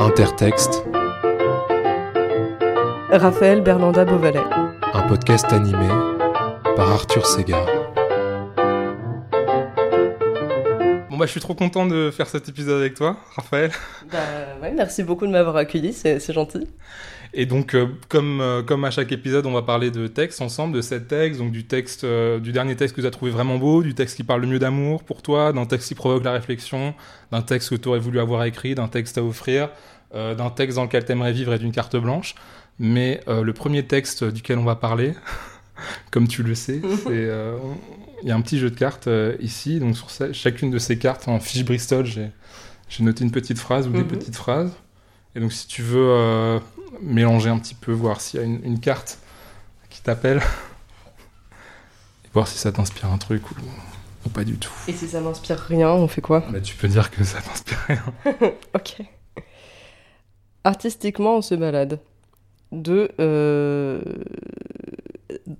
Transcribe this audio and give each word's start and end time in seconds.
Intertexte, 0.00 0.84
Raphaël 3.10 3.60
Berlanda 3.62 4.04
Beauvalet. 4.04 4.40
un 4.94 5.02
podcast 5.08 5.46
animé 5.52 5.88
par 6.76 6.90
Arthur 6.90 7.26
Segar. 7.26 7.66
Bon 11.10 11.16
bah 11.18 11.26
je 11.26 11.30
suis 11.30 11.40
trop 11.40 11.54
content 11.54 11.86
de 11.86 12.10
faire 12.10 12.26
cet 12.28 12.48
épisode 12.48 12.80
avec 12.80 12.94
toi, 12.94 13.16
Raphaël. 13.36 13.70
Bah 14.12 14.18
ouais, 14.62 14.72
merci 14.72 15.02
beaucoup 15.02 15.26
de 15.26 15.32
m'avoir 15.32 15.56
accueilli, 15.56 15.92
c'est 15.92 16.18
c'est 16.20 16.32
gentil. 16.32 16.66
Et 17.38 17.44
donc 17.44 17.74
euh, 17.74 17.86
comme 18.08 18.40
euh, 18.40 18.62
comme 18.62 18.84
à 18.86 18.90
chaque 18.90 19.12
épisode, 19.12 19.44
on 19.44 19.52
va 19.52 19.60
parler 19.60 19.90
de 19.90 20.06
textes 20.06 20.40
ensemble, 20.40 20.74
de 20.74 20.80
sept 20.80 21.06
textes, 21.06 21.38
donc 21.38 21.52
du 21.52 21.66
texte 21.66 22.04
euh, 22.04 22.40
du 22.40 22.50
dernier 22.50 22.76
texte 22.76 22.96
que 22.96 23.02
tu 23.02 23.06
as 23.06 23.10
trouvé 23.10 23.30
vraiment 23.30 23.58
beau, 23.58 23.82
du 23.82 23.94
texte 23.94 24.16
qui 24.16 24.24
parle 24.24 24.40
le 24.40 24.46
mieux 24.46 24.58
d'amour 24.58 25.04
pour 25.04 25.20
toi, 25.20 25.52
d'un 25.52 25.66
texte 25.66 25.88
qui 25.88 25.94
provoque 25.94 26.24
la 26.24 26.32
réflexion, 26.32 26.94
d'un 27.32 27.42
texte 27.42 27.68
que 27.68 27.74
tu 27.74 27.88
aurais 27.88 27.98
voulu 27.98 28.20
avoir 28.20 28.42
écrit, 28.44 28.74
d'un 28.74 28.88
texte 28.88 29.18
à 29.18 29.22
offrir, 29.22 29.68
d'un 30.14 30.48
texte 30.48 30.76
dans 30.76 30.84
lequel 30.84 31.04
tu 31.04 31.12
aimerais 31.12 31.32
vivre 31.34 31.52
et 31.52 31.58
d'une 31.58 31.72
carte 31.72 31.94
blanche. 31.96 32.34
Mais 32.78 33.20
le 33.26 33.52
premier 33.52 33.82
texte 33.86 34.24
duquel 34.24 34.56
on 34.58 34.64
va 34.64 34.76
parler, 34.76 35.12
comme 36.10 36.28
tu 36.28 36.42
le 36.42 36.54
sais, 36.54 36.80
c'est 37.04 37.28
il 38.22 38.28
y 38.28 38.30
a 38.30 38.34
un 38.34 38.40
petit 38.40 38.58
jeu 38.58 38.70
de 38.70 38.78
cartes 38.78 39.10
ici, 39.40 39.78
donc 39.78 39.94
sur 39.94 40.08
chacune 40.32 40.70
de 40.70 40.78
ces 40.78 40.96
cartes 40.98 41.28
en 41.28 41.38
fiche 41.38 41.66
Bristol, 41.66 42.06
j'ai 42.06 42.30
noté 43.04 43.24
une 43.24 43.30
petite 43.30 43.58
phrase 43.58 43.88
ou 43.88 43.90
des 43.90 43.98
Mhm. 43.98 44.08
petites 44.08 44.36
phrases. 44.36 44.72
Et 45.34 45.40
donc 45.40 45.52
si 45.52 45.66
tu 45.66 45.82
veux 45.82 46.60
mélanger 47.00 47.50
un 47.50 47.58
petit 47.58 47.74
peu, 47.74 47.92
voir 47.92 48.20
s'il 48.20 48.40
y 48.40 48.42
a 48.42 48.46
une, 48.46 48.60
une 48.64 48.80
carte 48.80 49.18
qui 49.90 50.00
t'appelle, 50.02 50.38
et 52.24 52.28
voir 52.32 52.46
si 52.48 52.58
ça 52.58 52.72
t'inspire 52.72 53.10
un 53.12 53.18
truc 53.18 53.50
ou, 53.50 53.54
ou 54.26 54.28
pas 54.28 54.44
du 54.44 54.56
tout. 54.58 54.72
Et 54.88 54.92
si 54.92 55.08
ça 55.08 55.20
m'inspire 55.20 55.58
rien, 55.58 55.90
on 55.90 56.08
fait 56.08 56.20
quoi? 56.20 56.44
Bah, 56.50 56.60
tu 56.60 56.74
peux 56.76 56.88
dire 56.88 57.10
que 57.10 57.24
ça 57.24 57.40
t'inspire 57.40 57.78
rien. 57.88 58.02
Ok. 58.74 58.96
Artistiquement, 60.64 61.36
on 61.36 61.42
se 61.42 61.54
balade. 61.54 62.00
De. 62.72 63.10
Euh... 63.20 64.00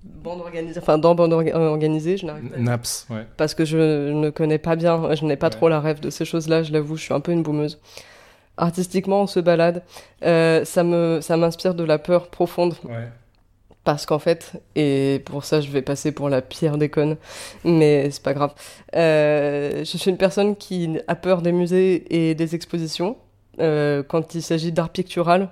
Bande 0.05 0.41
organisée. 0.41 0.81
Enfin, 0.81 0.99
dans 0.99 1.15
bande 1.15 1.33
orga- 1.33 1.55
euh, 1.55 1.69
organisée, 1.69 2.17
je 2.17 2.27
n'arrive 2.27 2.49
pas. 2.51 2.59
Naps, 2.59 3.07
ouais. 3.11 3.25
Parce 3.37 3.55
que 3.55 3.65
je 3.65 4.11
ne 4.11 4.31
connais 4.31 4.59
pas 4.59 4.75
bien, 4.75 5.15
je 5.15 5.25
n'ai 5.25 5.37
pas 5.37 5.47
Ouais. 5.47 5.51
trop 5.53 5.69
la 5.69 5.81
rêve 5.81 6.01
de 6.01 6.11
ces 6.11 6.25
choses-là, 6.25 6.65
je 6.65 6.73
l'avoue, 6.73 6.97
je 6.97 7.03
suis 7.03 7.15
un 7.15 7.21
peu 7.21 7.31
une 7.31 7.45
boumeuse. 7.45 7.79
Artistiquement, 8.57 9.23
on 9.23 9.27
se 9.27 9.41
balade. 9.41 9.83
Euh, 10.25 10.65
ça 10.65 10.83
me, 10.83 11.21
ça 11.21 11.37
m'inspire 11.37 11.75
de 11.75 11.85
la 11.85 11.99
peur 11.99 12.29
profonde. 12.29 12.75
ouais. 12.85 13.09
Parce 13.85 14.05
qu'en 14.05 14.19
fait, 14.19 14.61
et 14.75 15.23
pour 15.27 15.45
ça 15.45 15.61
je 15.61 15.71
vais 15.71 15.81
passer 15.81 16.11
pour 16.11 16.29
la 16.29 16.43
pire 16.43 16.77
des 16.77 16.89
connes, 16.89 17.17
mais 17.63 18.11
c'est 18.11 18.23
pas 18.23 18.35
grave. 18.35 18.53
Euh, 18.97 19.85
je 19.85 19.97
suis 19.97 20.11
une 20.11 20.17
personne 20.17 20.57
qui 20.57 20.99
a 21.07 21.15
peur 21.15 21.41
des 21.41 21.53
musées 21.53 22.03
et 22.11 22.35
des 22.35 22.57
expositions. 22.57 23.17
Euh, 23.61 24.03
quand 24.03 24.35
il 24.35 24.43
s'agit 24.43 24.73
d'art 24.73 24.91
pictural, 24.91 25.51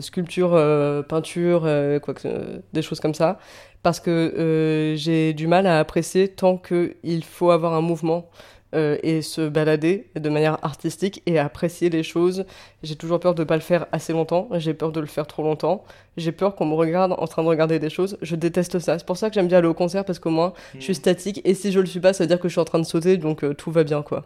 sculpture, 0.00 0.60
peinture, 1.08 1.60
quoi 2.02 2.14
que, 2.14 2.62
des 2.72 2.82
choses 2.82 2.98
comme 2.98 3.14
ça, 3.14 3.38
parce 3.84 4.00
que 4.00 4.94
j'ai 4.96 5.32
du 5.32 5.46
mal 5.46 5.68
à 5.68 5.78
apprécier 5.78 6.26
tant 6.26 6.56
qu'il 6.56 7.24
faut 7.24 7.52
avoir 7.52 7.74
un 7.74 7.80
mouvement 7.80 8.28
euh, 8.74 8.96
et 9.02 9.22
se 9.22 9.48
balader 9.48 10.08
de 10.14 10.28
manière 10.30 10.58
artistique 10.62 11.22
et 11.26 11.38
apprécier 11.38 11.90
les 11.90 12.02
choses. 12.02 12.44
J'ai 12.82 12.96
toujours 12.96 13.20
peur 13.20 13.34
de 13.34 13.42
ne 13.42 13.46
pas 13.46 13.56
le 13.56 13.60
faire 13.62 13.86
assez 13.92 14.12
longtemps, 14.12 14.48
j'ai 14.52 14.74
peur 14.74 14.92
de 14.92 15.00
le 15.00 15.06
faire 15.06 15.26
trop 15.26 15.42
longtemps. 15.42 15.84
J'ai 16.16 16.32
peur 16.32 16.54
qu'on 16.54 16.66
me 16.66 16.74
regarde 16.74 17.14
en 17.16 17.26
train 17.26 17.42
de 17.42 17.48
regarder 17.48 17.78
des 17.78 17.90
choses. 17.90 18.18
Je 18.22 18.36
déteste 18.36 18.78
ça. 18.78 18.98
C'est 18.98 19.06
pour 19.06 19.16
ça 19.16 19.28
que 19.28 19.34
j'aime 19.34 19.48
bien 19.48 19.58
aller 19.58 19.68
au 19.68 19.74
concert 19.74 20.04
parce 20.04 20.18
qu'au 20.18 20.30
moins 20.30 20.52
je 20.74 20.80
suis 20.80 20.94
statique 20.94 21.40
et 21.44 21.54
si 21.54 21.72
je 21.72 21.80
le 21.80 21.86
suis 21.86 22.00
pas, 22.00 22.12
ça 22.12 22.24
veut 22.24 22.28
dire 22.28 22.40
que 22.40 22.48
je 22.48 22.52
suis 22.52 22.60
en 22.60 22.64
train 22.64 22.78
de 22.78 22.84
sauter 22.84 23.16
donc 23.16 23.44
euh, 23.44 23.54
tout 23.54 23.70
va 23.70 23.84
bien 23.84 24.02
quoi. 24.02 24.24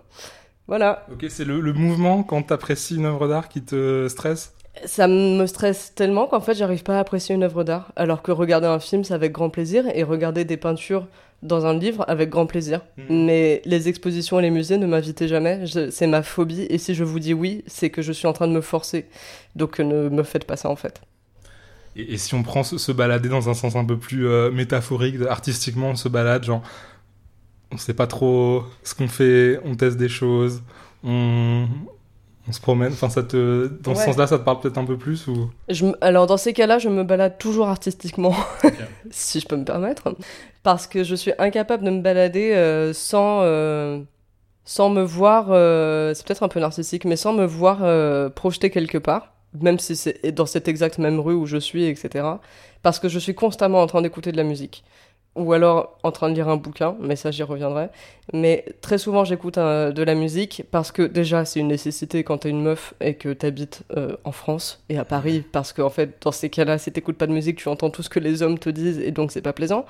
Voilà. 0.69 1.06
Ok, 1.12 1.27
c'est 1.28 1.44
le, 1.44 1.61
le 1.61 1.72
mouvement 1.72 2.22
quand 2.22 2.42
t'apprécies 2.42 2.97
une 2.97 3.06
œuvre 3.06 3.28
d'art 3.28 3.48
qui 3.48 3.62
te 3.62 4.08
stresse? 4.08 4.52
Ça 4.84 5.08
me 5.08 5.47
stresse 5.47 5.94
tellement 5.94 6.27
qu'en 6.27 6.40
fait 6.40 6.55
j'arrive 6.55 6.83
pas 6.83 6.96
à 6.96 7.01
apprécier 7.01 7.35
une 7.35 7.45
œuvre 7.45 7.64
d'art. 7.64 7.92
Alors 7.96 8.20
que 8.20 8.33
regarder 8.33 8.67
un 8.67 8.80
film 8.80 9.05
c'est 9.05 9.14
avec 9.14 9.33
grand 9.33 9.48
plaisir 9.48 9.85
et 9.95 10.02
regarder 10.02 10.45
des 10.45 10.56
peintures 10.56 11.06
dans 11.42 11.67
un 11.67 11.79
livre 11.79 12.05
avec 12.08 12.30
grand 12.30 12.47
plaisir. 12.47 12.80
Mhm. 12.97 13.24
Mais 13.27 13.63
les 13.64 13.89
expositions 13.89 14.39
et 14.39 14.42
les 14.42 14.51
musées 14.51 14.79
ne 14.79 14.86
m'invitaient 14.86 15.29
jamais. 15.29 15.64
C'est 15.91 16.07
ma 16.07 16.23
phobie 16.23 16.63
et 16.69 16.79
si 16.79 16.95
je 16.95 17.05
vous 17.05 17.20
dis 17.20 17.35
oui, 17.35 17.63
c'est 17.67 17.91
que 17.91 18.02
je 18.02 18.13
suis 18.13 18.27
en 18.27 18.33
train 18.33 18.48
de 18.48 18.52
me 18.52 18.61
forcer. 18.61 19.07
Donc 19.55 19.80
euh, 19.80 19.85
ne 19.85 20.08
me 20.08 20.23
faites 20.23 20.45
pas 20.45 20.57
ça 20.57 20.69
en 20.69 20.77
fait. 20.77 21.01
Et, 21.95 22.14
et 22.14 22.19
si 22.19 22.35
on 22.35 22.42
prend 22.42 22.63
se, 22.63 22.79
se 22.79 22.92
balader 22.92 23.29
dans 23.29 23.48
un 23.48 23.55
sens 23.55 23.77
un 23.77 23.85
peu 23.85 23.97
plus 23.97 24.27
euh, 24.27 24.51
métaphorique, 24.51 25.17
artistiquement, 25.29 25.91
on 25.91 25.97
se 25.97 26.08
balade, 26.08 26.45
genre, 26.45 26.63
on 27.73 27.79
sait 27.79 27.95
pas 27.95 28.07
trop 28.07 28.64
ce 28.83 28.95
qu'on 28.95 29.08
fait, 29.08 29.58
on 29.64 29.74
teste 29.74 29.97
des 29.97 30.08
choses, 30.08 30.63
on, 31.03 31.67
on 32.48 32.52
se 32.52 32.61
promène. 32.61 32.92
Enfin, 32.92 33.08
ça 33.08 33.23
te, 33.23 33.67
dans 33.83 33.95
ce 33.95 34.01
sens-là, 34.07 34.27
ça 34.27 34.39
te 34.39 34.45
parle 34.45 34.61
peut-être 34.61 34.79
un 34.79 34.84
peu 34.84 34.96
plus 34.96 35.27
ou? 35.27 35.51
Je 35.68 35.86
me- 35.86 36.05
alors 36.05 36.27
dans 36.27 36.36
ces 36.36 36.52
cas-là, 36.52 36.79
je 36.79 36.89
me 36.89 37.02
balade 37.05 37.39
toujours 37.39 37.68
artistiquement, 37.68 38.34
si 39.11 39.40
je 39.40 39.46
peux 39.46 39.57
me 39.57 39.64
permettre, 39.64 40.14
parce 40.62 40.86
que 40.86 41.02
je 41.05 41.14
suis 41.14 41.33
incapable 41.39 41.85
de 41.85 41.90
me 41.90 42.01
balader 42.02 42.52
euh, 42.55 42.92
sans, 42.92 43.40
euh, 43.42 44.01
sans 44.64 44.90
me 44.90 45.02
voir, 45.02 45.48
euh, 45.51 46.14
c'est 46.14 46.27
peut-être 46.27 46.42
un 46.42 46.48
peu 46.48 46.61
narcissique, 46.61 47.05
mais 47.05 47.17
sans 47.17 47.33
me 47.33 47.45
voir 47.46 47.80
euh, 47.83 48.29
projeter 48.30 48.70
quelque 48.70 48.98
part, 48.98 49.35
même 49.61 49.79
si 49.79 49.96
c'est 49.96 50.33
dans 50.33 50.46
cette 50.46 50.68
exacte 50.68 50.98
même 50.98 51.20
rue 51.20 51.35
où 51.35 51.46
je 51.46 51.56
suis, 51.58 51.85
etc. 51.86 52.40
Parce 52.83 52.98
que 53.01 53.08
je 53.08 53.18
suis 53.18 53.35
constamment 53.35 53.80
en 53.83 53.86
train 53.86 54.02
d'écouter 54.02 54.33
de 54.33 54.36
la 54.36 54.45
musique. 54.45 54.85
Ou 55.36 55.52
alors 55.52 55.98
en 56.02 56.13
train 56.13 56.30
de 56.30 56.35
lire 56.35 56.48
un 56.48 56.57
bouquin, 56.57 56.97
mais 56.98 57.14
ça 57.14 57.30
j'y 57.30 57.42
reviendrai. 57.42 57.89
Mais 58.33 58.64
très 58.80 58.98
souvent 58.98 59.24
j'écoute 59.24 59.58
euh, 59.58 59.92
de 59.92 60.02
la 60.02 60.14
musique 60.14 60.64
parce 60.70 60.92
que 60.92 61.02
déjà 61.02 61.45
c'est 61.45 61.61
une 61.61 61.69
nécessité 61.69 62.24
quand 62.24 62.39
t'es 62.39 62.51
une 62.51 62.63
meuf 62.63 62.95
et 63.01 63.14
que 63.14 63.33
t'habites 63.33 63.83
euh, 63.97 64.17
en 64.24 64.33
France 64.33 64.83
et 64.89 64.98
à 64.98 65.05
Paris 65.05 65.45
parce 65.52 65.73
qu'en 65.73 65.91
fait 65.91 66.17
dans 66.23 66.33
ces 66.33 66.51
cas-là 66.51 66.79
si 66.79 66.91
t'écoutes 66.91 67.19
pas 67.19 67.27
de 67.27 67.33
musique 67.33 67.58
tu 67.58 67.69
entends 67.69 67.91
tout 67.91 68.02
ce 68.02 68.08
que 68.08 68.19
les 68.19 68.42
hommes 68.42 68.58
te 68.58 68.70
disent 68.70 68.98
et 68.98 69.13
donc 69.13 69.30
c'est 69.30 69.42
pas 69.42 69.52
plaisant. 69.52 69.85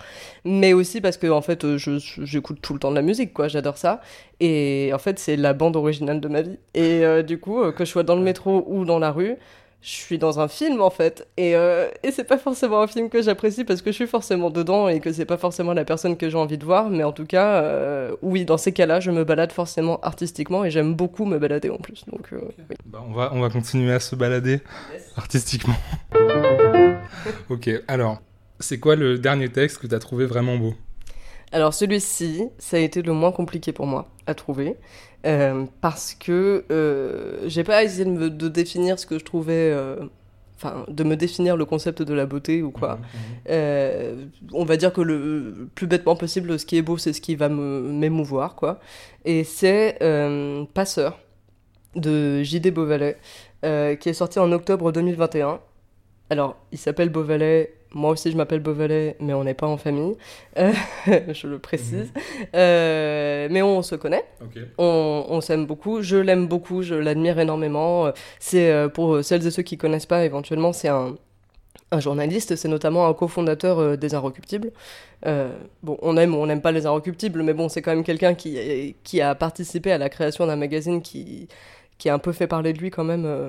Mais 0.44 0.72
aussi 0.72 1.00
parce 1.00 1.16
que 1.16 1.28
en 1.28 1.42
fait 1.42 1.64
euh, 1.64 1.78
j'écoute 1.78 2.58
tout 2.60 2.74
le 2.74 2.80
temps 2.80 2.90
de 2.90 2.96
la 2.96 3.02
musique 3.02 3.32
quoi, 3.32 3.48
j'adore 3.48 3.78
ça 3.78 4.00
et 4.40 4.90
en 4.92 4.98
fait 4.98 5.18
c'est 5.18 5.36
la 5.36 5.54
bande 5.54 5.76
originale 5.76 6.20
de 6.20 6.28
ma 6.28 6.42
vie. 6.42 6.58
Et 6.74 7.04
euh, 7.04 7.22
du 7.22 7.38
coup 7.38 7.62
euh, 7.62 7.72
que 7.72 7.84
je 7.84 7.90
sois 7.90 8.02
dans 8.02 8.16
le 8.16 8.22
métro 8.22 8.64
ou 8.66 8.84
dans 8.84 8.98
la 8.98 9.12
rue 9.12 9.36
je 9.82 9.90
suis 9.90 10.18
dans 10.18 10.40
un 10.40 10.48
film 10.48 10.80
en 10.80 10.90
fait. 10.90 11.28
Et, 11.36 11.54
euh, 11.54 11.88
et 12.02 12.10
c'est 12.10 12.24
pas 12.24 12.38
forcément 12.38 12.82
un 12.82 12.86
film 12.86 13.08
que 13.08 13.22
j'apprécie 13.22 13.64
parce 13.64 13.82
que 13.82 13.90
je 13.90 13.96
suis 13.96 14.06
forcément 14.06 14.50
dedans 14.50 14.88
et 14.88 15.00
que 15.00 15.12
c'est 15.12 15.24
pas 15.24 15.36
forcément 15.36 15.72
la 15.74 15.84
personne 15.84 16.16
que 16.16 16.28
j'ai 16.28 16.36
envie 16.36 16.58
de 16.58 16.64
voir. 16.64 16.90
Mais 16.90 17.04
en 17.04 17.12
tout 17.12 17.26
cas 17.26 17.62
euh, 17.62 18.16
oui 18.22 18.44
dans 18.44 18.58
ces 18.58 18.72
cas-là 18.72 19.00
je 19.00 19.10
me 19.10 19.24
balade 19.24 19.52
forcément 19.52 20.00
artistiquement 20.00 20.64
et 20.64 20.70
j'aime 20.70 20.94
beaucoup 20.94 21.24
me 21.24 21.38
balader 21.38 21.70
en 21.70 21.78
plus. 21.78 22.04
Donc 22.10 22.32
euh, 22.32 22.40
oui. 22.68 22.76
Bah, 22.84 23.02
on, 23.06 23.12
va, 23.12 23.30
on 23.32 23.40
va 23.40 23.50
continuer 23.50 23.92
à 23.92 24.00
se 24.00 24.16
balader 24.16 24.60
artistiquement. 25.16 25.76
ok, 27.48 27.70
alors, 27.88 28.20
c'est 28.60 28.78
quoi 28.78 28.96
le 28.96 29.18
dernier 29.18 29.48
texte 29.50 29.78
que 29.78 29.86
t'as 29.86 29.98
trouvé 29.98 30.26
vraiment 30.26 30.56
beau? 30.56 30.74
Alors 31.52 31.74
celui-ci, 31.74 32.44
ça 32.58 32.76
a 32.76 32.80
été 32.80 33.02
le 33.02 33.12
moins 33.12 33.32
compliqué 33.32 33.72
pour 33.72 33.86
moi 33.86 34.08
à 34.26 34.34
trouver 34.34 34.76
euh, 35.26 35.64
parce 35.80 36.14
que 36.14 36.64
euh, 36.70 37.38
j'ai 37.46 37.64
pas 37.64 37.82
essayé 37.84 38.04
de, 38.04 38.10
me- 38.10 38.30
de 38.30 38.48
définir 38.48 38.98
ce 38.98 39.06
que 39.06 39.18
je 39.18 39.24
trouvais, 39.24 39.70
euh, 39.72 39.96
enfin 40.56 40.84
de 40.88 41.04
me 41.04 41.16
définir 41.16 41.56
le 41.56 41.64
concept 41.64 42.02
de 42.02 42.14
la 42.14 42.26
beauté 42.26 42.62
ou 42.62 42.70
quoi. 42.70 42.98
Euh, 43.50 44.24
on 44.52 44.64
va 44.64 44.76
dire 44.76 44.92
que 44.92 45.00
le 45.02 45.68
plus 45.74 45.86
bêtement 45.86 46.16
possible, 46.16 46.58
ce 46.58 46.66
qui 46.66 46.76
est 46.76 46.82
beau, 46.82 46.96
c'est 46.98 47.12
ce 47.12 47.20
qui 47.20 47.34
va 47.36 47.48
m'émouvoir 47.48 48.54
quoi. 48.54 48.80
Et 49.24 49.44
c'est 49.44 49.98
Passeur 50.74 51.18
de 51.96 52.42
J.D. 52.42 52.70
Beauvalet 52.70 53.16
qui 53.62 54.08
est 54.08 54.14
sorti 54.14 54.38
en 54.38 54.52
octobre 54.52 54.92
2021. 54.92 55.60
Alors, 56.30 56.56
il 56.72 56.78
s'appelle 56.78 57.08
Beauvalet. 57.10 57.72
Moi 57.92 58.10
aussi, 58.10 58.30
je 58.30 58.36
m'appelle 58.36 58.60
Beauvalet, 58.60 59.16
mais 59.20 59.32
on 59.32 59.44
n'est 59.44 59.54
pas 59.54 59.66
en 59.66 59.76
famille. 59.78 60.16
Euh, 60.58 60.72
je 61.32 61.46
le 61.46 61.58
précise. 61.58 62.12
Euh, 62.54 63.48
mais 63.50 63.62
on 63.62 63.82
se 63.82 63.94
connaît. 63.94 64.24
On, 64.78 65.24
on 65.28 65.40
s'aime 65.40 65.66
beaucoup. 65.66 66.02
Je 66.02 66.16
l'aime 66.16 66.46
beaucoup. 66.46 66.82
Je 66.82 66.94
l'admire 66.94 67.38
énormément. 67.38 68.10
C'est 68.38 68.70
euh, 68.70 68.88
pour 68.88 69.22
celles 69.24 69.46
et 69.46 69.50
ceux 69.50 69.62
qui 69.62 69.78
connaissent 69.78 70.06
pas, 70.06 70.24
éventuellement, 70.24 70.72
c'est 70.72 70.88
un, 70.88 71.14
un 71.90 72.00
journaliste. 72.00 72.56
C'est 72.56 72.68
notamment 72.68 73.06
un 73.06 73.14
cofondateur 73.14 73.96
des 73.96 74.14
Inrecuptibles. 74.14 74.72
Euh, 75.24 75.50
bon, 75.82 75.96
on 76.02 76.16
aime 76.18 76.34
ou 76.34 76.38
on 76.38 76.46
n'aime 76.46 76.60
pas 76.60 76.72
les 76.72 76.84
Inrecuptibles, 76.86 77.42
mais 77.42 77.54
bon, 77.54 77.68
c'est 77.70 77.80
quand 77.82 77.92
même 77.94 78.04
quelqu'un 78.04 78.34
qui, 78.34 78.94
qui 79.04 79.20
a 79.22 79.34
participé 79.34 79.92
à 79.92 79.98
la 79.98 80.08
création 80.10 80.46
d'un 80.46 80.56
magazine 80.56 81.00
qui, 81.00 81.48
qui 81.98 82.10
a 82.10 82.14
un 82.14 82.18
peu 82.18 82.32
fait 82.32 82.46
parler 82.46 82.72
de 82.74 82.78
lui 82.78 82.90
quand 82.90 83.04
même. 83.04 83.24
euh, 83.24 83.48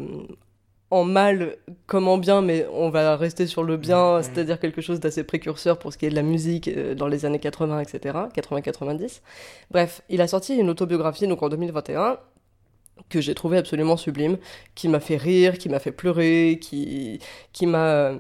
en 0.90 1.04
mal 1.04 1.58
comme 1.86 2.08
en 2.08 2.18
bien, 2.18 2.42
mais 2.42 2.66
on 2.72 2.90
va 2.90 3.16
rester 3.18 3.46
sur 3.46 3.64
le 3.64 3.78
bien, 3.78 4.22
c'est-à-dire 4.22 4.60
quelque 4.60 4.82
chose 4.82 5.00
d'assez 5.00 5.24
précurseur 5.24 5.80
pour 5.80 5.92
ce 5.92 5.98
qui 5.98 6.06
est 6.06 6.10
de 6.10 6.16
la 6.16 6.22
musique 6.22 6.68
euh, 6.70 6.96
dans 6.96 7.08
les 7.08 7.26
années 7.26 7.40
80, 7.40 7.82
etc., 7.82 8.18
80-90. 8.34 9.22
Bref, 9.72 10.02
il 10.10 10.22
a 10.22 10.28
sorti 10.28 10.56
une 10.56 10.70
autobiographie 10.70 11.28
donc 11.28 11.44
en 11.44 11.50
2021 11.50 12.20
que 13.10 13.22
j'ai 13.22 13.36
trouvé 13.36 13.58
absolument 13.58 13.98
sublime, 13.98 14.38
qui 14.76 14.88
m'a 14.88 15.00
fait 15.00 15.18
rire, 15.18 15.58
qui 15.58 15.70
m'a 15.70 15.80
fait 15.80 15.92
pleurer, 15.92 16.58
qui, 16.60 17.20
qui 17.54 17.68
m'a 17.68 18.14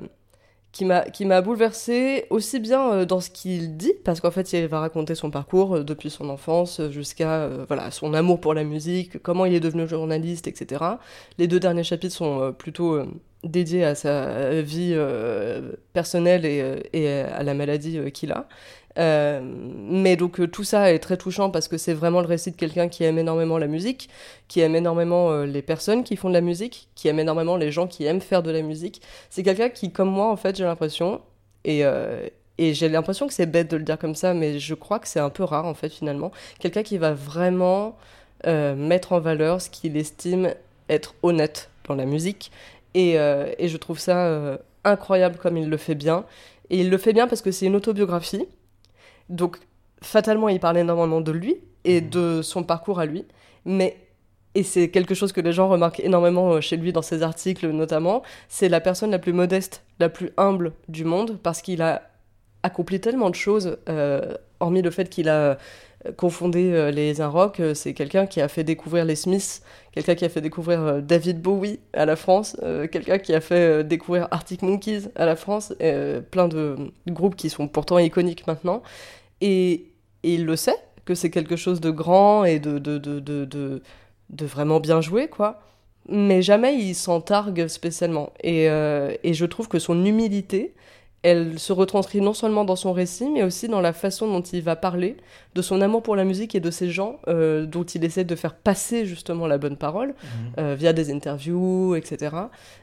qui 0.77 0.85
m'a 0.85 1.01
qui 1.01 1.25
m'a 1.25 1.41
bouleversé 1.41 2.25
aussi 2.29 2.59
bien 2.59 2.91
euh, 2.91 3.05
dans 3.05 3.19
ce 3.19 3.31
qu'il 3.31 3.77
dit 3.77 3.93
parce 4.05 4.21
qu'en 4.21 4.29
fait 4.29 4.53
il 4.53 4.67
va 4.67 4.79
raconter 4.79 5.15
son 5.15 5.31
parcours 5.31 5.77
euh, 5.77 5.83
depuis 5.83 6.11
son 6.11 6.29
enfance 6.29 6.81
jusqu'à 6.91 7.31
euh, 7.31 7.65
voilà 7.67 7.89
son 7.89 8.13
amour 8.13 8.39
pour 8.39 8.53
la 8.53 8.63
musique 8.63 9.19
comment 9.23 9.47
il 9.47 9.55
est 9.55 9.59
devenu 9.59 9.87
journaliste 9.87 10.47
etc 10.47 10.85
les 11.39 11.47
deux 11.47 11.59
derniers 11.59 11.83
chapitres 11.83 12.13
sont 12.13 12.53
plutôt 12.55 12.99
dédiés 13.43 13.85
à 13.85 13.95
sa 13.95 14.61
vie 14.61 14.95
personnelle 15.93 16.45
et, 16.45 16.83
et, 16.93 17.09
à 17.09 17.41
la 17.41 17.55
maladie 17.55 18.11
qu'il 18.11 18.31
a 18.31 18.47
euh, 18.97 19.41
mais 19.43 20.15
donc 20.15 20.39
euh, 20.39 20.47
tout 20.47 20.63
ça 20.63 20.91
est 20.91 20.99
très 20.99 21.17
touchant 21.17 21.51
parce 21.51 21.67
que 21.67 21.77
c'est 21.77 21.93
vraiment 21.93 22.21
le 22.21 22.27
récit 22.27 22.51
de 22.51 22.55
quelqu'un 22.55 22.87
qui 22.87 23.03
aime 23.03 23.19
énormément 23.19 23.57
la 23.57 23.67
musique, 23.67 24.09
qui 24.47 24.59
aime 24.61 24.75
énormément 24.75 25.31
euh, 25.31 25.45
les 25.45 25.61
personnes 25.61 26.03
qui 26.03 26.15
font 26.15 26.29
de 26.29 26.33
la 26.33 26.41
musique, 26.41 26.89
qui 26.95 27.07
aime 27.07 27.19
énormément 27.19 27.57
les 27.57 27.71
gens 27.71 27.87
qui 27.87 28.05
aiment 28.05 28.21
faire 28.21 28.41
de 28.41 28.51
la 28.51 28.61
musique. 28.61 29.01
C'est 29.29 29.43
quelqu'un 29.43 29.69
qui, 29.69 29.91
comme 29.91 30.09
moi, 30.09 30.31
en 30.31 30.35
fait, 30.35 30.55
j'ai 30.55 30.63
l'impression, 30.63 31.21
et, 31.63 31.83
j'ai 32.59 32.89
l'impression 32.89 33.27
que 33.27 33.33
c'est 33.33 33.45
bête 33.45 33.69
de 33.69 33.77
le 33.77 33.83
dire 33.83 33.99
comme 33.99 34.15
ça, 34.15 34.33
mais 34.33 34.59
je 34.59 34.73
crois 34.73 34.99
que 34.99 35.07
c'est 35.07 35.19
un 35.19 35.29
peu 35.29 35.43
rare, 35.43 35.65
en 35.65 35.73
fait, 35.73 35.89
finalement. 35.89 36.31
Quelqu'un 36.59 36.83
qui 36.83 36.97
va 36.97 37.13
vraiment 37.13 37.97
mettre 38.45 39.13
en 39.13 39.19
valeur 39.19 39.61
ce 39.61 39.69
qu'il 39.69 39.97
estime 39.97 40.53
être 40.89 41.15
honnête 41.23 41.69
dans 41.87 41.95
la 41.95 42.05
musique. 42.05 42.51
Et 42.95 43.13
je 43.13 43.77
trouve 43.77 43.99
ça 43.99 44.59
incroyable 44.83 45.37
comme 45.37 45.57
il 45.57 45.69
le 45.69 45.77
fait 45.77 45.95
bien. 45.95 46.25
Et 46.69 46.79
il 46.79 46.89
le 46.89 46.97
fait 46.97 47.13
bien 47.13 47.27
parce 47.27 47.41
que 47.41 47.51
c'est 47.51 47.65
une 47.65 47.75
autobiographie. 47.75 48.47
Donc, 49.29 49.57
fatalement, 50.01 50.49
il 50.49 50.59
parle 50.59 50.77
énormément 50.77 51.21
de 51.21 51.31
lui 51.31 51.57
et 51.83 52.01
mhm. 52.01 52.09
de 52.09 52.41
son 52.41 52.63
parcours 52.63 52.99
à 52.99 53.05
lui. 53.05 53.25
Mais, 53.65 53.97
et 54.55 54.63
c'est 54.63 54.89
quelque 54.89 55.13
chose 55.13 55.31
que 55.31 55.41
les 55.41 55.53
gens 55.53 55.67
remarquent 55.67 55.99
énormément 55.99 56.53
euh, 56.53 56.61
chez 56.61 56.77
lui 56.77 56.93
dans 56.93 57.01
ses 57.01 57.21
articles 57.23 57.67
notamment, 57.67 58.23
c'est 58.47 58.69
la 58.69 58.79
personne 58.79 59.11
la 59.11 59.19
plus 59.19 59.33
modeste, 59.33 59.83
la 59.99 60.09
plus 60.09 60.31
humble 60.37 60.73
du 60.87 61.03
monde 61.03 61.37
parce 61.41 61.61
qu'il 61.61 61.81
a 61.81 62.03
accompli 62.63 62.99
tellement 62.99 63.29
de 63.29 63.35
choses, 63.35 63.77
euh, 63.89 64.33
hormis 64.59 64.81
le 64.81 64.89
fait 64.89 65.09
qu'il 65.09 65.29
a 65.29 65.33
euh, 65.35 65.55
confondé 66.15 66.91
les 66.91 67.21
Inrock, 67.21 67.61
c'est 67.73 67.93
quelqu'un 67.93 68.27
qui 68.27 68.39
a 68.39 68.47
fait 68.47 68.63
découvrir 68.63 69.03
les 69.03 69.15
Smiths, 69.15 69.61
quelqu'un 69.97 70.15
qui 70.15 70.25
a 70.25 70.29
fait 70.29 70.41
découvrir 70.41 71.01
David 71.01 71.41
Bowie 71.41 71.79
à 71.93 72.05
la 72.05 72.15
France, 72.15 72.55
quelqu'un 72.91 73.17
qui 73.17 73.33
a 73.33 73.41
fait 73.41 73.83
découvrir 73.83 74.27
Arctic 74.31 74.61
Monkeys 74.61 75.09
à 75.15 75.25
la 75.25 75.35
France, 75.35 75.73
plein 76.31 76.47
de 76.47 76.77
groupes 77.07 77.35
qui 77.35 77.49
sont 77.49 77.67
pourtant 77.67 77.97
iconiques 77.97 78.47
maintenant. 78.47 78.83
Et, 79.41 79.85
il 80.23 80.45
le 80.45 80.55
sait, 80.55 80.75
que 81.05 81.15
c'est 81.15 81.29
quelque 81.29 81.55
chose 81.55 81.79
de 81.79 81.89
grand 81.89 82.43
et 82.43 82.59
de, 82.59 83.81
vraiment 84.41 84.79
bien 84.79 85.01
joué, 85.01 85.27
quoi. 85.27 85.61
Mais 86.09 86.41
jamais 86.41 86.75
il 86.75 86.95
s'en 86.95 87.21
targue 87.21 87.67
spécialement. 87.67 88.31
Euh, 88.45 89.15
et, 89.23 89.33
je 89.33 89.45
trouve 89.45 89.67
que 89.67 89.79
son 89.79 90.05
humilité, 90.05 90.73
elle 91.23 91.59
se 91.59 91.73
retranscrit 91.73 92.21
non 92.21 92.33
seulement 92.33 92.63
dans 92.63 92.75
son 92.75 92.93
récit, 92.93 93.29
mais 93.29 93.43
aussi 93.43 93.67
dans 93.67 93.81
la 93.81 93.93
façon 93.93 94.27
dont 94.27 94.41
il 94.41 94.61
va 94.61 94.75
parler, 94.75 95.17
de 95.55 95.61
son 95.61 95.81
amour 95.81 96.03
pour 96.03 96.15
la 96.15 96.23
musique 96.23 96.55
et 96.55 96.59
de 96.59 96.71
ces 96.71 96.89
gens 96.89 97.19
euh, 97.27 97.65
dont 97.65 97.83
il 97.83 98.03
essaie 98.05 98.23
de 98.23 98.35
faire 98.35 98.55
passer 98.55 99.05
justement 99.05 99.47
la 99.47 99.57
bonne 99.57 99.77
parole, 99.77 100.09
mhm. 100.09 100.53
euh, 100.59 100.75
via 100.75 100.93
des 100.93 101.11
interviews, 101.11 101.95
etc., 101.95 102.35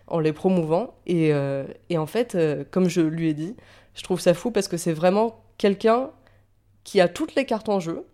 en 0.07 0.19
les 0.19 0.33
promouvant. 0.33 0.95
Et, 1.07 1.33
et 1.89 1.99
en 1.99 2.07
fait, 2.07 2.37
comme 2.71 2.89
je 2.89 3.01
lui 3.01 3.31
ai 3.31 3.35
dit, 3.35 3.57
je 3.95 4.03
trouve 4.03 4.21
ça 4.21 4.35
fou 4.35 4.51
parce 4.51 4.69
que 4.69 4.77
c'est 4.77 4.93
vraiment 4.93 5.41
quelqu'un 5.57 6.11
qui 6.83 7.01
a 7.01 7.09
toutes 7.09 7.35
les 7.35 7.47
cartes 7.47 7.69
en 7.69 7.81
jeu, 7.81 8.05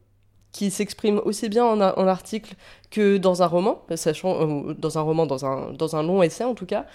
qui 0.53 0.71
s'exprime 0.71 1.21
aussi 1.25 1.49
bien 1.49 1.65
en, 1.65 1.81
article 1.81 2.55
que 2.91 3.19
dans 3.19 3.43
un 3.43 3.47
roman, 3.47 3.83
sachant 3.95 4.41
euh, 4.41 4.75
dans 4.75 4.99
un 4.99 5.03
roman, 5.03 5.27
dans 5.27 5.45
un, 5.45 5.73
dans 5.73 5.97
un 5.97 6.03
long 6.03 6.23
essai 6.23 6.45
en 6.45 6.55
tout 6.55 6.67
cas. 6.67 6.87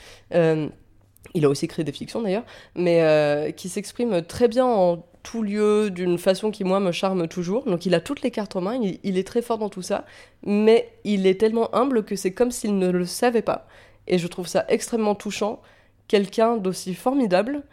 Il 1.34 1.46
a 1.46 1.50
aussi 1.50 1.68
créé 1.68 1.84
des 1.84 1.92
fictions 1.92 2.22
d'ailleurs, 2.22 2.46
mais 2.76 3.02
euh, 3.02 3.52
qui 3.52 3.70
s'exprime 3.70 4.22
très 4.22 4.48
bien 4.48 4.66
en 4.66 5.04
tout 5.24 5.42
lieu, 5.42 5.90
d'une 5.90 6.20
façon 6.20 6.52
qui 6.52 6.64
moi 6.64 6.80
me 6.80 6.92
charme 6.92 7.28
toujours. 7.28 7.66
Donc 7.66 7.86
il 7.86 7.94
a 7.96 8.00
toutes 8.00 8.22
les 8.22 8.32
cartes 8.32 8.56
en 8.56 8.62
main, 8.62 8.80
il, 9.04 9.18
est 9.18 9.28
très 9.28 9.42
fort 9.42 9.58
dans 9.58 9.70
tout 9.70 9.82
ça, 9.82 10.06
mais 10.46 10.92
il 11.04 11.26
est 11.26 11.40
tellement 11.40 11.74
humble 11.76 12.06
que 12.06 12.16
c'est 12.16 12.32
comme 12.32 12.52
s'il 12.52 12.78
ne 12.78 12.90
le 12.90 13.06
savait 13.06 13.42
pas. 13.42 13.68
Et 14.08 14.20
je 14.20 14.28
trouve 14.28 14.48
ça 14.48 14.66
extrêmement 14.70 15.16
touchant, 15.16 15.62
quelqu'un 16.08 16.58
d'aussi 16.58 16.94
formidable, 16.94 17.64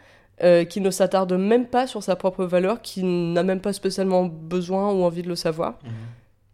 euh, 0.43 0.65
qui 0.65 0.81
ne 0.81 0.91
s'attarde 0.91 1.35
même 1.35 1.67
pas 1.67 1.87
sur 1.87 2.03
sa 2.03 2.17
propre 2.17 2.45
valeur, 2.45 2.81
qui 2.81 3.05
n'a 3.05 3.43
même 3.43 3.61
pas 3.61 3.75
spécialement 3.75 4.25
besoin 4.25 4.91
ou 4.91 5.03
envie 5.03 5.23
de 5.23 5.29
le 5.29 5.37
savoir. 5.37 5.79
Mhm. 5.85 5.91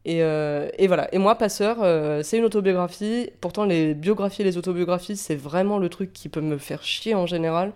Et, 0.08 0.22
euh, 0.22 0.70
et, 0.78 0.87
voilà. 0.87 1.12
Et 1.14 1.19
moi, 1.19 1.34
Passeur, 1.34 1.82
euh, 1.82 2.22
c'est 2.22 2.38
une 2.38 2.46
autobiographie. 2.46 3.28
Pourtant, 3.43 3.66
les 3.66 3.93
biographies 3.93 4.40
et 4.40 4.44
les 4.46 4.56
autobiographies, 4.56 5.19
c'est 5.19 5.37
vraiment 5.37 5.78
le 5.78 5.90
truc 5.90 6.14
qui 6.14 6.31
peut 6.31 6.40
me 6.40 6.56
faire 6.56 6.82
chier 6.82 7.14
en 7.14 7.26
général. 7.26 7.72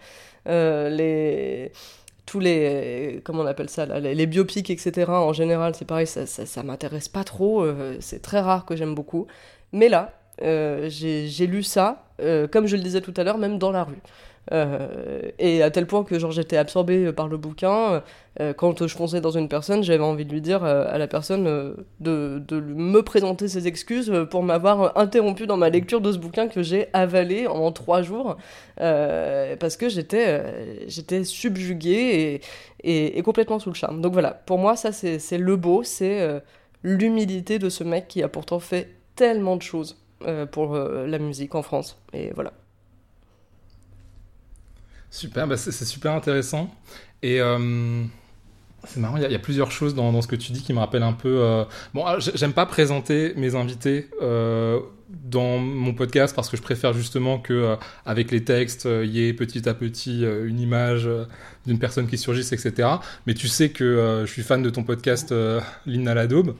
les 0.46 1.73
tous 2.25 2.38
les 2.38 3.20
comment 3.25 3.43
on 3.43 3.46
appelle 3.46 3.69
ça 3.69 3.84
les, 3.99 4.26
biopics 4.26 4.70
etc 4.70 5.11
en 5.11 5.32
général 5.32 5.75
c'est 5.75 5.84
pareil 5.84 6.06
ça, 6.06 6.25
ça, 6.25 6.46
ça 6.46 6.62
m'intéresse 6.62 7.08
pas 7.08 7.25
trop 7.25 7.67
c'est 7.99 8.23
très 8.23 8.40
rare 8.40 8.64
que 8.64 8.76
j'aime 8.76 8.94
beaucoup 8.94 9.26
mais 9.73 9.88
là 9.88 10.12
j'ai 10.40 11.46
lu 11.49 11.64
ça 11.64 12.05
comme 12.52 12.67
je 12.67 12.76
le 12.76 12.82
disais 12.82 13.00
tout 13.00 13.12
à 13.17 13.25
l'heure 13.25 13.38
même 13.38 13.58
dans 13.58 13.73
la 13.73 13.82
rue 13.82 14.00
euh, 14.50 15.31
et 15.39 15.62
à 15.62 15.71
tel 15.71 15.87
point 15.87 16.03
que 16.03 16.19
genre 16.19 16.33
j'étais 16.33 16.56
absorbée 16.56 17.12
par 17.12 17.29
le 17.29 17.37
bouquin. 17.37 18.03
Euh, 18.41 18.53
quand 18.55 18.87
je 18.87 18.94
fonçais 18.94 19.21
dans 19.21 19.31
une 19.31 19.49
personne, 19.49 19.85
j'avais 19.85 20.03
envie 20.03 20.25
de 20.25 20.33
lui 20.33 20.41
dire 20.41 20.65
euh, 20.65 20.85
à 20.89 20.99
la 20.99 21.06
personne 21.06 21.44
de, 22.00 22.43
me 22.50 23.00
présenter 23.03 23.47
ses 23.47 23.69
excuses 23.69 24.12
pour 24.31 24.43
m'avoir 24.43 24.97
interrompu 24.99 25.47
dans 25.47 25.56
ma 25.56 25.69
lecture 25.69 26.00
de 26.00 26.11
ce 26.12 26.19
bouquin 26.19 26.49
que 26.49 26.62
j'ai 26.62 26.89
avalé 26.93 27.47
en 27.47 27.71
trois 27.73 28.03
jours 28.03 28.37
parce 28.77 29.77
que 29.77 29.89
j'étais 29.89 30.89
j'étais 30.89 31.25
subjuguée 31.25 32.41
et, 32.83 33.23
complètement 33.23 33.59
sous 33.59 33.71
le 33.71 33.75
charme. 33.75 34.00
Donc 34.00 34.12
voilà, 34.12 34.31
pour 34.31 34.59
moi 34.59 34.77
ça 34.77 34.93
c'est 34.93 35.39
le 35.39 35.56
beau, 35.56 35.83
c'est 35.83 36.43
l'humilité 36.83 37.59
de 37.59 37.69
ce 37.69 37.85
mec 37.85 38.09
qui 38.09 38.23
a 38.23 38.29
pourtant 38.29 38.61
fait 38.61 38.89
tellement 39.15 39.56
de 39.56 39.62
choses 39.62 39.97
pour 40.53 40.75
la 40.77 41.19
musique 41.19 41.55
en 41.55 41.62
France. 41.62 41.99
Et 42.12 42.31
voilà. 42.35 42.53
Super, 45.12 45.47
bah 45.47 45.59
c'est 45.59 45.73
super 45.85 46.12
intéressant. 46.12 46.75
Et 47.23 47.38
euh, 47.38 48.03
c'est 48.85 48.99
marrant, 48.99 49.19
il 49.19 49.31
y, 49.31 49.35
a 49.35 49.38
plusieurs 49.38 49.70
choses 49.70 49.94
dans, 49.94 50.23
ce 50.23 50.26
que 50.26 50.37
tu 50.37 50.53
dis 50.53 50.62
qui 50.62 50.73
me 50.73 50.79
rappellent 50.79 51.03
un 51.03 51.12
peu. 51.12 51.37
Euh... 51.43 51.64
Bon, 51.93 52.03
ah, 52.06 52.17
j'aime 52.19 52.55
pas 52.55 52.64
présenter 52.64 53.35
mes 53.37 53.55
invités 53.55 54.09
euh, 54.23 54.81
dans 55.11 55.59
mon 55.59 55.93
podcast 55.93 56.35
parce 56.35 56.49
que 56.49 56.56
je 56.56 56.62
préfère 56.62 56.94
justement 56.94 57.38
que 57.38 57.76
avec 58.06 58.31
les 58.31 58.43
textes, 58.43 58.87
il 58.87 59.11
y 59.11 59.29
ait 59.29 59.35
petit 59.35 59.69
à 59.69 59.75
petit 59.75 60.23
une 60.23 60.59
image 60.59 61.06
d'une 61.67 61.79
personne 61.79 62.06
qui 62.06 62.17
surgisse, 62.17 62.53
etc. 62.53 62.88
Mais 63.26 63.35
tu 63.35 63.49
sais 63.49 63.69
que 63.69 64.23
je 64.25 64.32
suis 64.32 64.43
fan 64.43 64.62
de 64.62 64.70
ton 64.70 64.82
podcast 64.82 65.35
L'hymne 65.85 66.08
à 66.08 66.15
la 66.15 66.26
daube, 66.26 66.55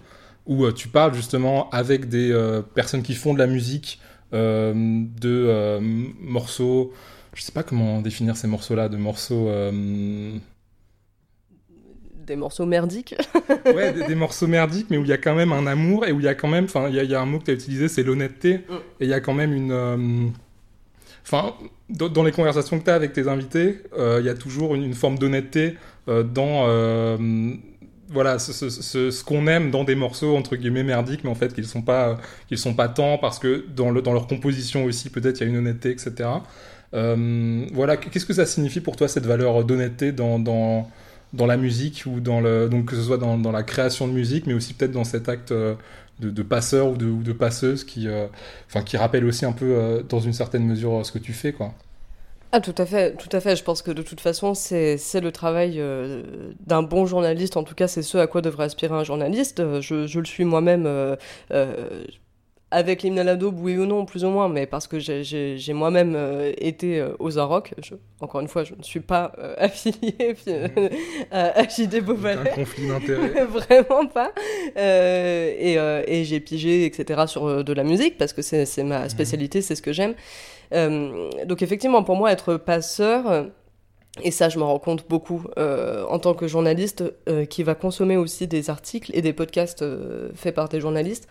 où 0.45 0.71
tu 0.73 0.89
parles 0.89 1.15
justement 1.15 1.71
avec 1.71 2.11
des 2.11 2.61
personnes 2.75 3.03
qui 3.03 3.15
font 3.15 3.33
de 3.33 3.39
la 3.39 3.47
musique, 3.47 3.99
de 4.33 5.79
morceaux 6.21 6.93
je 7.35 7.43
sais 7.43 7.53
pas 7.53 7.63
comment 7.63 8.01
définir 8.01 8.37
ces 8.37 8.47
morceaux-là, 8.47 8.89
de 8.89 8.97
morceaux. 8.97 9.49
Euh, 9.49 10.33
des 12.27 12.37
morceaux 12.37 12.67
merdiques. 12.67 13.15
ouais, 13.67 13.93
des, 13.93 14.15
morceaux 14.15 14.47
merdiques, 14.47 14.89
mais 14.91 14.97
où 14.97 15.03
il 15.03 15.09
y 15.09 15.13
a 15.13 15.19
quand 15.19 15.35
même 15.35 15.53
un 15.53 15.67
amour 15.67 16.07
et 16.07 16.13
où 16.13 16.21
il 16.21 16.25
y 16.25 16.29
a 16.29 16.35
quand 16.35 16.49
même. 16.49 16.65
Enfin, 16.65 16.89
il 16.89 16.95
y, 16.95 17.15
a 17.15 17.21
un 17.21 17.27
mot 17.27 17.39
que 17.39 17.45
tu 17.45 17.51
as 17.51 17.55
utilisé, 17.55 17.89
c'est 17.89 18.03
l'honnêteté. 18.03 18.59
Mm. 18.59 18.75
Et 19.01 19.05
il 19.05 19.09
y 19.09 19.15
a 19.15 19.21
quand 19.21 19.35
même 19.35 19.53
une. 19.53 19.73
Euh, 19.73 20.27
enfin, 21.25 21.55
dans, 21.89 22.23
les 22.23 22.33
conversations 22.33 22.79
que 22.79 22.85
tu 22.85 22.91
as 22.91 22.95
avec 22.95 23.13
tes 23.13 23.29
invités, 23.29 23.83
euh, 23.99 24.19
il 24.21 24.27
y 24.27 24.29
a 24.29 24.35
toujours 24.35 24.75
une, 24.75 24.95
forme 24.95 25.19
d'honnêteté 25.19 25.75
dans 26.07 26.67
voilà 28.13 28.39
ce, 28.39 28.53
ce, 28.69 29.25
qu'on 29.25 29.47
aime 29.47 29.71
dans 29.71 29.85
des 29.85 29.95
morceaux 29.95 30.37
entre 30.37 30.57
guillemets 30.57 30.83
merdiques 30.83 31.25
mais 31.25 31.31
en 31.31 31.35
fait 31.35 31.55
qu'ils 31.55 31.67
sont 31.67 31.81
pas 31.81 32.19
qu'ils 32.47 32.59
sont 32.59 32.75
pas 32.75 32.89
tant 32.89 33.17
parce 33.17 33.39
que 33.39 33.65
dans 33.75 33.91
le 33.91 34.03
dans 34.03 34.13
leur 34.13 34.27
composition 34.27 34.85
aussi 34.85 35.09
peut-être 35.09 35.41
il 35.41 35.45
y 35.45 35.47
a 35.47 35.49
une 35.49 35.57
honnêteté 35.57 35.91
etc 35.91 36.29
voilà, 36.93 37.97
qu'est-ce 37.97 38.27
que 38.27 38.35
ça 38.35 38.47
signifie 38.47 38.81
pour 38.81 38.97
toi 38.97 39.09
cette 39.09 39.27
valeur 39.27 39.65
d'honnêteté 39.65 40.13
dans, 40.13 40.39
dans, 40.39 40.91
dans, 41.33 41.47
la 41.47 41.57
musique 41.57 42.05
ou 42.07 42.21
dans 42.21 42.41
le 42.41 42.69
donc 42.69 42.87
que 42.87 42.97
ce 42.97 43.03
soit 43.03 43.19
dans, 43.19 43.39
dans 43.39 43.53
la 43.53 43.63
création 43.63 44.07
de 44.07 44.13
musique, 44.13 44.47
mais 44.47 44.55
aussi 44.55 44.75
peut-être 44.75 44.93
dans 44.93 45.05
cet 45.05 45.29
acte 45.29 45.53
euh, 45.53 45.75
de, 46.21 46.43
passeur 46.43 46.91
ou 46.91 46.97
de, 46.97 47.07
ou 47.07 47.23
de 47.23 47.33
passeuse 47.33 47.85
qui, 47.85 48.09
euh, 48.09 48.27
enfin, 48.69 48.83
qui 48.83 48.97
rappelle 48.97 49.25
aussi 49.25 49.45
un 49.45 49.53
peu 49.53 50.05
dans 50.09 50.21
une 50.21 50.33
certaine 50.33 50.65
mesure 50.65 51.05
ce 51.05 51.13
que 51.13 51.19
tu 51.19 51.33
fais, 51.33 51.53
quoi. 51.53 51.73
Ah, 52.55 52.61
tout 52.61 52.75
à 52.77 52.85
fait, 52.85 53.17
tout 53.17 53.35
à 53.35 53.41
fait. 53.41 53.57
Je 53.57 53.65
pense 53.65 53.81
que 53.81 53.91
de 53.91 54.03
toute 54.03 54.21
façon, 54.21 54.53
c'est 54.53 54.99
le 55.21 55.33
travail 55.33 55.83
d'un 56.67 56.83
bon 56.83 57.07
journaliste. 57.07 57.57
En 57.57 57.65
tout 57.65 57.75
cas, 57.75 57.89
c'est 57.89 58.03
ce 58.03 58.19
à 58.19 58.27
quoi 58.27 58.43
devrait 58.43 58.65
aspirer 58.65 58.95
un 58.95 59.05
journaliste. 59.05 59.63
Je, 59.81 60.07
je 60.07 60.19
le 60.19 60.27
suis 60.27 60.45
moi-même 60.45 60.87
avec 62.73 63.03
l'hymne 63.03 63.19
à 63.19 63.25
la 63.25 63.37
daube, 63.37 63.59
oui 63.61 63.77
ou 63.77 63.87
non, 63.87 64.05
plus 64.05 64.25
ou 64.25 64.29
moins, 64.29 64.49
mais 64.49 64.67
parce 64.67 64.87
que 64.87 64.99
j'ai 64.99 65.73
moi-même 65.73 66.15
euh, 66.17 66.53
été 66.59 66.99
euh, 66.99 67.13
aux 67.19 67.39
Arocs. 67.39 67.75
encore 68.21 68.41
une 68.41 68.49
fois, 68.49 68.65
je 68.65 68.75
ne 68.75 68.83
suis 68.83 69.01
pas 69.01 69.33
euh, 69.39 69.55
affiliée 69.59 70.35
à 71.31 71.69
JD 71.69 72.01
Beauvalet. 72.05 72.51
Un 72.51 72.55
conflit 72.55 72.89
d'intérêt. 72.89 73.45
Vraiment 73.45 74.07
pas. 74.07 74.33
et, 74.77 75.75
et 76.07 76.25
j'ai 76.25 76.41
pigé, 76.41 76.87
etc., 76.87 77.23
sur 77.27 77.63
de 77.63 77.73
la 77.73 77.85
musique, 77.85 78.19
parce 78.19 78.33
que 78.33 78.43
c'est 78.43 78.85
ma 78.85 79.09
spécialité, 79.09 79.63
c'est 79.63 79.75
ce 79.75 79.83
que 79.83 79.93
j'aime. 79.93 80.15
donc 81.47 81.63
effectivement, 81.63 82.03
pour 82.03 82.17
moi, 82.17 82.33
être 82.33 82.57
passeur 82.57 83.51
et 84.21 84.31
ça, 84.31 84.49
je 84.49 84.59
me 84.59 84.65
rends 84.65 84.79
compte 84.79 85.09
beaucoup 85.09 85.45
euh, 85.59 86.05
en 86.09 86.19
tant 86.19 86.35
que 86.35 86.47
journaliste 86.47 87.03
euh, 87.29 87.47
qui 87.47 87.63
va 87.63 87.75
consommer 87.75 88.19
aussi 88.19 88.47
des 88.47 88.69
articles 88.69 89.11
et 89.15 89.23
des 89.23 89.33
podcasts 89.33 89.81
euh, 89.81 90.29
faits 90.35 90.55
par 90.55 90.69
des 90.69 90.81
journalistes. 90.81 91.29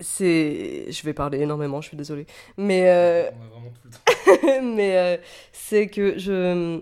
C'est, 0.00 0.86
je 0.90 1.02
vais 1.04 1.12
parler 1.12 1.40
énormément, 1.40 1.80
je 1.80 1.88
suis 1.88 1.96
désolée, 1.96 2.26
mais 2.56 3.30
mais 4.62 5.20
c'est 5.52 5.86
que 5.86 6.18
je 6.18 6.80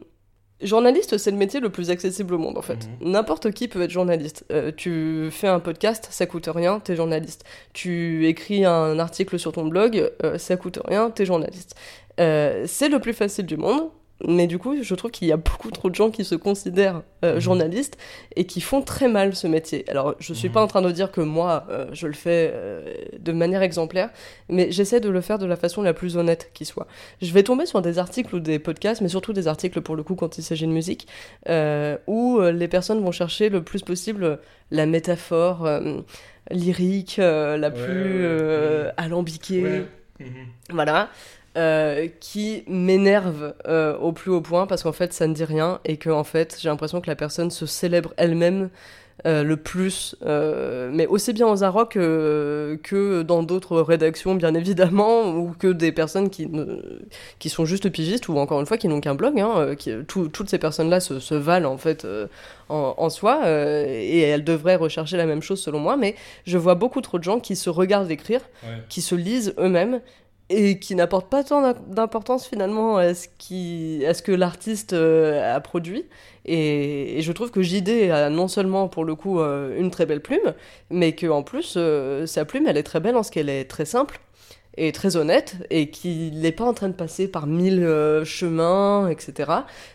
journaliste, 0.63 1.17
c'est 1.17 1.31
le 1.31 1.37
métier 1.37 1.59
le 1.59 1.71
plus 1.71 1.91
accessible 1.91 2.35
au 2.35 2.39
monde 2.39 2.57
en 2.59 2.63
fait. 2.63 2.89
Mhm. 3.01 3.11
N'importe 3.11 3.51
qui 3.51 3.69
peut 3.69 3.83
être 3.83 3.91
journaliste. 3.91 4.45
tu 4.77 5.29
fais 5.31 5.49
un 5.49 5.61
podcast, 5.61 6.09
ça 6.11 6.27
coûte 6.27 6.49
rien, 6.53 6.81
t'es 6.81 6.97
journaliste. 6.97 7.45
Tu 7.73 8.27
écris 8.27 8.65
un 8.65 8.99
article 8.99 9.39
sur 9.39 9.53
ton 9.53 9.67
blog, 9.67 10.11
ça 10.39 10.57
coûte 10.57 10.79
rien, 10.87 11.11
t'es 11.11 11.27
journaliste. 11.27 11.75
c'est 12.17 12.89
le 12.89 12.99
plus 12.99 13.15
facile 13.15 13.47
du 13.47 13.57
monde 13.57 13.91
mais 14.27 14.47
du 14.47 14.59
coup, 14.59 14.75
je 14.83 14.95
trouve 14.95 15.11
qu'il 15.11 15.29
y 15.29 15.33
a 15.33 15.37
beaucoup 15.37 15.71
trop 15.71 15.89
de 15.91 15.95
gens 15.95 16.11
qui 16.11 16.25
se 16.25 16.35
considèrent 16.35 17.03
euh, 17.25 17.35
Mhm. 17.35 17.41
journalistes 17.41 17.97
et 18.37 18.45
qui 18.47 18.61
font 18.61 18.83
très 18.83 19.09
mal 19.09 19.35
ce 19.35 19.47
métier. 19.47 19.85
Alors, 19.89 20.15
je 20.19 20.33
suis 20.35 20.49
Mhm. 20.49 20.55
pas 20.55 20.63
en 20.63 20.67
train 20.67 20.83
de 20.83 20.91
dire 20.91 21.11
que 21.11 21.21
moi, 21.21 21.67
euh, 21.71 21.87
je 21.93 22.07
le 22.07 22.13
fais 22.13 22.51
euh, 22.53 22.95
de 23.19 23.33
manière 23.33 23.63
exemplaire, 23.63 24.11
mais 24.49 24.71
j'essaie 24.73 25.01
de 25.01 25.09
le 25.09 25.21
faire 25.21 25.39
de 25.39 25.47
la 25.47 25.57
façon 25.57 25.83
la 25.83 25.95
plus 25.95 26.17
honnête 26.17 26.51
qui 26.55 26.65
soit. 26.65 26.87
Je 27.23 27.33
vais 27.33 27.43
tomber 27.43 27.67
sur 27.67 27.83
des 27.83 27.99
articles 27.99 28.35
ou 28.35 28.41
des 28.41 28.59
podcasts, 28.59 29.01
mais 29.01 29.09
surtout 29.09 29.33
des 29.33 29.49
articles 29.49 29.81
pour 29.81 29.97
le 29.97 30.03
coup 30.03 30.15
quand 30.15 30.39
il 30.39 30.43
s'agit 30.43 30.67
de 30.67 30.73
musique, 30.73 31.07
où 32.07 32.41
les 32.41 32.69
personnes 32.69 33.03
vont 33.03 33.13
chercher 33.13 33.49
le 33.49 33.63
plus 33.63 33.83
possible 33.83 34.39
la 34.71 34.87
métaphore 34.87 35.69
lyrique, 36.51 37.17
la 37.19 37.57
Ouais, 37.57 37.71
plus 37.71 38.27
ouais, 38.27 38.43
ouais. 38.43 38.91
alambiquée. 38.97 39.85
Mhm. 40.19 40.27
voilà, 40.71 41.09
euh, 41.57 42.07
qui 42.21 42.63
m'énerve 42.69 43.55
euh, 43.67 43.97
au 43.99 44.13
plus 44.13 44.31
haut 44.31 44.41
point 44.41 44.67
parce 44.67 44.83
qu'en 44.85 44.93
fait 44.93 45.13
ça 45.13 45.27
ne 45.27 45.35
dit 45.35 45.45
rien 45.45 45.81
et 45.85 45.97
que 45.97 46.09
en 46.11 46.23
fait 46.25 46.57
j'ai 46.61 46.69
l'impression 46.69 47.01
que 47.01 47.09
la 47.09 47.17
personne 47.17 47.51
se 47.51 47.67
célèbre 47.67 48.15
elle-même 48.17 48.71
euh, 49.27 49.43
le 49.43 49.59
plus, 49.59 50.17
mais 50.25 51.07
aussi 51.07 51.35
bien 51.35 51.47
aux 51.47 51.63
Arocs 51.63 51.93
que, 51.93 53.23
dans 53.23 53.43
d'autres 53.43 53.81
rédactions 53.83 54.35
bien 54.35 54.55
évidemment 54.55 55.29
ou 55.37 55.55
que 55.59 55.67
des 55.67 55.93
personnes 55.93 56.31
qui, 56.31 56.47
ne, 56.47 56.81
qui 57.39 57.51
sont 57.51 57.67
juste 57.67 57.91
pigistes 57.91 58.29
ou 58.29 58.39
encore 58.39 58.61
une 58.61 58.67
fois 58.67 58.79
qui 58.79 58.89
n'ont 58.89 59.01
qu'un 59.03 59.15
blog. 59.15 59.39
Hein, 59.39 59.75
qui, 59.77 59.93
tout- 60.09 60.29
toutes 60.29 60.49
ces 60.49 60.59
personnes-là 60.59 61.01
se, 61.01 61.21
se 61.21 61.35
valent 61.35 61.71
en 61.71 61.77
fait 61.77 62.07
en, 62.71 62.95
en 62.97 63.11
soi 63.11 63.43
et 63.47 64.21
elles 64.21 64.45
devraient 64.45 64.77
rechercher 64.77 65.17
la 65.19 65.27
même 65.27 65.43
chose 65.43 65.61
selon 65.61 65.81
moi, 65.81 65.97
mais 65.99 66.15
je 66.47 66.57
vois 66.57 66.75
beaucoup 66.75 67.03
trop 67.03 67.19
de 67.19 67.25
gens 67.25 67.41
qui 67.41 67.57
se 67.57 67.69
regardent 67.69 68.11
écrire 68.11 68.41
Ouais. 68.63 68.83
qui 68.89 69.03
se 69.03 69.15
lisent 69.15 69.55
eux-mêmes 69.59 70.01
et 70.51 70.81
qui 70.81 70.97
n'apportent 70.97 71.31
pas 71.31 71.45
tant 71.45 71.73
d'importance 71.87 72.47
finalement 72.47 72.97
à 72.97 73.15
ce, 73.15 73.29
qui, 73.39 74.05
à 74.07 74.15
ce 74.15 74.23
que 74.23 74.33
l'artiste 74.33 74.93
euh, 74.93 75.57
a 75.57 75.61
produit. 75.61 76.07
Et, 76.45 77.19
et 77.19 77.23
je 77.23 77.33
trouve 77.33 77.53
que 77.53 77.63
JD 77.63 78.11
a 78.11 78.31
non 78.31 78.49
seulement 78.49 78.89
pour 78.89 79.05
le 79.05 79.15
coup 79.15 79.41
euh, 79.41 79.79
une 79.79 79.91
très 79.93 80.07
belle 80.07 80.21
plume, 80.21 80.55
mais 80.91 81.15
qu'en 81.15 81.45
plus 81.45 81.75
euh, 81.77 82.27
sa 82.27 82.45
plume 82.45 82.67
elle 82.67 82.77
est 82.77 82.83
très 82.83 82.99
belle 82.99 83.17
en 83.17 83.23
ce 83.23 83.31
qu'elle 83.31 83.49
est 83.49 83.65
très 83.65 83.85
simple 83.85 84.21
et 84.77 84.93
très 84.93 85.17
honnête 85.17 85.57
et 85.71 85.91
qu'il 85.91 86.41
n'est 86.41 86.53
pas 86.53 86.65
en 86.65 86.73
train 86.75 86.89
de 86.89 86.95
passer 86.95 87.27
par 87.29 87.47
mille 87.47 87.83
euh, 87.83 88.25
chemins, 88.25 89.09
etc. 89.09 89.51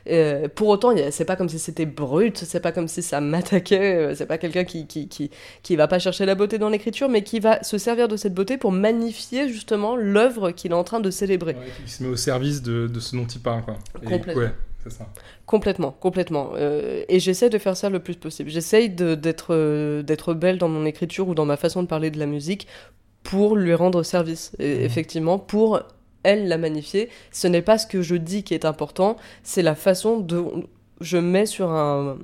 Euh, 0.10 0.48
pour 0.54 0.68
autant, 0.68 0.92
il 0.92 1.12
c'est 1.12 1.26
pas 1.26 1.36
comme 1.36 1.50
si 1.50 1.60
c'était 1.60 1.86
brut, 1.86 2.38
c'est 2.38 2.60
pas 2.60 2.72
comme 2.72 2.88
si 2.88 3.02
ça 3.02 3.22
m'attaquait, 3.22 3.96
euh, 3.96 4.16
c'est 4.16 4.26
pas 4.26 4.38
quelqu'un 4.38 4.64
qui, 4.66 4.86
qui, 4.86 5.08
qui, 5.08 5.32
qui 5.64 5.76
va 5.76 5.88
pas 5.88 5.98
chercher 6.00 6.26
la 6.26 6.36
beauté 6.36 6.58
dans 6.58 6.70
l'écriture, 6.70 7.08
mais 7.10 7.24
qui 7.24 7.40
va 7.40 7.64
se 7.64 7.78
servir 7.78 8.08
de 8.08 8.18
cette 8.18 8.34
beauté 8.34 8.58
pour 8.58 8.72
magnifier 8.72 9.48
justement 9.50 9.96
l'œuvre 9.96 10.52
qu'il 10.52 10.72
est 10.72 10.76
en 10.76 10.84
train 10.84 11.00
de 11.00 11.10
célébrer. 11.10 11.54
Ouais, 11.54 11.72
qui 11.86 11.92
se 11.92 12.04
met 12.04 12.10
au 12.10 12.16
service 12.18 12.62
de, 12.62 12.88
de 12.88 13.00
ce 13.00 13.16
dont 13.16 13.26
il 13.26 13.42
parle, 13.42 13.64
quoi. 13.64 13.78
Et- 14.04 14.06
Complètement. 14.06 14.42
ouais, 14.44 14.52
c'est 14.84 14.92
ça. 14.92 15.08
Complètement, 15.46 15.92
complètement. 15.92 16.52
Euh, 16.56 17.04
et 17.08 17.20
j'essaie 17.20 17.50
de 17.50 17.58
faire 17.58 17.78
ça 17.78 17.90
le 17.90 18.00
plus 18.00 18.16
possible. 18.16 18.50
J'essaye 18.50 18.90
de- 18.90 19.16
d'être 19.16 19.48
euh, 19.54 20.04
d'être 20.04 20.34
belle 20.34 20.58
dans 20.58 20.70
mon 20.70 20.86
écriture 20.86 21.28
ou 21.30 21.34
dans 21.36 21.46
ma 21.46 21.56
façon 21.58 21.82
de 21.82 21.88
parler 21.88 22.12
de 22.12 22.20
la 22.20 22.26
musique 22.26 22.68
pour 23.26 23.56
lui 23.58 23.74
rendre 23.74 24.02
service. 24.04 24.52
Et 24.60 24.76
Mhm. 24.78 24.82
effectivement, 24.86 25.38
pour 25.40 25.82
elle 26.24 26.48
la 26.48 26.58
magnifier. 26.58 27.10
Ce 27.32 27.48
n'est 27.48 27.62
pas 27.62 27.78
ce 27.78 27.86
que 27.86 28.02
je 28.02 28.16
dis 28.16 28.44
qui 28.44 28.54
est 28.54 28.66
important, 28.66 29.16
c'est 29.44 29.62
la 29.62 29.76
façon 29.76 30.20
dont 30.20 30.64
je 31.02 31.18
mets 31.18 31.46
sur 31.46 31.70
un, 31.70 32.18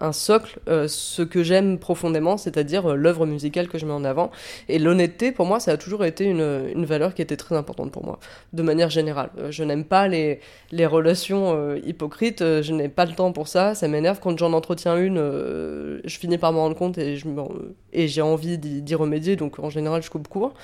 un 0.00 0.12
socle 0.12 0.58
euh, 0.68 0.88
ce 0.88 1.22
que 1.22 1.42
j'aime 1.42 1.78
profondément, 1.78 2.36
c'est-à-dire 2.36 2.90
euh, 2.90 2.94
l'œuvre 2.94 3.26
musicale 3.26 3.68
que 3.68 3.78
je 3.78 3.86
mets 3.86 3.92
en 3.92 4.04
avant. 4.04 4.30
Et 4.68 4.78
l'honnêteté, 4.78 5.30
pour 5.30 5.46
moi, 5.46 5.60
ça 5.60 5.72
a 5.72 5.76
toujours 5.76 6.04
été 6.04 6.24
une, 6.24 6.84
valeur 6.84 7.14
qui 7.14 7.22
était 7.22 7.36
très 7.36 7.54
importante 7.54 7.92
pour 7.92 8.04
moi, 8.04 8.18
de 8.52 8.62
manière 8.62 8.90
générale. 8.90 9.30
Euh, 9.38 9.50
je 9.50 9.62
n'aime 9.62 9.84
pas 9.84 10.08
les, 10.08 10.40
relations 10.72 11.76
hypocrites, 11.76 12.40
je 12.40 12.72
n'ai 12.72 12.88
pas 12.88 13.04
le 13.04 13.12
temps 13.12 13.32
pour 13.32 13.48
ça, 13.48 13.74
ça 13.74 13.86
m'énerve. 13.86 14.18
Quand 14.20 14.36
j'en 14.38 14.54
entretiens 14.54 14.96
une, 14.96 15.18
je 15.18 16.18
finis 16.18 16.38
par 16.38 16.52
m'en 16.52 16.62
rendre 16.62 16.76
compte 16.76 16.96
et, 16.96 17.18
me- 17.26 17.74
j'ai 17.92 18.22
envie 18.22 18.56
d'y 18.56 18.94
remédier, 18.94 19.36
donc 19.36 19.58
en 19.58 19.68
général, 19.68 20.02
je 20.02 20.08
coupe 20.08 20.26
court. 20.28 20.54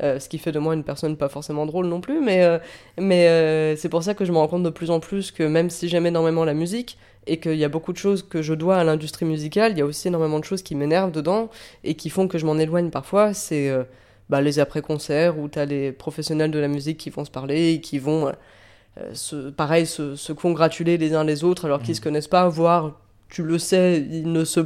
Ce 0.00 0.28
qui 0.28 0.38
fait 0.38 0.52
de 0.52 0.58
moi 0.58 0.74
une 0.74 0.82
personne 0.82 1.16
pas 1.16 1.28
forcément 1.28 1.66
drôle 1.66 1.86
non 1.86 2.00
plus, 2.00 2.20
mais, 2.20 2.58
mais 2.98 3.76
c'est 3.76 3.90
pour 3.90 4.02
ça 4.02 4.14
que 4.14 4.24
je 4.24 4.32
me 4.32 4.38
rends 4.38 4.48
compte 4.48 4.62
de 4.62 4.70
plus 4.70 4.90
en 4.90 4.98
plus 4.98 5.30
que 5.30 5.42
même 5.42 5.68
si 5.68 5.88
j'aime 5.88 6.06
énormément 6.06 6.44
la 6.44 6.54
musique, 6.54 6.96
et 7.26 7.38
qu'il 7.40 7.56
y 7.56 7.64
a 7.64 7.68
beaucoup 7.68 7.92
de 7.92 7.98
choses 7.98 8.22
que 8.22 8.40
je 8.42 8.54
dois 8.54 8.76
à 8.76 8.84
l'industrie 8.84 9.26
musicale, 9.26 9.72
il 9.72 9.78
y 9.78 9.82
a 9.82 9.86
aussi 9.86 10.08
énormément 10.08 10.38
de 10.38 10.44
choses 10.44 10.62
qui 10.62 10.74
m'énervent 10.74 11.12
dedans 11.12 11.50
et 11.84 11.94
qui 11.94 12.08
font 12.10 12.28
que 12.28 12.38
je 12.38 12.46
m'en 12.46 12.56
éloigne 12.58 12.90
parfois. 12.90 13.34
C'est 13.34 13.68
euh, 13.68 13.84
bah, 14.30 14.40
les 14.40 14.58
après-concerts 14.58 15.38
où 15.38 15.48
tu 15.48 15.58
as 15.58 15.64
les 15.64 15.92
professionnels 15.92 16.50
de 16.50 16.58
la 16.58 16.68
musique 16.68 16.98
qui 16.98 17.10
vont 17.10 17.24
se 17.24 17.30
parler 17.30 17.72
et 17.74 17.80
qui 17.80 17.98
vont, 17.98 18.28
euh, 18.28 19.14
se, 19.14 19.50
pareil, 19.50 19.86
se, 19.86 20.16
se 20.16 20.32
congratuler 20.32 20.98
les 20.98 21.14
uns 21.14 21.24
les 21.24 21.42
autres 21.44 21.64
alors 21.64 21.80
qu'ils 21.80 21.90
Mhm. 21.90 21.96
se 21.96 22.00
connaissent 22.00 22.28
pas, 22.28 22.48
voire, 22.48 23.00
tu 23.28 23.42
le 23.42 23.58
sais, 23.58 24.06
ils 24.10 24.30
ne 24.32 24.44
se 24.44 24.60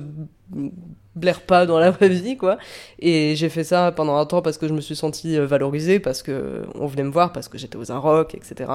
blairent 1.17 1.43
pas 1.43 1.67
dans 1.67 1.79
la 1.79 1.91
vraie 1.91 2.09
vie, 2.09 2.37
quoi. 2.37 2.59
Et 2.99 3.35
j'ai 3.37 3.49
fait 3.49 3.65
ça 3.65 3.93
pendant 3.93 4.17
un 4.17 4.27
temps 4.27 4.43
parce 4.43 4.59
que 4.59 4.69
je 4.69 4.73
me 4.73 4.81
suis 4.81 4.95
sentie 4.95 5.37
euh, 5.37 5.47
valorisée, 5.47 5.99
parce 5.99 6.23
que 6.23 6.63
on 6.75 6.87
venait 6.87 7.03
me 7.03 7.11
voir, 7.11 7.33
parce 7.33 7.49
que 7.49 7.59
j'étais 7.59 7.77
aux 7.77 7.91
Arocs, 7.91 8.35
etc. 8.35 8.71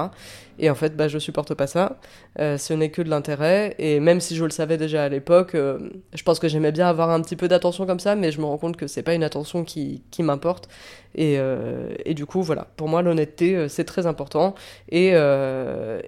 Et 0.58 0.70
en 0.70 0.74
fait, 0.74 0.96
bah, 0.96 1.08
je 1.08 1.18
supporte 1.18 1.54
pas 1.54 1.66
ça. 1.66 1.98
Euh, 2.38 2.58
ce 2.58 2.74
n'est 2.74 2.90
que 2.90 3.02
de 3.02 3.08
l'intérêt. 3.08 3.74
Et 3.78 4.00
même 4.00 4.20
si 4.20 4.36
je 4.36 4.44
le 4.44 4.50
savais 4.50 4.76
déjà 4.76 5.04
à 5.04 5.08
l'époque, 5.08 5.54
euh, 5.54 5.78
je 6.14 6.22
pense 6.22 6.38
que 6.38 6.48
j'aimais 6.48 6.72
bien 6.72 6.88
avoir 6.88 7.10
un 7.10 7.20
petit 7.20 7.36
peu 7.36 7.48
d'attention 7.48 7.86
comme 7.86 8.00
ça, 8.00 8.14
mais 8.16 8.30
je 8.30 8.40
me 8.40 8.46
rends 8.46 8.58
compte 8.58 8.76
que 8.76 8.86
c'est 8.86 9.02
pas 9.02 9.14
une 9.14 9.24
attention 9.24 9.64
qui, 9.64 10.02
qui 10.10 10.22
m'importe. 10.22 10.68
Et, 11.14 11.38
et 12.04 12.12
du 12.12 12.26
coup, 12.26 12.42
voilà. 12.42 12.66
Pour 12.76 12.88
moi, 12.88 13.00
l'honnêteté, 13.00 13.70
c'est 13.70 13.84
très 13.84 14.04
important. 14.06 14.54
Et, 14.90 15.14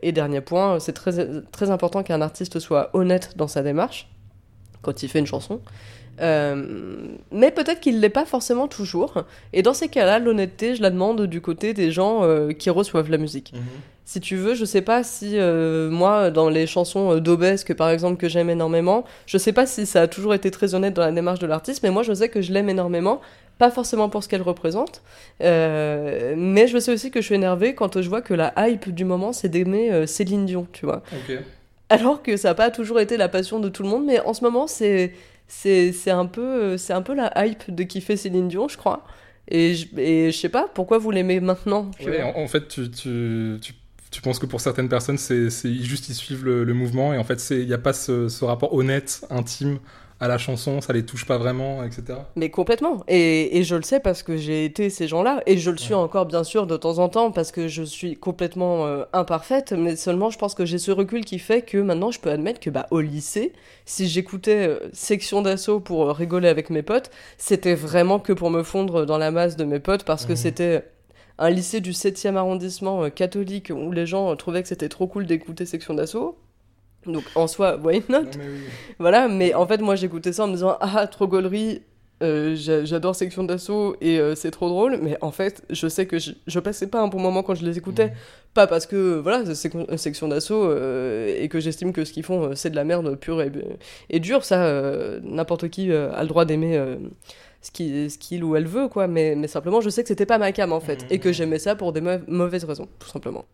et 0.03 0.13
dernier 0.13 0.43
point, 0.43 0.79
c'est 0.81 0.93
très, 0.93 1.43
très 1.51 1.71
important 1.71 2.03
qu'un 2.03 2.21
artiste 2.21 2.59
soit 2.59 2.91
honnête 2.93 3.33
dans 3.37 3.49
sa 3.49 3.63
démarche 3.63 4.11
quand 4.83 5.03
il 5.03 5.09
fait 5.09 5.19
une 5.19 5.27
chanson. 5.27 5.61
Euh, 6.21 6.65
mais 7.31 7.51
peut-être 7.51 7.81
qu'il 7.81 8.01
l'est 8.01 8.09
pas 8.09 8.25
forcément 8.25 8.69
toujours. 8.69 9.25
Et 9.53 9.63
dans 9.63 9.75
ces 9.75 9.89
cas-là, 9.89 10.19
l'honnêteté, 10.19 10.75
je 10.75 10.83
la 10.83 10.91
demande 10.91 11.27
du 11.27 11.41
côté 11.41 11.75
des 11.75 11.91
gens 11.91 12.25
euh, 12.25 12.53
qui 12.53 12.71
reçoivent 12.71 13.11
la 13.11 13.19
musique. 13.19 13.53
Si 14.05 14.21
tu 14.21 14.37
veux, 14.37 14.55
je 14.55 14.65
sais 14.65 14.81
pas 14.81 15.05
si 15.05 15.33
euh, 15.35 15.91
moi, 15.91 16.31
dans 16.31 16.49
les 16.49 16.67
chansons 16.67 17.19
d'Aubesque, 17.19 17.75
par 17.75 17.91
exemple, 17.91 18.17
que 18.17 18.29
j'aime 18.29 18.49
énormément, 18.49 19.05
je 19.27 19.37
sais 19.37 19.53
pas 19.53 19.67
si 19.67 19.85
ça 19.85 20.03
a 20.03 20.07
toujours 20.09 20.33
été 20.33 20.51
très 20.51 20.75
honnête 20.75 20.95
dans 20.95 21.03
la 21.03 21.13
démarche 21.13 21.41
de 21.41 21.47
l'artiste, 21.47 21.83
mais 21.83 21.91
moi, 21.91 22.03
je 22.03 22.15
sais 22.15 22.31
que 22.31 22.41
je 22.41 22.53
l'aime 22.53 22.71
énormément. 22.71 23.21
Pas 23.59 23.73
forcément 23.73 24.09
pour 24.09 24.23
ce 24.23 24.29
qu'elle 24.29 24.43
représente, 24.43 25.03
mais 25.41 26.69
je 26.69 26.79
sais 26.79 26.93
aussi 26.93 27.11
que 27.11 27.21
je 27.21 27.27
suis 27.27 27.35
énervée 27.35 27.75
quand 27.75 28.01
je 28.01 28.09
vois 28.09 28.23
que 28.23 28.33
la 28.33 28.55
hype 28.57 28.95
du 28.95 29.05
moment, 29.05 29.33
c'est 29.33 29.49
d'aimer 29.49 30.07
Céline 30.07 30.47
Dion, 30.47 30.69
tu 30.73 30.87
vois. 30.87 31.03
Alors 31.91 32.23
que 32.23 32.37
ça 32.37 32.49
n'a 32.49 32.55
pas 32.55 32.71
toujours 32.71 33.01
été 33.01 33.17
la 33.17 33.29
passion 33.29 33.61
de 33.61 33.69
tout 33.69 33.83
le 33.83 33.89
monde, 33.89 34.05
mais 34.05 34.21
en 34.21 34.35
ce 34.35 34.45
moment, 34.45 34.67
c'est 34.67 35.15
c'est 35.47 36.11
un 36.11 36.27
peu 36.27 36.77
c'est 36.77 36.93
un 36.93 37.03
peu 37.03 37.15
la 37.15 37.33
hype 37.47 37.75
de 37.75 37.83
kiffer 37.83 38.17
Céline 38.17 38.49
Dion, 38.49 38.69
je 38.69 38.77
crois. 38.77 39.05
Et 39.51 39.75
je, 39.75 39.87
et 39.99 40.31
je 40.31 40.37
sais 40.37 40.51
pas 40.51 40.69
pourquoi 40.75 40.99
vous 40.99 41.11
l'aimez 41.11 41.41
maintenant. 41.41 41.91
Ouais, 42.05 42.23
en, 42.23 42.37
en 42.37 42.47
fait, 42.49 42.69
tu, 42.69 42.91
tu, 42.91 43.59
tu, 43.63 43.73
tu 44.11 44.21
penses 44.21 44.39
que 44.39 44.45
pour 44.45 44.61
certaines 44.61 44.91
personnes, 44.91 45.17
c'est 45.17 45.49
c'est 45.49 45.73
juste 45.75 46.11
ils 46.11 46.15
suivent 46.15 46.45
le, 46.45 46.65
le 46.65 46.75
mouvement 46.75 47.15
et 47.15 47.19
en 47.19 47.25
fait, 47.25 47.43
il 47.51 47.67
n'y 47.67 47.73
a 47.73 47.79
pas 47.79 47.95
ce, 47.95 48.29
ce 48.29 48.45
rapport 48.45 48.75
honnête, 48.75 49.25
intime 49.31 49.79
à 50.21 50.27
la 50.29 50.37
chanson, 50.39 50.81
ça 50.81 50.93
les 50.93 51.05
touche 51.07 51.25
pas 51.27 51.39
vraiment, 51.39 51.85
etc. 51.85 52.03
Mais 52.35 52.51
complètement. 52.51 53.05
Et, 53.07 53.59
et 53.59 53.63
je 53.63 53.77
le 53.77 53.83
sais 53.83 54.01
parce 54.01 54.23
que 54.25 54.37
j'ai 54.37 54.65
été 54.65 54.91
ces 54.91 55.07
gens-là. 55.07 55.43
Et 55.47 55.59
je 55.59 55.71
le 55.71 55.77
suis 55.77 55.95
Ouais. 55.95 56.01
encore, 56.01 56.27
bien 56.27 56.43
sûr, 56.43 56.67
de 56.67 56.77
temps 56.77 56.99
en 56.99 57.09
temps 57.09 57.31
parce 57.31 57.53
que 57.53 57.69
je 57.69 57.83
suis 57.85 58.17
complètement 58.17 58.87
euh, 58.87 59.05
imparfaite. 59.13 59.73
Mais 59.73 59.95
seulement, 59.95 60.31
je 60.31 60.39
pense 60.39 60.55
que 60.55 60.65
j'ai 60.65 60.79
ce 60.79 60.91
recul 60.91 61.25
qui 61.25 61.39
fait 61.39 61.63
que 61.63 61.79
maintenant, 61.79 62.11
je 62.11 62.19
peux 62.19 62.31
admettre 62.31 62.59
que 62.59 62.71
bah, 62.71 62.87
au 62.91 63.01
lycée, 63.01 63.53
si 63.85 64.09
j'écoutais 64.09 64.67
euh, 64.69 64.79
Section 64.93 65.43
d'assaut 65.43 65.79
pour 65.81 66.09
euh, 66.09 66.13
rigoler 66.13 66.49
avec 66.49 66.71
mes 66.71 66.83
potes, 66.83 67.11
c'était 67.37 67.75
vraiment 67.77 68.19
que 68.19 68.33
pour 68.33 68.51
me 68.51 68.65
fondre 68.65 69.07
dans 69.07 69.19
la 69.19 69.31
masse 69.31 69.57
de 69.57 69.65
mes 69.65 69.79
potes 69.81 70.03
parce 70.05 70.27
que 70.27 70.33
Mhm. 70.33 70.37
c'était 70.37 70.83
un 71.39 71.51
lycée 71.51 71.81
du 71.81 71.93
7e 71.93 72.35
arrondissement 72.35 73.05
euh, 73.05 73.09
catholique 73.11 73.71
où 73.73 73.93
les 73.93 74.07
gens 74.07 74.35
trouvaient 74.35 74.63
que 74.63 74.69
c'était 74.69 74.89
trop 74.89 75.07
cool 75.07 75.27
d'écouter 75.27 75.65
Section 75.65 75.95
d'assaut. 75.95 76.37
Donc 77.09 77.25
en 77.35 77.47
soi, 77.47 77.77
why 77.83 78.03
not? 78.09 78.23
Mais 78.23 78.45
oui. 78.45 78.61
voilà, 78.99 79.29
mais 79.29 79.55
en 79.55 79.67
fait, 79.67 79.81
moi 79.81 79.97
j'écoutais 79.97 80.33
ça 80.33 80.45
en 80.45 80.49
me 80.49 80.53
disant 80.53 80.77
Ah, 80.81 81.07
trop 81.07 81.27
gaulerie, 81.27 81.83
euh, 82.21 82.57
j'adore 82.85 83.15
Section 83.15 83.45
d'Assaut 83.45 83.97
et 84.01 84.19
euh, 84.19 84.35
c'est 84.35 84.51
trop 84.51 84.69
drôle, 84.69 84.99
mais 85.01 85.17
en 85.21 85.31
fait, 85.31 85.63
je 85.71 85.87
sais 85.87 86.07
que 86.07 86.19
je, 86.19 86.33
je, 86.49 86.59
passais 86.59 86.89
pas 86.89 87.01
un 87.01 87.07
bon 87.07 87.21
moment 87.21 87.45
quand 87.45 87.55
je 87.55 87.65
les 87.65 87.79
écoutais. 87.79 88.09
Mmh. 88.09 88.15
Pas 88.55 88.67
parce 88.67 88.87
que, 88.87 89.19
voilà, 89.19 89.55
c'est 89.55 89.73
Section 89.97 90.27
d'Assaut 90.27 90.65
euh, 90.65 91.33
et 91.39 91.49
que 91.49 91.61
j'estime 91.61 91.93
que 91.93 92.05
ce 92.05 92.13
qu'ils 92.13 92.25
font, 92.25 92.57
c'est 92.57 92.71
de 92.71 92.77
la 92.77 92.85
merde 92.85 93.15
pure 93.17 93.41
et, 93.41 93.53
et 94.11 94.19
dure. 94.19 94.45
Ça, 94.45 94.83
n'importe 95.23 95.69
qui 95.69 95.93
a 95.93 96.21
le 96.21 96.29
droit 96.29 96.45
d'aimer 96.45 96.83
ce 97.63 97.71
qu'il 98.19 98.45
ou 98.45 98.57
elle 98.57 98.67
veut, 98.67 98.89
quoi. 98.89 99.07
Mais, 99.07 99.37
mais 99.37 99.47
simplement, 99.47 99.81
je 99.81 99.91
sais 99.91 100.03
que 100.03 100.09
c'était 100.09 100.27
pas 100.27 100.39
ma 100.39 100.51
cam, 100.51 100.73
en 100.73 100.81
fait, 100.81 101.07
et 101.11 101.21
que 101.21 101.33
j'aimais 101.33 101.61
ça 101.61 101.77
pour 101.77 101.93
des 101.93 102.01
mauvaises 102.27 102.65
raisons, 102.65 102.89
tout 102.99 103.09
simplement. 103.09 103.45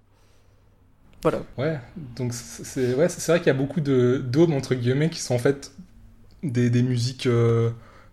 Ouais, 1.58 1.78
donc 2.16 2.32
c'est 2.32 2.92
vrai 2.92 3.38
qu'il 3.38 3.46
y 3.46 3.50
a 3.50 3.54
beaucoup 3.54 3.80
de 3.80 4.22
d'hommes, 4.24 4.52
entre 4.52 4.74
guillemets, 4.74 5.10
qui 5.10 5.20
sont 5.20 5.34
en 5.34 5.38
fait 5.38 5.72
des, 6.42 6.82
musiques 6.82 7.28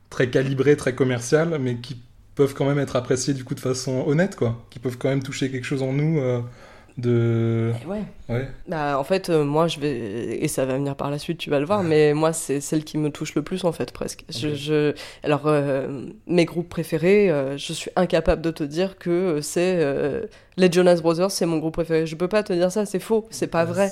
très 0.10 0.30
calibrées, 0.30 0.78
très 0.78 0.96
commerciales, 0.96 1.58
mais 1.60 1.78
qui 1.78 2.02
peuvent 2.36 2.54
quand 2.54 2.66
même 2.66 2.80
être 2.80 2.96
appréciées 2.96 3.34
du 3.34 3.44
coup 3.44 3.56
de 3.56 3.60
façon 3.60 4.04
honnête, 4.08 4.36
quoi. 4.36 4.66
Qui 4.70 4.80
peuvent 4.80 4.98
quand 4.98 5.10
même 5.10 5.24
toucher 5.24 5.52
quelque 5.52 5.66
chose 5.66 5.84
en 5.84 5.94
nous. 5.94 6.20
Euh, 6.20 6.42
de 6.98 7.72
ouais. 7.88 8.04
ouais. 8.30 8.48
Bah, 8.68 9.00
en 9.00 9.04
fait 9.04 9.30
euh, 9.30 9.44
moi 9.44 9.68
je 9.68 9.80
vais 9.80 10.38
et 10.42 10.48
ça 10.48 10.66
va 10.66 10.76
venir 10.76 10.96
par 10.96 11.10
la 11.10 11.20
suite 11.20 11.38
tu 11.38 11.50
vas 11.50 11.60
le 11.60 11.66
voir 11.66 11.84
mais 11.84 12.14
moi 12.14 12.34
c'est 12.34 12.60
celle 12.60 12.84
qui 12.84 12.98
me 12.98 13.10
touche 13.10 13.34
le 13.36 13.42
plus 13.42 13.64
en 13.64 13.72
fait 13.72 13.92
presque. 13.92 14.26
Je, 14.30 14.54
je... 14.56 14.94
alors 15.24 15.44
euh, 15.46 16.06
mes 16.28 16.46
groupes 16.46 16.70
préférés 16.70 17.30
euh, 17.30 17.58
je 17.58 17.74
suis 17.74 17.92
incapable 17.96 18.42
de 18.42 18.52
te 18.52 18.64
dire 18.64 18.98
que 18.98 19.40
c'est 19.42 19.80
les 20.58 20.72
Jonas 20.72 21.00
Brothers 21.02 21.32
c'est 21.32 21.46
mon 21.46 21.58
groupe 21.58 21.74
préféré. 21.74 22.06
Je 22.06 22.16
peux 22.16 22.28
pas 22.28 22.44
te 22.44 22.52
dire 22.52 22.72
ça 22.72 22.86
c'est 22.86 23.00
faux 23.00 23.26
c'est 23.30 23.48
pas 23.48 23.64
vrai. 23.64 23.92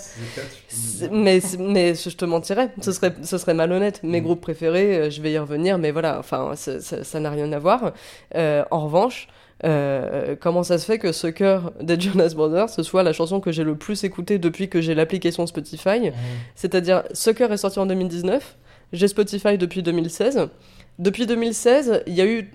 Mais 1.12 1.40
mais 1.58 1.96
je 1.96 2.16
te 2.16 2.26
mentirais. 2.26 2.70
Ce 2.82 2.92
serait 2.92 3.14
ce 3.24 3.38
serait 3.38 3.54
malhonnête. 3.54 4.02
Mes 4.04 4.20
mm. 4.20 4.24
groupes 4.24 4.42
préférés 4.42 5.10
je 5.10 5.22
vais 5.22 5.32
y 5.32 5.38
revenir 5.38 5.78
mais 5.78 5.92
voilà 5.92 6.20
enfin 6.20 6.54
ça 6.56 7.20
n'a 7.20 7.30
rien 7.30 7.52
à 7.54 7.60
voir. 7.60 7.94
En 8.36 8.84
revanche 8.84 9.28
euh, 9.66 10.36
comment 10.40 10.64
ça 10.64 10.78
se 10.78 10.86
fait 10.86 11.00
que 11.00 11.12
ce 11.12 11.28
cœur 11.28 11.74
des 11.82 12.00
Jonas 12.00 12.34
Brothers, 12.36 12.70
ce 12.70 12.84
soit 12.84 13.04
la 13.04 13.14
chanson 13.14 13.40
que 13.40 13.52
j'ai 13.52 13.64
le 13.64 13.76
plus 13.76 14.04
écoutée 14.04 14.38
depuis 14.38 14.70
que 14.70 14.82
j'ai 14.82 14.96
l'application 14.96 15.46
Spotify? 15.48 16.12
C'est-à-dire, 16.56 17.04
ce 17.14 17.30
cœur 17.30 17.52
est 17.52 17.58
sorti 17.58 17.80
en 17.80 17.86
2019, 17.86 18.58
j'ai 18.94 19.08
Spotify 19.08 19.58
depuis 19.58 19.84
2016. 19.84 20.48
Depuis 20.98 21.26
2016, 21.26 22.04
il 22.08 22.14
y 22.14 22.22
a 22.22 22.26
eu 22.26 22.52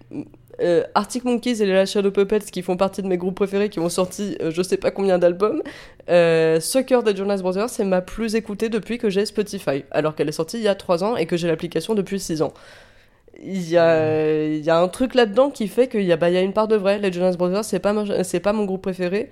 euh, 0.61 0.85
Arctic 0.95 1.25
Monkeys 1.25 1.63
et 1.63 1.67
les 1.67 1.87
Shadow 1.87 2.11
Puppets 2.11 2.51
qui 2.53 2.63
font 2.63 2.77
partie 2.77 3.03
de 3.03 3.09
mes 3.09 3.17
groupes 3.17 3.35
préférés 3.35 3.69
qui 3.69 3.81
ont 3.81 3.89
sorti 3.89 4.37
euh, 4.41 4.51
je 4.53 4.63
sais 4.63 4.77
pas 4.77 4.91
combien 4.91 5.19
d'albums. 5.19 5.63
Euh, 6.09 6.61
ce 6.61 6.79
cœur 6.79 7.03
des 7.03 7.17
Jonas 7.17 7.39
Brothers, 7.39 7.71
c'est 7.71 7.85
ma 7.85 8.01
plus 8.01 8.35
écoutée 8.35 8.69
depuis 8.69 8.99
que 8.99 9.11
j'ai 9.11 9.27
Spotify, 9.27 9.85
alors 9.91 10.15
qu'elle 10.15 10.29
est 10.29 10.33
sortie 10.33 10.59
il 10.59 10.63
y 10.63 10.69
a 10.69 10.75
3 10.75 11.03
ans 11.03 11.17
et 11.17 11.27
que 11.27 11.37
j'ai 11.37 11.49
l'application 11.49 11.95
depuis 11.95 12.21
6 12.21 12.43
ans 12.43 12.53
il 13.45 13.69
y 13.69 13.77
a, 13.77 14.47
il 14.47 14.65
y 14.65 14.71
a 14.71 14.79
un 14.79 14.89
truc 14.89 15.15
là-dedans 15.15 15.51
qui 15.51 15.69
fait 15.69 15.89
qu'il 15.89 16.03
y, 16.03 16.13
a, 16.13 16.17
bah, 16.17 16.31
y 16.31 16.37
a 16.37 16.41
une 16.41 16.53
part 16.53 16.69
de 16.69 16.77
vrai. 16.77 16.99
Les 16.99 17.13
Jonas 17.13 17.37
Brothers, 17.37 17.65
c'est 17.65 17.79
pas, 17.79 17.95
c'est 18.25 18.41
pas 18.41 18.53
mon 18.53 18.65
groupe 18.65 18.83
préféré. 18.83 19.31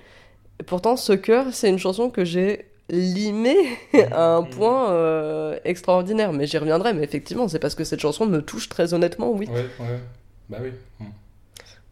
Et 0.61 0.63
pourtant, 0.63 0.97
ce 0.97 1.13
cœur, 1.13 1.47
c'est 1.53 1.69
une 1.69 1.79
chanson 1.79 2.11
que 2.11 2.25
j'ai 2.25 2.67
limée 2.91 3.57
à 4.13 4.35
un 4.35 4.43
point 4.43 4.91
euh, 4.91 5.59
extraordinaire. 5.65 6.33
Mais 6.33 6.47
j'y 6.47 6.59
reviendrai, 6.59 6.93
mais 6.93 7.03
effectivement, 7.03 7.49
c'est 7.49 7.59
parce 7.59 7.75
que 7.75 7.85
cette 7.85 8.01
chanson 8.01 8.27
me 8.27 8.43
touche 8.43 8.69
très 8.69 8.93
honnêtement, 8.93 9.31
oui. 9.31 9.49
Ouais, 9.49 9.67
ouais. 9.81 10.01
Bah 10.49 10.59
oui. 10.61 10.73
Hmm. 11.01 11.11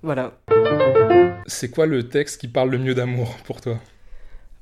Voilà. 0.02 0.32
C'est 1.46 1.70
quoi 1.70 1.86
le 1.86 2.08
texte 2.08 2.40
qui 2.40 2.48
parle 2.48 2.70
le 2.70 2.78
mieux 2.78 2.94
d'amour 2.94 3.34
pour 3.44 3.60
toi? 3.60 3.78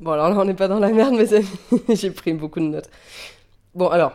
Bon, 0.01 0.13
alors 0.13 0.31
là, 0.31 0.37
on 0.39 0.45
n'est 0.45 0.55
pas 0.55 0.69
dans 0.69 0.79
la 0.79 0.91
merde, 0.91 1.15
mes 1.15 1.35
amis. 1.35 1.49
j'ai 1.89 2.11
pris 2.11 2.33
beaucoup 2.33 2.61
de 2.61 2.67
notes. 2.67 2.91
Bon, 3.75 3.89
alors, 3.89 4.13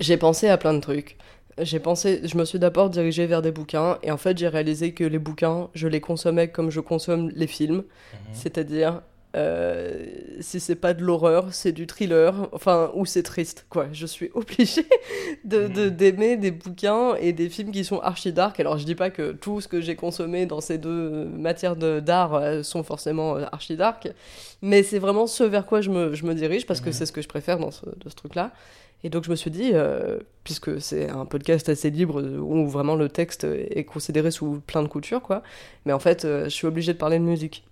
j'ai 0.00 0.16
pensé 0.16 0.48
à 0.48 0.56
plein 0.56 0.72
de 0.72 0.80
trucs 0.80 1.18
j'ai 1.58 1.78
pensé, 1.78 2.20
je 2.24 2.36
me 2.36 2.44
suis 2.44 2.58
d'abord 2.58 2.90
dirigé 2.90 3.26
vers 3.26 3.42
des 3.42 3.52
bouquins 3.52 3.98
et 4.02 4.10
en 4.10 4.16
fait 4.16 4.36
j'ai 4.36 4.48
réalisé 4.48 4.92
que 4.92 5.04
les 5.04 5.18
bouquins, 5.18 5.68
je 5.74 5.88
les 5.88 6.00
consommais 6.00 6.48
comme 6.48 6.70
je 6.70 6.80
consomme 6.80 7.30
les 7.34 7.46
films, 7.46 7.76
mhm. 7.76 8.18
c'est-à-dire 8.32 9.02
euh, 9.36 10.04
si 10.38 10.60
c'est 10.60 10.76
pas 10.76 10.94
de 10.94 11.02
l'horreur, 11.02 11.52
c'est 11.52 11.72
du 11.72 11.88
thriller, 11.88 12.48
enfin 12.52 12.92
ou 12.94 13.04
c'est 13.04 13.24
triste 13.24 13.66
quoi. 13.68 13.86
Je 13.92 14.06
suis 14.06 14.30
obligée 14.34 14.86
de 15.44 15.66
mhm. 15.66 15.90
d'aimer 15.90 16.36
des 16.36 16.52
bouquins 16.52 17.14
et 17.16 17.32
des 17.32 17.48
films 17.48 17.72
qui 17.72 17.84
sont 17.84 17.98
archi 17.98 18.32
dark. 18.32 18.60
Alors 18.60 18.78
je 18.78 18.84
dis 18.84 18.94
pas 18.94 19.10
que 19.10 19.32
tout 19.32 19.60
ce 19.60 19.66
que 19.66 19.80
j'ai 19.80 19.96
consommé 19.96 20.46
dans 20.46 20.60
ces 20.60 20.78
deux 20.78 21.24
matières 21.24 21.74
d'art 21.76 22.34
euh, 22.34 22.62
sont 22.62 22.84
forcément 22.84 23.36
euh, 23.36 23.44
archi 23.50 23.76
dark, 23.76 24.08
mais 24.62 24.84
c'est 24.84 25.00
vraiment 25.00 25.26
ce 25.26 25.42
vers 25.42 25.66
quoi 25.66 25.80
je 25.80 25.90
me, 25.90 26.14
je 26.14 26.24
me 26.26 26.34
dirige 26.34 26.64
parce 26.66 26.80
que 26.80 26.90
mhm. 26.90 26.92
c'est 26.92 27.06
ce 27.06 27.12
que 27.12 27.22
je 27.22 27.28
préfère 27.28 27.58
dans 27.58 27.72
ce, 27.72 27.86
de 27.86 28.08
ce 28.08 28.14
truc 28.14 28.36
là. 28.36 28.52
Et 29.04 29.10
donc 29.10 29.24
je 29.24 29.30
me 29.30 29.36
suis 29.36 29.50
dit, 29.50 29.72
euh, 29.74 30.18
puisque 30.44 30.80
c'est 30.80 31.10
un 31.10 31.26
podcast 31.26 31.68
assez 31.68 31.90
libre 31.90 32.22
où 32.22 32.66
vraiment 32.66 32.96
le 32.96 33.10
texte 33.10 33.44
est 33.44 33.84
considéré 33.84 34.30
sous 34.30 34.62
plein 34.66 34.82
de 34.82 34.88
coutures, 34.88 35.20
quoi, 35.20 35.42
mais 35.84 35.92
en 35.92 35.98
fait, 35.98 36.24
euh, 36.24 36.44
je 36.44 36.48
suis 36.48 36.66
obligée 36.66 36.94
de 36.94 36.98
parler 36.98 37.18
de 37.18 37.24
musique. 37.24 37.64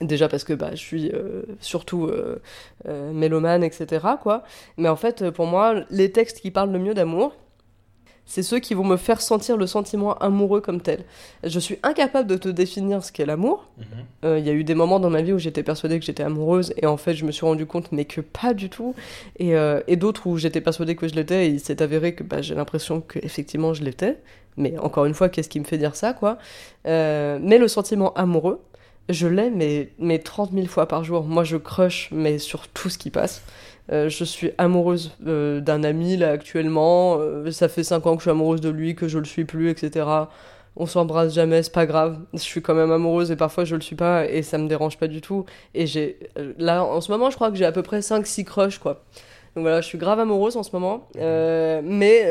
Déjà 0.00 0.28
parce 0.28 0.44
que 0.44 0.52
bah, 0.52 0.70
je 0.72 0.80
suis 0.80 1.10
euh, 1.12 1.42
surtout 1.60 2.10
mélomane, 2.84 3.62
etc. 3.62 4.06
Quoi. 4.20 4.42
Mais 4.76 4.88
en 4.88 4.96
fait, 4.96 5.30
pour 5.30 5.46
moi, 5.46 5.84
les 5.90 6.10
textes 6.10 6.40
qui 6.40 6.50
parlent 6.50 6.72
le 6.72 6.78
mieux 6.78 6.94
d'amour, 6.94 7.34
c'est 8.26 8.42
ceux 8.42 8.58
qui 8.58 8.74
vont 8.74 8.84
me 8.84 8.96
faire 8.96 9.20
sentir 9.20 9.56
le 9.56 9.66
sentiment 9.66 10.14
amoureux 10.18 10.60
comme 10.60 10.80
tel. 10.80 11.04
Je 11.42 11.58
suis 11.58 11.78
incapable 11.82 12.28
de 12.28 12.36
te 12.36 12.48
définir 12.48 13.04
ce 13.04 13.12
qu'est 13.12 13.26
l'amour. 13.26 13.68
Mhm. 13.76 13.84
Euh, 14.24 14.38
il 14.38 14.46
y 14.46 14.50
a 14.50 14.52
eu 14.52 14.64
des 14.64 14.74
moments 14.74 14.98
dans 14.98 15.10
ma 15.10 15.22
vie 15.22 15.32
où 15.32 15.38
j'étais 15.38 15.62
persuadée 15.62 15.98
que 15.98 16.04
j'étais 16.04 16.22
amoureuse 16.22 16.72
et 16.76 16.86
en 16.86 16.96
fait 16.96 17.14
je 17.14 17.24
me 17.24 17.32
suis 17.32 17.44
rendu 17.44 17.66
compte 17.66 17.92
mais 17.92 18.06
que 18.06 18.20
pas 18.20 18.54
du 18.54 18.70
tout. 18.70 18.94
Et, 19.38 19.56
euh, 19.56 19.80
d'autres 19.96 20.26
où 20.26 20.36
j'étais 20.36 20.60
persuadée 20.60 20.96
que 20.96 21.06
je 21.06 21.14
l'étais 21.14 21.46
et 21.46 21.50
il 21.50 21.60
s'est 21.60 21.80
avéré 21.82 22.14
que 22.14 22.24
bah, 22.24 22.42
j'ai 22.42 22.54
l'impression 22.54 23.00
que 23.00 23.18
effectivement 23.22 23.74
je 23.74 23.84
l'étais. 23.84 24.18
Mais 24.56 24.78
encore 24.78 25.04
une 25.04 25.14
fois, 25.14 25.28
qu'est-ce 25.28 25.48
qui 25.48 25.58
me 25.58 25.64
fait 25.64 25.78
dire 25.78 25.96
ça 25.96 26.12
quoi? 26.12 26.38
Euh, 26.86 27.38
Mais 27.42 27.58
le 27.58 27.66
sentiment 27.66 28.12
amoureux, 28.14 28.60
je 29.08 29.26
l'ai 29.26 29.50
mais, 29.50 29.90
mais 29.98 30.18
30 30.18 30.52
000 30.52 30.66
fois 30.66 30.86
par 30.86 31.04
jour. 31.04 31.24
Moi 31.24 31.44
je 31.44 31.56
crush 31.56 32.08
mais 32.12 32.38
sur 32.38 32.68
tout 32.68 32.88
ce 32.88 32.98
qui 32.98 33.10
passe. 33.10 33.42
Euh, 33.92 34.08
je 34.08 34.24
suis 34.24 34.52
amoureuse 34.58 35.12
euh, 35.26 35.60
d'un 35.60 35.84
ami 35.84 36.16
là 36.16 36.30
actuellement. 36.30 37.16
Euh, 37.18 37.50
ça 37.50 37.68
fait 37.68 37.84
5 37.84 38.06
ans 38.06 38.14
que 38.14 38.20
je 38.20 38.24
suis 38.24 38.30
amoureuse 38.30 38.60
de 38.60 38.70
lui, 38.70 38.94
que 38.94 39.08
je 39.08 39.18
le 39.18 39.24
suis 39.24 39.44
plus, 39.44 39.70
etc. 39.70 40.06
On 40.76 40.86
s'embrasse 40.86 41.34
jamais, 41.34 41.62
c'est 41.62 41.72
pas 41.72 41.86
grave. 41.86 42.18
Je 42.32 42.38
suis 42.38 42.62
quand 42.62 42.74
même 42.74 42.90
amoureuse 42.90 43.30
et 43.30 43.36
parfois 43.36 43.64
je 43.64 43.76
le 43.76 43.82
suis 43.82 43.96
pas 43.96 44.26
et 44.26 44.42
ça 44.42 44.58
me 44.58 44.68
dérange 44.68 44.98
pas 44.98 45.06
du 45.06 45.20
tout. 45.20 45.44
Et 45.74 45.86
j'ai 45.86 46.18
là 46.58 46.84
en 46.84 47.00
ce 47.00 47.12
moment, 47.12 47.30
je 47.30 47.36
crois 47.36 47.50
que 47.50 47.56
j'ai 47.56 47.66
à 47.66 47.72
peu 47.72 47.82
près 47.82 48.00
5-6 48.00 48.44
crushs 48.44 48.78
quoi. 48.78 49.04
Donc 49.54 49.62
voilà, 49.62 49.80
je 49.80 49.86
suis 49.86 49.98
grave 49.98 50.18
amoureuse 50.18 50.56
en 50.56 50.64
ce 50.64 50.70
moment. 50.72 51.08
mais 51.14 52.28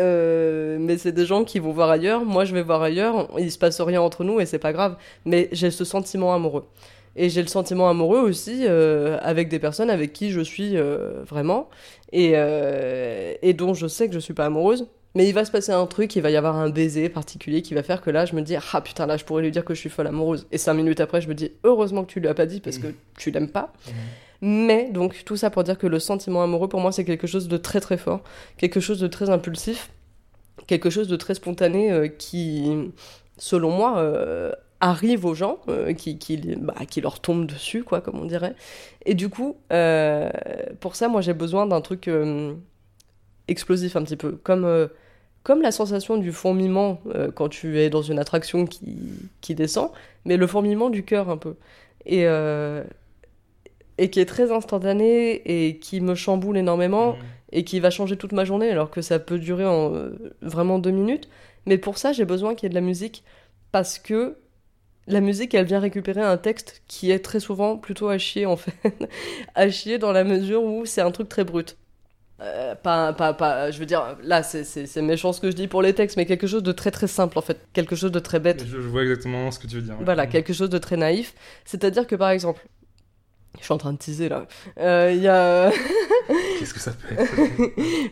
mais 0.79 0.97
c'est 0.97 1.13
des 1.13 1.25
gens 1.25 1.45
qui 1.45 1.59
vont 1.59 1.71
voir 1.71 1.89
ailleurs. 1.89 2.25
Moi, 2.25 2.43
je 2.45 2.53
vais 2.53 2.63
voir 2.63 2.81
ailleurs. 2.81 3.29
Il 3.37 3.51
se 3.51 3.57
passe 3.57 3.79
rien 3.79 4.01
entre 4.01 4.23
nous 4.25 4.39
et 4.41 4.45
c'est 4.45 4.59
pas 4.59 4.73
grave. 4.73 4.97
Mais 5.25 5.47
j'ai 5.53 5.71
ce 5.71 5.85
sentiment 5.85 6.33
amoureux. 6.33 6.65
Et 7.15 7.29
j'ai 7.29 7.41
le 7.41 7.47
sentiment 7.47 7.89
amoureux 7.89 8.19
aussi 8.19 8.61
euh, 8.63 9.17
avec 9.21 9.49
des 9.49 9.59
personnes 9.59 9.89
avec 9.89 10.13
qui 10.13 10.31
je 10.31 10.41
suis 10.41 10.77
euh, 10.77 11.23
vraiment 11.27 11.69
et, 12.11 12.31
euh, 12.35 13.35
et 13.41 13.53
dont 13.53 13.73
je 13.73 13.87
sais 13.87 14.07
que 14.07 14.13
je 14.13 14.19
suis 14.19 14.33
pas 14.33 14.45
amoureuse. 14.45 14.87
Mais 15.15 15.27
il 15.27 15.33
va 15.33 15.45
se 15.45 15.51
passer 15.51 15.71
un 15.71 15.85
truc, 15.85 16.15
il 16.15 16.23
va 16.23 16.31
y 16.31 16.35
avoir 16.35 16.55
un 16.55 16.71
baiser 16.71 17.07
particulier 17.07 17.61
qui 17.61 17.75
va 17.75 17.83
faire 17.83 18.01
que 18.01 18.09
là, 18.09 18.25
je 18.25 18.35
me 18.35 18.41
dis, 18.41 18.55
ah 18.55 18.81
putain, 18.81 19.05
là, 19.05 19.15
je 19.15 19.23
pourrais 19.25 19.43
lui 19.43 19.51
dire 19.51 19.63
que 19.63 19.75
je 19.75 19.79
suis 19.79 19.89
folle 19.91 20.07
amoureuse. 20.07 20.47
Et 20.51 20.57
cinq 20.57 20.73
minutes 20.73 21.01
après, 21.01 21.21
je 21.21 21.29
me 21.29 21.35
dis, 21.35 21.51
heureusement 21.63 22.03
que 22.03 22.11
tu 22.11 22.19
lui 22.19 22.27
as 22.27 22.33
pas 22.33 22.47
dit 22.47 22.59
parce 22.59 22.79
que 22.79 22.87
mmh. 22.87 22.95
tu 23.19 23.29
l'aimes 23.29 23.51
pas. 23.51 23.71
Mmh. 23.85 23.91
Mais 24.41 24.89
donc, 24.91 25.23
tout 25.23 25.37
ça 25.37 25.51
pour 25.51 25.63
dire 25.63 25.77
que 25.77 25.85
le 25.85 25.99
sentiment 25.99 26.41
amoureux, 26.41 26.67
pour 26.67 26.79
moi, 26.79 26.91
c'est 26.91 27.05
quelque 27.05 27.27
chose 27.27 27.47
de 27.47 27.57
très 27.57 27.79
très 27.79 27.97
fort, 27.97 28.23
quelque 28.57 28.79
chose 28.79 28.99
de 28.99 29.07
très 29.07 29.29
impulsif, 29.29 29.91
quelque 30.65 30.89
chose 30.89 31.07
de 31.07 31.15
très 31.15 31.35
spontané 31.35 32.11
qui, 32.17 32.91
selon 33.37 33.69
moi, 33.69 34.01
arrive 34.83 35.25
aux 35.25 35.33
gens, 35.33 35.59
euh, 35.69 35.93
qui, 35.93 36.17
qui, 36.17 36.37
bah, 36.57 36.75
qui, 36.89 36.99
leur 36.99 37.21
tombe 37.21 37.45
dessus, 37.45 37.83
quoi, 37.83 38.01
comme 38.01 38.19
on 38.19 38.25
dirait. 38.25 38.53
Et 39.05 39.13
du 39.13 39.29
coup, 39.29 39.55
euh, 39.71 40.29
pour 40.81 40.97
ça, 40.97 41.07
moi, 41.07 41.21
j'ai 41.21 41.33
besoin 41.33 41.65
d'un 41.65 41.79
truc 41.79 42.09
euh, 42.09 42.53
explosif 43.47 43.95
un 43.95 44.03
petit 44.03 44.17
peu, 44.17 44.33
comme, 44.33 44.89
comme 45.43 45.61
la 45.61 45.71
sensation 45.71 46.17
du 46.17 46.33
fourmillement 46.33 47.01
quand 47.35 47.47
tu 47.47 47.79
es 47.79 47.89
dans 47.89 48.01
une 48.01 48.19
attraction 48.19 48.65
qui, 48.65 49.07
qui 49.39 49.55
descend, 49.55 49.89
mais 50.25 50.35
le 50.35 50.47
fourmillement 50.47 50.89
du 50.89 51.03
cœur 51.03 51.29
un 51.29 51.37
peu. 51.37 51.55
Et, 52.05 52.25
et 53.97 54.09
qui 54.09 54.19
est 54.19 54.25
très 54.25 54.51
instantané 54.51 55.41
et 55.45 55.77
qui 55.77 56.01
me 56.01 56.15
chamboule 56.15 56.57
énormément 56.57 57.13
mmh. 57.13 57.17
et 57.53 57.63
qui 57.63 57.79
va 57.79 57.89
changer 57.89 58.17
toute 58.17 58.33
ma 58.33 58.43
journée, 58.43 58.69
alors 58.69 58.89
que 58.89 59.01
ça 59.01 59.19
peut 59.19 59.39
durer 59.39 59.65
en 59.65 59.93
vraiment 60.41 60.77
deux 60.77 60.91
minutes. 60.91 61.29
Mais 61.65 61.77
pour 61.77 61.97
ça, 61.97 62.11
j'ai 62.11 62.25
besoin 62.25 62.55
qu'il 62.55 62.65
y 62.65 62.67
ait 62.67 62.69
de 62.69 62.75
la 62.75 62.81
musique 62.81 63.23
parce 63.71 63.99
que 63.99 64.37
la 65.07 65.21
musique, 65.21 65.53
elle 65.53 65.65
vient 65.65 65.79
récupérer 65.79 66.21
un 66.21 66.37
texte 66.37 66.81
qui 66.87 67.11
est 67.11 67.19
très 67.19 67.39
souvent 67.39 67.77
plutôt 67.77 68.09
à 68.09 68.17
chier, 68.17 68.45
en 68.45 68.55
fait. 68.55 68.73
à 69.55 69.69
chier 69.69 69.97
dans 69.97 70.11
la 70.11 70.23
mesure 70.23 70.63
où 70.63 70.85
c'est 70.85 71.01
un 71.01 71.11
truc 71.11 71.29
très 71.29 71.43
brut. 71.43 71.77
Euh, 72.41 72.75
pas, 72.75 73.13
pas, 73.13 73.33
pas, 73.33 73.71
je 73.71 73.79
veux 73.79 73.85
dire, 73.85 74.17
là, 74.23 74.43
c'est 74.43 75.01
méchant 75.01 75.31
ce 75.33 75.39
que 75.39 75.51
je 75.51 75.55
dis 75.55 75.67
pour 75.67 75.81
les 75.81 75.93
textes, 75.93 76.17
mais 76.17 76.25
quelque 76.25 76.47
chose 76.47 76.63
de 76.63 76.71
très 76.71 76.91
très 76.91 77.07
simple, 77.07 77.37
en 77.37 77.41
fait. 77.41 77.59
Quelque 77.73 77.95
chose 77.95 78.11
de 78.11 78.19
très 78.19 78.39
bête. 78.39 78.65
Je, 78.65 78.77
vois 78.77 79.03
exactement 79.03 79.51
ce 79.51 79.59
que 79.59 79.67
tu 79.67 79.75
veux 79.75 79.81
dire. 79.81 79.95
Voilà, 80.01 80.27
quelque 80.27 80.51
chose 80.51 80.69
de 80.69 80.77
très 80.77 80.97
naïf. 80.97 81.35
C'est-à-dire 81.63 82.07
que, 82.07 82.15
par 82.15 82.31
exemple, 82.31 82.65
Je 83.59 83.65
suis 83.65 83.73
en 83.73 83.77
train 83.77 83.93
de 83.93 83.97
teaser 83.97 84.29
là. 84.29 84.47
Euh, 84.79 85.11
Il 85.13 85.21
y 85.21 85.27
a. 85.27 85.71
Qu'est-ce 86.59 86.73
que 86.73 86.79
ça 86.79 86.91
peut 86.91 87.15
être 87.17 87.33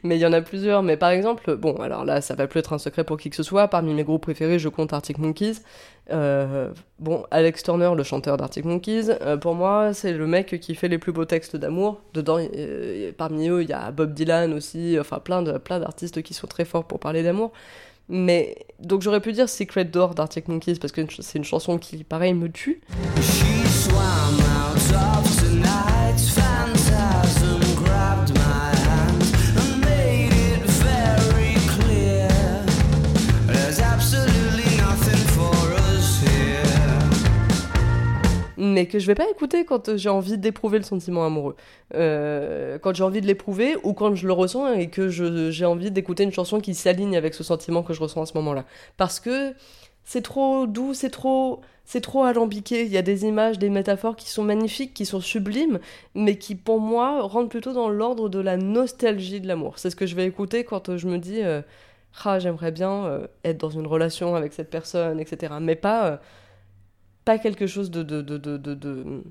mais 0.04 0.17
il 0.17 0.19
y 0.21 0.25
en 0.25 0.34
a 0.34 0.41
plusieurs. 0.41 0.84
Mais 0.84 0.97
par 0.97 1.10
exemple, 1.10 1.56
bon, 1.56 1.75
alors 1.75 2.06
là, 2.06 2.21
ça 2.21 2.36
va 2.36 2.47
plus 2.47 2.60
être 2.60 2.73
un 2.73 2.77
secret 2.77 3.04
pour 3.04 3.17
qui 3.17 3.30
que 3.30 3.36
ce 3.36 3.43
soit. 3.43 3.67
Parmi 3.67 3.93
mes 3.93 4.04
groupes 4.04 4.21
préférés, 4.21 4.60
je 4.60 4.69
compte 4.69 4.93
Arctic 4.93 5.17
Monkeys. 5.17 5.58
Euh, 6.12 6.71
bon, 6.99 7.25
Alex 7.32 7.63
Turner, 7.63 7.91
le 7.95 8.04
chanteur 8.04 8.38
d'Arctic 8.38 8.65
Monkeys, 8.65 9.10
euh, 9.21 9.38
pour 9.38 9.56
moi, 9.56 9.93
c'est 9.93 10.13
le 10.13 10.27
mec 10.27 10.60
qui 10.60 10.75
fait 10.75 10.88
les 10.88 10.97
plus 10.97 11.12
beaux 11.12 11.25
textes 11.25 11.56
d'amour. 11.56 12.01
Dedans, 12.13 12.38
euh, 12.39 13.12
parmi 13.17 13.47
eux, 13.49 13.62
il 13.63 13.69
y 13.69 13.73
a 13.73 13.91
Bob 13.91 14.13
Dylan 14.13 14.54
aussi, 14.54 14.97
enfin 14.99 15.19
plein 15.19 15.41
de 15.41 15.58
plein 15.58 15.80
d'artistes 15.80 16.21
qui 16.21 16.34
sont 16.34 16.47
très 16.47 16.65
forts 16.65 16.86
pour 16.86 16.99
parler 16.99 17.23
d'amour. 17.23 17.51
Mais 18.10 18.58
donc 18.80 19.01
j'aurais 19.01 19.21
pu 19.21 19.32
dire 19.32 19.47
Secret 19.47 19.86
Door 19.86 20.15
d'Arctic 20.15 20.49
Monkeys 20.49 20.75
parce 20.75 20.91
que 20.91 21.01
c'est 21.19 21.38
une 21.38 21.45
chanson 21.45 21.77
qui, 21.77 22.04
pareil, 22.04 22.34
me 22.34 22.49
tue. 22.49 22.82
She 23.21 23.45
swam 23.69 24.50
mais 38.71 38.86
que 38.88 38.99
je 38.99 39.07
vais 39.07 39.15
pas 39.15 39.29
écouter 39.29 39.65
quand 39.65 39.95
j'ai 39.97 40.10
envie 40.10 40.38
d'éprouver 40.38 40.77
le 40.77 40.84
sentiment 40.84 41.25
amoureux. 41.25 41.55
Euh, 41.93 42.77
quand 42.79 42.95
j'ai 42.95 43.03
envie 43.03 43.21
de 43.21 43.27
l'éprouver 43.27 43.75
ou 43.84 43.93
quand 43.93 44.15
je 44.15 44.27
le 44.27 44.34
ressens 44.34 44.73
et 44.73 44.89
que 44.89 45.10
j'ai 45.10 45.65
envie 45.65 45.91
d'écouter 45.91 46.23
une 46.23 46.31
chanson 46.31 46.60
qui 46.60 46.73
s'aligne 46.73 47.17
avec 47.17 47.34
ce 47.34 47.43
sentiment 47.43 47.84
que 47.84 47.93
je 47.93 48.01
ressens 48.01 48.21
à 48.21 48.25
ce 48.25 48.34
moment-là. 48.36 48.65
Parce 48.97 49.19
que 49.19 49.53
c'est 50.03 50.21
trop 50.21 50.67
doux, 50.67 50.93
c'est 50.93 51.10
trop, 51.10 51.62
c'est 51.86 52.01
trop 52.01 52.23
alambiqué. 52.23 52.86
Il 52.86 52.91
y 52.91 52.97
a 52.97 53.01
des 53.01 53.25
images, 53.25 53.60
des 53.60 53.69
métaphores 53.69 54.15
qui 54.15 54.29
sont 54.29 54.43
magnifiques, 54.43 54.93
qui 54.93 55.05
sont 55.05 55.21
sublimes, 55.21 55.79
mais 56.15 56.38
qui 56.38 56.55
pour 56.55 56.79
moi 56.79 57.21
rentrent 57.21 57.49
plutôt 57.49 57.73
dans 57.73 57.89
l'ordre 57.89 58.29
de 58.29 58.39
la 58.39 58.57
nostalgie 58.57 59.41
de 59.41 59.47
l'amour. 59.47 59.79
C'est 59.79 59.89
ce 59.89 59.95
que 59.95 60.05
je 60.05 60.15
vais 60.15 60.25
écouter 60.25 60.63
quand 60.63 60.89
euh, 60.89 60.97
je 60.97 61.07
me 61.07 61.17
dis, 61.17 61.41
euh, 61.43 61.62
ah 62.25 62.39
j'aimerais 62.39 62.71
bien 62.71 63.21
être 63.45 63.57
dans 63.57 63.69
une 63.69 63.88
relation 63.88 64.36
avec 64.36 64.53
cette 64.53 64.69
personne, 64.69 65.19
etc. 65.19 65.53
Mais 65.62 65.75
pas 65.75 66.19
pas 67.25 67.38
quelque 67.38 67.67
chose 67.67 67.91
de, 67.91 68.03
de, 68.03 68.21
de, 68.21 68.38
de, 68.38 69.23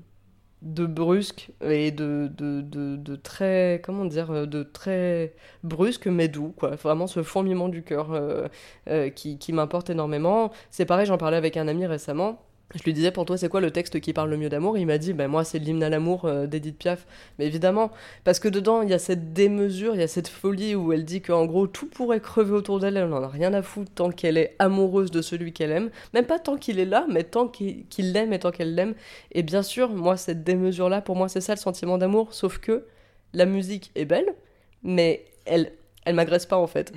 de, 0.61 0.85
brusque 0.85 1.51
et 1.61 1.91
de 1.91 3.15
très, 3.23 3.81
comment 3.83 4.05
dire, 4.05 4.31
euh, 4.31 4.45
de 4.45 4.63
très 4.63 5.33
brusque 5.63 6.07
mais 6.07 6.27
doux, 6.27 6.53
quoi. 6.57 6.75
Vraiment 6.75 7.07
ce 7.07 7.23
fourmillement 7.23 7.69
du 7.69 7.83
cœur 7.83 8.11
euh, 8.13 8.47
euh, 8.87 9.09
qui, 9.09 9.37
qui 9.37 9.53
m'importe 9.53 9.89
énormément. 9.89 10.51
C'est 10.69 10.85
pareil, 10.85 11.05
j'en 11.05 11.17
parlais 11.17 11.37
avec 11.37 11.57
un 11.57 11.67
ami 11.67 11.85
récemment. 11.85 12.41
Je 12.75 12.83
lui 12.83 12.93
disais, 12.93 13.11
pour 13.11 13.25
toi, 13.25 13.37
c'est 13.37 13.49
quoi 13.49 13.61
le 13.61 13.71
texte 13.71 13.99
qui 13.99 14.13
parle 14.13 14.29
le 14.29 14.37
mieux 14.37 14.49
d'amour? 14.49 14.77
Il 14.77 14.85
m'a 14.85 14.97
dit, 14.97 15.13
ben 15.13 15.27
moi, 15.27 15.43
c'est 15.43 15.59
l'hymne 15.59 15.83
à 15.83 15.89
l'amour 15.89 16.25
euh, 16.25 16.47
d'Edith 16.47 16.77
Piaf. 16.77 17.05
Mais 17.37 17.45
évidemment, 17.45 17.91
parce 18.23 18.39
que 18.39 18.47
dedans, 18.47 18.81
il 18.81 18.89
y 18.89 18.93
a 18.93 18.99
cette 18.99 19.33
démesure, 19.33 19.93
il 19.95 19.99
y 19.99 20.03
a 20.03 20.07
cette 20.07 20.27
folie 20.27 20.75
où 20.75 20.93
elle 20.93 21.03
dit 21.03 21.21
qu'en 21.21 21.45
gros, 21.45 21.67
tout 21.67 21.87
pourrait 21.87 22.21
crever 22.21 22.53
autour 22.53 22.79
d'elle, 22.79 22.97
elle 22.97 23.09
n'en 23.09 23.23
a 23.23 23.27
rien 23.27 23.53
à 23.53 23.61
foutre 23.61 23.91
tant 23.93 24.09
qu'elle 24.09 24.37
est 24.37 24.55
amoureuse 24.59 25.11
de 25.11 25.21
celui 25.21 25.53
qu'elle 25.53 25.71
aime. 25.71 25.89
Même 26.13 26.25
pas 26.25 26.39
tant 26.39 26.57
qu'il 26.57 26.79
est 26.79 26.85
là, 26.85 27.05
mais 27.09 27.23
tant 27.23 27.47
qu'il 27.47 27.85
l'aime 27.99 28.33
et 28.33 28.39
tant 28.39 28.51
qu'elle 28.51 28.75
l'aime. 28.75 28.93
Et 29.31 29.43
bien 29.43 29.63
sûr, 29.63 29.89
moi, 29.89 30.17
cette 30.17 30.43
démesure-là, 30.43 31.01
pour 31.01 31.15
moi, 31.15 31.27
c'est 31.27 31.41
ça 31.41 31.53
le 31.53 31.59
sentiment 31.59 31.97
d'amour, 31.97 32.33
sauf 32.33 32.57
que 32.57 32.85
la 33.33 33.45
musique 33.45 33.91
est 33.95 34.05
belle, 34.05 34.33
mais 34.83 35.25
elle, 35.45 35.73
elle 36.05 36.15
m'agresse 36.15 36.45
pas 36.45 36.57
en 36.57 36.67
fait. 36.67 36.93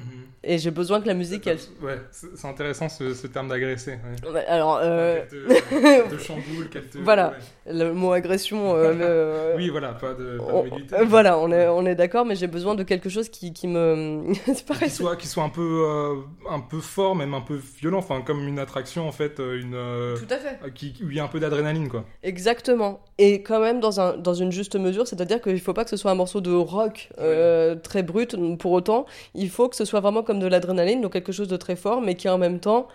Et 0.47 0.59
j'ai 0.59 0.71
besoin 0.71 1.01
que 1.01 1.07
la 1.07 1.15
musique, 1.15 1.47
elle. 1.47 1.59
Ouais, 1.83 1.99
c'est 2.11 2.47
intéressant 2.47 2.89
ce, 2.89 3.15
ce 3.15 3.27
terme 3.27 3.49
d'agresser. 3.49 3.93
ouais. 4.25 4.31
Ouais, 4.31 4.45
Alors, 4.47 4.79
euh, 4.83 5.21
Qu'elle 5.31 6.09
te, 6.09 6.19
chamboule, 6.23 6.69
qu'elle 6.71 6.87
te. 6.89 6.99
Voilà. 6.99 7.31
ouais. 7.67 7.73
le 7.73 7.93
mot 7.93 8.13
agression. 8.13 8.75
euh, 8.77 9.53
le- 9.53 9.57
Oui, 9.57 9.69
voilà, 9.71 9.93
pas 9.95 10.13
de, 10.15 10.39
pas 10.39 10.45
on- 10.53 10.67
euh, 10.67 11.05
voilà, 11.07 11.39
on 11.39 11.51
est, 11.51 11.67
on 11.69 11.87
est 11.87 11.95
d'accord, 11.95 12.25
mais 12.27 12.37
j'ai 12.37 12.47
besoin 12.47 12.75
de 12.75 12.83
quelque 12.83 13.09
chose 13.09 13.29
qui, 13.29 13.53
qui 13.53 13.69
me. 13.69 14.25
c'est 14.47 14.67
pareil. 14.67 14.89
Qui 14.89 14.95
soit, 14.95 15.17
qui 15.17 15.27
soit 15.27 15.45
un 15.45 15.49
peu, 15.49 15.85
euh, 15.89 16.15
un 16.51 16.61
peu 16.61 16.81
fort, 16.81 17.17
même 17.17 17.35
un 17.35 17.41
peu 17.41 17.59
violent, 17.81 17.99
enfin 17.99 18.21
comme 18.21 18.47
une 18.47 18.59
attraction 18.59 19.09
en 19.09 19.13
fait, 19.13 19.41
euh, 19.41 19.61
une, 19.61 19.75
euh, 19.75 20.17
Tout 20.17 20.27
à 20.33 20.37
fait. 20.37 20.59
qui, 20.75 20.95
où 21.03 21.11
il 21.11 21.17
y 21.17 21.21
a 21.21 21.25
un 21.25 21.29
peu 21.29 21.41
d'adrénaline 21.41 21.89
quoi. 21.89 22.05
Exactement. 22.23 23.01
Et 23.19 23.43
quand 23.43 23.61
même 23.61 23.81
dans, 23.81 24.01
un, 24.01 24.17
dans 24.17 24.35
une 24.35 24.51
juste 24.53 24.75
mesure, 24.77 25.07
c'est-à-dire 25.07 25.41
qu'il 25.41 25.53
ne 25.55 25.59
faut 25.59 25.73
pas 25.73 25.85
que 25.85 25.91
ce 25.91 25.97
soit 25.97 26.11
un 26.11 26.15
morceau 26.17 26.41
de 26.41 26.51
rock 26.53 27.09
euh, 27.21 27.77
très 27.77 28.03
brut 28.03 28.37
pour 28.59 28.73
autant. 28.73 29.07
Il 29.35 29.49
faut 29.49 29.69
que 29.69 29.77
ce 29.77 29.85
soit 29.85 30.01
vraiment 30.01 30.23
comme 30.25 30.34
de 30.41 30.47
l'adrénaline, 30.47 31.01
donc 31.01 31.13
quelque 31.13 31.33
chose 31.33 31.49
de 31.49 31.57
très 31.57 31.77
fort, 31.77 32.01
mais 32.01 32.15
qui 32.15 32.29
en 32.29 32.39
même 32.39 32.61
temps 32.61 32.89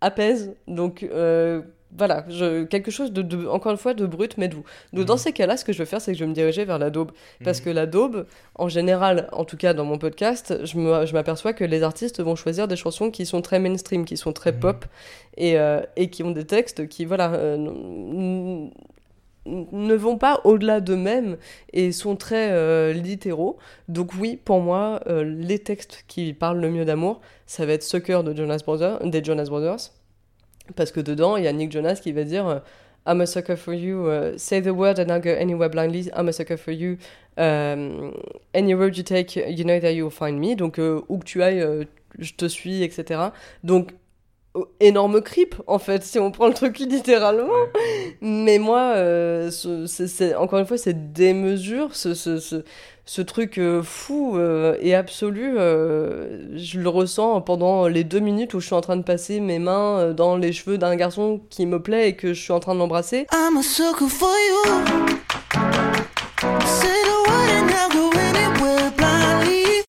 apaise. 0.00 0.54
Donc 0.66 1.02
euh, 1.04 1.62
voilà, 1.96 2.24
je, 2.28 2.64
quelque 2.64 2.90
chose 2.90 3.12
de, 3.12 3.20
de- 3.22 3.46
encore 3.46 3.70
une 3.72 3.78
fois, 3.78 3.92
de 3.92 4.06
brut 4.06 4.38
mais 4.38 4.48
doux. 4.48 4.64
Donc 4.94 5.04
dans 5.04 5.14
Mhm. 5.14 5.18
ces 5.18 5.32
cas-là, 5.32 5.56
ce 5.58 5.64
que 5.64 5.72
je 5.74 5.78
vais 5.78 5.84
faire, 5.84 6.00
c'est 6.00 6.12
que 6.12 6.18
je 6.18 6.24
vais 6.24 6.28
me 6.28 6.34
diriger 6.34 6.64
vers 6.64 6.78
la 6.78 6.88
daube. 6.90 7.12
Parce 7.44 7.58
Mhm. 7.60 7.64
que 7.66 7.70
la 7.70 7.86
daube, 7.86 8.26
en 8.54 8.68
général, 8.68 9.28
en 9.32 9.44
tout 9.44 9.56
cas 9.58 9.74
dans 9.74 9.84
mon 9.84 9.98
podcast, 9.98 10.54
je 10.64 11.12
m'aperçois 11.12 11.52
que 11.52 11.64
les 11.64 11.82
artistes 11.82 12.20
vont 12.22 12.34
choisir 12.34 12.66
des 12.66 12.76
chansons 12.76 13.10
qui 13.10 13.26
sont 13.26 13.42
très 13.42 13.58
mainstream, 13.58 14.04
qui 14.06 14.16
sont 14.16 14.32
très 14.32 14.52
Mhm. 14.52 14.60
pop, 14.60 14.84
et, 15.36 15.58
euh, 15.58 15.82
et 15.96 16.08
qui 16.08 16.22
ont 16.22 16.30
des 16.30 16.46
textes 16.46 16.88
qui, 16.88 17.04
voilà, 17.04 17.32
euh, 17.34 18.68
ne 19.46 19.94
vont 19.94 20.18
pas 20.18 20.40
au-delà 20.44 20.80
d'eux-mêmes 20.80 21.36
et 21.72 21.92
sont 21.92 22.16
très 22.16 22.50
euh, 22.52 22.92
littéraux. 22.92 23.58
Donc 23.88 24.12
oui, 24.18 24.38
pour 24.42 24.60
moi, 24.60 25.00
euh, 25.06 25.24
les 25.24 25.58
textes 25.58 26.04
qui 26.08 26.32
parlent 26.32 26.60
le 26.60 26.70
mieux 26.70 26.84
d'amour, 26.84 27.20
ça 27.46 27.66
va 27.66 27.72
être 27.72 27.82
Sucker 27.82 28.22
de 28.24 28.34
Jonas 28.34 28.62
Brothers, 28.64 29.04
des 29.04 29.22
Jonas 29.22 29.46
Brothers. 29.46 29.90
Parce 30.76 30.92
que 30.92 31.00
dedans, 31.00 31.36
il 31.36 31.44
y 31.44 31.48
a 31.48 31.52
Nick 31.52 31.72
Jonas 31.72 31.96
qui 32.02 32.12
va 32.12 32.24
dire 32.24 32.46
euh, 32.46 32.58
I'm 33.04 33.20
a 33.20 33.26
sucker 33.26 33.56
for 33.56 33.74
you, 33.74 34.08
say 34.36 34.62
the 34.62 34.68
word 34.68 35.00
and 35.00 35.10
I'll 35.10 35.20
go 35.20 35.30
anywhere 35.30 35.68
blindly, 35.68 36.08
I'm 36.14 36.28
a 36.28 36.32
sucker 36.32 36.56
for 36.56 36.70
you, 36.70 36.98
um, 37.36 38.12
any 38.54 38.74
road 38.74 38.96
you 38.96 39.02
take, 39.02 39.34
you 39.34 39.64
know 39.64 39.80
that 39.80 39.92
you'll 39.94 40.12
find 40.12 40.38
me. 40.38 40.54
Donc, 40.54 40.78
où 40.78 41.18
que 41.18 41.24
tu 41.24 41.42
ailles, 41.42 41.84
je 42.20 42.32
te 42.34 42.46
suis, 42.46 42.84
etc. 42.84 43.32
Donc, 43.64 43.90
énorme 44.80 45.22
creep, 45.22 45.54
en 45.66 45.78
fait, 45.78 46.02
si 46.02 46.18
on 46.18 46.30
prend 46.30 46.46
le 46.48 46.54
truc 46.54 46.78
littéralement. 46.78 47.44
Ouais. 47.48 48.16
Mais 48.20 48.58
moi, 48.58 48.92
euh, 48.96 49.50
ce- 49.50 49.86
c'est- 49.86 50.06
c'est- 50.08 50.34
encore 50.34 50.58
une 50.58 50.66
fois, 50.66 50.76
cette 50.76 51.12
démesure, 51.12 51.94
ce, 51.94 52.12
ce, 52.14 52.38
ce, 52.38 52.62
ce 53.06 53.22
truc 53.22 53.58
euh, 53.58 53.82
fou 53.82 54.36
euh, 54.36 54.76
et 54.80 54.94
absolu, 54.94 55.54
euh, 55.58 56.56
je 56.56 56.78
le 56.78 56.88
ressens 56.88 57.40
pendant 57.40 57.88
les 57.88 58.04
deux 58.04 58.20
minutes 58.20 58.52
où 58.54 58.60
je 58.60 58.66
suis 58.66 58.74
en 58.74 58.80
train 58.82 58.96
de 58.96 59.02
passer 59.02 59.40
mes 59.40 59.58
mains 59.58 59.98
euh, 59.98 60.12
dans 60.12 60.36
les 60.36 60.52
cheveux 60.52 60.76
d'un 60.78 60.96
garçon 60.96 61.40
qui 61.50 61.64
me 61.66 61.80
plaît 61.80 62.10
et 62.10 62.16
que 62.16 62.34
je 62.34 62.40
suis 62.42 62.52
en 62.52 62.60
train 62.60 62.74
de 62.74 62.78
l'embrasser. 62.78 63.26
I'm 63.32 63.56
a 63.56 63.62
sucker 63.62 64.08
for 64.08 64.28
you. 64.28 65.16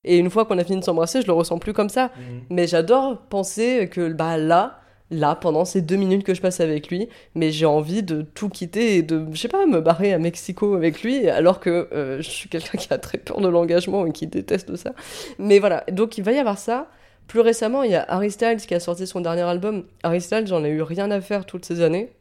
Et 0.05 0.17
une 0.17 0.29
fois 0.29 0.45
qu'on 0.45 0.57
a 0.57 0.63
fini 0.63 0.79
de 0.79 0.83
s'embrasser, 0.83 1.21
je 1.21 1.27
le 1.27 1.33
ressens 1.33 1.59
plus 1.59 1.73
comme 1.73 1.89
ça. 1.89 2.05
Mhm. 2.05 2.41
Mais 2.49 2.67
j'adore 2.67 3.17
penser 3.29 3.89
que 3.91 4.11
bah 4.11 4.37
là, 4.37 4.81
là, 5.11 5.35
pendant 5.35 5.65
ces 5.65 5.81
deux 5.81 5.95
minutes 5.95 6.23
que 6.23 6.33
je 6.33 6.41
passe 6.41 6.59
avec 6.59 6.89
lui, 6.89 7.07
mais 7.35 7.51
j'ai 7.51 7.65
envie 7.65 8.03
de 8.03 8.21
tout 8.21 8.49
quitter 8.49 8.97
et 8.97 9.01
de, 9.01 9.25
je 9.31 9.39
sais 9.39 9.47
pas, 9.47 9.65
me 9.65 9.79
barrer 9.79 10.13
à 10.13 10.19
Mexico 10.19 10.75
avec 10.75 11.03
lui, 11.03 11.29
alors 11.29 11.59
que 11.59 11.87
euh, 11.93 12.21
je 12.21 12.29
suis 12.29 12.49
quelqu'un 12.49 12.77
qui 12.77 12.91
a 12.93 12.97
très 12.97 13.17
peur 13.17 13.39
de 13.39 13.47
l'engagement 13.47 14.05
et 14.05 14.11
qui 14.11 14.27
déteste 14.27 14.75
ça. 14.75 14.93
Mais 15.39 15.59
voilà, 15.59 15.83
donc 15.91 16.17
il 16.17 16.23
va 16.23 16.31
y 16.31 16.39
avoir 16.39 16.57
ça. 16.57 16.87
Plus 17.27 17.39
récemment, 17.39 17.83
il 17.83 17.91
y 17.91 17.95
a 17.95 18.05
Harry 18.09 18.31
Styles 18.31 18.57
qui 18.57 18.75
a 18.75 18.81
sorti 18.81 19.07
son 19.07 19.21
dernier 19.21 19.43
album. 19.43 19.85
Harry 20.03 20.19
Styles, 20.19 20.45
j'en 20.45 20.63
ai 20.65 20.69
eu 20.69 20.81
rien 20.81 21.09
à 21.09 21.21
faire 21.21 21.45
toutes 21.45 21.63
ces 21.63 21.81
années. 21.81 22.11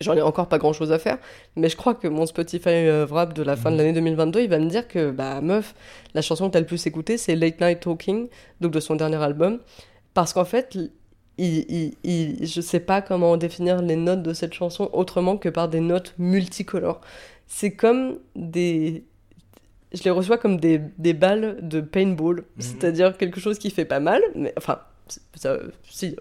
J'en 0.00 0.14
ai 0.16 0.22
encore 0.22 0.48
pas 0.48 0.58
grand 0.58 0.72
chose 0.72 0.90
à 0.92 0.98
faire, 0.98 1.18
mais 1.56 1.68
je 1.68 1.76
crois 1.76 1.94
que 1.94 2.08
mon 2.08 2.26
Spotify 2.26 2.68
euh, 2.68 3.06
Wrap 3.08 3.32
de 3.32 3.42
la 3.42 3.56
fin 3.56 3.70
de 3.70 3.76
l'année 3.76 3.92
2022, 3.92 4.40
il 4.40 4.48
va 4.48 4.58
me 4.58 4.68
dire 4.68 4.88
que, 4.88 5.10
bah, 5.10 5.40
meuf, 5.40 5.74
la 6.14 6.22
chanson 6.22 6.48
que 6.48 6.52
t'as 6.54 6.60
le 6.60 6.66
plus 6.66 6.84
écoutée, 6.86 7.16
c'est 7.16 7.36
Late 7.36 7.60
Night 7.60 7.80
Talking, 7.80 8.28
donc 8.60 8.72
de 8.72 8.80
son 8.80 8.96
dernier 8.96 9.22
album. 9.22 9.60
Parce 10.12 10.32
qu'en 10.32 10.44
fait, 10.44 10.76
il, 11.38 11.64
il, 11.68 11.94
il- 12.04 12.46
je 12.46 12.60
sais 12.60 12.80
pas 12.80 13.02
comment 13.02 13.36
définir 13.36 13.82
les 13.82 13.96
notes 13.96 14.22
de 14.22 14.32
cette 14.32 14.52
chanson 14.54 14.90
autrement 14.92 15.36
que 15.36 15.48
par 15.48 15.68
des 15.68 15.80
notes 15.80 16.14
multicolores. 16.18 17.00
C'est 17.46 17.72
comme 17.72 18.18
des. 18.36 19.04
Je 19.92 20.02
les 20.02 20.10
reçois 20.10 20.38
comme 20.38 20.58
des, 20.58 20.80
des 20.98 21.12
balles 21.14 21.58
de 21.62 21.80
paintball, 21.80 22.44
c'est-à-dire 22.58 23.16
quelque 23.16 23.38
chose 23.38 23.58
qui 23.60 23.70
fait 23.70 23.84
pas 23.84 24.00
mal, 24.00 24.22
mais 24.34 24.52
enfin, 24.58 24.80
ça, 25.34 25.58
si, 25.88 26.16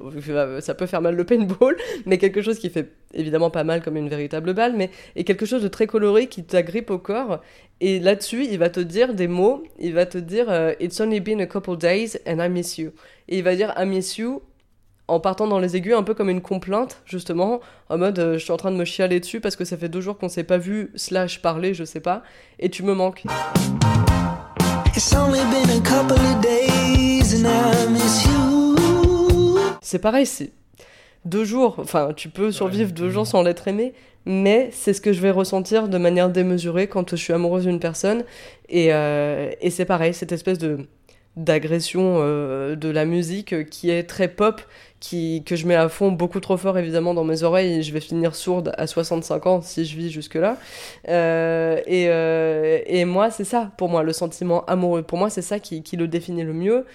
ça 0.60 0.76
peut 0.76 0.86
faire 0.86 1.02
mal 1.02 1.16
le 1.16 1.24
paintball, 1.24 1.78
mais 2.06 2.18
quelque 2.18 2.42
chose 2.42 2.60
qui 2.60 2.70
fait 2.70 2.92
évidemment 3.14 3.50
pas 3.50 3.64
mal 3.64 3.82
comme 3.82 3.96
une 3.96 4.10
véritable 4.10 4.54
balle, 4.54 4.74
mais 4.76 4.90
et 5.16 5.24
quelque 5.24 5.46
chose 5.46 5.64
de 5.64 5.68
très 5.68 5.88
coloré 5.88 6.28
qui 6.28 6.44
t'agrippe 6.44 6.90
au 6.90 6.98
corps. 6.98 7.42
Et 7.82 8.00
là-dessus, 8.00 8.46
il 8.46 8.58
va 8.60 8.70
te 8.70 8.80
dire 8.80 9.14
des 9.14 9.28
mots, 9.28 9.64
il 9.80 9.94
va 9.94 10.06
te 10.06 10.18
dire 10.18 10.50
euh, 10.50 10.74
It's 10.80 11.00
only 11.00 11.20
been 11.20 11.42
a 11.42 11.48
couple 11.48 11.78
days 11.78 12.18
and 12.28 12.44
I 12.44 12.50
miss 12.50 12.78
you. 12.78 12.92
Et 13.28 13.38
il 13.38 13.44
va 13.44 13.56
dire 13.56 13.74
I 13.78 13.86
miss 13.86 14.18
you 14.18 14.42
en 15.08 15.20
partant 15.20 15.48
dans 15.48 15.60
les 15.60 15.76
aigus, 15.76 15.94
un 15.94 16.04
peu 16.04 16.14
comme 16.14 16.30
une 16.30 16.42
complainte, 16.42 17.02
justement, 17.06 17.60
en 17.90 17.98
mode 17.98 18.20
euh, 18.20 18.34
je 18.34 18.44
suis 18.44 18.52
en 18.52 18.58
train 18.58 18.72
de 18.72 18.78
me 18.78 18.86
chialer 18.86 19.20
dessus 19.20 19.42
parce 19.42 19.56
que 19.56 19.66
ça 19.66 19.78
fait 19.78 19.90
deux 19.90 20.02
jours 20.02 20.18
qu'on 20.18 20.30
s'est 20.30 20.46
pas 20.46 20.58
vu, 20.58 20.92
slash 20.96 21.42
parler, 21.42 21.74
je 21.74 21.84
sais 21.84 22.00
pas, 22.00 22.24
et 22.60 22.70
tu 22.70 22.84
me 22.84 22.94
manques. 22.94 23.24
It's 24.96 25.14
only 25.14 25.40
been 25.52 25.70
a 25.70 25.82
couple 25.82 26.20
of 26.20 26.42
days 26.42 27.34
and 27.34 27.48
I 27.48 27.92
miss 27.92 28.26
you. 28.26 28.53
C'est 29.84 30.00
pareil, 30.00 30.26
c'est. 30.26 30.52
deux 31.26 31.44
jours. 31.46 31.76
Enfin, 31.80 32.14
tu 32.16 32.30
peux 32.30 32.52
survivre 32.52 32.92
deux 32.94 33.10
jours 33.10 33.28
sans 33.28 33.44
l'être 33.44 33.68
aimé, 33.68 33.94
mais 34.26 34.70
c'est 34.72 34.94
ce 34.94 35.02
que 35.02 35.14
je 35.14 35.22
vais 35.22 35.32
ressentir 35.32 35.90
de 35.90 35.98
manière 35.98 36.30
démesurée 36.30 36.88
quand 36.88 37.12
je 37.12 37.16
suis 37.18 37.34
amoureuse 37.34 37.66
d'une 37.66 37.80
personne. 37.80 38.24
Et, 38.70 38.94
euh, 38.94 39.52
et 39.62 39.70
c'est 39.70 39.86
pareil, 39.86 40.14
cette 40.14 40.32
espèce 40.32 40.58
de 40.58 40.88
d'agression 41.36 42.18
euh, 42.20 42.76
de 42.76 42.90
la 42.90 43.06
musique 43.06 43.68
qui 43.70 43.90
est 43.90 44.04
très 44.04 44.28
pop, 44.28 44.62
qui, 45.00 45.44
que 45.44 45.56
je 45.56 45.66
mets 45.66 45.76
à 45.76 45.90
fond 45.90 46.12
beaucoup 46.12 46.40
trop 46.40 46.58
fort 46.58 46.78
évidemment 46.78 47.16
dans 47.16 47.24
mes 47.24 47.42
oreilles 47.42 47.80
et 47.80 47.82
je 47.82 47.92
vais 47.92 48.00
finir 48.00 48.36
sourde 48.36 48.72
à 48.78 48.86
65 48.86 49.48
ans 49.48 49.62
si 49.64 49.84
je 49.86 49.98
vis 49.98 50.12
jusque-là. 50.12 50.58
Euh, 51.10 51.82
et, 51.88 53.00
et 53.00 53.06
moi, 53.06 53.32
c'est 53.32 53.46
ça, 53.46 53.72
pour 53.78 53.90
moi, 53.90 54.04
le 54.04 54.14
sentiment 54.14 54.64
amoureux. 54.66 55.02
Pour 55.02 55.18
moi, 55.18 55.32
c'est 55.32 55.42
ça 55.42 55.60
qui, 55.60 55.82
qui 55.82 55.98
le 55.98 56.08
définit 56.08 56.44
le 56.44 56.54
mieux. 56.54 56.86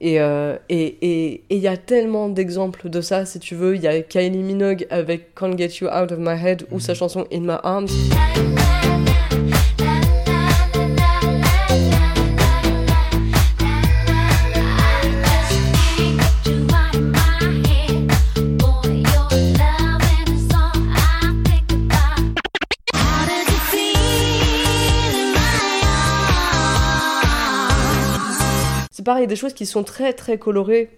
Et 0.00 0.20
euh, 0.20 0.56
et 0.68 0.96
et 1.02 1.32
et 1.50 1.56
il 1.56 1.58
y 1.58 1.68
a 1.68 1.76
tellement 1.76 2.28
d'exemples 2.28 2.88
de 2.88 3.00
ça, 3.00 3.24
si 3.24 3.38
tu 3.38 3.54
veux. 3.54 3.74
Il 3.74 3.82
y 3.82 3.88
a 3.88 4.00
Kylie 4.00 4.42
Minogue 4.42 4.86
avec 4.90 5.34
Can't 5.34 5.56
Get 5.56 5.78
You 5.80 5.88
Out 5.88 6.12
of 6.12 6.18
My 6.18 6.40
Head 6.40 6.66
ou 6.70 6.80
sa 6.80 6.94
chanson 6.94 7.26
In 7.32 7.40
My 7.40 7.58
Arms. 7.62 7.88
C'est 29.18 29.22
pareil, 29.22 29.26
des 29.26 29.34
choses 29.34 29.52
qui 29.52 29.66
sont 29.66 29.82
très 29.82 30.12
très 30.12 30.38
colorées, 30.38 30.90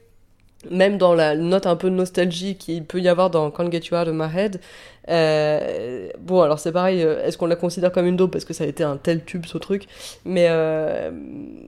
même 0.70 0.98
dans 0.98 1.14
la 1.14 1.36
note 1.36 1.66
un 1.66 1.74
peu 1.74 1.88
de 1.88 1.94
nostalgie 1.94 2.56
qu'il 2.56 2.84
peut 2.84 3.00
y 3.00 3.08
avoir 3.08 3.30
dans 3.30 3.50
Can't 3.50 3.72
Get 3.72 3.84
You 3.90 3.96
Out 3.96 4.08
of 4.08 4.14
My 4.14 4.26
Head. 4.36 4.60
Euh, 5.08 6.10
bon, 6.18 6.42
alors 6.42 6.58
c'est 6.58 6.70
pareil, 6.70 7.02
euh, 7.02 7.24
est-ce 7.24 7.38
qu'on 7.38 7.46
la 7.46 7.56
considère 7.56 7.92
comme 7.92 8.06
une 8.06 8.16
dope 8.16 8.32
parce 8.32 8.44
que 8.44 8.52
ça 8.52 8.64
a 8.64 8.66
été 8.66 8.84
un 8.84 8.98
tel 8.98 9.24
tube 9.24 9.46
ce 9.46 9.56
truc. 9.56 9.86
Mais, 10.26 10.48
euh, 10.50 11.10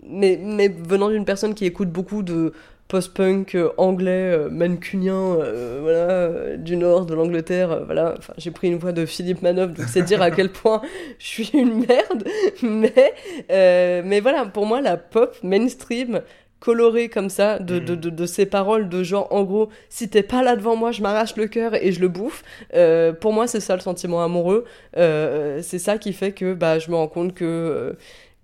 mais, 0.06 0.38
mais 0.42 0.68
venant 0.68 1.08
d'une 1.08 1.24
personne 1.24 1.54
qui 1.54 1.64
écoute 1.64 1.88
beaucoup 1.88 2.22
de 2.22 2.52
post-punk 2.88 3.56
anglais, 3.78 4.36
mancunien, 4.50 5.38
voilà, 5.80 6.58
du 6.58 6.76
nord 6.76 7.06
de 7.06 7.14
l'Angleterre, 7.14 7.86
voilà, 7.86 8.16
j'ai 8.36 8.50
pris 8.50 8.68
une 8.68 8.76
voix 8.76 8.92
de 8.92 9.06
Philippe 9.06 9.40
Manoff, 9.40 9.72
donc 9.72 9.86
c'est 9.88 10.02
dire 10.02 10.20
à 10.20 10.30
quel 10.30 10.50
point 10.50 10.82
je 11.18 11.26
suis 11.26 11.50
une 11.54 11.86
merde, 11.86 12.24
mais, 12.62 13.14
mais 13.48 14.20
voilà, 14.20 14.44
pour 14.44 14.66
moi 14.66 14.82
la 14.82 14.98
pop 14.98 15.34
mainstream 15.42 16.20
colorée 16.62 17.08
comme 17.08 17.28
ça 17.28 17.58
de, 17.58 17.80
de, 17.80 17.96
de, 17.96 18.08
de 18.08 18.24
ces 18.24 18.46
paroles 18.46 18.88
de 18.88 19.02
genre 19.02 19.26
en 19.32 19.42
gros 19.42 19.68
si 19.88 20.08
t'es 20.08 20.22
pas 20.22 20.44
là 20.44 20.54
devant 20.54 20.76
moi 20.76 20.92
je 20.92 21.02
m'arrache 21.02 21.34
le 21.36 21.48
cœur 21.48 21.74
et 21.74 21.90
je 21.90 22.00
le 22.00 22.06
bouffe. 22.06 22.44
Euh, 22.74 23.12
pour 23.12 23.32
moi 23.32 23.48
c'est 23.48 23.58
ça 23.58 23.74
le 23.74 23.80
sentiment 23.80 24.22
amoureux. 24.22 24.64
Euh, 24.96 25.58
c'est 25.60 25.80
ça 25.80 25.98
qui 25.98 26.12
fait 26.12 26.30
que 26.30 26.54
bah 26.54 26.78
je 26.78 26.88
me 26.90 26.94
rends 26.94 27.08
compte 27.08 27.34
que 27.34 27.44
euh, 27.44 27.92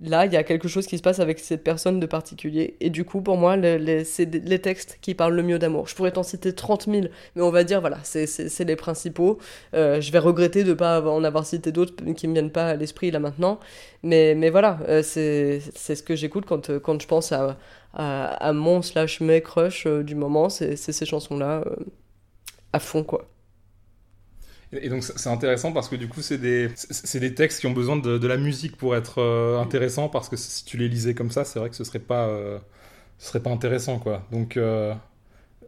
là 0.00 0.26
il 0.26 0.32
y 0.32 0.36
a 0.36 0.44
quelque 0.44 0.68
chose 0.68 0.86
qui 0.86 0.96
se 0.98 1.02
passe 1.02 1.18
avec 1.20 1.38
cette 1.40 1.64
personne 1.64 1.98
de 2.00 2.06
particulier. 2.06 2.76
Et 2.80 2.90
du 2.90 3.04
coup 3.04 3.20
pour 3.22 3.36
moi 3.36 3.56
le- 3.56 3.76
les- 3.76 4.04
c'est 4.04 4.26
les 4.32 4.58
textes 4.60 4.98
qui 5.00 5.14
parlent 5.14 5.34
le 5.34 5.42
mieux 5.42 5.58
d'amour. 5.58 5.88
Je 5.88 5.94
pourrais 5.94 6.12
t'en 6.12 6.22
citer 6.22 6.54
30 6.54 6.86
000 6.86 7.06
mais 7.36 7.42
on 7.42 7.50
va 7.50 7.64
dire 7.64 7.80
voilà 7.80 7.98
c'est 8.04 8.64
les 8.64 8.76
principaux. 8.76 9.38
Euh, 9.74 10.00
je 10.00 10.12
vais 10.12 10.18
regretter 10.20 10.64
de 10.64 10.74
pas 10.74 10.96
avoir- 10.96 11.14
en 11.14 11.24
avoir 11.24 11.44
cité 11.46 11.72
d'autres 11.72 11.94
qui 12.14 12.28
me 12.28 12.32
viennent 12.34 12.50
pas 12.52 12.68
à 12.70 12.76
l'esprit 12.76 13.10
là 13.10 13.18
maintenant. 13.18 13.58
Mais, 14.02 14.50
voilà 14.50 14.78
euh, 14.88 15.02
c'est 15.02 15.60
ce 15.60 16.02
que 16.02 16.14
j'écoute 16.16 16.44
quand, 16.46 16.70
euh, 16.70 16.80
je 17.00 17.06
pense 17.06 17.32
à, 17.32 18.52
mon 18.52 18.82
slash 18.82 19.20
mes 19.20 19.40
crush 19.42 19.86
du 19.86 20.14
moment. 20.14 20.48
C'est 20.48 20.76
ces 20.76 21.06
chansons 21.06 21.36
là 21.38 21.64
à 22.72 22.78
fond 22.78 23.02
quoi 23.04 23.26
Et 24.72 24.90
donc 24.90 25.02
c'est 25.02 25.30
intéressant 25.30 25.72
parce 25.72 25.88
que 25.88 25.96
du 25.96 26.08
coup 26.08 26.20
c'est 26.20 26.36
des 26.36 26.68
c'est 26.76 27.20
des 27.20 27.34
textes 27.34 27.60
qui 27.60 27.66
ont 27.66 27.72
besoin 27.72 27.96
de, 27.96 28.18
de 28.18 28.26
la 28.26 28.36
musique 28.36 28.76
pour 28.76 28.94
être 28.94 29.18
euh, 29.18 29.58
intéressants 29.58 30.10
parce 30.10 30.28
que 30.28 30.36
si 30.36 30.64
tu 30.64 30.76
les 30.76 30.88
lisais 30.88 31.14
comme 31.14 31.30
ça 31.30 31.46
c'est 31.46 31.58
vrai 31.58 31.70
que 31.70 31.76
ce 31.76 31.84
serait 31.84 31.98
pas 31.98 32.26
euh, 32.26 32.58
ce 33.16 33.28
serait 33.28 33.40
pas 33.40 33.48
intéressant 33.50 33.98
quoi 33.98 34.26
donc 34.30 34.58
euh, 34.58 34.92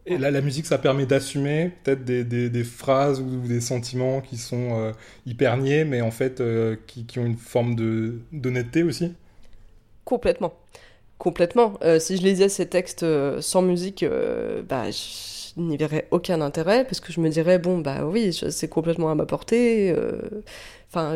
et 0.05 0.19
là 0.19 0.31
la 0.31 0.43
musique 0.43 0.67
ça 0.67 0.77
permet 0.77 1.07
d'assumer 1.07 1.71
peut-être 1.83 2.05
des, 2.05 2.25
des, 2.25 2.65
phrases 2.65 3.21
ou 3.21 3.41
des 3.49 3.63
sentiments 3.63 4.21
qui 4.21 4.37
sont 4.37 4.79
euh, 4.79 4.93
hyper 5.25 5.57
niais 5.57 5.87
mais 5.87 6.03
en 6.03 6.11
fait 6.11 6.43
qui, 6.87 7.07
qui 7.07 7.19
ont 7.21 7.27
une 7.27 7.39
forme 7.39 7.77
de 7.77 8.19
d'honnêteté 8.33 8.83
aussi 8.83 9.15
Complètement. 10.05 10.53
Complètement. 11.19 11.79
Si 12.01 12.17
je 12.17 12.23
lisais 12.23 12.49
ces 12.49 12.67
textes 12.67 13.05
sans 13.41 13.63
musique, 13.63 14.05
bah, 14.69 14.91
je 14.91 15.40
n'y 15.61 15.77
verrais 15.77 16.07
aucun 16.11 16.41
intérêt, 16.41 16.85
parce 16.85 17.01
que 17.01 17.13
je 17.13 17.21
me 17.21 17.29
dirais, 17.29 17.59
bon, 17.59 17.79
bah 17.79 18.05
oui, 18.05 18.33
c'est 18.51 18.69
complètement 18.69 19.11
à 19.11 19.15
ma 19.15 19.27
portée. 19.27 19.91
euh, 19.97 20.21
Enfin, 20.93 21.15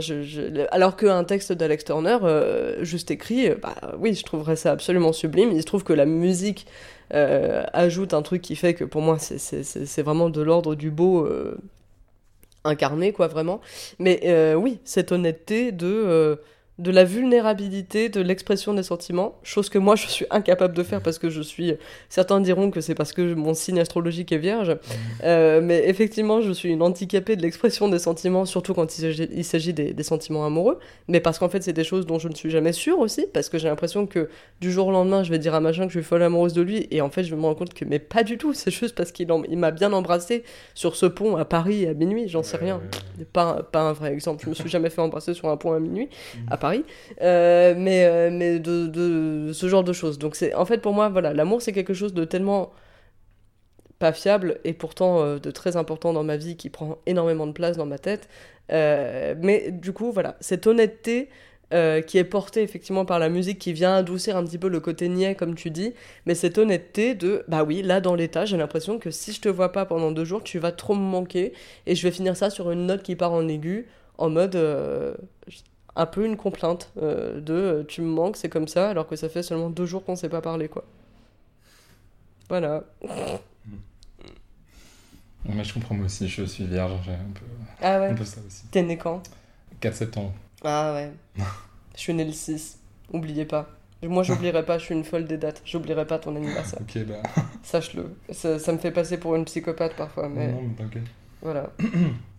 alors 0.71 0.97
qu'un 0.97 1.25
texte 1.25 1.53
d'Alex 1.53 1.85
Turner, 1.85 2.19
euh, 2.23 2.85
juste 2.85 3.11
écrit, 3.11 3.49
euh, 3.49 3.57
bah 3.61 3.75
oui, 3.99 4.15
je 4.15 4.23
trouverais 4.23 4.55
ça 4.55 4.71
absolument 4.71 5.13
sublime. 5.13 5.51
Il 5.53 5.61
se 5.61 5.67
trouve 5.67 5.83
que 5.83 5.93
la 5.93 6.07
musique 6.07 6.67
ajoute 7.11 8.13
un 8.15 8.23
truc 8.23 8.43
qui 8.43 8.57
fait 8.57 8.75
que 8.75 8.85
pour 8.85 9.01
moi, 9.03 9.19
c'est- 9.19 10.03
vraiment 10.03 10.31
de 10.31 10.43
l'ordre 10.43 10.75
du 10.75 10.91
beau 10.91 11.29
incarné, 12.65 13.13
quoi, 13.13 13.29
vraiment. 13.29 13.61
Mais 13.99 14.55
oui, 14.55 14.79
cette 14.85 15.13
honnêteté 15.13 15.71
de, 15.73 16.39
de 16.79 16.91
la 16.91 17.05
vulnérabilité, 17.05 18.09
de 18.09 18.21
l'expression 18.21 18.75
des 18.75 18.83
sentiments, 18.83 19.39
chose 19.45 19.69
que 19.69 19.79
moi 19.79 19.95
je 19.95 20.09
suis 20.09 20.27
incapable 20.31 20.75
de 20.75 20.83
faire 20.83 21.01
parce 21.03 21.19
que 21.19 21.31
je 21.31 21.41
suis. 21.41 21.75
Certains 22.09 22.41
diront 22.41 22.71
que 22.73 22.81
c'est 22.81 22.97
parce 22.97 23.13
que 23.13 23.35
mon 23.35 23.55
signe 23.55 23.79
astrologique 23.79 24.33
est 24.33 24.39
vierge, 24.39 24.77
Euh, 25.23 25.61
mais 25.63 25.89
effectivement, 25.89 26.41
je 26.41 26.51
suis 26.53 26.71
une 26.71 26.83
handicapée 26.83 27.37
de 27.37 27.43
l'expression 27.43 27.89
des 27.89 27.99
sentiments, 28.01 28.45
surtout 28.45 28.75
quand 28.75 28.99
il 28.99 29.45
s'agit- 29.45 29.73
des, 29.73 29.93
des 29.95 30.03
sentiments 30.03 30.45
amoureux, 30.45 30.79
mais 31.09 31.21
parce 31.21 31.39
qu'en 31.39 31.49
fait, 31.49 31.63
c'est 31.63 31.73
des 31.73 31.85
choses 31.85 32.07
dont 32.07 32.19
je 32.19 32.29
ne 32.29 32.35
suis 32.35 32.51
jamais 32.51 32.73
sûre 32.73 32.99
aussi, 32.99 33.27
parce 33.33 33.49
que 33.49 33.57
j'ai 33.59 33.69
l'impression 33.69 34.07
que 34.07 34.29
du 34.61 34.73
jour 34.73 34.89
au 34.89 34.91
lendemain, 34.93 35.23
je 35.23 35.31
vais 35.31 35.39
dire 35.39 35.55
à 35.55 35.61
machin 35.61 35.87
que 35.87 35.93
je 35.93 36.01
suis 36.01 36.05
folle 36.07 36.23
amoureuse 36.23 36.53
de 36.53 36.63
lui, 36.63 36.89
et 36.91 37.01
en 37.01 37.09
fait, 37.11 37.25
je 37.25 37.35
me 37.35 37.43
rends 37.43 37.55
compte 37.55 37.73
que, 37.73 37.85
mais 37.85 37.99
pas 38.01 38.25
du 38.25 38.37
tout, 38.37 38.53
c'est 38.53 38.71
juste 38.71 38.95
parce 38.97 39.13
qu'il 39.13 39.29
il 39.49 39.59
m'a 39.59 39.71
bien 39.71 39.93
embrassé 39.93 40.43
sur 40.75 40.97
ce 40.97 41.07
pont 41.07 41.37
à 41.37 41.45
Paris 41.45 41.87
à 41.87 41.95
minuit, 41.95 42.29
j'en 42.29 42.43
sais 42.43 42.57
rien. 42.57 42.81
Pas, 43.33 43.63
pas 43.63 43.83
un 43.83 43.93
vrai 43.93 44.13
exemple, 44.13 44.43
je 44.45 44.51
me 44.51 44.55
suis 44.55 44.69
jamais 44.69 44.91
fait 44.91 45.01
embrasser 45.01 45.35
sur 45.35 45.49
un 45.49 45.57
pont 45.57 45.73
à 45.73 45.79
minuit, 45.81 46.09
à 46.51 46.57
Paris, 46.65 46.85
Euh, 47.21 47.75
mais, 47.77 48.05
euh, 48.07 48.31
mais 48.33 48.59
de, 48.59 48.87
de 48.87 49.53
ce 49.53 49.69
genre 49.69 49.85
de 49.85 49.93
choses. 49.93 50.19
Donc, 50.19 50.35
c'est 50.37 50.55
en 50.55 50.65
fait, 50.65 50.79
pour 50.79 50.93
moi, 50.95 51.09
voilà, 51.11 51.33
l'amour, 51.35 51.61
c'est 51.63 51.73
quelque 51.73 51.95
chose 51.95 52.15
de 52.15 52.25
tellement 52.25 52.73
pas 53.99 54.13
fiable 54.13 54.59
et 54.65 54.73
pourtant 54.73 55.23
euh, 55.23 55.39
de 55.39 55.51
très 55.51 55.77
important 55.77 56.13
dans 56.13 56.25
ma 56.25 56.37
vie 56.37 56.57
qui 56.57 56.71
prend 56.71 56.99
énormément 57.07 57.47
de 57.47 57.53
place 57.53 57.77
dans 57.77 57.87
ma 57.87 57.99
tête. 57.99 58.29
Mais 58.71 59.71
du 59.71 59.93
coup, 59.93 60.11
voilà, 60.13 60.37
cette 60.41 60.67
honnêteté 60.67 61.29
qui 62.07 62.19
est 62.19 62.25
portée 62.25 62.63
effectivement 62.63 63.05
par 63.05 63.19
la 63.19 63.29
musique 63.29 63.59
qui 63.59 63.73
vient 63.73 63.95
adoucir 63.97 64.37
un 64.37 64.45
petit 64.45 64.59
peu 64.59 64.69
le 64.69 64.81
côté 64.81 65.09
niais, 65.09 65.35
comme 65.35 65.55
tu 65.57 65.71
dis, 65.71 65.93
mais 66.25 66.35
cette 66.35 66.57
honnêteté 66.59 67.15
de 67.15 67.45
bah 67.49 67.65
oui, 67.65 67.83
là 67.83 68.01
dans 68.01 68.15
l'état, 68.15 68.45
j'ai 68.45 68.57
l'impression 68.57 68.99
que 68.99 69.11
si 69.11 69.33
je 69.33 69.41
te 69.41 69.49
vois 69.49 69.73
pas 69.73 69.85
pendant 69.85 70.13
deux 70.13 70.25
jours, 70.25 70.43
tu 70.45 70.59
vas 70.61 70.73
trop 70.73 70.95
me 70.95 71.01
manquer 71.17 71.53
et 71.87 71.95
je 71.97 72.03
vais 72.07 72.13
finir 72.13 72.37
ça 72.37 72.49
sur 72.51 72.71
une 72.71 72.87
note 72.87 73.03
qui 73.03 73.17
part 73.17 73.33
en 73.33 73.49
aigu 73.49 73.87
en 74.19 74.31
mode. 74.31 74.57
Un 75.97 76.07
peu 76.07 76.25
une 76.27 76.37
complainte 76.37 76.91
euh, 77.01 77.41
de 77.41 77.55
euh, 77.55 77.85
tu 77.87 78.03
me 78.03 78.09
manques, 78.09 78.37
c'est 78.37 78.49
comme 78.49 78.69
ça, 78.69 78.91
alors 78.91 79.07
que 79.07 79.17
ça 79.17 79.29
fait 79.29 79.43
seulement 79.43 79.71
deux 79.71 79.87
jours 79.87 80.05
qu'on 80.05 80.17
s'est 80.17 80.29
pas 80.29 80.41
parlé, 80.41 80.69
quoi. 80.69 80.85
Voilà. 82.49 82.85
mais 85.47 85.63
je 85.65 85.75
comprends 85.75 85.95
moi 85.95 86.07
aussi 86.07 86.27
je 86.29 86.43
suis 86.45 86.65
vierge 86.67 86.93
j'ai 87.05 87.13
un 87.13 87.17
peu, 87.35 87.45
Ah 87.83 87.97
un 87.97 88.01
ouais. 88.01 88.15
peu 88.15 88.25
ça 88.25 88.41
aussi 88.47 88.65
T'es 88.71 88.83
né 88.83 88.97
quand? 88.97 89.23
4 89.81 89.95
septembre 89.95 90.33
Ah 90.65 90.93
ouais. 90.95 91.13
je 91.95 92.01
suis 92.01 92.15
né 92.15 92.25
le 92.25 92.33
6. 92.33 92.79
Oubliez 93.13 93.45
pas. 93.45 93.69
Moi, 94.03 94.23
j'oublierai 94.23 94.65
pas, 94.67 94.77
je 94.79 94.85
suis 94.85 94.95
une 94.95 95.05
folle 95.05 95.25
des 95.27 95.39
dates. 95.39 95.63
J'oublierai 95.65 96.07
pas 96.07 96.19
ton 96.19 96.37
anniversaire. 96.37 96.79
ok 96.83 97.05
bah 97.07 97.23
Sache-le. 97.63 98.15
Ça, 98.31 98.59
ça 98.59 98.73
me 98.73 98.79
fait 98.79 98.91
passer 98.91 99.17
pour 99.19 99.35
une 99.35 99.47
psychopathe 99.47 99.97
parfois, 99.97 100.29
mais 100.29 100.53
non 100.53 100.63
mais 100.63 100.75
t'inquiète 100.75 101.05
voilà. 101.41 101.71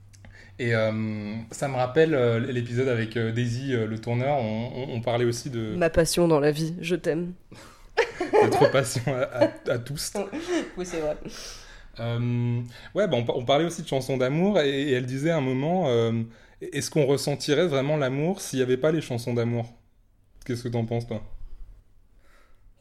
Et 0.57 0.73
euh, 0.73 1.35
ça 1.51 1.67
me 1.67 1.75
rappelle 1.75 2.13
euh, 2.15 2.39
l'épisode 2.39 2.87
avec 2.87 3.17
euh, 3.17 3.31
Daisy, 3.31 3.73
le 3.73 3.99
tourneur. 3.99 4.37
On, 4.37 4.71
on- 4.75 4.93
on 4.95 5.01
parlait 5.01 5.25
aussi 5.25 5.49
de 5.49 5.75
Ma 5.75 5.89
passion 5.89 6.27
dans 6.27 6.39
la 6.39 6.51
vie, 6.51 6.75
je 6.81 6.95
t'aime. 6.95 7.33
notre 8.43 8.71
passion 8.71 9.01
à, 9.07 9.45
à- 9.45 9.71
à 9.71 9.79
tous. 9.79 10.13
Oui, 10.77 10.85
c'est 10.85 10.99
vrai. 10.99 11.17
Euh, 11.99 12.61
ouais, 12.93 13.07
bah, 13.07 13.17
on, 13.17 13.23
par- 13.23 13.37
on 13.37 13.45
parlait 13.45 13.65
aussi 13.65 13.81
de 13.83 13.87
chansons 13.87 14.17
d'amour 14.17 14.59
et, 14.59 14.69
et 14.83 14.91
elle 14.93 15.05
disait 15.05 15.29
à 15.31 15.37
un 15.37 15.41
moment 15.41 15.85
euh, 15.89 16.11
est-ce 16.61 16.89
qu'on 16.89 17.05
ressentirait 17.05 17.67
vraiment 17.67 17.97
l'amour 17.97 18.41
s'il 18.41 18.59
n'y 18.59 18.63
avait 18.63 18.77
pas 18.77 18.91
les 18.91 19.01
chansons 19.01 19.33
d'amour? 19.33 19.73
Qu'est-ce 20.45 20.63
que 20.63 20.69
t'en 20.69 20.85
penses, 20.85 21.07
toi? 21.07 21.21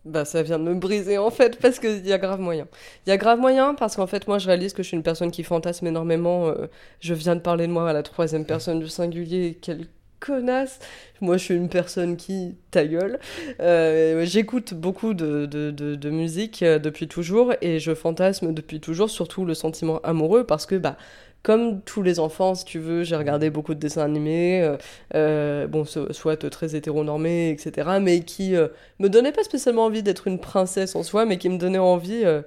Bah, 0.05 0.27
ça 0.27 0.43
vient 0.43 0.59
de 0.59 0.65
me 0.65 0.75
briser 0.75 1.17
en 1.17 1.31
fait, 1.31 1.59
parce 1.61 1.79
qu'il 1.79 2.07
y 2.07 2.13
a 2.13 2.19
grave 2.19 2.39
moyen. 2.41 2.69
Il 3.07 3.11
y 3.11 3.13
a 3.13 3.17
grave 3.17 3.39
moyen 3.39 3.75
parce 3.75 3.97
qu'en 3.97 4.07
fait, 4.07 4.29
moi, 4.29 4.39
je 4.39 4.47
réalise 4.49 4.75
que 4.75 4.83
je 4.83 4.89
suis 4.89 4.97
une 4.97 5.03
personne 5.03 5.31
qui 5.31 5.43
fantasme 5.45 5.87
énormément. 5.87 6.49
euh, 6.49 6.67
je 7.01 7.15
viens 7.15 7.35
de 7.37 7.41
parler 7.41 7.67
de 7.67 7.73
moi 7.73 7.89
à 7.89 7.93
la 7.95 8.03
troisième 8.03 8.45
personne 8.45 8.81
du 8.81 8.89
singulier. 8.89 9.59
Quel 9.63 9.87
connasse. 10.21 10.79
Moi, 11.21 11.37
je 11.39 11.45
suis 11.45 11.55
une 11.55 11.69
personne 11.69 12.17
qui, 12.17 12.55
ta 12.71 12.87
gueule. 12.87 13.19
Euh, 13.61 14.25
J'écoute 14.27 14.73
beaucoup 14.75 15.13
de, 15.15 15.47
de, 15.47 15.71
de, 15.71 15.95
de 15.97 16.11
musique 16.11 16.63
euh, 16.63 16.79
depuis 16.79 17.09
toujours 17.09 17.53
et 17.63 17.79
je 17.79 17.95
fantasme 17.95 18.53
depuis 18.55 18.81
toujours 18.81 19.11
surtout 19.11 19.45
le 19.45 19.55
sentiment 19.55 20.01
amoureux 20.03 20.45
parce 20.45 20.67
que, 20.67 20.77
bah, 20.77 20.97
comme 21.45 21.83
tous 21.83 22.03
les 22.03 22.19
enfants, 22.21 22.57
si 22.57 22.65
tu 22.65 22.81
veux, 22.81 23.05
j'ai 23.05 23.17
regardé 23.17 23.51
beaucoup 23.51 23.75
de 23.75 23.79
dessins 23.81 24.03
animés, 24.03 24.63
euh, 24.63 24.77
euh, 25.15 25.69
bon, 25.69 25.85
so- 25.85 26.13
soit 26.13 26.37
très 26.51 26.75
hétéronormés, 26.77 27.51
etc., 27.51 28.01
mais 28.01 28.23
qui 28.25 28.57
euh, 28.57 28.69
me 28.99 29.09
donnaient 29.09 29.33
pas 29.33 29.45
spécialement 29.45 29.85
envie 29.87 30.03
d'être 30.03 30.27
une 30.27 30.41
princesse 30.41 30.97
en 30.97 31.05
soi, 31.05 31.27
mais 31.27 31.39
qui 31.39 31.49
me 31.51 31.59
donnaient 31.59 31.79
envie, 31.79 32.25
euh, 32.25 32.43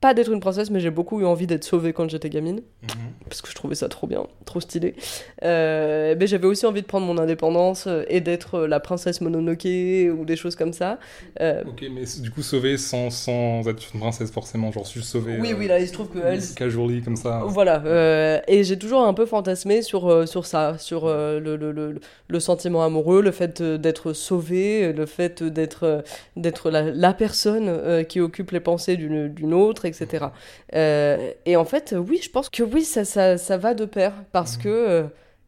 pas 0.00 0.14
d'être 0.14 0.30
une 0.32 0.40
princesse, 0.40 0.70
mais 0.70 0.78
j'ai 0.80 0.90
beaucoup 0.90 1.20
eu 1.20 1.24
envie 1.24 1.46
d'être 1.48 1.64
sauvée 1.64 1.92
quand 1.92 2.08
j'étais 2.08 2.30
gamine 2.30 2.60
Mhm. 2.82 2.88
parce 3.28 3.42
que 3.42 3.50
je 3.50 3.54
trouvais 3.56 3.74
ça 3.74 3.88
trop 3.88 4.06
bien, 4.06 4.26
trop 4.44 4.60
stylé. 4.60 4.94
Euh, 5.42 6.14
mais 6.18 6.26
j'avais 6.26 6.46
aussi 6.46 6.66
envie 6.66 6.82
de 6.82 6.86
prendre 6.86 7.06
mon 7.06 7.18
indépendance 7.18 7.86
euh, 7.88 8.04
et 8.08 8.20
d'être 8.20 8.54
euh, 8.54 8.66
la 8.68 8.78
princesse 8.80 9.20
Mononoke 9.20 9.64
ou 9.64 10.24
des 10.24 10.36
choses 10.36 10.54
comme 10.54 10.72
ça. 10.72 10.98
Euh, 11.40 11.64
Ok, 11.66 11.84
mais 11.92 12.02
du 12.22 12.30
coup, 12.30 12.42
sauver 12.42 12.76
sans, 12.78 13.10
sans 13.10 13.66
être 13.68 13.82
une 13.92 14.00
princesse 14.00 14.30
forcément, 14.30 14.70
genre 14.72 14.86
juste 14.86 15.08
sauver. 15.08 15.36
oui, 15.40 15.52
euh, 15.52 15.56
oui, 15.58 15.66
là, 15.66 15.80
il 15.80 15.88
se 15.88 15.92
trouve 15.92 16.08
que 16.08 16.18
elle, 16.24 16.40
Casually 16.54 17.02
comme 17.02 17.16
ça. 17.16 17.42
Voilà, 17.46 18.42
et 18.46 18.62
j'ai 18.64 18.78
toujours 18.78 19.02
un 19.02 19.14
peu 19.14 19.26
fantasmé 19.26 19.82
sur, 19.82 20.28
sur 20.28 20.46
ça, 20.46 20.78
sur 20.78 21.06
le, 21.08 21.40
le, 21.40 21.72
le, 21.72 22.00
le 22.28 22.40
sentiment 22.40 22.84
amoureux, 22.84 23.20
le 23.20 23.32
fait 23.32 23.60
d'être 23.62 24.12
sauvé, 24.12 24.92
le 24.92 25.06
fait 25.06 25.42
d'être 25.42 26.04
d'être 26.36 26.70
la, 26.70 26.82
la 26.82 27.12
personne 27.14 28.04
qui 28.06 28.20
occupe 28.20 28.52
les 28.52 28.60
pensées 28.60 28.96
d'une 28.96 29.54
autre, 29.54 29.86
etc. 29.88 30.32
Euh, 30.74 31.32
et 31.46 31.56
en 31.56 31.64
fait, 31.64 31.94
oui, 31.98 32.20
je 32.22 32.30
pense 32.30 32.48
que 32.48 32.62
oui, 32.62 32.84
ça, 32.84 33.04
ça, 33.04 33.36
ça 33.38 33.56
va 33.56 33.74
de 33.74 33.84
pair, 33.84 34.12
parce 34.32 34.56
Mhm. 34.56 34.62
que 34.62 34.68
euh, 34.68 35.04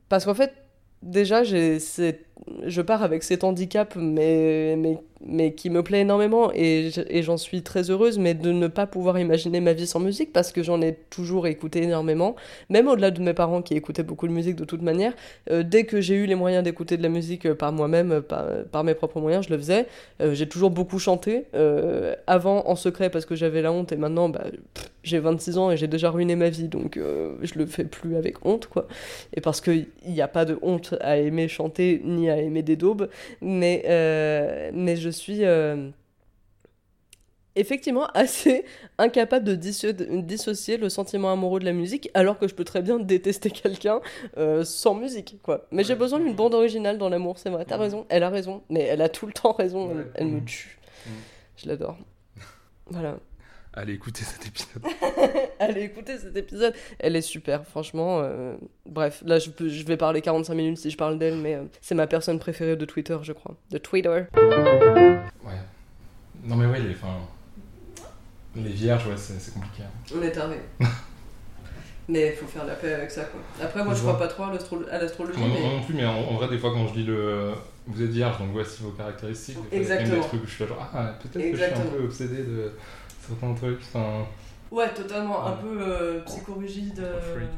parce 0.08 0.24
qu'en 0.24 0.34
fait, 0.34 0.52
déjà, 1.02 1.44
j'ai 1.44 1.78
c'est- 1.78 2.24
je 2.66 2.82
pars 2.82 3.02
avec 3.02 3.22
cet 3.22 3.44
handicap, 3.44 3.94
mais, 3.96 4.76
mais, 4.76 4.98
mais 5.24 5.52
qui 5.52 5.70
me 5.70 5.82
plaît 5.82 6.00
énormément, 6.00 6.50
et, 6.54 6.90
et 7.08 7.22
j'en 7.22 7.36
suis 7.36 7.62
très 7.62 7.90
heureuse, 7.90 8.18
mais 8.18 8.34
de 8.34 8.52
ne 8.52 8.66
pas 8.66 8.86
pouvoir 8.86 9.18
imaginer 9.18 9.60
ma 9.60 9.72
vie 9.72 9.86
sans 9.86 10.00
musique, 10.00 10.32
parce 10.32 10.52
que 10.52 10.62
j'en 10.62 10.80
ai 10.80 10.94
toujours 11.10 11.46
écouté 11.46 11.82
énormément, 11.82 12.36
même 12.68 12.88
au-delà 12.88 13.10
de 13.10 13.20
mes 13.20 13.34
parents 13.34 13.62
qui 13.62 13.74
écoutaient 13.74 14.02
beaucoup 14.02 14.28
de 14.28 14.32
musique 14.32 14.56
de 14.56 14.64
toute 14.64 14.82
manière, 14.82 15.14
euh, 15.50 15.62
dès 15.62 15.84
que 15.84 16.00
j'ai 16.00 16.14
eu 16.14 16.26
les 16.26 16.34
moyens 16.34 16.64
d'écouter 16.64 16.96
de 16.96 17.02
la 17.02 17.08
musique 17.08 17.46
euh, 17.46 17.54
par 17.54 17.72
moi-même, 17.72 18.12
euh, 18.12 18.20
par, 18.20 18.46
par 18.70 18.84
mes 18.84 18.94
propres 18.94 19.20
moyens, 19.20 19.46
je 19.46 19.52
le 19.52 19.58
faisais. 19.58 19.86
J'ai 20.32 20.48
toujours 20.48 20.70
beaucoup 20.70 20.98
chanté, 20.98 21.44
avant 22.26 22.66
en 22.66 22.76
secret 22.76 23.10
parce 23.10 23.24
que 23.24 23.34
j'avais 23.34 23.62
la 23.62 23.72
honte, 23.72 23.92
et 23.92 23.96
maintenant 23.96 24.28
bah, 24.28 24.44
j'ai 25.02 25.18
26 25.18 25.58
ans 25.58 25.70
et 25.70 25.76
j'ai 25.76 25.86
déjà 25.86 26.10
ruiné 26.10 26.36
ma 26.36 26.50
vie, 26.50 26.68
donc 26.68 26.98
je 26.98 27.58
le 27.58 27.66
fais 27.66 27.84
plus 27.84 28.16
avec 28.16 28.44
honte, 28.44 28.66
quoi. 28.66 28.86
Et 29.34 29.40
parce 29.40 29.60
qu'il 29.60 29.86
n'y 30.06 30.20
a 30.20 30.28
pas 30.28 30.44
de 30.44 30.58
honte 30.62 30.94
à 31.00 31.16
aimer 31.16 31.48
chanter 31.48 32.00
ni 32.04 32.28
à 32.28 32.29
aimer 32.38 32.62
des 32.62 32.76
daubes, 32.76 33.08
mais, 33.40 33.82
euh, 33.86 34.70
mais 34.74 34.96
je 34.96 35.10
suis 35.10 35.44
euh, 35.44 35.90
effectivement 37.56 38.06
assez 38.14 38.64
incapable 38.98 39.44
de 39.44 39.54
disso- 39.54 39.92
de 39.92 40.20
dissocier 40.20 40.76
le 40.76 40.88
sentiment 40.88 41.32
amoureux 41.32 41.60
de 41.60 41.64
la 41.64 41.72
musique, 41.72 42.10
alors 42.14 42.38
que 42.38 42.48
je 42.48 42.54
peux 42.54 42.64
très 42.64 42.82
bien 42.82 42.98
détester 42.98 43.50
quelqu'un 43.50 44.00
euh, 44.38 44.64
sans 44.64 44.94
musique, 44.94 45.38
quoi. 45.42 45.66
Mais 45.70 45.84
j'ai 45.84 45.94
besoin 45.94 46.20
d'une 46.20 46.34
bande 46.34 46.54
originale 46.54 46.98
dans 46.98 47.08
l'amour, 47.08 47.38
c'est 47.38 47.50
vrai, 47.50 47.64
t'as 47.64 47.76
Ouais. 47.76 47.84
raison, 47.84 48.06
elle 48.08 48.22
a 48.22 48.30
raison, 48.30 48.62
mais 48.70 48.82
elle 48.82 49.02
a 49.02 49.08
tout 49.08 49.26
le 49.26 49.32
temps 49.32 49.52
raison, 49.52 49.90
elle, 49.90 49.96
Ouais. 49.98 50.04
elle 50.14 50.26
me 50.28 50.44
tue. 50.44 50.78
Je 51.56 51.68
l'adore. 51.68 51.96
Voilà. 52.92 53.18
Allez, 53.72 53.92
écoutez 53.94 54.24
cet 54.24 54.44
épisode. 54.46 54.82
Allez, 55.60 55.82
écoutez 55.82 56.18
cet 56.18 56.36
épisode. 56.36 56.74
Elle 56.98 57.14
est 57.14 57.20
super, 57.22 57.64
franchement. 57.64 58.20
euh, 58.22 58.56
Bref, 58.84 59.22
là, 59.24 59.38
je, 59.38 59.50
peux- 59.50 59.68
je 59.68 59.84
vais 59.86 59.96
parler 59.96 60.20
45 60.22 60.54
minutes 60.54 60.78
si 60.78 60.90
je 60.90 60.96
parle 60.96 61.18
d'elle, 61.18 61.36
mais 61.36 61.54
euh, 61.54 61.62
c'est 61.80 61.94
ma 61.94 62.08
personne 62.08 62.40
préférée 62.40 62.76
de 62.76 62.84
Twitter, 62.84 63.16
je 63.22 63.32
crois. 63.32 63.54
De 63.70 63.78
Twitter. 63.78 64.08
Ouais. 64.34 65.20
Non, 66.44 66.56
mais 66.56 66.66
ouais, 66.66 66.80
les, 66.80 66.94
enfin, 66.94 67.14
les 68.56 68.70
vierges, 68.70 69.06
ouais, 69.06 69.16
c'est 69.16 69.54
compliqué. 69.54 69.82
hein. 69.84 70.14
On 70.18 70.22
est 70.22 70.32
taré. 70.32 70.56
mais 72.08 72.28
il 72.28 72.32
faut 72.32 72.46
faire 72.46 72.64
la 72.64 72.74
paix 72.74 72.92
avec 72.94 73.10
ça, 73.12 73.22
quoi. 73.24 73.40
Après, 73.62 73.84
moi, 73.84 73.92
je 73.92 73.98
Je 73.98 74.02
crois 74.02 74.14
vois. 74.14 74.26
pas 74.26 74.32
trop 74.32 74.42
à 74.44 74.52
l'astro- 74.52 74.82
à 74.90 74.98
l'astrologie, 74.98 75.38
Moi, 75.38 75.48
mais... 75.54 75.62
non 75.62 75.82
plus, 75.84 75.94
mais 75.94 76.06
en, 76.06 76.16
en 76.18 76.34
vrai, 76.34 76.48
des 76.48 76.58
fois, 76.58 76.72
quand 76.72 76.88
je 76.88 76.94
lis 76.94 77.04
le. 77.04 77.52
Vous 77.86 78.02
êtes 78.02 78.10
vierge, 78.10 78.38
donc 78.38 78.50
voici 78.52 78.82
vos 78.82 78.90
caractéristiques. 78.90 79.58
Exactement. 79.72 80.16
des 80.16 80.20
trucs 80.22 80.42
où 80.42 80.46
je 80.46 80.50
suis 80.54 80.64
là, 80.64 80.68
genre, 80.70 80.90
ah, 80.94 81.14
peut-être 81.22 81.50
que 81.52 81.56
je 81.56 81.62
suis 81.64 81.72
un 81.72 81.86
peu 81.96 82.04
obsédé 82.04 82.42
de 82.42 82.72
Enfin, 83.32 84.26
Ouais, 84.70 84.92
totalement. 84.94 85.44
Un 85.46 85.50
Ouais. 85.52 85.56
peu 85.62 85.78
euh, 85.82 86.20
psychorigide. 86.24 87.00
euh, 87.00 87.20
freak. 87.20 87.48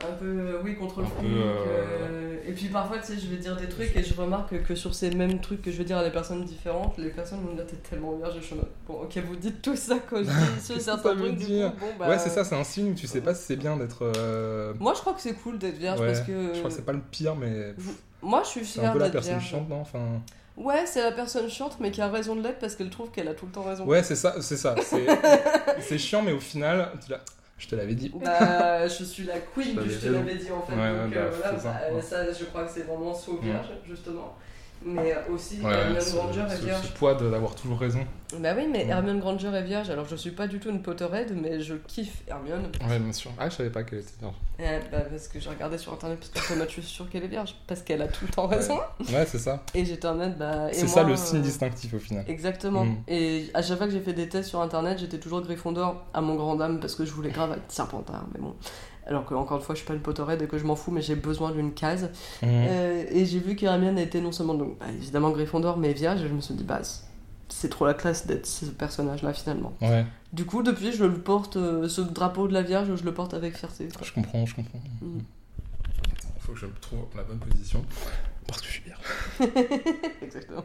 Un 0.00 0.12
peu, 0.12 0.26
euh, 0.26 0.60
oui, 0.62 0.76
contre 0.76 1.00
le 1.00 1.06
Un 1.06 1.08
peu, 1.08 1.16
fric. 1.16 1.28
euh, 1.32 2.36
Et 2.46 2.52
puis 2.52 2.66
parfois, 2.68 2.98
tu 2.98 3.06
sais, 3.14 3.18
je 3.18 3.26
vais 3.26 3.36
dire 3.38 3.56
des 3.56 3.68
trucs 3.68 3.96
et 3.96 4.02
je 4.04 4.14
remarque 4.14 4.62
que 4.62 4.74
sur 4.76 4.94
ces 4.94 5.10
mêmes 5.10 5.40
trucs 5.40 5.60
que 5.60 5.72
je 5.72 5.76
vais 5.78 5.84
dire 5.84 5.98
à 5.98 6.04
des 6.04 6.12
personnes 6.12 6.44
différentes, 6.44 6.96
les 6.98 7.10
personnes 7.10 7.40
vont 7.40 7.50
me 7.50 7.56
dire 7.56 7.66
t'es 7.66 7.76
tellement 7.76 8.12
vierge. 8.16 8.34
Je 8.40 8.44
suis 8.46 8.56
bon, 8.86 8.94
ok, 9.02 9.18
vous 9.26 9.34
dites 9.34 9.60
tout 9.60 9.74
ça 9.74 9.96
quand 10.08 10.18
je 10.18 10.22
dis 10.58 10.60
Ça 10.60 10.78
certains 10.78 11.16
trucs. 11.16 11.36
Du 11.36 11.46
coup, 11.46 11.50
bon, 11.80 11.86
bah. 11.98 12.08
Ouais, 12.10 12.18
c'est 12.20 12.30
ça, 12.30 12.44
c'est 12.44 12.54
un 12.54 12.62
signe 12.62 12.92
où 12.92 12.94
tu 12.94 13.08
sais 13.08 13.20
pas 13.20 13.34
si 13.34 13.42
c'est 13.42 13.56
bien 13.56 13.76
d'être. 13.76 14.04
euh, 14.16 14.72
Moi, 14.78 14.94
je 14.94 15.00
crois 15.00 15.14
que 15.14 15.20
c'est 15.20 15.34
cool 15.34 15.58
d'être 15.58 15.76
vierge 15.78 15.98
ouais, 16.00 16.06
parce 16.06 16.20
que. 16.20 16.52
Je 16.54 16.58
crois 16.60 16.70
que 16.70 16.76
c'est 16.76 16.84
pas 16.86 16.92
le 16.92 17.00
pire, 17.10 17.34
mais 17.34 17.74
Moi, 18.22 18.42
je 18.44 18.48
suis 18.50 18.64
c'est 18.64 18.78
un 18.78 18.82
fière 18.82 18.92
peu 18.92 18.98
la 19.00 19.04
d'être 19.06 19.14
personne 19.14 19.40
chiante, 19.40 19.68
non 19.68 19.80
Enfin. 19.80 19.98
Ouais, 20.58 20.86
c'est 20.86 21.02
la 21.02 21.12
personne 21.12 21.48
chiante, 21.48 21.76
mais 21.80 21.90
qui 21.90 22.00
a 22.00 22.08
raison 22.08 22.34
de 22.34 22.42
l'être 22.42 22.58
parce 22.58 22.74
qu'elle 22.74 22.90
trouve 22.90 23.10
qu'elle 23.10 23.28
a 23.28 23.34
tout 23.34 23.46
le 23.46 23.52
temps 23.52 23.62
raison. 23.62 23.84
Ouais, 23.84 24.02
c'est 24.02 24.16
ça, 24.16 24.36
c'est 24.42 24.56
ça. 24.56 24.74
C'est 25.80 25.98
chiant, 25.98 26.20
mais 26.22 26.32
au 26.32 26.40
final, 26.40 26.90
tu 27.04 27.10
l'as- 27.12 27.20
je 27.58 27.66
te 27.68 27.76
l'avais 27.76 27.94
dit. 27.94 28.12
Bah, 28.14 28.86
je 28.88 29.04
suis 29.04 29.24
la 29.24 29.38
queen 29.38 29.74
Bah, 29.74 29.82
du 29.82 29.90
je 29.90 29.98
te 29.98 30.06
l'avais 30.08 30.34
dit 30.36 30.50
en 30.50 30.62
fait. 30.62 30.72
Ouais, 30.74 30.90
donc 30.90 31.10
ouais, 31.12 31.16
euh, 31.16 31.30
bah, 31.30 31.36
voilà, 31.42 31.58
ça, 31.58 31.68
bah, 31.88 31.94
ouais. 31.94 32.02
ça, 32.02 32.32
je 32.32 32.44
crois 32.46 32.64
que 32.64 32.70
c'est 32.72 32.82
vraiment 32.82 33.14
saut 33.14 33.38
vierge, 33.42 33.68
justement. 33.88 34.36
Mais 34.84 35.14
aussi, 35.32 35.60
Ouais, 35.60 35.72
Hermione 35.72 36.00
ce, 36.00 36.14
Granger 36.16 36.40
est 36.50 36.64
vierge. 36.64 36.86
ce 36.86 36.92
poids 36.92 37.14
d'avoir 37.14 37.54
toujours 37.54 37.78
raison. 37.78 38.00
Bah 38.38 38.50
oui, 38.56 38.66
mais 38.70 38.84
Ouais. 38.84 38.90
Hermione 38.90 39.20
Granger 39.20 39.48
est 39.48 39.62
vierge, 39.62 39.90
alors 39.90 40.06
je 40.06 40.14
suis 40.16 40.30
pas 40.30 40.46
du 40.46 40.60
tout 40.60 40.68
une 40.70 40.82
Potterhead, 40.82 41.34
mais 41.40 41.60
je 41.60 41.74
kiffe 41.74 42.22
Hermione. 42.28 42.70
Ouais, 42.88 42.98
bien 42.98 43.12
sûr. 43.12 43.30
Ah, 43.38 43.48
je 43.48 43.56
savais 43.56 43.70
pas 43.70 43.82
qu'elle 43.84 44.00
était 44.00 44.12
vierge. 44.20 44.34
Euh, 44.60 44.80
bah, 44.92 44.98
parce 45.10 45.28
que 45.28 45.40
j'ai 45.40 45.48
regardé 45.48 45.78
sur 45.78 45.92
internet, 45.92 46.18
parce 46.32 46.46
que 46.48 46.54
je 46.54 46.68
suis 46.68 46.82
sûre 46.82 47.08
qu'elle 47.10 47.24
est 47.24 47.28
vierge, 47.28 47.54
parce 47.66 47.82
qu'elle 47.82 48.02
a 48.02 48.08
tout 48.08 48.24
le 48.26 48.32
temps 48.32 48.46
raison. 48.46 48.78
Ouais, 49.00 49.24
c'est 49.26 49.38
ça. 49.38 49.62
Et 49.74 49.84
j'étais 49.84 50.06
en 50.06 50.14
mode, 50.14 50.36
bah. 50.36 50.68
C'est 50.72 50.86
ça 50.88 51.02
le 51.02 51.16
signe 51.16 51.38
euh, 51.38 51.42
distinctif 51.42 51.94
au 51.94 51.98
final. 51.98 52.24
Exactement. 52.28 52.84
Mm. 52.84 52.96
Et 53.08 53.50
à 53.54 53.62
chaque 53.62 53.78
fois 53.78 53.86
que 53.86 53.92
j'ai 53.92 54.00
fait 54.00 54.12
des 54.12 54.28
tests 54.28 54.50
sur 54.50 54.60
internet, 54.60 54.98
j'étais 54.98 55.18
toujours 55.18 55.40
Gryffondor 55.40 56.04
à 56.12 56.20
mon 56.20 56.34
grand 56.34 56.56
dame 56.56 56.80
parce 56.80 56.94
que 56.94 57.04
je 57.04 57.12
voulais 57.12 57.30
grave 57.30 57.52
être 57.52 57.72
Serpentard, 57.72 58.26
mais 58.34 58.40
bon. 58.40 58.54
Alors 59.08 59.24
que, 59.24 59.32
encore 59.34 59.56
une 59.56 59.62
fois, 59.64 59.74
je 59.74 59.80
suis 59.80 59.86
pas 59.88 59.94
une 59.94 60.00
Potterhead 60.00 60.40
et 60.42 60.46
que 60.46 60.58
je 60.58 60.64
m'en 60.64 60.76
fous, 60.76 60.90
mais 60.90 61.00
j'ai 61.02 61.14
besoin 61.16 61.50
d'une 61.50 61.72
case. 61.72 62.10
Mhm. 62.42 62.48
Euh, 62.50 63.04
et 63.10 63.24
j'ai 63.24 63.38
vu 63.40 63.56
qu'Hermione 63.56 63.98
était 63.98 64.20
non 64.20 64.32
seulement, 64.32 64.54
donc, 64.54 64.78
bah, 64.78 64.86
évidemment 64.94 65.30
Gryffondor, 65.30 65.78
mais 65.78 65.92
vierge, 65.94 66.22
et 66.22 66.28
je 66.28 66.32
me 66.34 66.40
suis 66.42 66.54
dit, 66.54 66.64
bah, 66.64 66.80
c'est- 67.48 67.68
trop 67.70 67.86
la 67.86 67.94
classe 67.94 68.26
d'être 68.26 68.44
ce 68.46 68.66
personnage-là 68.66 69.32
finalement. 69.32 69.72
Ouais, 69.80 70.04
Du 70.34 70.44
coup, 70.44 70.62
depuis, 70.62 70.92
je 70.92 71.04
le 71.04 71.14
porte, 71.18 71.56
euh, 71.56 71.88
ce 71.88 72.02
drapeau 72.02 72.46
de 72.48 72.52
la 72.52 72.60
Vierge, 72.62 72.94
je 72.94 73.02
le 73.04 73.14
porte 73.14 73.32
avec 73.32 73.56
fierté. 73.56 73.88
quoi. 73.88 74.06
je 74.06 74.12
comprends, 74.12 74.44
je 74.44 74.54
comprends. 74.54 74.78
Mm. 75.00 75.20
Attends, 76.18 76.34
faut 76.40 76.52
que 76.52 76.58
je 76.58 76.66
trouve 76.82 76.98
la 77.16 77.22
bonne 77.22 77.38
position. 77.38 77.82
Parce 78.46 78.60
que 78.60 78.66
je 78.66 78.72
suis 78.72 78.82
vierge. 78.84 79.00
Exactement. 80.22 80.64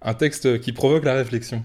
Un 0.00 0.14
texte 0.14 0.60
qui 0.60 0.72
provoque 0.72 1.04
la 1.04 1.14
réflexion. 1.14 1.62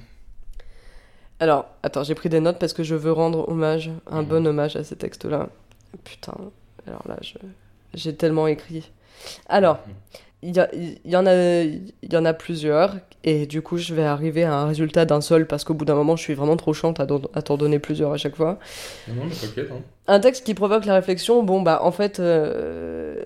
Alors, 1.40 1.66
attends, 1.84 2.04
j'ai 2.04 2.16
pris 2.16 2.30
des 2.30 2.40
notes 2.40 2.60
parce 2.60 2.74
que 2.74 2.84
je 2.84 2.96
veux 2.96 3.12
rendre 3.12 3.48
hommage, 3.50 3.92
un 4.10 4.22
Mhm. 4.22 4.28
bon 4.28 4.48
hommage 4.48 4.76
à 4.76 4.84
ces 4.84 4.96
textes-là. 4.96 5.50
Putain, 6.04 6.34
alors 6.88 7.04
là, 7.08 7.18
je- 7.22 7.38
j'ai 7.94 8.16
tellement 8.16 8.48
écrit. 8.48 8.92
Alors, 9.48 9.80
il 10.42 10.56
y, 10.56 10.60
a- 10.60 10.70
il 10.74 10.98
y 11.06 11.16
en 11.16 11.26
a, 11.26 11.34
il 11.64 11.84
y 12.12 12.18
en 12.18 12.26
a 12.26 12.34
plusieurs, 12.34 12.96
et 13.24 13.46
du 13.46 13.62
coup, 13.62 13.78
je 13.78 13.94
vais 13.94 14.04
arriver 14.04 14.44
à 14.44 14.54
un 14.56 14.66
résultat 14.68 15.06
d'un 15.06 15.22
seul 15.22 15.48
parce 15.48 15.64
qu'au 15.64 15.74
bout 15.74 15.86
d'un 15.86 15.96
moment, 15.96 16.16
je 16.16 16.22
suis 16.24 16.34
vraiment 16.34 16.58
trop 16.58 16.74
chiante 16.74 17.00
à, 17.00 17.06
don- 17.06 17.22
à 17.34 17.42
t'en 17.42 17.58
donner 17.58 17.80
plusieurs 17.80 18.12
à 18.12 18.18
chaque 18.18 18.36
fois. 18.36 18.58
Non, 19.08 19.16
non, 19.16 19.22
mais 19.26 19.36
t'inquiète. 19.36 19.70
Hein. 19.72 19.80
Un 20.08 20.20
texte 20.20 20.46
qui 20.46 20.54
provoque 20.54 20.86
la 20.86 20.96
réflexion, 20.96 21.44
bon, 21.44 21.62
bah, 21.62 21.80
en 21.84 21.92
fait. 21.92 22.20
euh, 22.20 23.26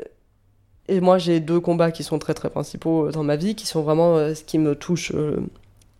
Et 0.90 1.02
moi, 1.02 1.18
j'ai 1.18 1.42
deux 1.42 1.60
combats 1.60 1.92
qui 1.92 2.02
sont 2.06 2.18
très 2.18 2.34
très 2.34 2.50
principaux 2.50 3.12
dans 3.12 3.24
ma 3.24 3.36
vie, 3.36 3.56
qui 3.56 3.66
sont 3.68 3.82
vraiment 3.82 4.16
euh, 4.16 4.34
ce 4.34 4.46
qui 4.46 4.58
me 4.58 4.74
touche 4.74 5.12
euh, 5.14 5.36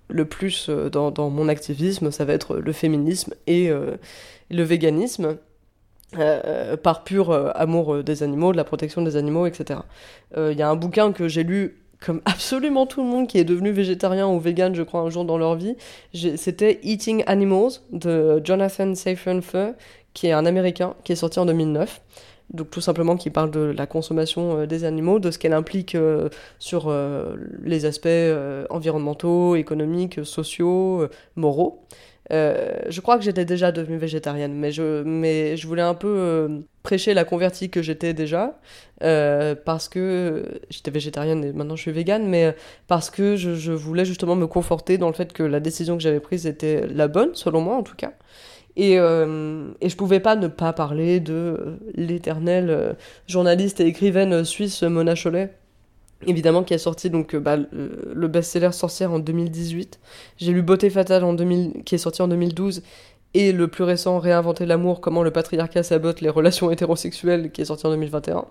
le 0.10 0.26
plus 0.26 0.68
euh, 0.70 0.90
dans, 0.90 1.30
mon 1.30 1.48
activisme. 1.48 2.12
Ça 2.12 2.26
va 2.26 2.34
être 2.34 2.58
le 2.58 2.72
féminisme 2.72 3.34
et 3.46 3.70
euh, 3.70 3.98
le 4.50 4.64
véganisme, 4.64 5.38
euh, 6.18 6.78
par 6.78 7.04
pur 7.04 7.32
amour 7.56 8.04
des 8.04 8.24
animaux, 8.24 8.52
de 8.52 8.58
la 8.58 8.64
protection 8.64 9.02
des 9.02 9.18
animaux, 9.18 9.46
etc. 9.46 9.82
Il 10.38 10.58
y 10.58 10.62
a 10.62 10.70
un 10.70 10.76
bouquin 10.76 11.12
que 11.12 11.28
j'ai 11.28 11.44
lu. 11.44 11.78
Comme 12.00 12.22
absolument 12.26 12.86
tout 12.86 13.02
le 13.02 13.08
monde 13.08 13.28
qui 13.28 13.40
est 13.40 13.44
devenu 13.44 13.72
végétarien 13.72 14.28
ou 14.28 14.40
vegan, 14.40 14.76
je 14.76 14.84
crois, 14.84 15.02
un 15.02 15.10
jour 15.10 15.26
dans 15.26 15.38
leur 15.38 15.56
vie, 15.56 15.76
c'était 16.14 16.80
Eating 16.84 17.24
Animals 17.26 17.82
de 17.92 18.40
Jonathan 18.44 18.94
Safran 18.94 19.42
Foer, 19.42 19.74
qui 20.14 20.28
est 20.28 20.32
un 20.32 20.46
Américain, 20.46 20.94
qui 21.04 21.14
est 21.14 21.16
sorti 21.16 21.40
en 21.40 21.46
2009. 21.46 22.02
Donc 22.54 22.70
tout 22.70 22.82
simplement 22.82 23.18
qui 23.18 23.30
parle 23.30 23.52
de 23.52 23.60
la 23.60 23.88
consommation 23.88 24.60
euh, 24.60 24.66
des 24.66 24.86
animaux, 24.86 25.20
de 25.20 25.32
ce 25.32 25.38
qu'elle 25.38 25.54
implique 25.54 25.96
euh, 25.96 26.30
sur 26.60 26.88
euh, 26.88 27.36
les 27.64 27.86
aspects 27.86 28.08
environnementaux, 28.70 29.56
économiques, 29.56 30.26
sociaux, 30.26 31.08
moraux. 31.36 31.84
Je 32.30 33.00
crois 33.02 33.18
que 33.18 33.24
j'étais 33.24 33.46
déjà 33.46 33.72
devenue 33.72 33.98
végétarienne, 33.98 34.54
mais 34.54 34.72
je, 34.72 35.04
mais 35.04 35.58
je 35.58 35.68
voulais 35.68 35.82
un 35.82 35.94
peu 35.94 36.64
prêcher 36.84 37.14
la 37.14 37.24
convertie 37.24 37.70
que 37.70 37.82
j'étais 37.82 38.14
déjà, 38.14 38.60
parce 39.00 39.90
que 39.90 40.44
j'étais 40.70 40.92
végétarienne 40.92 41.44
et 41.44 41.54
maintenant 41.54 41.76
je 41.76 41.82
suis 41.82 41.92
végane, 41.92 42.28
mais 42.28 42.56
parce 42.88 43.10
que 43.10 43.36
je 43.36 43.72
voulais 43.72 44.06
justement 44.06 44.36
me 44.36 44.48
conforter 44.48 44.98
dans 44.98 45.08
le 45.08 45.14
fait 45.14 45.32
que 45.34 45.44
la 45.44 45.60
décision 45.60 45.98
que 45.98 46.04
j'avais 46.04 46.20
prise 46.20 46.48
était 46.48 46.86
la 46.88 47.08
bonne, 47.08 47.34
selon 47.34 47.62
moi 47.62 47.76
en 47.76 47.84
tout 47.84 47.96
cas. 47.96 48.14
Et, 48.78 49.00
euh, 49.00 49.72
et 49.82 49.90
je 49.90 49.98
pouvais 49.98 50.20
pas 50.20 50.36
ne 50.36 50.48
pas 50.48 50.72
parler 50.72 51.20
de 51.20 51.34
euh, 51.34 51.78
l'éternelle 51.96 52.70
euh, 52.70 52.94
journaliste 53.26 53.80
et 53.80 53.88
écrivaine 53.88 54.46
suisse 54.46 54.84
Mona 54.84 55.16
Chollet, 55.16 55.52
évidemment 56.28 56.64
qui 56.64 56.76
a 56.76 56.78
sorti 56.78 57.10
donc 57.10 57.34
euh, 57.34 57.40
bah, 57.40 57.58
le, 57.58 58.14
le 58.14 58.28
best-seller 58.28 58.72
Sorcière 58.74 59.12
en 59.12 59.18
2018. 59.18 60.00
J'ai 60.38 60.54
lu 60.54 60.62
Beauté 60.62 60.92
fatale 60.92 61.24
en 61.24 61.34
2000, 61.34 61.84
qui 61.86 61.96
est 61.96 61.98
sorti 61.98 62.22
en 62.22 62.28
2012 62.28 62.84
et 63.34 63.52
le 63.52 63.68
plus 63.68 63.84
récent 63.84 64.20
Réinventer 64.20 64.68
l'amour, 64.68 65.02
comment 65.02 65.24
le 65.24 65.32
patriarcat 65.32 65.82
sabote 65.82 66.22
les 66.22 66.30
relations 66.30 66.70
hétérosexuelles 66.70 67.52
qui 67.52 67.62
est 67.62 67.66
sorti 67.66 67.88
en 67.88 67.90
2021. 67.90 68.46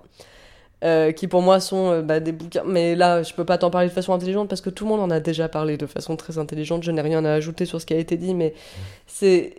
Euh, 0.85 1.11
qui 1.11 1.27
pour 1.27 1.41
moi 1.41 1.59
sont 1.59 1.91
euh, 1.91 2.03
bah, 2.03 2.21
des 2.21 2.33
bouquins, 2.33 2.63
mais 2.67 2.95
là 2.95 3.23
je 3.23 3.33
peux 3.33 3.47
pas 3.47 3.57
t'en 3.57 3.71
parler 3.71 3.89
de 3.89 3.93
façon 3.95 4.13
intelligente 4.13 4.51
parce 4.51 4.61
que 4.61 4.69
tout 4.69 4.85
le 4.85 4.91
monde 4.91 5.01
en 5.01 5.11
a 5.11 5.21
déjà 5.21 5.49
parlé 5.49 5.79
de 5.79 5.87
façon 5.87 6.17
très 6.17 6.37
intelligente. 6.37 6.83
Je 6.83 6.91
n'ai 6.91 7.01
rien 7.01 7.25
à 7.25 7.33
ajouter 7.33 7.65
sur 7.65 7.81
ce 7.81 7.87
qui 7.87 7.95
a 7.95 7.97
été 7.97 8.19
dit, 8.19 8.35
mais 8.35 8.53
c'est 9.07 9.55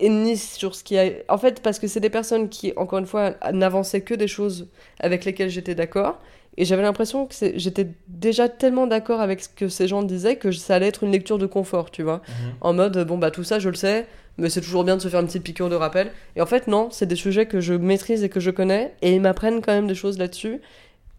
et 0.00 0.08
ni 0.08 0.36
sur 0.36 0.74
ce 0.74 0.82
qui 0.82 0.98
a. 0.98 1.10
En 1.28 1.38
fait, 1.38 1.60
parce 1.60 1.78
que 1.78 1.86
c'est 1.86 2.00
des 2.00 2.10
personnes 2.10 2.48
qui, 2.48 2.72
encore 2.76 2.98
une 2.98 3.06
fois, 3.06 3.34
n'avançaient 3.52 4.00
que 4.00 4.14
des 4.14 4.28
choses 4.28 4.68
avec 4.98 5.24
lesquelles 5.24 5.50
j'étais 5.50 5.74
d'accord. 5.74 6.18
Et 6.56 6.64
j'avais 6.64 6.82
l'impression 6.82 7.26
que 7.26 7.34
j'étais 7.54 7.86
déjà 8.08 8.48
tellement 8.48 8.86
d'accord 8.86 9.20
avec 9.20 9.40
ce 9.40 9.48
que 9.48 9.68
ces 9.68 9.86
gens 9.86 10.02
disaient 10.02 10.36
que 10.36 10.50
ça 10.50 10.74
allait 10.74 10.88
être 10.88 11.04
une 11.04 11.12
lecture 11.12 11.38
de 11.38 11.46
confort, 11.46 11.90
tu 11.90 12.02
vois. 12.02 12.22
En 12.60 12.72
mode, 12.72 13.06
bon, 13.06 13.18
bah 13.18 13.30
tout 13.30 13.44
ça, 13.44 13.60
je 13.60 13.68
le 13.68 13.76
sais, 13.76 14.06
mais 14.36 14.50
c'est 14.50 14.60
toujours 14.60 14.84
bien 14.84 14.96
de 14.96 15.02
se 15.02 15.08
faire 15.08 15.20
une 15.20 15.26
petite 15.26 15.44
piqûre 15.44 15.68
de 15.68 15.76
rappel. 15.76 16.10
Et 16.34 16.42
en 16.42 16.46
fait, 16.46 16.66
non, 16.66 16.88
c'est 16.90 17.06
des 17.06 17.16
sujets 17.16 17.46
que 17.46 17.60
je 17.60 17.74
maîtrise 17.74 18.24
et 18.24 18.28
que 18.28 18.40
je 18.40 18.50
connais, 18.50 18.94
et 19.00 19.14
ils 19.14 19.20
m'apprennent 19.20 19.62
quand 19.62 19.72
même 19.72 19.86
des 19.86 19.94
choses 19.94 20.18
là-dessus. 20.18 20.60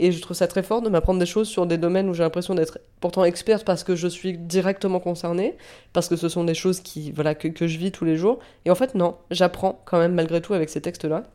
Et 0.03 0.11
je 0.11 0.19
trouve 0.19 0.35
ça 0.35 0.47
très 0.47 0.63
fort 0.63 0.81
de 0.81 0.89
m'apprendre 0.89 1.19
des 1.19 1.27
choses 1.27 1.47
sur 1.47 1.67
des 1.67 1.77
domaines 1.77 2.09
où 2.09 2.15
j'ai 2.15 2.23
l'impression 2.23 2.55
d'être 2.55 2.79
pourtant 2.99 3.23
experte 3.23 3.63
parce 3.63 3.83
que 3.83 3.95
je 3.95 4.07
suis 4.07 4.35
directement 4.35 4.99
concernée, 4.99 5.55
parce 5.93 6.07
que 6.07 6.15
ce 6.15 6.27
sont 6.27 6.43
des 6.43 6.55
choses 6.55 6.79
qui, 6.79 7.11
voilà, 7.11 7.35
que, 7.35 7.67
je 7.67 7.77
vis 7.77 7.91
tous 7.91 8.03
les 8.03 8.17
jours. 8.17 8.39
Et 8.65 8.71
en 8.71 8.75
fait, 8.75 8.95
non, 8.95 9.15
j'apprends 9.29 9.79
quand 9.85 9.99
même 9.99 10.15
malgré 10.15 10.41
tout 10.41 10.55
avec 10.55 10.69
ces 10.69 10.81
textes-là. 10.81 11.25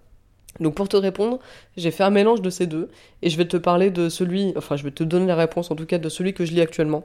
Donc 0.59 0.75
pour 0.75 0.89
te 0.89 0.97
répondre, 0.97 1.39
j'ai 1.77 1.93
fait 1.93 2.03
un 2.03 2.11
mélange 2.11 2.43
de 2.43 2.51
ces 2.51 2.67
deux, 2.67 2.89
et 3.23 3.31
je 3.31 3.37
vais 3.37 3.47
te 3.47 3.57
parler 3.57 3.91
de 3.91 4.09
celui, 4.09 4.53
enfin 4.57 4.75
je 4.75 4.83
vais 4.83 4.91
te 4.91 5.05
donner 5.05 5.27
la 5.27 5.37
réponse 5.37 5.71
en 5.71 5.77
tout 5.77 5.87
cas 5.87 5.99
de 5.99 6.09
celui 6.09 6.35
que 6.35 6.45
je 6.45 6.53
lis 6.53 6.61
actuellement, 6.61 7.05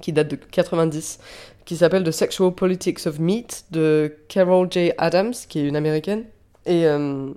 qui 0.00 0.14
date 0.14 0.28
de 0.28 0.36
90, 0.36 1.18
qui 1.66 1.76
s'appelle 1.76 2.04
The 2.04 2.10
Sexual 2.10 2.54
Politics 2.54 3.06
of 3.06 3.18
Meat 3.18 3.66
de 3.70 4.16
Carol 4.28 4.68
J. 4.70 4.92
Adams, 4.96 5.34
qui 5.46 5.58
est 5.58 5.64
une 5.64 5.76
américaine, 5.76 6.24
et 6.64 6.86
euh, 6.86 7.32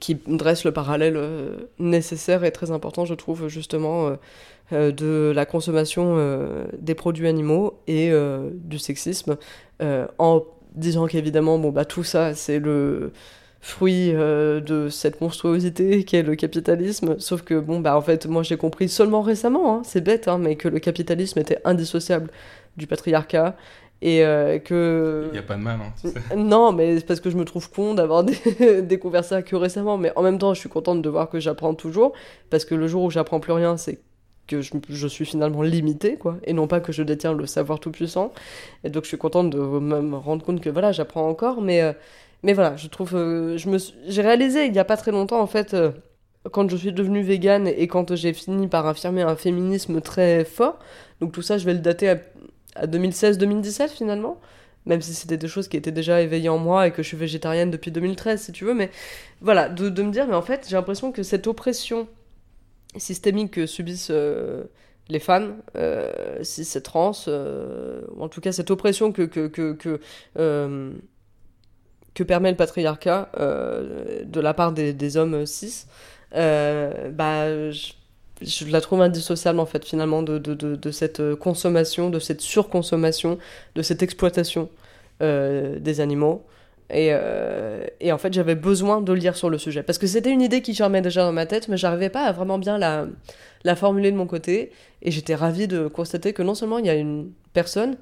qui 0.00 0.16
dresse 0.26 0.64
le 0.64 0.72
parallèle 0.72 1.16
euh, 1.16 1.56
nécessaire 1.78 2.44
et 2.44 2.52
très 2.52 2.70
important, 2.70 3.04
je 3.04 3.14
trouve, 3.14 3.48
justement, 3.48 4.08
euh, 4.08 4.16
euh, 4.72 4.92
de 4.92 5.32
la 5.34 5.46
consommation 5.46 6.16
des 6.78 6.94
produits 6.94 7.28
animaux 7.28 7.78
et 7.86 8.12
du 8.52 8.78
sexisme, 8.78 9.36
en 10.18 10.44
disant 10.74 11.06
qu'évidemment, 11.06 11.58
bon, 11.58 11.70
bah, 11.70 11.84
tout 11.84 12.04
ça, 12.04 12.34
c'est 12.34 12.58
le 12.58 13.12
fruit 13.60 14.12
de 14.12 14.88
cette 14.90 15.20
monstruosité 15.20 16.04
qu'est 16.04 16.22
le 16.22 16.34
capitalisme, 16.34 17.16
sauf 17.18 17.42
que, 17.42 17.58
bon, 17.58 17.80
bah, 17.80 17.96
en 17.96 18.02
fait, 18.02 18.26
moi, 18.26 18.42
j'ai 18.42 18.56
compris 18.56 18.88
seulement 18.88 19.22
récemment, 19.22 19.78
hein, 19.78 19.82
c'est 19.84 20.00
bête, 20.00 20.28
hein, 20.28 20.38
mais 20.38 20.56
que 20.56 20.68
le 20.68 20.78
capitalisme 20.80 21.38
était 21.38 21.58
indissociable 21.64 22.30
du 22.76 22.86
patriarcat, 22.86 23.56
et 24.02 24.24
euh, 24.24 24.58
que... 24.58 25.24
Il 25.28 25.32
n'y 25.32 25.38
a 25.38 25.42
pas 25.42 25.56
de 25.56 25.62
mal. 25.62 25.78
Hein, 25.80 25.92
tu 26.00 26.08
sais. 26.08 26.14
Non, 26.36 26.72
mais 26.72 26.98
c'est 26.98 27.06
parce 27.06 27.20
que 27.20 27.30
je 27.30 27.36
me 27.36 27.44
trouve 27.44 27.70
con 27.70 27.94
d'avoir 27.94 28.24
dé- 28.24 28.82
découvert 28.82 29.24
ça 29.24 29.42
que 29.42 29.56
récemment. 29.56 29.96
Mais 29.98 30.12
en 30.16 30.22
même 30.22 30.38
temps, 30.38 30.52
je 30.54 30.60
suis 30.60 30.68
contente 30.68 31.02
de 31.02 31.08
voir 31.08 31.28
que 31.30 31.40
j'apprends 31.40 31.74
toujours. 31.74 32.12
Parce 32.50 32.64
que 32.64 32.74
le 32.74 32.86
jour 32.88 33.02
où 33.04 33.10
j'apprends 33.10 33.40
plus 33.40 33.52
rien, 33.52 33.76
c'est 33.76 33.98
que 34.46 34.60
je, 34.60 34.70
je 34.88 35.06
suis 35.08 35.24
finalement 35.24 35.62
limitée, 35.62 36.16
quoi. 36.16 36.36
Et 36.44 36.52
non 36.52 36.66
pas 36.68 36.80
que 36.80 36.92
je 36.92 37.02
détiens 37.02 37.32
le 37.32 37.46
savoir 37.46 37.80
tout-puissant. 37.80 38.32
Et 38.84 38.90
donc, 38.90 39.04
je 39.04 39.08
suis 39.08 39.18
contente 39.18 39.50
de 39.50 39.58
me 39.58 40.16
rendre 40.16 40.44
compte 40.44 40.60
que 40.60 40.70
voilà, 40.70 40.92
j'apprends 40.92 41.28
encore. 41.28 41.60
Mais, 41.62 41.82
euh, 41.82 41.92
mais 42.42 42.52
voilà, 42.52 42.76
je 42.76 42.86
trouve. 42.88 43.14
euh, 43.16 43.56
je 43.56 43.68
me 43.68 43.78
suis- 43.78 43.94
J'ai 44.06 44.22
réalisé 44.22 44.66
il 44.66 44.74
y 44.74 44.78
a 44.78 44.84
pas 44.84 44.96
très 44.96 45.10
longtemps, 45.10 45.40
en 45.40 45.46
fait. 45.46 45.74
euh, 45.74 45.90
quand 46.52 46.70
je 46.70 46.76
suis 46.76 46.92
devenue 46.92 47.22
végane 47.22 47.66
et 47.66 47.88
quand 47.88 48.14
j'ai 48.14 48.32
fini 48.32 48.68
par 48.68 48.86
affirmer 48.86 49.22
un 49.22 49.34
féminisme 49.34 50.00
très 50.00 50.44
fort, 50.44 50.78
donc 51.20 51.32
tout 51.32 51.42
ça 51.42 51.58
je 51.58 51.64
vais 51.66 51.72
le 51.74 51.80
dater 51.80 52.08
à, 52.10 52.18
à 52.76 52.86
2016-2017 52.86 53.88
finalement, 53.88 54.40
même 54.86 55.00
si 55.00 55.14
c'était 55.14 55.36
des 55.36 55.48
choses 55.48 55.68
qui 55.68 55.76
étaient 55.76 55.92
déjà 55.92 56.20
éveillées 56.20 56.48
en 56.48 56.58
moi 56.58 56.86
et 56.86 56.92
que 56.92 57.02
je 57.02 57.08
suis 57.08 57.16
végétarienne 57.16 57.70
depuis 57.70 57.90
2013 57.90 58.40
si 58.40 58.52
tu 58.52 58.64
veux, 58.64 58.74
mais 58.74 58.90
voilà, 59.40 59.68
de, 59.68 60.02
me 60.02 60.10
dire, 60.10 60.26
mais 60.26 60.34
en 60.34 60.42
fait 60.42 60.66
j'ai 60.68 60.76
l'impression 60.76 61.12
que 61.12 61.22
cette 61.22 61.46
oppression 61.46 62.08
systémique 62.96 63.52
que 63.52 63.66
subissent 63.66 64.10
euh, 64.10 64.64
les 65.08 65.18
femmes, 65.18 65.56
euh, 65.76 66.38
si 66.42 66.64
c'est 66.64 66.80
trans, 66.80 67.12
euh, 67.28 68.02
ou 68.14 68.22
en 68.22 68.28
tout 68.28 68.40
cas 68.40 68.52
cette 68.52 68.70
oppression 68.70 69.12
que, 69.12 69.22
que, 69.22 69.46
que, 69.46 69.72
que, 69.72 70.00
euh, 70.38 70.92
permet 72.26 72.50
le 72.50 72.56
patriarcat 72.56 73.30
de 73.36 74.40
la 74.40 74.54
part 74.54 74.72
des, 74.72 74.94
des 74.94 75.16
hommes 75.18 75.44
cis, 75.44 75.84
bah, 76.32 77.70
je, 77.70 77.92
je 78.42 78.66
la 78.66 78.80
trouve 78.80 79.00
indissociable 79.00 79.60
en 79.60 79.66
fait 79.66 79.84
finalement 79.84 80.22
de, 80.22 80.90
cette 80.90 81.20
euh, 81.20 81.36
consommation, 81.36 82.10
de 82.10 82.18
cette 82.18 82.40
surconsommation, 82.40 83.38
de 83.74 83.82
cette 83.82 84.02
exploitation 84.02 84.68
euh, 85.22 85.78
des 85.78 86.00
animaux. 86.00 86.44
Et, 86.88 87.08
euh, 87.10 87.84
et 88.00 88.12
en 88.12 88.18
fait, 88.18 88.32
j'avais 88.32 88.54
besoin 88.54 89.00
de 89.00 89.12
lire 89.12 89.36
sur 89.36 89.50
le 89.50 89.58
sujet. 89.58 89.82
Parce 89.82 89.98
que 89.98 90.06
c'était 90.06 90.30
une 90.30 90.42
idée 90.42 90.62
qui 90.62 90.72
germait 90.72 91.02
déjà 91.02 91.24
dans 91.24 91.32
ma 91.32 91.46
tête, 91.46 91.68
mais 91.68 91.76
j'arrivais 91.76 92.10
pas 92.10 92.24
à 92.24 92.32
vraiment 92.32 92.58
bien 92.58 92.78
la, 92.78 93.76
formuler 93.76 94.12
de 94.12 94.16
mon 94.16 94.26
côté. 94.26 94.70
Et 95.02 95.10
j'étais 95.10 95.34
ravie 95.34 95.66
de 95.66 95.88
constater 95.88 96.32
que 96.32 96.42
non 96.42 96.54
seulement 96.54 96.78
il 96.78 96.86
y 96.86 96.90
a 96.90 96.94
une 96.94 97.32
personne, 97.54 97.96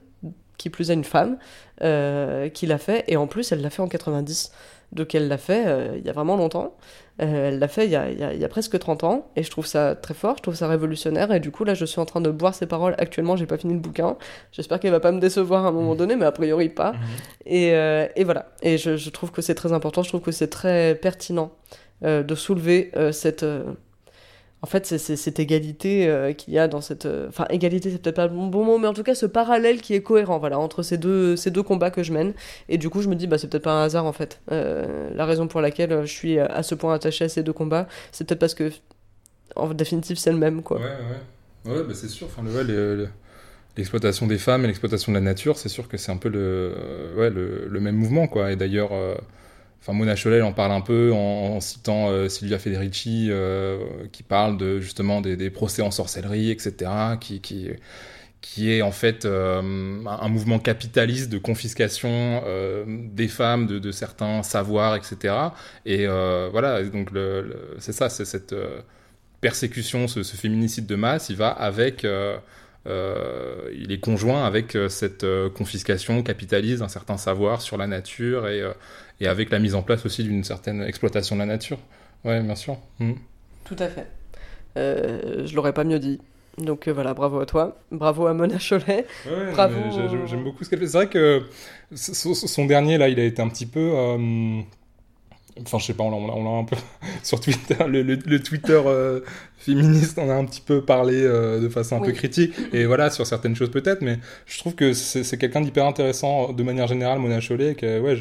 qui 0.58 0.68
plus 0.68 0.90
est 0.90 0.94
une 0.94 1.04
femme, 1.04 1.38
qui 1.80 2.66
l'a 2.66 2.78
fait, 2.78 3.04
et 3.08 3.16
en 3.16 3.26
plus 3.26 3.52
elle 3.52 3.62
l'a 3.62 3.70
fait 3.70 3.82
en 3.82 3.88
90. 3.88 4.52
Donc 4.94 5.14
elle 5.14 5.28
l'a 5.28 5.38
fait 5.38 5.64
euh, 5.66 5.96
il 5.96 6.04
y 6.04 6.08
a 6.08 6.12
vraiment 6.12 6.36
longtemps. 6.36 6.76
Euh, 7.22 7.48
elle 7.48 7.58
l'a 7.58 7.68
fait 7.68 7.84
il 7.84 7.90
y, 7.90 7.96
a, 7.96 8.10
il, 8.10 8.18
y 8.18 8.24
a, 8.24 8.32
il 8.32 8.40
y 8.40 8.44
a 8.44 8.48
presque 8.48 8.78
30 8.78 9.04
ans, 9.04 9.30
et 9.36 9.42
je 9.42 9.50
trouve 9.50 9.66
ça 9.66 9.94
très 9.94 10.14
fort, 10.14 10.36
je 10.38 10.42
trouve 10.42 10.54
ça 10.54 10.66
révolutionnaire, 10.66 11.30
et 11.32 11.38
du 11.38 11.52
coup 11.52 11.62
là 11.64 11.74
je 11.74 11.84
suis 11.84 12.00
en 12.00 12.04
train 12.06 12.20
de 12.20 12.30
boire 12.30 12.54
ses 12.54 12.66
paroles 12.66 12.94
actuellement, 12.98 13.36
j'ai 13.36 13.46
pas 13.46 13.58
fini 13.58 13.74
le 13.74 13.80
bouquin. 13.80 14.16
J'espère 14.52 14.80
qu'elle 14.80 14.90
va 14.90 15.00
pas 15.00 15.12
me 15.12 15.20
décevoir 15.20 15.64
à 15.64 15.68
un 15.68 15.72
moment 15.72 15.94
donné, 15.94 16.16
mais 16.16 16.24
a 16.24 16.32
priori 16.32 16.68
pas. 16.68 16.94
Et, 17.44 17.72
euh, 17.74 18.08
et 18.16 18.24
voilà, 18.24 18.46
et 18.62 18.78
je, 18.78 18.96
je 18.96 19.10
trouve 19.10 19.30
que 19.30 19.42
c'est 19.42 19.54
très 19.54 19.72
important, 19.72 20.02
je 20.02 20.08
trouve 20.08 20.22
que 20.22 20.32
c'est 20.32 20.48
très 20.48 20.94
pertinent 20.94 21.52
de 22.02 22.34
soulever 22.34 22.90
cette... 23.12 23.46
en 24.64 24.66
fait, 24.66 24.86
c'est 24.86 25.16
cette 25.16 25.40
égalité 25.40 26.08
euh, 26.08 26.32
qu'il 26.32 26.54
y 26.54 26.58
a 26.58 26.68
dans 26.68 26.80
cette... 26.80 27.04
euh, 27.04 27.28
Enfin, 27.28 27.44
égalité, 27.50 27.90
c'est 27.90 28.00
peut-être 28.00 28.16
pas 28.16 28.28
le 28.28 28.32
bon 28.32 28.64
mot, 28.64 28.78
mais 28.78 28.88
en 28.88 28.94
tout 28.94 29.02
cas, 29.02 29.14
ce 29.14 29.26
parallèle 29.26 29.82
qui 29.82 29.92
est 29.92 30.00
cohérent, 30.00 30.38
voilà, 30.38 30.58
entre 30.58 30.82
ces 30.82 30.96
deux, 30.96 31.36
ces 31.36 31.50
deux 31.50 31.62
combats 31.62 31.90
que 31.90 32.02
je 32.02 32.14
mène. 32.14 32.32
Et 32.70 32.78
du 32.78 32.88
coup, 32.88 33.02
je 33.02 33.10
me 33.10 33.14
dis, 33.14 33.26
bah, 33.26 33.36
c'est 33.36 33.46
peut-être 33.46 33.64
pas 33.64 33.74
un 33.74 33.84
hasard, 33.84 34.06
en 34.06 34.14
fait. 34.14 34.40
Euh, 34.50 35.10
la 35.14 35.26
raison 35.26 35.48
pour 35.48 35.60
laquelle 35.60 36.06
je 36.06 36.10
suis 36.10 36.38
à 36.38 36.62
ce 36.62 36.74
point 36.74 36.94
attaché 36.94 37.26
à 37.26 37.28
ces 37.28 37.42
deux 37.42 37.52
combats, 37.52 37.86
c'est 38.10 38.26
peut-être 38.26 38.40
parce 38.40 38.54
que, 38.54 38.70
en 39.54 39.68
définitive, 39.74 40.16
c'est 40.16 40.32
le 40.32 40.38
même, 40.38 40.62
quoi. 40.62 40.78
Ouais, 40.78 40.84
ouais. 40.84 41.70
Ouais, 41.70 41.82
bah, 41.82 41.92
c'est 41.92 42.08
sûr. 42.08 42.26
Enfin, 42.28 42.42
l'exploitation 43.76 44.26
des 44.26 44.38
femmes 44.38 44.64
et 44.64 44.68
l'exploitation 44.68 45.12
de 45.12 45.18
la 45.18 45.24
nature, 45.24 45.58
c'est 45.58 45.68
sûr 45.68 45.88
que 45.88 45.98
c'est 45.98 46.10
un 46.10 46.16
peu 46.16 46.30
le, 46.30 46.72
ouais, 47.18 47.28
le, 47.28 47.80
même 47.80 47.96
mouvement, 47.96 48.28
quoi. 48.28 48.50
Et 48.50 48.56
d'ailleurs, 48.56 48.92
enfin, 49.84 49.92
Mona 49.92 50.16
Chollet 50.16 50.40
en 50.40 50.52
parle 50.52 50.72
un 50.72 50.80
peu 50.80 51.12
en, 51.12 51.56
en 51.56 51.60
citant 51.60 52.08
euh, 52.08 52.28
Silvia 52.30 52.58
Federici, 52.58 53.28
euh, 53.30 53.78
qui 54.12 54.22
parle 54.22 54.56
de 54.56 54.80
justement 54.80 55.20
des, 55.20 55.50
procès 55.50 55.82
en 55.82 55.90
sorcellerie, 55.90 56.50
etc., 56.50 56.90
qui, 57.20 57.40
qui, 57.42 57.68
qui 58.40 58.72
est 58.72 58.80
en 58.80 58.92
fait 58.92 59.26
euh, 59.26 59.60
un, 60.06 60.28
mouvement 60.28 60.58
capitaliste 60.58 61.30
de 61.30 61.36
confiscation 61.36 62.42
euh, 62.46 62.84
des 62.86 63.28
femmes, 63.28 63.66
de, 63.66 63.92
certains 63.92 64.42
savoirs, 64.42 64.96
etc. 64.96 65.34
Et 65.84 66.06
voilà, 66.06 66.82
donc 66.84 67.10
c'est 67.78 67.92
ça, 67.92 68.08
c'est 68.08 68.24
cette 68.24 68.54
persécution, 69.42 70.08
ce, 70.08 70.22
féminicide 70.22 70.86
de 70.86 70.94
masse, 70.94 71.28
il 71.28 71.36
va 71.36 71.50
avec, 71.50 72.06
il 72.86 73.92
est 73.92 74.00
conjoint 74.00 74.46
avec 74.46 74.78
cette 74.88 75.26
confiscation 75.54 76.22
capitaliste 76.22 76.78
d'un 76.78 76.88
certain 76.88 77.18
savoir 77.18 77.60
sur 77.60 77.76
la 77.76 77.86
nature 77.86 78.48
et, 78.48 78.62
et 79.20 79.26
avec 79.28 79.50
la 79.50 79.58
mise 79.58 79.74
en 79.74 79.82
place 79.82 80.04
aussi 80.06 80.24
d'une 80.24 80.44
certaine 80.44 80.82
exploitation 80.82 81.36
de 81.36 81.40
la 81.40 81.46
nature. 81.46 81.78
Ouais, 82.24 82.42
bien 82.42 82.54
sûr. 82.54 82.78
Mm. 82.98 83.12
Tout 83.64 83.76
à 83.78 83.88
fait. 83.88 84.06
Euh, 84.76 85.46
je 85.46 85.54
l'aurais 85.54 85.72
pas 85.72 85.84
mieux 85.84 85.98
dit. 85.98 86.20
Donc 86.58 86.86
euh, 86.86 86.92
voilà, 86.92 87.14
bravo 87.14 87.40
à 87.40 87.46
toi. 87.46 87.78
Bravo 87.90 88.26
à 88.26 88.34
Mona 88.34 88.58
Cholet. 88.58 89.06
Ouais, 89.26 89.52
Bravo. 89.52 89.74
J'aime 90.26 90.44
beaucoup 90.44 90.64
ce 90.64 90.70
qu'elle 90.70 90.78
fait. 90.78 90.86
C'est 90.86 90.96
vrai 90.96 91.08
que 91.08 91.42
son, 91.94 92.34
son 92.34 92.64
dernier, 92.64 92.98
là, 92.98 93.08
il 93.08 93.18
a 93.18 93.24
été 93.24 93.42
un 93.42 93.48
petit 93.48 93.66
peu. 93.66 93.92
Euh, 95.58 95.62
Enfin, 95.62 95.78
je 95.78 95.86
sais 95.86 95.94
pas, 95.94 96.04
on 96.04 96.10
l'a- 96.44 96.58
un 96.58 96.64
peu 96.64 96.76
sur 97.22 97.40
Twitter, 97.40 97.76
le, 97.86 98.02
le- 98.02 98.18
le 98.24 98.42
Twitter 98.42 98.80
euh, 98.86 99.20
féministe, 99.56 100.18
on 100.20 100.28
a 100.30 100.34
un 100.34 100.44
petit 100.44 100.60
peu 100.60 100.82
parlé 100.84 101.22
euh, 101.24 101.60
de 101.60 101.68
façon 101.68 101.96
un 101.96 102.00
peu 102.00 102.12
critique, 102.12 102.54
et 102.72 102.84
voilà, 102.86 103.10
sur 103.10 103.26
certaines 103.26 103.54
choses 103.56 103.70
peut-être, 103.70 104.02
mais 104.02 104.18
je 104.46 104.58
trouve 104.58 104.74
que 104.74 104.92
c'est 104.92 105.38
quelqu'un 105.38 105.60
d'hyper 105.60 105.86
intéressant 105.86 106.52
de 106.52 106.62
manière 106.62 106.86
générale, 106.86 107.18
Mona 107.18 107.40
Chollet, 107.40 107.72
et 107.72 107.74
que 107.74 108.00
ouais, 108.00 108.16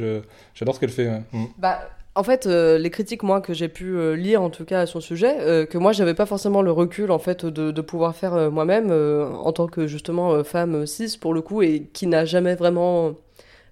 j'adore 0.55 0.75
ce 0.75 0.79
qu'elle 0.79 0.89
fait. 0.89 1.07
ouais. 1.07 1.21
Mm. 1.33 1.45
Bah, 1.57 1.79
en 2.15 2.23
fait, 2.23 2.45
euh, 2.45 2.77
les 2.77 2.91
critiques, 2.91 3.23
moi, 3.23 3.41
que 3.41 3.53
j'ai 3.55 3.67
pu 3.69 3.95
euh, 3.97 4.15
lire, 4.15 4.41
en 4.43 4.51
tout 4.51 4.65
cas, 4.65 4.81
à 4.81 4.85
son 4.85 4.99
sujet, 5.01 5.35
euh, 5.39 5.65
que 5.65 5.79
moi, 5.79 5.93
j'avais 5.93 6.13
pas 6.13 6.27
forcément 6.27 6.61
le 6.61 6.71
recul, 6.71 7.09
en 7.09 7.17
fait, 7.17 7.43
de, 7.43 7.71
de 7.71 7.81
pouvoir 7.81 8.15
faire 8.15 8.35
euh, 8.35 8.51
moi-même, 8.51 8.89
euh, 8.91 9.27
en 9.31 9.51
tant 9.51 9.65
que, 9.67 9.87
justement, 9.87 10.31
euh, 10.33 10.43
femme 10.43 10.85
cis, 10.85 11.17
pour 11.19 11.33
le 11.33 11.41
coup, 11.41 11.63
et 11.63 11.89
qui 11.91 12.05
n'a 12.05 12.23
jamais 12.25 12.53
vraiment 12.53 13.15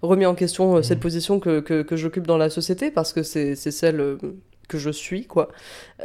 remis 0.02 0.26
en 0.26 0.36
question 0.36 0.78
euh, 0.78 0.82
cette 0.82 0.98
Mhm. 0.98 1.02
position 1.04 1.40
que, 1.40 1.60
que, 1.60 1.82
que 1.84 1.96
j'occupe 1.96 2.26
dans 2.28 2.38
la 2.38 2.50
société, 2.50 2.92
parce 2.92 3.14
que 3.14 3.24
c'est 3.24 3.56
c'est 3.56 3.72
celle 3.72 4.00
euh, 4.00 4.18
que 4.68 4.78
je 4.78 4.90
suis, 4.90 5.26
quoi. 5.28 5.50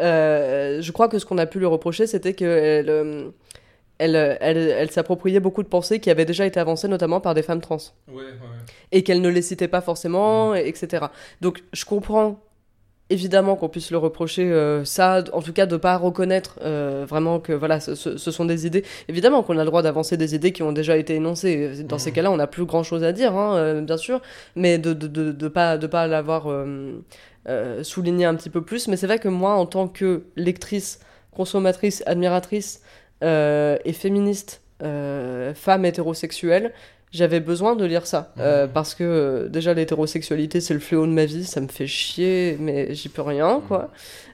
Euh, 0.01 0.81
je 0.83 0.93
crois 0.93 1.09
que 1.09 1.19
ce 1.19 1.25
qu'on 1.27 1.39
a 1.39 1.47
pu 1.47 1.59
lui 1.59 1.67
reprocher, 1.67 2.07
c'était 2.07 2.35
qu'elle... 2.35 2.89
euh, 2.91 3.31
elle, 3.99 4.15
elle, 4.43 4.59
elle 4.59 4.91
s'appropriait 4.91 5.41
beaucoup 5.41 5.63
de 5.63 5.69
pensées 5.69 6.01
qui 6.01 6.11
avaient 6.11 6.27
déjà 6.27 6.45
été 6.45 6.61
avancées, 6.61 6.87
notamment 6.87 7.19
par 7.21 7.33
des 7.33 7.41
femmes 7.43 7.63
trans 7.63 7.79
et 8.93 9.03
qu'elle 9.03 9.23
ne 9.23 9.31
les 9.31 9.41
citait 9.41 9.69
pas 9.69 9.81
forcément, 9.81 10.55
et- 10.55 10.69
etc. 10.69 11.07
Donc 11.41 11.63
je 11.73 11.87
comprends 11.87 12.39
évidemment 13.11 13.57
qu'on 13.57 13.69
puisse 13.69 13.91
le 13.91 13.99
reprocher 13.99 14.51
euh, 14.51 14.85
ça, 14.85 15.23
en 15.33 15.43
tout 15.43 15.53
cas 15.53 15.67
de 15.67 15.77
pas 15.77 15.97
reconnaître 15.97 16.59
euh, 16.63 17.05
vraiment 17.09 17.39
que 17.39 17.53
voilà, 17.53 17.79
ce, 17.81 17.95
sont 18.17 18.45
des 18.45 18.67
idées. 18.67 18.85
Évidemment 19.09 19.43
qu'on 19.43 19.59
a 19.59 19.63
le 19.63 19.67
droit 19.67 19.83
d'avancer 19.83 20.17
des 20.17 20.35
idées 20.35 20.53
qui 20.53 20.63
ont 20.63 20.73
déjà 20.73 20.97
été 20.97 21.15
énoncées. 21.15 21.85
Dans 21.85 21.99
ces 21.99 22.11
Mhm. 22.11 22.17
cas-là, 22.17 22.31
on 22.33 22.37
n'a 22.37 22.47
plus 22.47 22.65
grand-chose 22.65 23.05
à 23.05 23.13
dire, 23.13 23.37
hein, 23.37 23.57
euh, 23.57 23.81
bien 23.81 23.97
sûr, 23.97 24.21
mais 24.57 24.79
de 24.79 24.93
de, 24.93 25.07
de, 25.07 25.33
de 25.33 25.49
pas 25.49 25.79
de 25.79 25.87
pas 25.87 26.07
l'avoir 26.07 26.49
souligné 27.83 28.25
un 28.25 28.35
petit 28.35 28.51
peu 28.51 28.63
plus. 28.63 28.89
Mais 28.89 28.97
c'est 28.97 29.07
vrai 29.07 29.19
que 29.19 29.29
moi, 29.29 29.55
en 29.55 29.67
tant 29.67 29.87
que 29.89 30.25
lectrice, 30.37 31.01
consommatrice, 31.31 32.03
admiratrice 32.07 32.83
et 33.23 33.93
féministe, 33.93 34.63
femme 34.81 35.85
hétérosexuelle, 35.85 36.73
j'avais 37.17 37.41
besoin 37.41 37.75
de 37.75 37.85
lire 37.85 38.07
ça. 38.07 38.33
Euh, 38.39 38.67
Mhm. 38.67 38.73
parce 38.73 38.95
que 38.95 39.03
euh, 39.05 39.49
déjà, 39.49 39.75
l'hétérosexualité, 39.75 40.61
c'est 40.61 40.75
le 40.75 40.81
fléau 40.81 41.07
de 41.07 41.13
ma 41.13 41.25
vie, 41.25 41.45
ça 41.45 41.61
me 41.61 41.69
fait 41.69 41.87
chier, 41.87 42.57
mais 42.61 42.95
j'y 42.95 43.09
peux 43.09 43.23
rien, 43.23 43.61
quoi. 43.67 43.91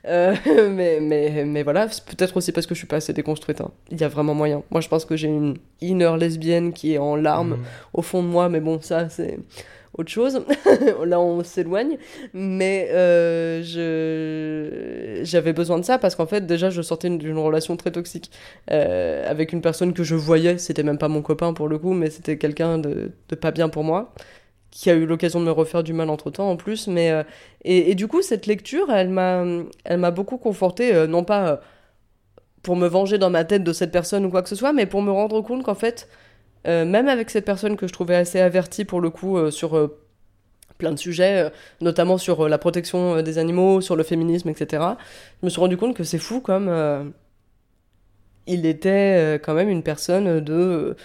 Euh, 0.06 0.34
mais, 0.70 0.98
mais, 1.00 1.44
mais 1.46 1.62
voilà, 1.62 1.88
c'est 1.88 2.04
peut-être 2.04 2.36
aussi 2.36 2.52
parce 2.52 2.66
que 2.66 2.74
je 2.74 2.78
suis 2.80 2.88
pas 2.88 2.96
assez 2.96 3.12
déconstruite. 3.12 3.60
hein. 3.60 3.70
Il 3.90 4.00
y 4.00 4.04
a 4.04 4.08
vraiment 4.08 4.34
moyen. 4.34 4.62
Moi, 4.70 4.80
je 4.80 4.88
pense 4.88 5.04
que 5.04 5.16
j'ai 5.16 5.28
une 5.28 5.56
inner 5.80 6.16
lesbienne 6.18 6.72
qui 6.72 6.94
est 6.94 6.98
en 6.98 7.16
larmes 7.16 7.54
Mm. 7.56 7.64
au 7.94 8.02
fond 8.02 8.22
de 8.22 8.28
moi, 8.28 8.48
mais 8.48 8.60
bon, 8.60 8.80
ça, 8.82 9.08
c'est 9.08 9.38
autre 9.94 10.10
chose. 10.10 10.44
Là, 11.04 11.20
on 11.20 11.42
s'éloigne. 11.44 11.98
Mais 12.32 12.88
euh, 12.92 13.62
je... 13.62 15.24
j'avais 15.24 15.52
besoin 15.52 15.78
de 15.78 15.84
ça 15.84 15.98
parce 15.98 16.14
qu'en 16.14 16.26
fait, 16.26 16.46
déjà, 16.46 16.70
je 16.70 16.82
sortais 16.82 17.10
d'une 17.10 17.38
relation 17.38 17.76
très 17.76 17.90
toxique 17.90 18.30
euh, 18.70 19.28
avec 19.30 19.52
une 19.52 19.60
personne 19.60 19.92
que 19.92 20.04
je 20.04 20.14
voyais. 20.14 20.58
C'était 20.58 20.82
même 20.82 20.98
pas 20.98 21.08
mon 21.08 21.22
copain 21.22 21.52
pour 21.52 21.68
le 21.68 21.78
coup, 21.78 21.92
mais 21.92 22.10
c'était 22.10 22.38
quelqu'un 22.38 22.78
de, 22.78 23.12
de 23.28 23.34
pas 23.34 23.50
bien 23.50 23.68
pour 23.68 23.84
moi 23.84 24.12
qui 24.70 24.88
a 24.88 24.94
eu 24.94 25.04
l'occasion 25.04 25.38
de 25.38 25.44
me 25.44 25.50
refaire 25.50 25.82
du 25.82 25.92
mal 25.92 26.08
entre 26.08 26.30
temps 26.30 26.50
en 26.50 26.56
plus. 26.56 26.88
Mais, 26.88 27.10
euh, 27.10 27.24
et, 27.62 27.94
du 27.94 28.08
coup, 28.08 28.22
cette 28.22 28.46
lecture, 28.46 28.90
elle 28.90 29.10
m'a, 29.10 29.44
elle 29.84 29.98
m'a 29.98 30.10
beaucoup 30.10 30.38
confortée, 30.38 31.06
non 31.06 31.24
pas 31.24 31.60
pour 32.62 32.76
me 32.76 32.86
venger 32.86 33.18
dans 33.18 33.28
ma 33.28 33.44
tête 33.44 33.64
de 33.64 33.72
cette 33.72 33.90
personne 33.90 34.24
ou 34.24 34.30
quoi 34.30 34.42
que 34.42 34.48
ce 34.48 34.56
soit, 34.56 34.72
mais 34.72 34.86
pour 34.86 35.02
me 35.02 35.10
rendre 35.10 35.42
compte 35.42 35.62
qu'en 35.62 35.74
fait, 35.74 36.08
même 36.66 37.08
avec 37.08 37.30
cette 37.30 37.44
personne 37.44 37.76
que 37.76 37.86
je 37.86 37.92
trouvais 37.92 38.16
assez 38.16 38.40
avertie 38.40 38.84
pour 38.84 39.00
le 39.00 39.10
coup 39.10 39.36
euh, 39.36 39.50
sur 39.50 39.76
euh, 39.76 39.98
plein 40.78 40.92
de 40.92 40.98
sujets, 40.98 41.44
euh, 41.46 41.50
notamment 41.80 42.18
sur 42.18 42.44
euh, 42.44 42.48
la 42.48 42.58
protection 42.58 43.16
euh, 43.16 43.22
des 43.22 43.38
animaux, 43.38 43.80
sur 43.80 43.96
le 43.96 44.02
féminisme, 44.02 44.48
etc., 44.48 44.96
je 45.40 45.46
me 45.46 45.50
suis 45.50 45.60
rendu 45.60 45.76
compte 45.76 45.96
que 45.96 46.04
c'est 46.04 46.18
fou 46.18 46.40
comme 46.40 46.68
euh, 46.68 47.04
il 48.46 48.66
était 48.66 49.36
euh, 49.36 49.38
quand 49.38 49.54
même 49.54 49.68
une 49.68 49.82
personne 49.82 50.40
de... 50.40 50.96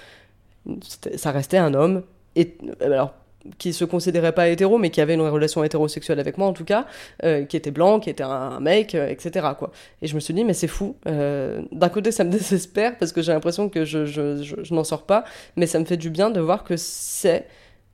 euh, 0.67 0.79
ça 1.15 1.31
restait 1.31 1.57
un 1.57 1.73
homme, 1.73 2.03
et, 2.35 2.57
euh, 2.63 2.85
alors, 2.85 3.13
qui 3.57 3.73
se 3.73 3.85
considérait 3.85 4.33
pas 4.33 4.47
hétéro, 4.49 4.77
mais 4.77 4.89
qui 4.89 5.01
avait 5.01 5.13
une 5.13 5.21
relation 5.21 5.63
hétérosexuelle 5.63 6.19
avec 6.19 6.37
moi 6.37 6.47
en 6.47 6.53
tout 6.53 6.65
cas, 6.65 6.85
euh, 7.23 7.45
qui 7.45 7.57
était 7.57 7.71
blanc, 7.71 7.99
qui 7.99 8.09
était 8.09 8.23
un, 8.23 8.29
un 8.29 8.59
mec, 8.59 8.95
euh, 8.95 9.07
etc. 9.09 9.47
Quoi. 9.57 9.71
Et 10.01 10.07
je 10.07 10.15
me 10.15 10.19
suis 10.19 10.33
dit, 10.33 10.43
mais 10.43 10.53
c'est 10.53 10.67
fou. 10.67 10.95
Euh, 11.07 11.61
D'un 11.71 11.89
côté, 11.89 12.11
ça 12.11 12.23
me 12.23 12.31
désespère 12.37 12.97
parce 12.97 13.11
que 13.11 13.21
j'ai 13.21 13.31
l'impression 13.33 13.69
que 13.69 13.85
je, 13.85 14.05
je, 14.05 14.41
je, 14.43 14.55
je 14.63 14.73
n'en 14.73 14.83
sors 14.83 15.03
pas, 15.05 15.23
mais 15.55 15.67
ça 15.67 15.79
me 15.79 15.85
fait 15.85 15.97
du 15.97 16.09
bien 16.09 16.29
de 16.29 16.39
voir 16.39 16.63
que 16.63 16.75
c'est, 16.77 17.47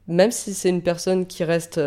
même 0.08 0.32
si 0.32 0.54
c'est 0.54 0.70
une 0.70 0.82
personne 0.82 1.26
qui 1.26 1.44
reste 1.44 1.80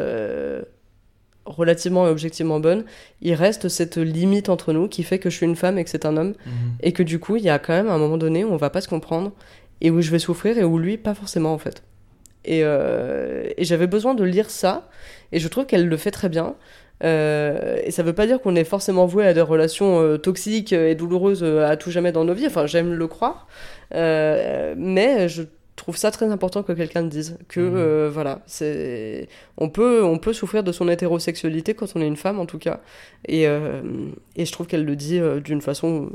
relativement 1.45 2.07
et 2.07 2.11
objectivement 2.11 2.59
bonne, 2.61 2.85
il 3.23 3.35
reste 3.35 3.69
cette 3.69 3.97
limite 3.99 4.49
entre 4.49 4.73
nous 4.73 4.89
qui 4.89 5.03
fait 5.05 5.19
que 5.19 5.31
je 5.31 5.37
suis 5.37 5.47
une 5.47 5.57
femme 5.57 5.79
et 5.79 5.85
que 5.85 5.91
c'est 5.91 6.05
un 6.05 6.17
homme, 6.17 6.35
Mm. 6.45 6.51
et 6.81 6.93
que 6.93 7.03
du 7.03 7.19
coup, 7.21 7.37
il 7.37 7.43
y 7.45 7.49
a 7.49 7.59
quand 7.59 7.73
même 7.73 7.89
un 7.89 7.99
moment 7.99 8.19
donné 8.19 8.45
où 8.45 8.53
on 8.53 8.57
va 8.57 8.71
pas 8.71 8.81
se 8.81 8.89
comprendre, 8.89 9.33
et 9.81 9.91
où 9.91 10.01
je 10.01 10.11
vais 10.11 10.19
souffrir, 10.19 10.59
et 10.59 10.65
où 10.65 10.79
lui, 10.79 10.97
pas 10.99 11.15
forcément 11.15 11.53
en 11.53 11.59
fait. 11.59 11.83
Et, 12.47 12.61
euh, 12.65 13.45
et 13.57 13.65
j'avais 13.65 13.87
besoin 13.87 14.15
de 14.15 14.25
lire 14.25 14.49
ça, 14.51 14.89
et 15.33 15.39
je 15.41 15.49
trouve 15.49 15.67
qu'elle 15.67 15.87
le 15.89 15.97
fait 15.97 16.11
très 16.13 16.29
bien. 16.29 16.55
Euh, 17.05 17.77
et 17.85 17.91
ça 17.91 18.03
veut 18.03 18.15
pas 18.15 18.27
dire 18.27 18.41
qu'on 18.41 18.57
est 18.57 18.65
forcément 18.65 19.05
voué 19.05 19.27
à 19.27 19.35
des 19.35 19.43
relations 19.43 20.01
euh, 20.01 20.17
toxiques 20.17 20.73
et 20.73 20.95
douloureuses 20.95 21.45
à 21.45 21.77
tout 21.77 21.91
jamais 21.91 22.11
dans 22.13 22.25
nos 22.25 22.33
vies. 22.33 22.47
Enfin, 22.47 22.65
j'aime 22.67 22.95
le 22.95 23.07
croire. 23.07 23.47
Mais 23.93 25.29
je 25.29 25.43
trouve 25.77 25.97
ça 25.99 26.11
très 26.11 26.31
important 26.31 26.63
que 26.63 26.73
quelqu'un 26.73 27.03
le 27.03 27.09
dise. 27.09 27.37
Que, 27.49 27.61
Mhm. 27.61 28.09
voilà, 28.09 28.41
c'est... 28.47 29.29
On 29.59 29.69
peut, 29.69 30.03
on 30.03 30.19
peut 30.19 30.33
souffrir 30.33 30.63
de 30.65 30.73
son 30.73 30.89
hétérosexualité 30.89 31.75
quand 31.75 31.87
on 31.97 32.01
est 32.01 32.07
une 32.07 32.17
femme, 32.17 32.39
en 32.41 32.47
tout 32.47 32.59
cas. 32.59 32.81
Et, 33.29 33.43
et 33.43 34.45
je 34.47 34.53
trouve 34.53 34.67
qu'elle 34.67 34.85
le 34.87 34.97
dit 34.97 35.21
d'une 35.45 35.61
façon 35.61 36.09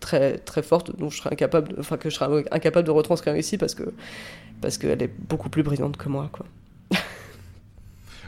très, 0.00 0.38
très 0.38 0.62
forte, 0.62 0.96
dont 0.98 1.10
je 1.10 1.18
serais 1.18 1.32
incapable 1.32 1.68
de, 1.74 1.80
enfin, 1.80 1.96
que 1.96 2.10
je 2.10 2.14
serais 2.16 2.44
incapable 2.50 2.86
de 2.86 2.90
retranscrire 2.92 3.36
ici 3.36 3.58
parce 3.58 3.74
que 3.74 3.84
parce 4.60 4.76
qu'elle 4.78 5.02
est 5.02 5.10
beaucoup 5.28 5.48
plus 5.48 5.62
brillante 5.62 5.96
que 5.96 6.08
moi, 6.08 6.28
quoi. 6.32 6.46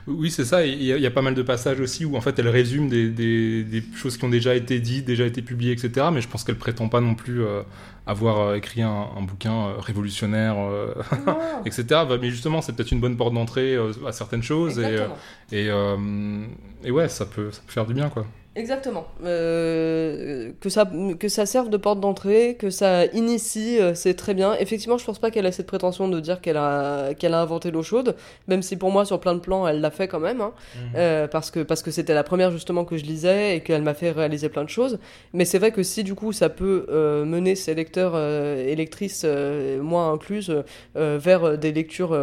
Oui, 0.09 0.33
c'est 0.33 0.45
ça. 0.45 0.67
Il 0.67 0.83
y, 0.83 0.93
a- 0.93 0.97
il 0.97 1.03
y 1.03 1.07
a 1.07 1.13
pas 1.13 1.23
mal 1.23 1.35
de 1.37 1.43
passages 1.43 1.79
aussi 1.79 2.05
où 2.05 2.17
en 2.17 2.21
fait 2.21 2.37
elle 2.41 2.49
résume 2.49 2.89
des, 2.89 3.09
des- 3.09 3.63
des 3.63 3.85
choses 3.95 4.17
qui 4.17 4.25
ont 4.25 4.29
déjà 4.29 4.57
été 4.57 4.81
dites, 4.81 5.05
déjà 5.05 5.25
été 5.25 5.43
publiées, 5.43 5.73
etc. 5.73 6.07
Mais 6.13 6.21
je 6.21 6.27
pense 6.29 6.43
qu'elle 6.43 6.57
prétend 6.59 6.89
pas 6.89 7.01
non 7.01 7.15
plus 7.15 7.45
euh, 7.45 7.63
avoir 8.05 8.41
euh, 8.41 8.55
écrit 8.57 8.83
un, 8.83 9.07
un 9.17 9.23
bouquin 9.23 9.53
euh, 9.69 9.75
révolutionnaire, 9.79 10.57
euh, 10.59 10.93
etc. 11.67 11.85
Bah, 12.09 12.19
Mais 12.21 12.31
justement, 12.31 12.61
c'est 12.63 12.73
peut-être 12.75 12.91
une 12.91 12.99
bonne 13.01 13.17
porte 13.17 13.33
d'entrée 13.35 13.77
euh, 13.77 13.93
à 14.05 14.11
certaines 14.11 14.43
choses. 14.43 14.81
Et, 14.81 14.87
euh, 14.87 15.07
euh, 15.53 16.47
et 16.83 16.91
ouais, 16.91 17.09
ça 17.09 17.25
peut, 17.25 17.53
ça 17.53 17.61
peut 17.65 17.73
faire 17.73 17.87
du 17.87 17.95
bien, 17.95 18.09
quoi. 18.09 18.27
Exactement. 18.55 19.07
Euh, 19.25 20.53
que, 20.61 20.69
ça, 20.69 20.85
que 21.19 21.29
ça 21.29 21.47
serve 21.47 21.71
de 21.71 21.79
porte 21.79 22.01
d'entrée, 22.01 22.57
que 22.59 22.69
ça 22.69 23.07
initie, 23.07 23.79
euh, 23.81 23.95
c'est 23.95 24.13
très 24.13 24.35
bien. 24.35 24.55
Effectivement, 24.61 24.99
je 24.99 25.07
pense 25.07 25.19
pas 25.19 25.31
qu'elle 25.31 25.47
ait 25.47 25.53
cette 25.53 25.67
prétention 25.67 26.07
de 26.07 26.21
dire 26.21 26.43
qu'elle 26.43 26.59
a, 26.59 27.15
qu'elle 27.15 27.33
a 27.33 27.41
inventé 27.41 27.71
l'eau 27.71 27.83
chaude, 27.83 28.15
même 28.49 28.61
si 28.61 28.77
pour 28.77 28.91
moi, 28.91 29.07
sur 29.07 29.21
plein 29.21 29.33
de 29.33 29.39
plans, 29.39 29.67
elle 29.67 29.81
l'a 29.81 29.91
fait 29.91 30.07
quand 30.07 30.21
même. 30.21 30.43
hein. 30.43 30.53
Euh, 30.97 31.27
parce 31.29 31.51
que 31.51 31.61
parce 31.61 31.83
que 31.83 31.91
c'était 31.91 32.13
la 32.13 32.25
première 32.25 32.51
justement 32.51 32.85
que 32.85 32.99
je 32.99 33.05
lisais 33.05 33.57
et 33.57 33.61
qu'elle 33.63 33.81
m'a 33.81 33.95
fait 33.95 34.11
réaliser 34.11 34.51
plein 34.51 34.65
de 34.65 34.69
choses. 34.69 34.99
Mais 35.33 35.47
c'est 35.47 35.59
vrai 35.59 35.73
que 35.73 35.83
si 35.83 36.05
du 36.05 36.15
coup 36.15 36.33
ça 36.35 36.51
peut 36.51 36.85
euh, 36.91 37.25
mener 37.25 37.55
ses 37.55 37.75
lecteurs 37.75 38.13
euh, 38.15 38.67
et 38.69 38.77
lectrices, 38.77 39.23
euh, 39.25 39.81
moi 39.81 40.03
incluse, 40.09 40.63
euh, 40.97 41.19
vers 41.19 41.57
des 41.57 41.73
lectures 41.73 42.15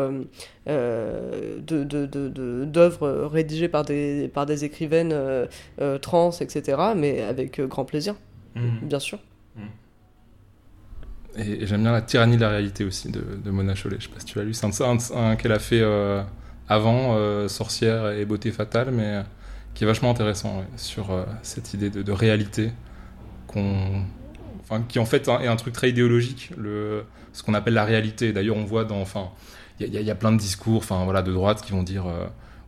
euh, 0.69 1.57
euh, 1.57 1.59
de, 1.61 1.83
de, 1.83 2.05
de, 2.05 2.29
de- 2.29 2.65
d'œuvres 2.65 3.09
rédigées 3.31 3.69
par 3.69 3.85
des, 3.85 4.29
par 4.33 4.45
des 4.45 4.65
écrivaines 4.65 5.11
euh, 5.13 5.45
euh, 5.81 5.97
trans, 5.97 6.31
etc. 6.31 6.93
Mais 6.95 7.21
avec 7.21 7.59
euh, 7.59 7.67
grand 7.67 7.85
plaisir, 7.85 8.15
Mhm. 8.55 8.87
bien 8.87 8.99
sûr. 8.99 9.19
Et, 11.37 11.63
et 11.63 11.67
j'aime 11.67 11.81
bien 11.83 11.91
la 11.91 12.01
tyrannie 12.01 12.35
de 12.37 12.41
la 12.41 12.49
réalité 12.49 12.83
aussi 12.83 13.11
de, 13.11 13.21
de 13.43 13.51
Mona 13.51 13.75
Chollet. 13.75 13.97
Je 13.99 14.05
sais 14.05 14.09
pas 14.13 14.19
si 14.19 14.25
tu 14.25 14.37
l'as 14.37 14.43
lu. 14.43 14.53
C'est 14.53 14.65
un, 14.65 14.71
un- 14.87 15.31
un 15.31 15.35
qu'elle 15.35 15.51
a 15.51 15.59
fait 15.59 15.79
euh, 15.81 16.21
avant, 16.67 17.15
euh, 17.15 17.47
Sorcière 17.47 18.09
et 18.11 18.25
Beauté 18.25 18.51
fatale, 18.51 18.89
mais 18.91 19.05
euh, 19.17 19.21
qui 19.73 19.83
est 19.83 19.87
vachement 19.87 20.09
intéressant 20.11 20.59
ouais, 20.59 20.65
sur 20.77 21.11
euh, 21.11 21.23
cette 21.43 21.73
idée 21.73 21.89
de, 21.89 22.01
de 22.01 22.11
réalité 22.11 22.71
qu'on, 23.47 24.03
enfin, 24.61 24.83
qui 24.87 24.99
en 24.99 25.05
fait 25.05 25.29
hein, 25.29 25.39
est 25.41 25.47
un 25.47 25.55
truc 25.55 25.73
très 25.73 25.89
idéologique, 25.89 26.51
le, 26.57 27.05
ce 27.33 27.43
qu'on 27.43 27.53
appelle 27.53 27.75
la 27.75 27.85
réalité. 27.85 28.33
D'ailleurs, 28.33 28.57
on 28.57 28.65
voit 28.65 28.85
dans, 28.85 29.01
enfin, 29.01 29.29
il 29.79 29.93
y, 29.93 29.97
a- 29.97 30.01
il 30.01 30.05
y 30.07 30.11
a 30.11 30.15
plein 30.15 30.31
de 30.31 30.37
discours, 30.37 30.77
enfin 30.77 31.03
voilà, 31.05 31.21
de 31.21 31.31
droite 31.31 31.61
qui 31.61 31.71
vont 31.71 31.83
dire. 31.83 32.05
euh, 32.07 32.25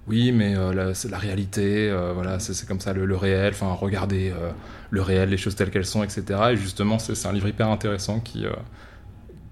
oui, 0.07 0.32
mais 0.32 0.55
euh, 0.57 0.74
la, 0.74 0.93
c'est 0.95 1.09
la 1.09 1.18
réalité, 1.20 1.89
euh, 1.89 2.12
voilà, 2.14 2.39
c'est 2.39 2.53
c'est 2.55 2.68
comme 2.68 2.80
ça 2.80 2.91
le, 2.93 3.05
le 3.05 3.16
réel. 3.16 3.53
Enfin, 3.53 3.72
regardez 3.74 4.32
euh, 4.32 4.49
le 4.89 5.01
réel, 5.01 5.30
les 5.30 5.38
choses 5.38 5.55
telles 5.55 5.70
qu'elles 5.70 5.86
sont, 5.86 6.03
etc. 6.03 6.24
Et 6.51 6.55
justement, 6.57 6.97
c'est 6.99 7.14
c'est 7.16 7.28
un 7.28 7.34
livre 7.34 7.47
hyper 7.47 7.68
intéressant 7.70 8.20
qui, 8.20 8.45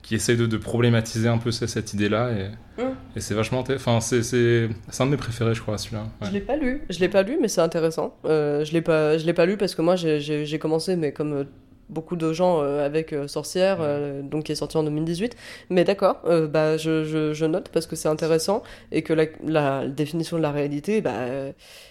qui 0.01 0.15
essaie 0.15 0.35
de, 0.35 0.47
de 0.47 0.57
problématiser 0.57 1.27
un 1.27 1.37
peu 1.37 1.51
ce- 1.51 1.67
cette 1.67 1.93
idée-là. 1.93 2.31
Et, 2.31 2.49
Mm. 2.81 2.81
et 3.17 3.19
c'est 3.19 3.33
vachement. 3.35 3.63
Enfin, 3.69 3.99
c'est- 3.99 4.23
c'est 4.23 4.69
c'est 4.89 5.03
un 5.03 5.05
de 5.07 5.11
mes 5.11 5.17
préférés, 5.17 5.53
je 5.53 5.61
crois, 5.61 5.77
celui-là. 5.77 6.03
Ouais. 6.21 6.27
Je 6.27 6.31
l'ai 6.31 6.39
pas 6.41 6.55
lu, 6.55 6.81
je 6.89 6.99
l'ai 6.99 7.09
pas 7.09 7.23
lu, 7.23 7.37
mais 7.41 7.47
c'est 7.49 7.61
intéressant. 7.61 8.15
Je 8.23 8.71
l'ai 8.71 8.81
pas, 8.81 9.17
je 9.17 9.25
l'ai 9.25 9.33
pas 9.33 9.45
lu 9.45 9.57
parce 9.57 9.75
que 9.75 9.81
moi 9.81 9.95
j'ai- 9.97 10.19
j'ai 10.21 10.45
j'ai 10.45 10.59
commencé, 10.59 10.95
mais 10.95 11.11
comme 11.11 11.45
beaucoup 11.89 12.15
de 12.15 12.31
gens 12.33 12.61
euh, 12.61 12.85
avec 12.85 13.13
euh, 13.13 13.27
Sorcière, 13.27 13.77
euh, 13.81 14.21
donc 14.21 14.43
qui 14.45 14.51
est 14.51 14.55
sorti 14.55 14.77
en 14.77 14.83
2018. 14.83 15.35
Mais 15.69 15.83
d'accord, 15.83 16.21
euh, 16.25 16.47
bah, 16.47 16.77
je, 16.77 17.03
je, 17.03 17.33
je 17.33 17.45
note 17.45 17.69
parce 17.69 17.87
que 17.87 17.95
c'est 17.95 18.07
intéressant 18.09 18.63
et 18.91 19.01
que 19.01 19.13
la, 19.13 19.25
la 19.45 19.87
définition 19.87 20.37
de 20.37 20.41
la 20.41 20.51
réalité, 20.51 21.01
bah, 21.01 21.25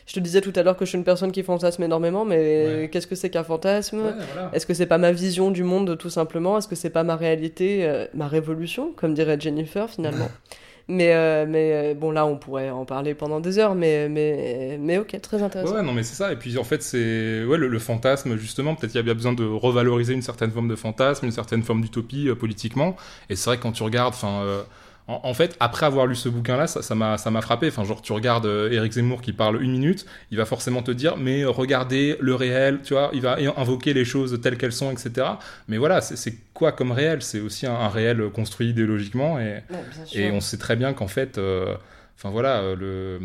je 0.07 0.13
te 0.15 0.21
disais 0.21 0.41
tout 0.41 0.53
à 0.57 0.63
l'heure 0.63 0.77
que 0.77 0.85
je 0.85 0.91
suis 0.91 0.99
une 0.99 1.05
personne 1.05 1.33
qui 1.33 1.43
fantasme 1.43 1.83
énormément, 1.83 2.25
mais 2.25 2.39
Ouais. 2.39 2.89
qu'est-ce 2.93 3.07
que 3.07 3.15
c'est 3.15 3.31
qu'un 3.31 3.45
fantasme? 3.45 3.99
Ouais, 3.99 4.13
voilà. 4.33 4.51
Est-ce 4.53 4.67
que 4.67 4.75
c'est 4.75 4.87
pas 4.87 4.99
ma 4.99 5.13
vision 5.13 5.51
du 5.51 5.65
monde 5.65 5.97
tout 5.99 6.11
simplement? 6.11 6.59
Est-ce 6.59 6.69
que 6.69 6.77
c'est 6.77 6.91
pas 6.91 7.03
ma 7.05 7.17
réalité, 7.17 7.85
euh, 7.87 8.07
ma 8.15 8.29
révolution, 8.29 8.93
comme 8.97 9.15
dirait 9.15 9.39
Jennifer 9.41 9.89
finalement? 9.91 10.29
Mais, 10.91 11.12
euh, 11.12 11.45
mais 11.47 11.72
euh, 11.72 11.95
bon, 11.95 12.11
là, 12.11 12.24
on 12.24 12.39
pourrait 12.39 12.70
en 12.70 12.86
parler 12.86 13.14
pendant 13.14 13.41
des 13.41 13.59
heures, 13.59 13.74
mais, 13.74 14.09
mais, 14.09 14.78
mais 14.80 14.97
ok, 14.97 15.20
très 15.20 15.43
intéressant. 15.43 15.74
Ouais, 15.74 15.82
non, 15.82 15.93
mais 15.93 16.03
c'est 16.03 16.14
ça. 16.14 16.32
Et 16.32 16.36
puis, 16.36 16.57
en 16.57 16.64
fait, 16.64 16.82
c'est 16.82 17.45
ouais, 17.45 17.59
le, 17.59 17.78
fantasme, 17.78 18.39
justement, 18.39 18.74
peut-être 18.74 18.93
qu'il 18.93 18.99
y 18.99 19.01
a 19.01 19.05
bien 19.05 19.14
besoin 19.14 19.34
de 19.34 19.45
revaloriser 19.45 20.14
une 20.14 20.22
certaine 20.22 20.51
forme 20.51 20.68
de 20.68 20.76
fantasme, 20.76 21.26
une 21.26 21.32
certaine 21.32 21.62
forme 21.62 21.82
d'utopie 21.82 22.28
euh, 22.28 22.34
politiquement. 22.34 22.97
Et 23.28 23.36
c'est 23.36 23.51
vrai 23.51 23.59
que 23.59 23.62
quand 23.62 23.72
tu 23.72 23.82
regardes, 23.82 24.14
enfin, 24.14 24.43
en, 25.09 25.21
en 25.25 25.35
fait, 25.35 25.57
après 25.59 25.87
avoir 25.87 26.07
lu 26.07 26.15
ce 26.15 26.29
bouquin-là, 26.29 26.67
ça 26.67 26.95
m'a 26.95 27.19
ça 27.19 27.31
m'a 27.31 27.41
frappé. 27.41 27.69
Enfin, 27.69 27.83
genre, 27.85 28.03
tu 28.03 28.13
regardes 28.13 28.47
euh, 28.47 28.71
Eric 28.71 28.93
Zemmour 28.93 29.23
qui 29.23 29.33
parle 29.33 29.63
une 29.63 29.73
minute, 29.73 30.07
il 30.31 30.37
va 30.37 30.45
forcément 30.45 30.83
te 30.83 30.91
dire, 30.91 31.17
mais 31.17 31.45
regardez 31.45 32.17
le 32.21 32.35
réel, 32.35 32.81
tu 32.85 32.93
vois, 32.93 33.11
il 33.15 33.23
va 33.23 33.39
invoquer 33.57 33.95
les 33.95 34.05
choses 34.05 34.39
telles 34.43 34.59
qu'elles 34.59 34.73
sont, 34.73 34.91
etc. 34.93 35.27
Mais 35.67 35.79
voilà, 35.79 36.01
c'est 36.03 36.35
quoi 36.53 36.73
comme 36.73 36.93
réel? 36.93 37.23
C'est 37.23 37.41
aussi 37.41 37.67
un, 37.67 37.75
un 37.75 37.89
réel 37.89 38.31
construit 38.31 38.69
idéologiquement 38.69 39.41
et. 39.41 39.63
Ouais. 39.71 39.85
Et 40.13 40.31
on 40.31 40.41
sait 40.41 40.59
très 40.59 40.77
bien 40.77 40.93
qu'en 40.93 41.09
fait, 41.09 41.39
euh, 41.39 41.75
enfin 42.17 42.31
voilà, 42.31 42.59
euh, 42.61 42.77
le, 42.77 43.19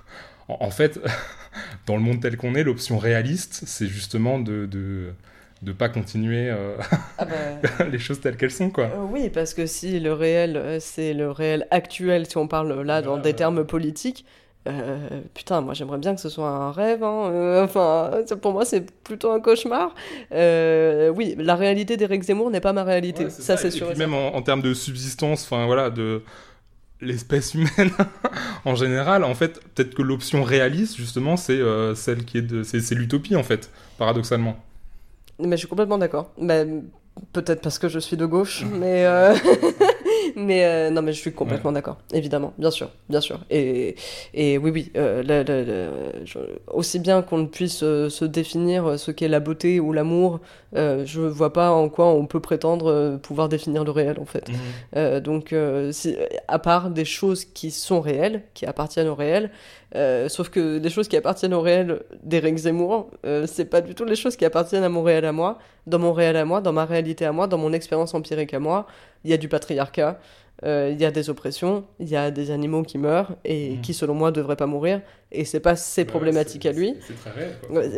en, 0.48 0.58
en 0.60 0.70
fait, 0.70 1.00
dans 1.86 1.96
le 1.96 2.02
monde 2.02 2.20
tel 2.20 2.36
qu'on 2.36 2.54
est, 2.54 2.62
l'option 2.62 2.98
réaliste, 2.98 3.64
c'est 3.66 3.88
justement 3.88 4.38
de 4.38 4.66
de 4.66 5.12
de 5.66 5.72
pas 5.72 5.88
continuer 5.90 6.48
euh, 6.50 6.76
Ah 7.18 7.26
bah, 7.26 7.60
les 7.90 7.98
choses 7.98 8.20
telles 8.20 8.36
qu'elles 8.38 8.50
sont, 8.52 8.70
quoi. 8.70 8.90
euh, 8.92 9.02
oui, 9.10 9.30
parce 9.30 9.54
que 9.54 9.66
si 9.66 10.00
le 10.00 10.12
réel, 10.12 10.56
euh, 10.56 10.78
c'est 10.80 11.12
le 11.14 11.30
réel 11.30 11.66
actuel, 11.70 12.26
si 12.26 12.36
on 12.36 12.48
parle 12.48 12.80
là 12.82 13.02
dans 13.02 13.16
Voilà, 13.16 13.22
des 13.22 13.34
termes 13.34 13.64
politiques, 13.66 14.24
putain, 15.34 15.60
moi 15.60 15.74
j'aimerais 15.74 15.98
bien 15.98 16.14
que 16.16 16.20
ce 16.20 16.28
soit 16.28 16.48
un 16.48 16.72
rêve. 16.72 17.04
hein, 17.04 17.62
enfin, 17.62 18.10
pour 18.42 18.52
moi, 18.52 18.64
c'est 18.64 18.90
plutôt 19.04 19.30
un 19.30 19.40
cauchemar. 19.40 19.94
Oui, 20.32 21.34
la 21.38 21.54
réalité 21.54 21.96
d'Éric 21.96 22.22
Zemmour 22.24 22.50
n'est 22.50 22.60
pas 22.60 22.72
ma 22.72 22.82
réalité. 22.84 23.24
Ouais, 23.24 23.30
ça, 23.30 23.56
c'est 23.56 23.68
Et 23.68 23.70
sûr. 23.70 23.86
puis 23.86 23.96
et 23.96 23.98
même 23.98 24.14
en, 24.14 24.34
en 24.34 24.42
termes 24.42 24.62
de 24.62 24.74
subsistance, 24.74 25.44
enfin 25.44 25.66
voilà, 25.66 25.90
de 25.90 26.22
l'espèce 27.00 27.54
humaine 27.54 27.90
en 28.64 28.74
général, 28.74 29.24
en 29.24 29.34
fait, 29.34 29.60
peut-être 29.74 29.94
que 29.94 30.02
l'option 30.02 30.42
réaliste, 30.42 30.96
justement, 30.96 31.36
c'est 31.36 31.60
celle 31.94 32.24
qui 32.24 32.38
est 32.38 32.42
de, 32.42 32.62
c'est 32.64 32.94
l'utopie 32.94 33.36
en 33.36 33.44
fait, 33.44 33.70
paradoxalement. 33.98 34.56
Mais 35.38 35.52
je 35.56 35.60
suis 35.60 35.68
complètement 35.68 35.98
d'accord. 35.98 36.30
Mais 36.38 36.66
peut-être 37.32 37.60
parce 37.62 37.78
que 37.78 37.88
je 37.88 37.98
suis 37.98 38.16
de 38.16 38.26
gauche, 38.26 38.64
mais 38.72 39.04
euh, 39.06 39.34
mais 40.36 40.64
euh, 40.64 40.90
non, 40.90 41.02
mais 41.02 41.12
je 41.12 41.18
suis 41.20 41.32
complètement 41.32 41.72
d'accord. 41.72 41.98
Évidemment, 42.12 42.52
bien 42.58 42.70
sûr, 42.70 42.90
bien 43.08 43.20
sûr. 43.20 43.40
Et 43.50 43.96
et 44.34 44.58
oui, 44.58 44.70
oui. 44.70 44.92
euh, 44.96 45.22
je- 46.24 46.38
aussi 46.72 46.98
bien 46.98 47.22
qu'on 47.22 47.38
ne 47.38 47.46
puisse 47.46 47.78
se 47.78 48.24
définir 48.24 48.98
ce 48.98 49.10
qu'est 49.10 49.28
la 49.28 49.40
beauté 49.40 49.80
ou 49.80 49.92
l'amour, 49.92 50.40
je 50.74 51.20
vois 51.20 51.52
pas 51.52 51.70
en 51.70 51.88
quoi 51.88 52.06
on 52.08 52.26
peut 52.26 52.40
prétendre 52.40 53.16
pouvoir 53.22 53.48
définir 53.48 53.84
le 53.84 53.90
réel 53.90 54.18
en 54.20 54.26
fait. 54.26 54.46
Euh, 54.96 55.20
donc, 55.20 55.54
si- 55.92 56.16
à 56.48 56.58
part 56.58 56.90
des 56.90 57.04
choses 57.04 57.44
qui 57.44 57.70
sont 57.70 58.00
réelles, 58.00 58.42
qui 58.54 58.66
appartiennent 58.66 59.08
au 59.08 59.14
réel, 59.14 59.50
euh, 59.96 60.28
sauf 60.28 60.48
que 60.50 60.78
les 60.78 60.90
choses 60.90 61.08
qui 61.08 61.16
appartiennent 61.16 61.54
au 61.54 61.60
réel 61.62 62.02
d'Éric 62.22 62.56
Zemmour, 62.58 63.10
euh, 63.24 63.46
c'est 63.46 63.64
pas 63.64 63.80
du 63.80 63.94
tout 63.94 64.04
les 64.04 64.16
choses 64.16 64.36
qui 64.36 64.44
appartiennent 64.44 64.84
à 64.84 64.88
mon 64.88 65.02
réel 65.02 65.24
à 65.24 65.32
moi, 65.32 65.58
dans 65.86 65.98
mon 65.98 66.12
réel 66.12 66.36
à 66.36 66.44
moi, 66.44 66.60
dans 66.60 66.72
ma 66.72 66.84
réalité 66.84 67.24
à 67.24 67.32
moi, 67.32 67.46
dans 67.46 67.58
mon 67.58 67.72
expérience 67.72 68.14
empirique 68.14 68.54
à 68.54 68.60
moi. 68.60 68.86
Il 69.24 69.30
y 69.30 69.34
a 69.34 69.38
du 69.38 69.48
patriarcat, 69.48 70.20
euh, 70.64 70.90
il 70.92 71.00
y 71.00 71.04
a 71.04 71.10
des 71.10 71.30
oppressions, 71.30 71.84
il 72.00 72.08
y 72.08 72.16
a 72.16 72.30
des 72.30 72.50
animaux 72.50 72.82
qui 72.82 72.98
meurent 72.98 73.36
et 73.44 73.70
Mhm. 73.76 73.80
qui, 73.82 73.94
selon 73.94 74.14
moi, 74.14 74.30
devraient 74.32 74.56
pas 74.56 74.66
mourir. 74.66 75.00
Et 75.32 75.44
c'est 75.44 75.60
pas 75.60 75.76
ses 75.76 76.04
problématiques 76.04 76.66
à 76.66 76.72
lui. 76.72 76.96
C'est 77.00 77.14
très 77.14 77.30
réel, 77.30 77.56
Ouais, 77.70 77.90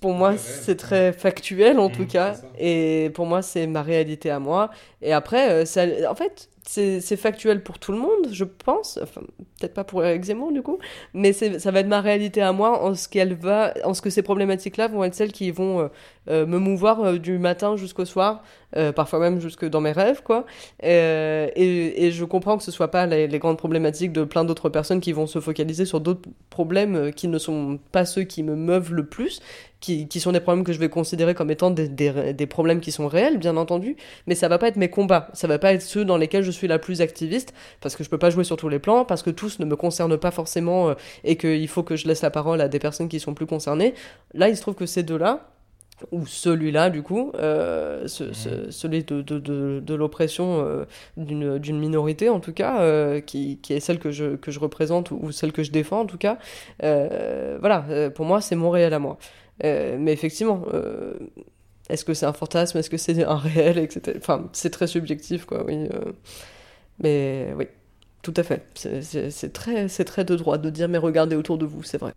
Pour 0.00 0.12
moi, 0.12 0.36
c'est 0.36 0.76
très 0.76 1.12
factuel 1.12 1.78
en 1.78 1.84
Mhm, 1.86 1.92
tout 1.92 2.06
cas, 2.06 2.36
et 2.58 3.10
pour 3.14 3.26
moi, 3.26 3.42
c'est 3.42 3.66
ma 3.66 3.82
réalité 3.82 4.30
à 4.30 4.38
moi. 4.38 4.70
Et 5.00 5.12
après, 5.12 5.50
euh, 5.50 5.64
ça, 5.64 5.84
en 6.10 6.14
fait, 6.14 6.48
c'est 6.66 7.16
factuel 7.16 7.62
pour 7.62 7.78
tout 7.78 7.92
le 7.92 7.98
monde, 7.98 8.28
je 8.30 8.44
pense. 8.44 8.98
Enfin, 9.02 9.20
peut-être 9.58 9.74
pas 9.74 9.84
pour 9.84 10.02
Zemmour 10.22 10.52
du 10.52 10.62
coup, 10.62 10.78
mais 11.12 11.32
ça 11.32 11.70
va 11.70 11.80
être 11.80 11.88
ma 11.88 12.00
réalité 12.00 12.40
à 12.40 12.52
moi 12.52 12.82
en 12.82 12.94
ce 12.94 13.08
qu'elle 13.08 13.34
va, 13.34 13.74
en 13.84 13.94
ce 13.94 14.02
que 14.02 14.10
ces 14.10 14.22
problématiques-là 14.22 14.88
vont 14.88 15.04
être 15.04 15.14
celles 15.14 15.32
qui 15.32 15.50
vont 15.50 15.90
euh, 16.28 16.46
me 16.46 16.58
mouvoir 16.58 17.00
euh, 17.00 17.18
du 17.18 17.38
matin 17.38 17.76
jusqu'au 17.76 18.06
soir, 18.06 18.42
euh, 18.76 18.92
parfois 18.92 19.18
même 19.18 19.40
jusque 19.40 19.66
dans 19.66 19.82
mes 19.82 19.92
rêves, 19.92 20.22
quoi. 20.22 20.46
Et, 20.82 22.10
je 22.10 22.24
comprends 22.24 22.56
que 22.56 22.62
ce 22.62 22.70
soit 22.70 22.90
pas 22.90 23.06
les, 23.06 23.38
grandes 23.38 23.58
problématiques 23.58 24.12
de 24.12 24.24
plein 24.24 24.44
d'autres 24.44 24.68
personnes 24.68 25.00
qui 25.00 25.12
vont 25.12 25.26
se 25.26 25.40
focaliser 25.40 25.84
sur 25.84 26.00
d'autres 26.00 26.28
problèmes 26.50 27.12
qui 27.12 27.28
ne 27.28 27.38
sont 27.38 27.78
pas 27.92 28.04
ceux 28.04 28.22
qui 28.22 28.42
me 28.42 28.56
meuvent 28.56 28.92
le 28.92 29.04
plus, 29.06 29.40
qui, 29.80 30.20
sont 30.20 30.32
des 30.32 30.40
problèmes 30.40 30.64
que 30.64 30.72
je 30.72 30.78
vais 30.78 30.88
considérer 30.88 31.34
comme 31.34 31.50
étant 31.50 31.70
des, 31.70 32.46
problèmes 32.48 32.80
qui 32.80 32.90
sont 32.90 33.06
réels, 33.06 33.36
bien 33.36 33.56
entendu, 33.56 33.96
mais 34.26 34.34
ça 34.34 34.48
va 34.48 34.58
pas 34.58 34.68
être 34.68 34.76
mes 34.76 34.88
combats, 34.88 35.28
ça 35.34 35.46
va 35.46 35.58
pas 35.58 35.74
être 35.74 35.82
ceux 35.82 36.04
dans 36.04 36.16
lesquels 36.16 36.42
je 36.42 36.50
suis 36.50 36.68
la 36.68 36.78
plus 36.78 37.02
activiste, 37.02 37.52
parce 37.80 37.96
que 37.96 38.04
je 38.04 38.08
peux 38.08 38.18
pas 38.18 38.30
jouer 38.30 38.44
sur 38.44 38.56
tous 38.56 38.68
les 38.68 38.78
plans, 38.78 39.04
parce 39.04 39.22
que 39.22 39.30
tous 39.30 39.58
ne 39.58 39.66
me 39.66 39.76
concernent 39.76 40.16
pas 40.16 40.30
forcément, 40.30 40.94
et 41.24 41.36
qu'il 41.36 41.68
faut 41.68 41.82
que 41.82 41.96
je 41.96 42.06
laisse 42.08 42.22
la 42.22 42.30
parole 42.30 42.60
à 42.60 42.68
des 42.68 42.78
personnes 42.78 43.08
qui 43.08 43.20
sont 43.20 43.34
plus 43.34 43.46
concernées. 43.46 43.94
Là, 44.32 44.48
il 44.48 44.56
se 44.56 44.62
trouve 44.62 44.74
que 44.74 44.86
ces 44.86 45.02
deux-là, 45.02 45.53
ou 46.12 46.26
celui-là 46.26 46.90
du 46.90 47.02
coup, 47.02 47.32
euh, 47.36 48.06
ce- 48.08 48.32
ce- 48.32 48.70
celui 48.70 49.04
de, 49.04 49.22
de, 49.22 49.38
de, 49.38 49.80
de 49.84 49.94
l'oppression 49.94 50.60
euh, 50.60 50.84
d'une 51.16 51.78
minorité 51.78 52.28
en 52.28 52.40
tout 52.40 52.52
cas, 52.52 52.80
euh, 52.82 53.20
qui, 53.20 53.58
qui 53.58 53.72
est 53.74 53.80
celle 53.80 53.98
que 53.98 54.10
je, 54.10 54.36
que 54.36 54.50
je 54.50 54.60
représente 54.60 55.10
ou, 55.12 55.18
ou 55.22 55.32
celle 55.32 55.52
que 55.52 55.62
je 55.62 55.70
défends 55.70 56.00
en 56.00 56.06
tout 56.06 56.18
cas, 56.18 56.38
euh, 56.82 57.56
voilà, 57.60 58.10
pour 58.10 58.24
moi 58.26 58.40
c'est 58.40 58.56
mon 58.56 58.70
réel 58.70 58.92
à 58.94 58.98
moi. 58.98 59.18
Mais 59.62 60.12
effectivement, 60.12 60.64
est-ce 61.88 62.04
que 62.04 62.14
c'est 62.14 62.26
un 62.26 62.32
fantasme, 62.32 62.78
est-ce 62.78 62.90
que 62.90 62.96
c'est 62.96 63.22
un 63.24 63.36
réel, 63.36 63.78
etc. 63.78 64.18
Enfin, 64.18 64.48
c'est 64.52 64.70
très 64.70 64.86
subjectif 64.86 65.44
quoi, 65.44 65.64
oui. 65.64 65.88
mais 66.98 67.52
oui, 67.56 67.66
tout 68.22 68.34
à 68.36 68.42
fait. 68.42 68.64
C'est- 68.74 69.52
très, 69.52 69.88
c'est 69.88 70.04
très 70.04 70.24
de 70.24 70.36
droit 70.36 70.58
de 70.58 70.70
dire 70.70 70.88
mais 70.88 70.98
regardez 70.98 71.36
autour 71.36 71.58
de 71.58 71.66
vous, 71.66 71.82
c'est 71.82 71.98
vrai. 71.98 72.12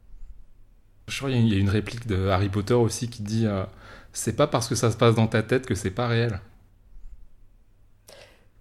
Je 1.08 1.18
crois 1.18 1.30
qu'il 1.32 1.48
y 1.48 1.56
a 1.56 1.60
une 1.60 1.70
réplique 1.70 2.08
de 2.08 2.28
Harry 2.28 2.50
Potter 2.50 2.74
aussi 2.74 3.10
qui 3.10 3.22
dit 3.24 3.46
euh, 3.46 3.64
c'est 4.14 4.36
pas 4.36 4.48
parce 4.48 4.68
que 4.68 4.76
ça 4.76 4.92
se 4.92 4.98
passe 4.98 5.16
dans 5.16 5.28
ta 5.28 5.44
tête 5.44 5.66
que 5.66 5.76
c'est 5.76 5.92
pas 5.92 6.08
réel. 6.08 6.40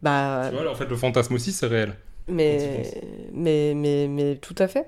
Bah, 0.03 0.51
Tu 0.51 0.57
vois, 0.57 0.70
en 0.70 0.74
fait, 0.74 0.86
le 0.86 0.97
fantasme 0.97 1.34
aussi, 1.34 1.53
c'est 1.53 1.66
réel. 1.66 1.94
Mais, 2.28 2.90
mais, 3.32 3.74
mais, 3.74 4.09
mais 4.09 4.36
tout 4.36 4.55
à 4.59 4.68
fait. 4.68 4.86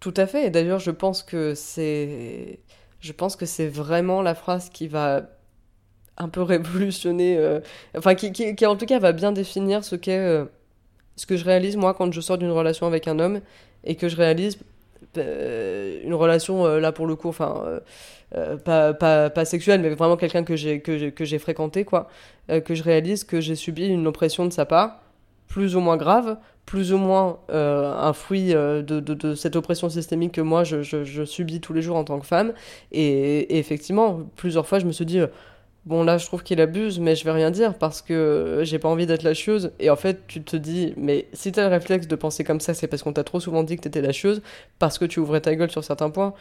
Tout 0.00 0.14
à 0.16 0.26
fait. 0.26 0.46
Et 0.46 0.50
d'ailleurs, 0.50 0.80
je 0.80 0.90
pense 0.92 1.22
que 1.22 1.54
c'est, 1.54 2.60
je 3.00 3.12
pense 3.12 3.36
que 3.36 3.46
c'est 3.46 3.68
vraiment 3.68 4.22
la 4.22 4.34
phrase 4.34 4.70
qui 4.70 4.88
va 4.88 5.22
un 6.18 6.28
peu 6.28 6.42
révolutionner, 6.44 7.38
euh, 7.38 7.60
enfin, 7.96 8.14
qui, 8.14 8.32
qui, 8.32 8.54
qui, 8.56 8.66
en 8.66 8.76
tout 8.76 8.86
cas 8.86 8.98
va 8.98 9.12
bien 9.12 9.32
définir 9.32 9.84
ce 9.84 9.96
qu'est, 9.96 10.18
euh, 10.18 10.46
ce 11.16 11.26
que 11.26 11.36
je 11.36 11.44
réalise 11.44 11.76
moi 11.76 11.94
quand 11.94 12.12
je 12.12 12.20
sors 12.20 12.38
d'une 12.38 12.50
relation 12.50 12.86
avec 12.86 13.08
un 13.08 13.18
homme 13.20 13.40
et 13.84 13.96
que 13.96 14.08
je 14.08 14.16
réalise 14.16 14.58
une 15.20 16.14
relation 16.14 16.66
euh, 16.66 16.80
là 16.80 16.92
pour 16.92 17.06
le 17.06 17.16
coup, 17.16 17.28
enfin, 17.28 17.62
euh, 17.66 17.80
euh, 18.34 18.56
pas, 18.56 18.94
pas, 18.94 19.30
pas 19.30 19.44
sexuelle, 19.44 19.80
mais 19.80 19.90
vraiment 19.90 20.16
quelqu'un 20.16 20.44
que 20.44 20.56
j'ai 20.56 20.80
que 20.80 21.10
que 21.10 21.38
fréquenté 21.38 21.84
quoi, 21.84 22.08
euh, 22.50 22.60
que 22.60 22.74
je 22.74 22.82
réalise 22.82 23.24
que 23.24 23.40
j'ai 23.40 23.54
subi 23.54 23.86
une 23.86 24.06
oppression 24.06 24.44
de 24.44 24.52
sa 24.52 24.66
part, 24.66 25.00
plus 25.48 25.76
ou 25.76 25.80
moins 25.80 25.96
grave, 25.96 26.36
plus 26.68 26.92
ou 26.92 26.98
moins 26.98 27.38
euh, 27.50 27.90
un 27.94 28.12
fruit 28.12 28.54
euh, 28.54 28.82
de, 28.82 29.34
cette 29.34 29.56
oppression 29.56 29.88
systémique 29.88 30.32
que 30.32 30.42
moi 30.42 30.64
je, 30.64 31.24
subis 31.24 31.62
tous 31.62 31.72
les 31.72 31.80
jours 31.80 31.96
en 31.96 32.04
tant 32.04 32.20
que 32.20 32.26
femme. 32.26 32.52
Et, 32.92 33.58
effectivement, 33.58 34.20
plusieurs 34.36 34.66
fois 34.66 34.78
je 34.78 34.84
me 34.84 34.92
suis 34.92 35.06
dit, 35.06 35.20
euh, 35.20 35.28
bon 35.88 36.04
là 36.04 36.18
je 36.18 36.26
trouve 36.26 36.42
qu'il 36.42 36.60
abuse, 36.60 37.00
mais 37.00 37.16
je 37.16 37.24
vais 37.24 37.32
rien 37.32 37.50
dire 37.50 37.74
parce 37.74 38.02
que 38.02 38.12
euh, 38.12 38.64
j'ai 38.64 38.78
pas 38.78 38.88
envie 38.88 39.06
d'être 39.06 39.22
la 39.22 39.34
chieuse. 39.34 39.72
Et 39.80 39.90
en 39.90 39.96
fait, 39.96 40.26
tu 40.28 40.42
te 40.42 40.56
dis, 40.56 40.92
mais 40.96 41.26
si 41.32 41.50
t'as 41.50 41.62
le 41.62 41.74
réflexe 41.74 42.06
de 42.06 42.16
penser 42.16 42.44
comme 42.44 42.60
ça, 42.60 42.74
c'est 42.74 42.86
parce 42.86 43.02
qu'on 43.02 43.12
t'a 43.14 43.24
trop 43.24 43.40
souvent 43.40 43.64
dit 43.64 43.76
que 43.76 43.82
t'étais 43.82 44.02
la 44.02 44.12
chieuse, 44.12 44.42
parce 44.78 44.98
que 44.98 45.06
tu 45.06 45.18
ouvrais 45.18 45.40
ta 45.40 45.54
gueule 45.56 45.70
sur 45.70 45.82
certains 45.82 46.10
points. 46.10 46.34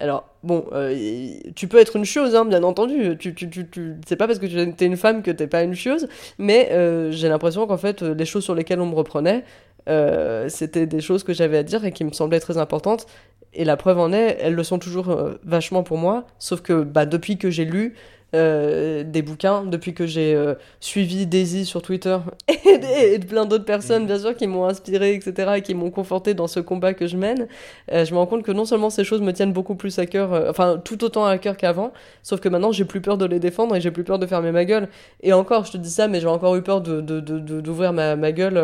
Alors, 0.00 0.28
bon, 0.42 0.64
euh, 0.72 1.38
tu 1.54 1.68
peux 1.68 1.78
être 1.78 1.96
une 1.96 2.04
chieuse, 2.04 2.34
hein, 2.34 2.44
bien 2.44 2.62
entendu. 2.64 3.16
Tu, 3.18 3.34
tu, 3.34 3.48
tu. 3.48 3.94
C'est 4.06 4.16
pas 4.16 4.26
parce 4.26 4.38
que 4.38 4.46
tu 4.46 4.58
es 4.58 4.86
une 4.86 4.96
femme 4.96 5.22
que 5.22 5.30
t'es 5.30 5.46
pas 5.46 5.62
une 5.62 5.74
chieuse, 5.74 6.08
mais 6.38 6.70
euh, 6.72 7.12
j'ai 7.12 7.28
l'impression 7.28 7.66
qu'en 7.66 7.76
fait, 7.76 8.02
les 8.02 8.24
choses 8.24 8.42
sur 8.44 8.54
lesquelles 8.54 8.80
on 8.80 8.86
me 8.86 8.94
reprenait, 8.94 9.44
euh, 9.88 10.48
c'était 10.48 10.86
des 10.86 11.00
choses 11.00 11.22
que 11.22 11.32
j'avais 11.32 11.58
à 11.58 11.62
dire 11.62 11.84
et 11.84 11.92
qui 11.92 12.04
me 12.04 12.12
semblaient 12.12 12.40
très 12.40 12.58
importantes. 12.58 13.06
Et 13.52 13.64
la 13.64 13.76
preuve 13.76 14.00
en 14.00 14.12
est, 14.12 14.38
elles 14.40 14.54
le 14.54 14.64
sont 14.64 14.80
toujours 14.80 15.16
vachement 15.44 15.84
pour 15.84 15.96
moi, 15.96 16.26
sauf 16.40 16.60
que 16.60 16.82
bah, 16.82 17.06
depuis 17.06 17.38
que 17.38 17.50
j'ai 17.50 17.64
lu, 17.64 17.94
euh, 18.34 19.04
des 19.04 19.22
bouquins 19.22 19.64
depuis 19.64 19.94
que 19.94 20.06
j'ai 20.06 20.34
euh, 20.34 20.54
suivi 20.80 21.26
Daisy 21.26 21.64
sur 21.64 21.80
Twitter 21.82 22.18
et, 22.48 23.14
et 23.14 23.18
plein 23.20 23.46
d'autres 23.46 23.64
personnes, 23.64 24.06
bien 24.06 24.18
sûr, 24.18 24.36
qui 24.36 24.46
m'ont 24.46 24.66
inspiré, 24.66 25.14
etc., 25.14 25.52
et 25.56 25.62
qui 25.62 25.74
m'ont 25.74 25.90
conforté 25.90 26.34
dans 26.34 26.46
ce 26.46 26.60
combat 26.60 26.92
que 26.94 27.06
je 27.06 27.16
mène. 27.16 27.46
Euh, 27.92 28.04
je 28.04 28.12
me 28.12 28.18
rends 28.18 28.26
compte 28.26 28.42
que 28.42 28.52
non 28.52 28.64
seulement 28.64 28.90
ces 28.90 29.04
choses 29.04 29.20
me 29.20 29.32
tiennent 29.32 29.52
beaucoup 29.52 29.76
plus 29.76 29.98
à 29.98 30.06
cœur, 30.06 30.48
enfin, 30.50 30.80
tout 30.84 31.02
autant 31.04 31.24
à 31.24 31.38
cœur 31.38 31.56
qu'avant, 31.56 31.92
sauf 32.22 32.40
que 32.40 32.48
maintenant, 32.48 32.72
j'ai 32.72 32.84
plus 32.84 33.00
peur 33.00 33.16
de 33.18 33.24
les 33.24 33.38
défendre 33.40 33.76
et 33.76 33.80
j'ai 33.80 33.90
plus 33.90 34.04
peur 34.04 34.18
de 34.18 34.26
fermer 34.26 34.52
ma 34.52 34.64
gueule. 34.64 34.88
Et 35.22 35.32
encore, 35.32 35.64
je 35.64 35.72
te 35.72 35.76
dis 35.76 35.90
ça, 35.90 36.08
mais 36.08 36.20
j'ai 36.20 36.26
encore 36.26 36.56
eu 36.56 36.62
peur 36.62 36.80
de, 36.80 37.00
de- 37.00 37.20
de- 37.20 37.60
d'ouvrir 37.60 37.92
ma, 37.92 38.16
ma 38.16 38.32
gueule, 38.32 38.58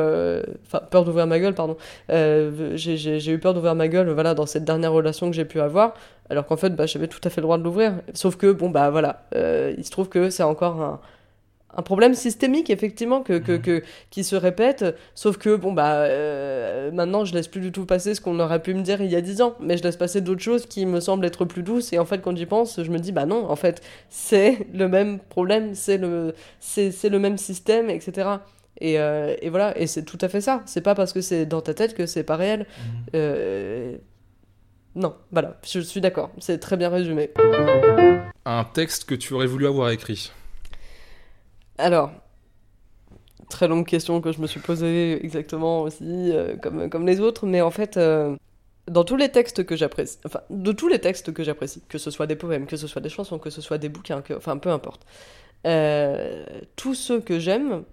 enfin, 0.66 0.80
peur 0.90 1.04
d'ouvrir 1.04 1.26
ma 1.26 1.38
gueule, 1.38 1.54
pardon. 1.54 1.76
J'ai, 2.08 3.32
eu 3.32 3.38
peur 3.38 3.54
d'ouvrir 3.54 3.74
ma 3.74 3.88
gueule, 3.88 4.10
voilà, 4.10 4.34
dans 4.34 4.46
cette 4.46 4.64
dernière 4.64 4.92
relation 4.92 5.30
que 5.30 5.36
j'ai 5.36 5.44
pu 5.44 5.60
avoir, 5.60 5.94
alors 6.28 6.46
qu'en 6.46 6.56
fait, 6.56 6.70
bah, 6.70 6.86
j'avais 6.86 7.08
tout 7.08 7.20
à 7.24 7.30
fait 7.30 7.40
le 7.40 7.44
droit 7.46 7.58
de 7.58 7.62
l'ouvrir. 7.64 7.94
Sauf 8.14 8.36
que, 8.36 8.52
bon, 8.52 8.70
bah 8.70 8.90
voilà, 8.90 9.22
il 9.76 9.84
se 9.84 9.90
trouve 9.90 10.08
que 10.08 10.30
c'est 10.30 10.42
encore 10.42 10.80
un, 10.82 11.00
un 11.76 11.82
problème 11.82 12.14
systémique, 12.14 12.68
effectivement, 12.68 13.22
que, 13.22 13.38
que, 13.38 13.56
que- 13.56 13.82
qui 14.10 14.24
se 14.24 14.34
répète. 14.34 14.84
Sauf 15.14 15.36
que, 15.36 15.54
bon, 15.54 15.72
bah, 15.72 15.98
euh, 16.02 16.90
maintenant, 16.90 17.24
je 17.24 17.32
laisse 17.32 17.46
plus 17.46 17.60
du 17.60 17.70
tout 17.70 17.86
passer 17.86 18.14
ce 18.16 18.20
qu'on 18.20 18.40
aurait 18.40 18.60
pu 18.60 18.74
me 18.74 18.82
dire 18.82 19.00
il 19.02 19.10
y 19.10 19.14
a 19.14 19.20
10 19.20 19.40
ans, 19.40 19.54
mais 19.60 19.76
je 19.76 19.84
laisse 19.84 19.96
passer 19.96 20.20
d'autres 20.20 20.42
choses 20.42 20.66
qui 20.66 20.84
me 20.84 20.98
semblent 20.98 21.24
être 21.24 21.44
plus 21.44 21.62
douces. 21.62 21.92
Et 21.92 21.98
en 22.00 22.04
fait, 22.04 22.20
quand 22.22 22.36
j'y 22.36 22.46
pense, 22.46 22.82
je 22.82 22.90
me 22.90 22.98
dis, 22.98 23.12
bah 23.12 23.24
non, 23.24 23.48
en 23.48 23.54
fait, 23.56 23.82
c'est 24.08 24.66
le 24.74 24.88
même 24.88 25.20
problème, 25.20 25.74
c'est 25.76 25.98
le, 25.98 26.34
c'est, 26.58 26.90
le 27.08 27.18
même 27.20 27.38
système, 27.38 27.88
etc. 27.88 28.28
Et, 28.80 28.98
euh, 28.98 29.36
et 29.40 29.48
voilà, 29.50 29.78
et 29.78 29.86
c'est 29.86 30.04
tout 30.04 30.18
à 30.22 30.28
fait 30.28 30.40
ça. 30.40 30.62
C'est 30.66 30.80
pas 30.80 30.96
parce 30.96 31.12
que 31.12 31.20
c'est 31.20 31.46
dans 31.46 31.60
ta 31.60 31.74
tête 31.74 31.94
que 31.94 32.06
c'est 32.06 32.24
pas 32.24 32.36
réel. 32.36 32.66
Euh, 33.14 33.96
Non, 34.96 35.14
voilà, 35.30 35.56
je 35.64 35.78
suis 35.78 36.00
d'accord, 36.00 36.30
c'est 36.40 36.58
très 36.58 36.76
bien 36.76 36.88
résumé. 36.88 37.30
Un 38.52 38.64
texte 38.64 39.04
que 39.04 39.14
tu 39.14 39.32
aurais 39.32 39.46
voulu 39.46 39.68
avoir 39.68 39.90
écrit. 39.90 40.32
Alors, 41.78 42.10
très 43.48 43.68
longue 43.68 43.86
question 43.86 44.20
que 44.20 44.32
je 44.32 44.40
me 44.40 44.48
suis 44.48 44.58
posée 44.58 45.24
exactement 45.24 45.82
aussi, 45.82 46.32
euh, 46.32 46.56
comme, 46.56 46.90
comme 46.90 47.06
les 47.06 47.20
autres, 47.20 47.46
mais 47.46 47.60
en 47.60 47.70
fait, 47.70 47.96
euh, 47.96 48.34
dans 48.88 49.04
tous 49.04 49.14
les 49.14 49.28
textes 49.28 49.64
que 49.64 49.76
j'apprécie, 49.76 50.18
enfin, 50.26 50.40
de 50.50 50.72
tous 50.72 50.88
les 50.88 50.98
textes 50.98 51.32
que 51.32 51.44
j'apprécie, 51.44 51.80
que 51.88 51.96
ce 51.96 52.10
soit 52.10 52.26
des 52.26 52.34
poèmes, 52.34 52.66
que 52.66 52.76
ce 52.76 52.88
soit 52.88 53.00
des 53.00 53.08
chansons, 53.08 53.38
que 53.38 53.50
ce 53.50 53.60
soit 53.60 53.78
des 53.78 53.88
bouquins, 53.88 54.20
enfin, 54.36 54.56
peu 54.56 54.70
importe, 54.70 55.06
euh, 55.64 56.44
tous 56.74 56.96
ceux 56.96 57.20
que 57.20 57.38
j'aime, 57.38 57.84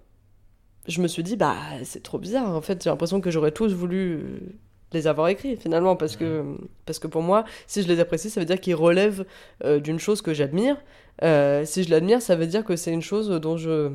je 0.88 1.00
me 1.00 1.06
suis 1.06 1.22
dit, 1.22 1.36
bah, 1.36 1.54
c'est 1.84 2.02
trop 2.02 2.18
bizarre, 2.18 2.50
en 2.50 2.62
fait, 2.62 2.82
j'ai 2.82 2.90
l'impression 2.90 3.20
que 3.20 3.30
j'aurais 3.30 3.52
tous 3.52 3.72
voulu 3.72 4.58
les 4.92 5.06
avoir 5.06 5.28
écrits, 5.28 5.56
finalement, 5.56 5.96
parce 5.96 6.16
que, 6.16 6.42
parce 6.86 6.98
que 6.98 7.06
pour 7.06 7.22
moi, 7.22 7.44
si 7.66 7.82
je 7.82 7.88
les 7.88 8.00
apprécie, 8.00 8.30
ça 8.30 8.40
veut 8.40 8.46
dire 8.46 8.60
qu'ils 8.60 8.74
relèvent 8.74 9.24
euh, 9.64 9.80
d'une 9.80 9.98
chose 9.98 10.22
que 10.22 10.32
j'admire, 10.32 10.76
euh, 11.22 11.64
si 11.64 11.82
je 11.84 11.90
l'admire, 11.90 12.22
ça 12.22 12.36
veut 12.36 12.46
dire 12.46 12.64
que 12.64 12.76
c'est 12.76 12.92
une 12.92 13.02
chose 13.02 13.28
dont 13.28 13.56
je 13.56 13.90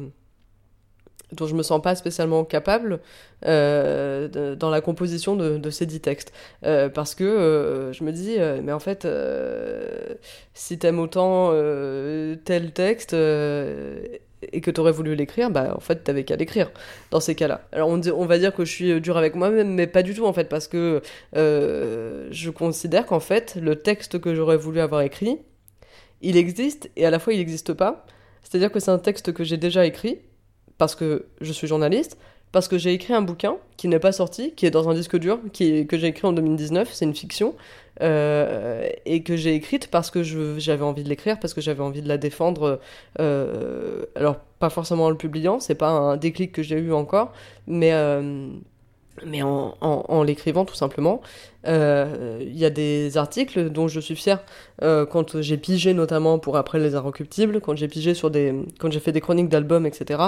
dont 1.32 1.48
je 1.48 1.56
me 1.56 1.64
sens 1.64 1.82
pas 1.82 1.96
spécialement 1.96 2.44
capable 2.46 3.00
euh, 3.48 4.28
de- 4.28 4.54
dans 4.54 4.70
la 4.70 4.82
composition 4.82 5.36
de, 5.36 5.58
de 5.58 5.70
ces 5.72 5.88
dix 5.88 6.00
textes. 6.00 6.32
Euh, 6.64 6.90
parce 6.90 7.16
que 7.16 7.24
euh, 7.24 7.92
je 7.92 8.04
me 8.04 8.12
dis, 8.12 8.38
mais 8.62 8.72
en 8.72 8.80
fait, 8.80 9.08
si 10.54 10.78
t'aimes 10.78 11.00
autant 11.00 11.50
tel 12.46 12.72
texte 12.74 13.16
et 14.52 14.62
que 14.62 14.72
t'aurais 14.72 14.92
voulu 14.92 15.16
l'écrire, 15.16 15.50
bah 15.50 15.74
en 15.76 15.80
fait, 15.80 16.04
t'avais 16.04 16.24
qu'à 16.24 16.36
l'écrire 16.36 16.72
dans 17.12 17.20
ces 17.20 17.36
cas-là. 17.36 17.68
Alors 17.72 17.90
on, 17.90 18.26
va 18.26 18.38
dire 18.38 18.54
que 18.54 18.66
je 18.66 18.72
suis 18.72 19.02
dur 19.02 19.18
avec 19.18 19.36
moi-même, 19.36 19.74
mais 19.74 19.88
pas 19.88 20.04
du 20.04 20.14
tout 20.14 20.26
en 20.26 20.34
fait, 20.34 20.50
parce 20.50 20.68
que 20.68 21.02
euh, 21.36 22.28
je 22.32 22.50
considère 22.50 23.06
qu'en 23.06 23.20
fait, 23.20 23.56
le 23.62 23.76
texte 23.76 24.20
que 24.20 24.36
j'aurais 24.36 24.58
voulu 24.58 24.80
avoir 24.80 25.02
écrit, 25.02 25.40
il 26.22 26.38
existe 26.38 26.90
et 26.96 27.06
à 27.06 27.10
la 27.10 27.20
fois 27.20 27.34
il 27.34 27.40
n'existe 27.40 27.74
pas. 27.74 28.06
C'est-à-dire 28.44 28.72
que 28.72 28.80
c'est 28.80 28.92
un 28.92 29.00
texte 29.00 29.34
que 29.34 29.44
j'ai 29.44 29.58
déjà 29.58 29.86
écrit 29.86 30.20
parce 30.78 30.96
que 30.96 31.28
je 31.42 31.52
suis 31.52 31.68
journaliste, 31.68 32.18
parce 32.54 32.68
que 32.70 32.78
j'ai 32.78 32.94
écrit 32.94 33.14
un 33.14 33.24
bouquin 33.24 33.58
qui 33.78 33.90
n'est 33.90 34.00
pas 34.00 34.14
sorti, 34.14 34.54
qui 34.56 34.66
est 34.66 34.72
dans 34.72 34.88
un 34.88 34.94
disque 34.94 35.18
dur, 35.18 35.40
qui 35.52 35.88
que 35.88 35.98
j'ai 35.98 36.08
écrit 36.08 36.28
en 36.28 36.34
2019, 36.34 36.90
c'est 36.94 37.04
une 37.04 37.16
fiction, 37.16 37.56
euh, 38.02 38.88
et 39.06 39.24
que 39.24 39.36
j'ai 39.36 39.56
écrite 39.56 39.88
parce 39.90 40.12
que 40.12 40.24
j'avais 40.24 40.84
envie 40.84 41.04
de 41.04 41.10
l'écrire, 41.10 41.40
parce 41.40 41.54
que 41.56 41.62
j'avais 41.62 41.82
envie 41.84 42.04
de 42.04 42.08
la 42.08 42.18
défendre. 42.18 42.80
euh, 43.20 44.06
alors, 44.16 44.38
pas 44.60 44.70
forcément 44.70 45.06
en 45.06 45.10
le 45.10 45.18
publiant, 45.18 45.60
c'est 45.60 45.76
pas 45.76 45.90
un 45.90 46.16
déclic 46.16 46.52
que 46.54 46.62
j'ai 46.64 46.78
eu 46.78 46.94
encore, 46.94 47.34
mais, 47.68 47.92
euh, 47.94 48.48
mais 49.26 49.42
en, 49.44 49.76
en- 49.82 50.06
en 50.08 50.24
l'écrivant 50.24 50.66
tout 50.66 50.76
simplement. 50.76 51.22
Euh, 51.68 52.38
Il 52.42 52.58
y 52.58 52.66
a 52.66 52.70
des 52.70 53.18
articles 53.18 53.70
dont 53.70 53.88
je 53.88 54.00
suis 54.00 54.16
fière 54.16 54.42
euh, 54.82 55.06
quand 55.06 55.42
j'ai 55.42 55.58
pigé 55.58 55.94
notamment 55.94 56.40
pour 56.40 56.58
après 56.58 56.80
les 56.80 56.96
inrecuptibles, 56.96 57.62
quand 57.62 57.76
j'ai 57.76 57.88
pigé 57.88 58.14
sur 58.14 58.30
des, 58.32 58.54
quand 58.80 58.92
j'ai 58.92 59.00
fait 59.00 59.12
des 59.12 59.22
chroniques 59.22 59.50
d'albums, 59.50 59.86
etc. 59.86 60.22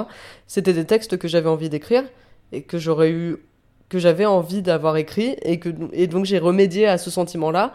C'était 0.48 0.74
des 0.74 0.86
textes 0.86 1.18
que 1.18 1.28
j'avais 1.28 1.50
envie 1.50 1.70
d'écrire 1.70 2.04
et 2.52 2.62
que 2.62 2.78
j'aurais 2.78 3.10
eu, 3.12 3.38
que 3.90 4.00
j'avais 4.00 4.26
envie 4.26 4.62
d'avoir 4.62 4.98
écrit 4.98 5.36
et 5.42 5.60
que 5.60 5.70
et 5.92 6.08
donc 6.08 6.26
j'ai 6.26 6.40
remédié 6.40 6.88
à 6.88 6.98
ce 6.98 7.10
sentiment-là 7.10 7.74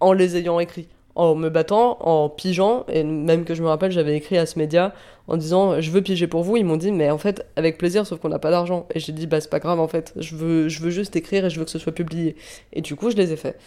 en 0.00 0.12
les 0.12 0.36
ayant 0.36 0.60
écrits, 0.60 0.88
en 1.14 1.34
me 1.34 1.50
battant, 1.50 1.98
en 2.00 2.28
pigeant 2.28 2.84
et 2.88 3.04
même 3.04 3.44
que 3.44 3.54
je 3.54 3.62
me 3.62 3.68
rappelle, 3.68 3.92
j'avais 3.92 4.16
écrit 4.16 4.38
à 4.38 4.46
ce 4.46 4.58
média 4.58 4.94
en 5.28 5.36
disant 5.36 5.80
je 5.80 5.90
veux 5.90 6.02
piger 6.02 6.26
pour 6.26 6.42
vous. 6.42 6.56
Ils 6.56 6.64
m'ont 6.64 6.76
dit 6.76 6.92
mais 6.92 7.10
en 7.10 7.18
fait 7.18 7.46
avec 7.56 7.78
plaisir, 7.78 8.06
sauf 8.06 8.18
qu'on 8.20 8.30
n'a 8.30 8.38
pas 8.38 8.50
d'argent. 8.50 8.86
Et 8.94 9.00
j'ai 9.00 9.12
dit 9.12 9.26
bah 9.26 9.40
c'est 9.40 9.50
pas 9.50 9.60
grave 9.60 9.80
en 9.80 9.88
fait, 9.88 10.12
je 10.16 10.36
veux, 10.36 10.68
je 10.68 10.80
veux 10.80 10.90
juste 10.90 11.14
écrire 11.16 11.44
et 11.44 11.50
je 11.50 11.58
veux 11.58 11.64
que 11.64 11.70
ce 11.70 11.78
soit 11.78 11.92
publié. 11.92 12.36
Et 12.72 12.80
du 12.80 12.96
coup 12.96 13.10
je 13.10 13.16
les 13.16 13.32
ai 13.32 13.36
faits. 13.36 13.58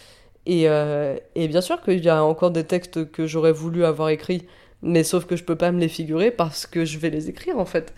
Et, 0.45 0.69
euh, 0.69 1.17
et 1.35 1.47
bien 1.47 1.61
sûr 1.61 1.81
qu'il 1.81 2.03
y 2.03 2.09
a 2.09 2.23
encore 2.23 2.51
des 2.51 2.63
textes 2.63 3.11
que 3.11 3.25
j'aurais 3.25 3.51
voulu 3.51 3.85
avoir 3.85 4.09
écrits, 4.09 4.45
mais 4.81 5.03
sauf 5.03 5.25
que 5.25 5.35
je 5.35 5.43
peux 5.43 5.55
pas 5.55 5.71
me 5.71 5.79
les 5.79 5.87
figurer 5.87 6.31
parce 6.31 6.67
que 6.67 6.85
je 6.85 6.99
vais 6.99 7.09
les 7.09 7.29
écrire 7.29 7.57
en 7.57 7.65
fait. 7.65 7.93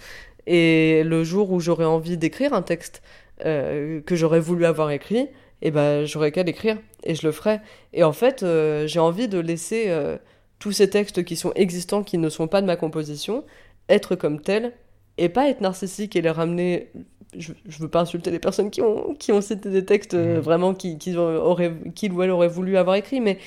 Et 0.45 1.03
le 1.03 1.23
jour 1.23 1.51
où 1.51 1.59
j'aurais 1.59 1.85
envie 1.85 2.17
d'écrire 2.17 2.53
un 2.53 2.61
texte 2.61 3.01
euh, 3.45 4.01
que 4.01 4.15
j'aurais 4.15 4.39
voulu 4.39 4.65
avoir 4.65 4.89
écrit, 4.91 5.27
et 5.61 5.71
ben 5.71 6.05
j'aurais 6.05 6.31
qu'à 6.31 6.43
l'écrire 6.43 6.77
et 7.03 7.15
je 7.15 7.25
le 7.25 7.31
ferai. 7.31 7.59
Et 7.93 8.03
en 8.03 8.13
fait, 8.13 8.43
euh, 8.43 8.87
j'ai 8.87 8.99
envie 8.99 9.27
de 9.27 9.39
laisser 9.39 9.85
euh, 9.87 10.17
tous 10.59 10.71
ces 10.71 10.89
textes 10.89 11.23
qui 11.23 11.35
sont 11.35 11.51
existants, 11.55 12.03
qui 12.03 12.17
ne 12.17 12.29
sont 12.29 12.47
pas 12.47 12.61
de 12.61 12.67
ma 12.67 12.75
composition, 12.75 13.43
être 13.89 14.15
comme 14.15 14.41
tels 14.41 14.73
et 15.17 15.29
pas 15.29 15.49
être 15.49 15.61
narcissique 15.61 16.15
et 16.15 16.21
les 16.21 16.29
ramener. 16.31 16.91
Je, 17.37 17.51
je 17.67 17.79
veux 17.79 17.89
pas 17.89 18.01
insulter 18.01 18.31
les 18.31 18.39
personnes 18.39 18.71
qui 18.71 18.81
ont, 18.81 19.13
qui 19.15 19.31
ont 19.31 19.41
cité 19.41 19.69
des 19.69 19.83
textes 19.85 20.13
euh, 20.13 20.35
Mhm. 20.35 20.41
vraiment 20.41 20.73
qui, 20.73 20.97
qui 20.97 21.15
auraient, 21.17 21.73
qu'il 21.95 22.13
ou 22.13 22.23
elle 22.23 22.31
aurait 22.31 22.47
voulu 22.47 22.77
avoir 22.77 22.95
écrit, 22.95 23.19
mais 23.19 23.37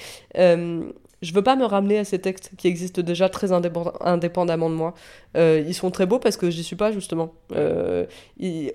je 1.23 1.35
veux 1.35 1.43
pas 1.43 1.55
me 1.57 1.64
ramener 1.64 1.99
à 1.99 2.05
ces 2.05 2.18
textes 2.18 2.53
qui 2.57 2.66
existent 2.68 3.03
déjà 3.03 3.29
très 3.29 3.53
indépend- 3.53 3.93
indépendamment 4.01 4.71
de 4.71 4.75
moi. 4.75 4.95
Euh, 5.37 5.62
ils 5.66 5.75
sont 5.75 5.91
très 5.91 6.07
beaux 6.07 6.18
parce 6.18 6.37
que 6.37 6.49
j'y 6.51 6.64
suis 6.64 6.77
pas 6.77 6.93
justement. 6.93 7.33
Euh, 7.53 8.07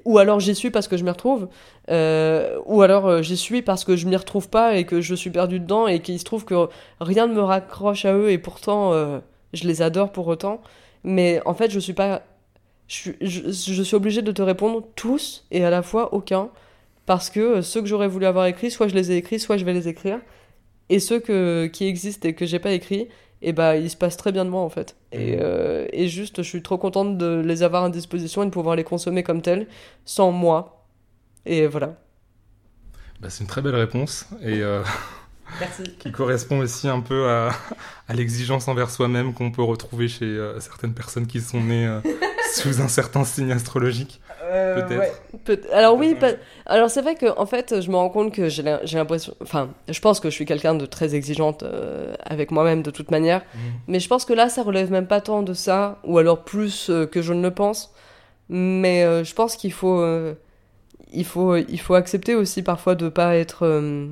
ou 0.05 0.17
alors 0.19 0.39
j'y 0.39 0.53
suis 0.53 0.69
parce 0.69 0.87
que 0.87 0.95
je 0.97 1.03
m'y 1.03 1.09
retrouve. 1.09 1.47
Euh, 1.89 2.59
ou 2.65 2.81
alors 2.83 3.23
j'y 3.23 3.35
suis 3.37 3.61
parce 3.63 3.83
que 3.83 3.95
je 3.95 4.07
m'y 4.07 4.15
retrouve 4.15 4.49
pas 4.49 4.75
et 4.75 4.85
que 4.85 5.01
je 5.01 5.15
suis 5.15 5.31
perdu 5.31 5.59
dedans 5.59 5.87
et 5.87 5.99
qu'il 6.01 6.19
se 6.19 6.23
trouve 6.25 6.45
que 6.45 6.67
rien 6.99 7.27
ne 7.27 7.33
me 7.33 7.41
raccroche 7.41 8.05
à 8.05 8.13
eux 8.13 8.29
et 8.29 8.37
pourtant 8.37 8.91
je 9.53 9.67
les 9.67 9.81
adore 9.81 10.11
pour 10.11 10.27
autant. 10.27 10.61
Mais 11.03 11.41
en 11.45 11.53
fait 11.55 11.71
je 11.71 11.79
suis 11.79 11.93
pas. 11.93 12.21
Je, 12.87 12.95
suis- 12.95 13.15
je, 13.21 13.81
suis 13.83 13.95
obligée 13.95 14.21
de 14.21 14.31
te 14.31 14.43
répondre 14.43 14.83
tous 14.95 15.45
et 15.49 15.65
à 15.65 15.71
la 15.71 15.81
fois 15.81 16.13
aucun. 16.13 16.49
Parce 17.07 17.29
que 17.29 17.61
ceux 17.61 17.81
que 17.81 17.87
j'aurais 17.87 18.07
voulu 18.07 18.25
avoir 18.25 18.45
écrits, 18.47 18.71
soit 18.71 18.87
je 18.87 18.95
les 18.95 19.11
ai 19.11 19.17
écrits, 19.17 19.39
soit 19.39 19.57
je 19.57 19.65
vais 19.65 19.73
les 19.73 19.87
écrire. 19.87 20.19
Et 20.89 20.99
ceux 20.99 21.19
que, 21.19 21.67
qui 21.67 21.85
existent 21.87 22.27
et 22.29 22.33
que 22.33 22.45
j'ai 22.45 22.59
pas 22.59 22.71
écrits, 22.71 23.07
et 23.41 23.53
bah 23.53 23.75
ils 23.77 23.89
se 23.89 23.95
passent 23.97 24.17
très 24.17 24.31
bien 24.31 24.45
de 24.45 24.49
moi 24.49 24.61
en 24.61 24.69
fait. 24.69 24.95
Et, 25.11 25.33
Mhm. 25.35 25.39
euh, 25.41 25.87
et 25.91 26.07
juste, 26.07 26.37
je 26.43 26.47
suis 26.47 26.61
trop 26.61 26.77
contente 26.77 27.17
de 27.17 27.41
les 27.45 27.63
avoir 27.63 27.83
à 27.83 27.89
disposition 27.89 28.43
et 28.43 28.45
de 28.45 28.51
pouvoir 28.51 28.75
les 28.75 28.83
consommer 28.83 29.23
comme 29.23 29.41
tels, 29.41 29.67
sans 30.05 30.31
moi. 30.31 30.85
Et 31.45 31.67
voilà. 31.67 31.95
Bah, 33.21 33.29
c'est 33.29 33.41
une 33.43 33.47
très 33.47 33.61
belle 33.61 33.75
réponse 33.75 34.25
et 34.41 34.61
euh, 34.61 34.81
Merci. 35.59 35.83
qui 35.99 36.11
correspond 36.11 36.59
aussi 36.59 36.87
un 36.87 36.99
peu 37.01 37.29
à, 37.29 37.49
à 38.07 38.13
l'exigence 38.13 38.67
envers 38.67 38.89
soi-même 38.89 39.33
qu'on 39.33 39.51
peut 39.51 39.63
retrouver 39.63 40.07
chez 40.07 40.25
euh, 40.25 40.59
certaines 40.59 40.93
personnes 40.93 41.27
qui 41.27 41.39
sont 41.41 41.61
nées 41.61 41.87
euh, 41.87 41.99
sous 42.55 42.81
un 42.81 42.87
certain 42.87 43.23
signe 43.23 43.51
astrologique. 43.51 44.21
Peut-être. 44.75 45.21
Peut- 45.45 45.61
Alors 45.73 45.95
oui, 45.97 46.15
pas- 46.15 46.31
alors 46.65 46.89
c'est 46.89 47.01
vrai 47.01 47.15
que 47.15 47.25
en 47.37 47.45
fait, 47.45 47.81
je 47.81 47.89
me 47.91 47.95
rends 47.95 48.09
compte 48.09 48.33
que 48.33 48.49
j'ai 48.49 48.63
l'im- 48.63 48.79
j'ai 48.83 48.97
l'impression, 48.97 49.33
enfin, 49.41 49.69
je 49.89 49.99
pense 49.99 50.19
que 50.19 50.29
je 50.29 50.35
suis 50.35 50.45
quelqu'un 50.45 50.75
de 50.75 50.85
très 50.85 51.15
exigeante 51.15 51.63
euh, 51.63 52.13
avec 52.23 52.51
moi-même 52.51 52.81
de 52.83 52.91
toute 52.91 53.11
manière, 53.11 53.41
mais 53.87 53.99
je 53.99 54.07
pense 54.07 54.25
que 54.25 54.33
là, 54.33 54.49
ça 54.49 54.63
relève 54.63 54.91
même 54.91 55.07
pas 55.07 55.21
tant 55.21 55.41
de 55.43 55.53
ça, 55.53 55.99
ou 56.03 56.17
alors 56.17 56.43
plus 56.43 56.89
euh, 56.89 57.05
que 57.05 57.21
je 57.21 57.33
ne 57.33 57.41
le 57.41 57.51
pense. 57.51 57.93
Mais 58.49 59.03
euh, 59.03 59.23
je 59.23 59.33
pense 59.33 59.55
qu'il 59.55 59.73
faut, 59.73 59.99
euh, 60.01 60.33
il 61.13 61.25
faut, 61.25 61.55
il 61.55 61.79
faut 61.79 61.95
accepter 61.95 62.35
aussi 62.35 62.61
parfois 62.61 62.95
de 62.95 63.09
pas 63.09 63.35
être, 63.35 63.65
euh, 63.65 64.07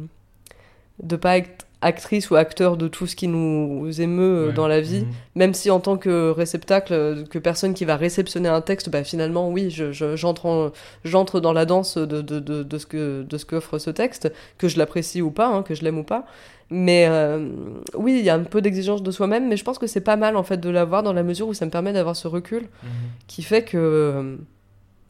de 1.02 1.16
pas 1.16 1.38
être 1.38 1.66
actrice 1.84 2.30
ou 2.32 2.36
acteur 2.36 2.78
de 2.78 2.88
tout 2.88 3.06
ce 3.08 3.16
qui 3.16 3.28
nous 3.28 3.90
émeut 4.02 4.24
euh, 4.24 4.48
Ouais. 4.48 4.54
dans 4.54 4.68
la 4.68 4.82
vie, 4.82 5.02
Mhm. 5.02 5.08
même 5.36 5.54
si 5.54 5.70
en 5.70 5.80
tant 5.80 5.98
que 5.98 6.30
réceptacle, 6.32 6.94
euh, 6.94 7.24
que 7.26 7.38
personne 7.40 7.74
qui 7.74 7.86
va 7.86 7.96
réceptionner 7.98 8.50
un 8.50 8.62
texte, 8.62 8.90
bah, 8.90 9.04
finalement, 9.04 9.50
oui, 9.50 9.70
je- 9.70 9.92
je- 9.92 10.16
j'entre 10.16 10.46
en- 10.46 10.72
j'entre 11.04 11.40
dans 11.40 11.54
la 11.54 11.66
danse 11.66 11.98
de, 11.98 12.22
de, 12.22 12.40
de, 12.40 12.64
de 12.64 12.78
ce 12.78 12.86
que 12.86 13.24
de 13.24 13.38
ce 13.38 13.46
qu'offre 13.46 13.78
ce 13.78 13.90
texte, 13.90 14.32
que 14.58 14.68
je 14.68 14.78
l'apprécie 14.78 15.22
ou 15.22 15.32
pas, 15.32 15.48
hein, 15.48 15.64
que 15.64 15.76
je 15.76 15.84
l'aime 15.84 15.98
ou 16.00 16.04
pas. 16.04 16.26
Mais 16.70 17.06
euh, 17.08 17.50
oui, 17.96 18.16
il 18.20 18.26
y 18.26 18.30
a 18.30 18.36
un 18.36 18.44
peu 18.44 18.62
d'exigence 18.62 19.04
de 19.04 19.12
soi-même, 19.12 19.48
mais 19.48 19.58
je 19.58 19.64
pense 19.64 19.78
que 19.78 19.86
c'est 19.86 20.02
pas 20.02 20.16
mal 20.16 20.36
en 20.38 20.44
fait 20.44 20.58
de 20.58 20.70
l'avoir 20.70 21.04
dans 21.04 21.14
la 21.14 21.22
mesure 21.24 21.48
où 21.48 21.54
ça 21.54 21.66
me 21.66 21.72
permet 21.72 21.94
d'avoir 21.94 22.16
ce 22.16 22.28
recul 22.28 22.62
Mhm. 22.64 22.90
qui 23.28 23.44
fait 23.44 23.64
que 23.64 24.38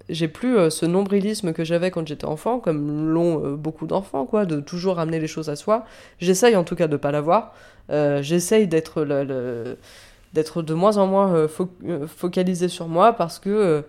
j'ai 0.10 0.28
plus 0.28 0.58
euh, 0.58 0.70
ce 0.70 0.86
nombrilisme 0.86 1.54
que 1.54 1.64
j'avais 1.64 1.92
quand 1.92 2.08
j'étais 2.08 2.26
enfant, 2.26 2.60
comme 2.60 3.10
l'ont 3.10 3.44
euh, 3.46 3.56
beaucoup 3.56 3.88
d'enfants, 3.88 4.26
quoi, 4.26 4.46
de 4.46 4.60
toujours 4.60 4.96
ramener 4.98 5.20
les 5.20 5.28
choses 5.28 5.50
à 5.50 5.56
soi. 5.56 5.86
J'essaye 6.20 6.56
en 6.56 6.64
tout 6.64 6.76
cas 6.76 6.88
de 6.88 6.98
pas 6.98 7.12
l'avoir. 7.12 7.54
Euh, 7.90 8.22
J'essaye 8.22 8.68
d'être 8.68 9.04
le- 9.04 9.24
le- 9.24 9.78
d'être 10.34 10.62
de 10.62 10.74
moins 10.74 10.98
en 10.98 11.06
moins 11.08 11.46
fo- 11.46 11.70
focalisé 12.08 12.68
sur 12.68 12.88
moi 12.88 13.14
parce 13.14 13.40
que 13.40 13.84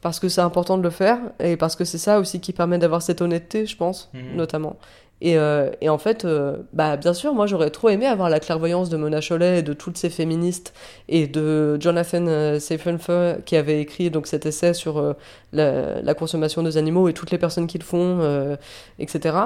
parce 0.00 0.20
que 0.20 0.28
c'est 0.28 0.40
important 0.42 0.78
de 0.78 0.82
le 0.84 0.90
faire 0.90 1.18
et 1.40 1.56
parce 1.56 1.74
que 1.74 1.84
c'est 1.84 1.98
ça 1.98 2.20
aussi 2.20 2.40
qui 2.40 2.52
permet 2.52 2.78
d'avoir 2.78 3.02
cette 3.02 3.20
honnêteté, 3.20 3.66
je 3.66 3.76
pense, 3.76 4.10
Mhm. 4.14 4.36
notamment. 4.36 4.76
Et, 5.20 5.36
euh, 5.36 5.70
et 5.80 5.88
en 5.88 5.98
fait, 5.98 6.24
euh, 6.24 6.58
bah, 6.72 6.96
bien 6.96 7.12
sûr, 7.12 7.34
moi 7.34 7.46
j'aurais 7.46 7.70
trop 7.70 7.88
aimé 7.88 8.06
avoir 8.06 8.30
la 8.30 8.38
clairvoyance 8.38 8.88
de 8.88 8.96
Mona 8.96 9.20
Chollet 9.20 9.58
et 9.58 9.62
de 9.62 9.72
toutes 9.72 9.96
ces 9.96 10.10
féministes 10.10 10.72
et 11.08 11.26
de 11.26 11.76
Jonathan 11.80 12.26
euh, 12.28 12.60
Seyfried 12.60 12.98
qui 13.44 13.56
avait 13.56 13.80
écrit 13.80 14.10
donc 14.10 14.28
cet 14.28 14.46
essai 14.46 14.74
sur 14.74 15.16
la, 15.52 16.14
consommation 16.14 16.62
des 16.62 16.76
animaux 16.76 17.08
et 17.08 17.12
toutes 17.14 17.30
les 17.30 17.38
personnes 17.38 17.66
qui 17.66 17.78
le 17.78 17.84
font, 17.84 18.56
etc. 18.98 19.36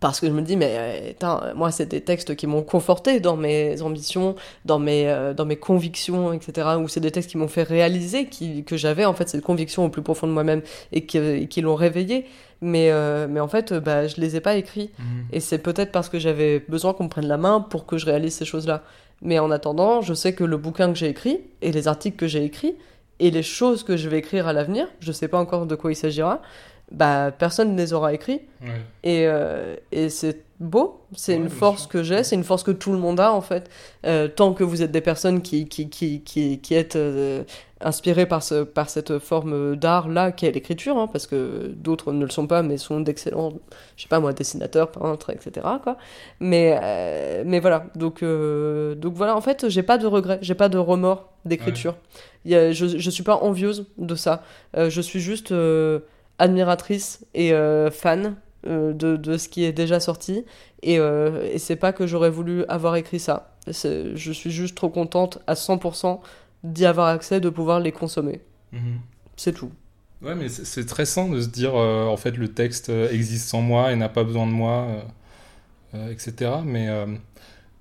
Parce 0.00 0.20
que 0.20 0.26
je 0.26 0.32
me 0.32 0.42
dis, 0.42 0.56
mais 0.56 1.16
moi, 1.54 1.70
c'est 1.70 1.86
des 1.86 2.00
textes 2.00 2.36
qui 2.36 2.46
m'ont 2.46 2.62
conforté 2.62 3.20
dans 3.20 3.36
mes 3.36 3.82
ambitions, 3.82 4.36
dans 4.64 4.78
mes, 4.78 5.32
dans 5.36 5.44
mes 5.44 5.56
convictions, 5.56 6.32
etc. 6.32 6.68
Ou 6.80 6.88
c'est 6.88 7.00
des 7.00 7.10
textes 7.10 7.30
qui 7.30 7.36
m'ont 7.36 7.48
fait 7.48 7.62
réaliser 7.62 8.26
que 8.64 8.76
j'avais 8.76 9.04
en 9.04 9.14
fait 9.14 9.28
cette 9.28 9.42
conviction 9.42 9.84
au 9.84 9.88
plus 9.88 10.02
profond 10.02 10.26
de 10.26 10.32
moi-même 10.32 10.62
et 10.92 11.04
qui, 11.04 11.48
qui 11.48 11.60
l'ont 11.60 11.74
réveillé. 11.74 12.26
Mais, 12.60 12.90
euh, 12.90 13.26
mais 13.28 13.40
en 13.40 13.48
fait, 13.48 13.72
bah, 13.72 14.06
je 14.08 14.20
les 14.20 14.34
ai 14.36 14.40
pas 14.40 14.56
écrits. 14.56 14.90
Mhm. 14.98 15.04
Et 15.32 15.40
c'est 15.40 15.58
peut-être 15.58 15.92
parce 15.92 16.08
que 16.08 16.18
j'avais 16.18 16.58
besoin 16.68 16.92
qu'on 16.92 17.04
me 17.04 17.08
prenne 17.08 17.28
la 17.28 17.36
main 17.36 17.60
pour 17.60 17.86
que 17.86 17.98
je 17.98 18.06
réalise 18.06 18.34
ces 18.34 18.44
choses-là. 18.44 18.82
Mais 19.22 19.38
en 19.38 19.50
attendant, 19.50 20.00
je 20.00 20.14
sais 20.14 20.32
que 20.34 20.44
le 20.44 20.56
bouquin 20.56 20.88
que 20.92 20.98
j'ai 20.98 21.08
écrit, 21.08 21.40
et 21.62 21.72
les 21.72 21.88
articles 21.88 22.16
que 22.16 22.26
j'ai 22.26 22.44
écrits, 22.44 22.74
et 23.20 23.30
les 23.30 23.42
choses 23.42 23.82
que 23.82 23.96
je 23.96 24.08
vais 24.08 24.18
écrire 24.18 24.46
à 24.48 24.52
l'avenir, 24.52 24.86
je 25.00 25.10
sais 25.12 25.28
pas 25.28 25.38
encore 25.38 25.66
de 25.66 25.74
quoi 25.74 25.90
il 25.92 25.96
s'agira, 25.96 26.40
bah 26.92 27.32
personne 27.36 27.72
ne 27.72 27.76
les 27.76 27.92
aura 27.92 28.12
écrits. 28.14 28.40
Ouais. 28.62 28.68
Et, 29.04 29.26
euh, 29.26 29.74
et 29.92 30.08
c'est 30.08 30.40
beau, 30.60 31.00
c'est 31.14 31.32
Ouais, 31.34 31.38
une 31.38 31.50
force 31.50 31.82
sûr. 31.82 31.88
que 31.90 32.02
j'ai, 32.02 32.22
c'est 32.24 32.34
une 32.36 32.44
force 32.44 32.62
que 32.62 32.70
tout 32.70 32.92
le 32.92 32.98
monde 32.98 33.20
a 33.20 33.32
en 33.32 33.40
fait. 33.40 33.68
Euh, 34.06 34.26
tant 34.28 34.54
que 34.54 34.64
vous 34.64 34.82
êtes 34.82 34.90
des 34.92 35.00
personnes 35.00 35.42
qui, 35.42 35.68
qui, 35.68 35.88
qui, 35.90 36.20
qui, 36.22 36.60
qui 36.60 36.74
êtes 36.74 36.96
euh, 36.96 37.42
inspirées 37.80 38.26
par, 38.26 38.42
ce, 38.42 38.64
par 38.64 38.90
cette 38.90 39.18
forme 39.18 39.76
d'art-là 39.76 40.32
qu'est 40.32 40.50
l'écriture, 40.50 40.98
hein, 40.98 41.06
parce 41.06 41.26
que 41.26 41.72
d'autres 41.76 42.12
ne 42.12 42.24
le 42.24 42.30
sont 42.30 42.46
pas, 42.46 42.62
mais 42.62 42.76
sont 42.76 43.00
d'excellents, 43.00 43.52
je 43.96 44.02
sais 44.02 44.08
pas 44.08 44.20
moi, 44.20 44.32
dessinateurs, 44.32 44.90
peintres, 44.90 45.30
etc. 45.30 45.66
Quoi. 45.82 45.96
Mais, 46.40 46.78
euh, 46.82 47.42
mais 47.46 47.60
voilà, 47.60 47.86
donc, 47.94 48.22
euh, 48.22 48.94
donc 48.94 49.14
voilà, 49.14 49.36
en 49.36 49.40
fait, 49.40 49.68
j'ai 49.68 49.82
pas 49.82 49.98
de 49.98 50.06
regrets, 50.06 50.38
j'ai 50.42 50.54
pas 50.54 50.68
de 50.68 50.78
remords 50.78 51.32
d'écriture. 51.44 51.96
Je, 52.44 52.72
je 52.72 53.10
suis 53.10 53.22
pas 53.22 53.36
envieuse 53.36 53.86
de 53.98 54.14
ça, 54.14 54.42
Euh, 54.76 54.90
je 54.90 55.00
suis 55.00 55.20
juste 55.20 55.54
admiratrice 56.38 57.24
et 57.34 57.52
fan 57.92 58.36
de, 58.64 58.92
de 58.92 59.36
ce 59.38 59.48
qui 59.48 59.64
est 59.64 59.72
déjà 59.72 60.00
sorti. 60.00 60.44
Et, 60.82 60.98
euh, 60.98 61.48
et 61.52 61.58
c'est 61.58 61.76
pas 61.76 61.92
que 61.92 62.06
j'aurais 62.06 62.30
voulu 62.30 62.64
avoir 62.66 62.96
écrit 62.96 63.18
ça. 63.20 63.56
Je 63.66 64.32
suis 64.32 64.50
juste 64.50 64.76
trop 64.76 64.88
contente 64.88 65.38
à 65.46 65.54
100% 65.54 66.20
d'y 66.64 66.84
avoir 66.84 67.08
accès, 67.08 67.40
de 67.40 67.48
pouvoir 67.48 67.80
les 67.80 67.92
consommer. 67.92 68.40
Mhm. 68.72 69.00
C'est 69.36 69.52
tout. 69.52 69.70
Ouais, 70.22 70.34
mais 70.34 70.48
c'est 70.48 70.84
très 70.84 71.06
sain 71.06 71.28
de 71.28 71.40
se 71.40 71.48
dire, 71.48 71.76
euh, 71.76 72.06
en 72.06 72.16
fait, 72.16 72.36
le 72.36 72.48
texte 72.48 72.88
euh, 72.88 73.10
existe 73.10 73.48
sans 73.48 73.60
moi 73.60 73.92
et 73.92 73.96
n'a 73.96 74.08
pas 74.08 74.24
besoin 74.24 74.46
de 74.46 74.52
moi, 74.52 74.88
euh, 75.94 76.10
etc. 76.10 76.50
Mais 76.64 76.88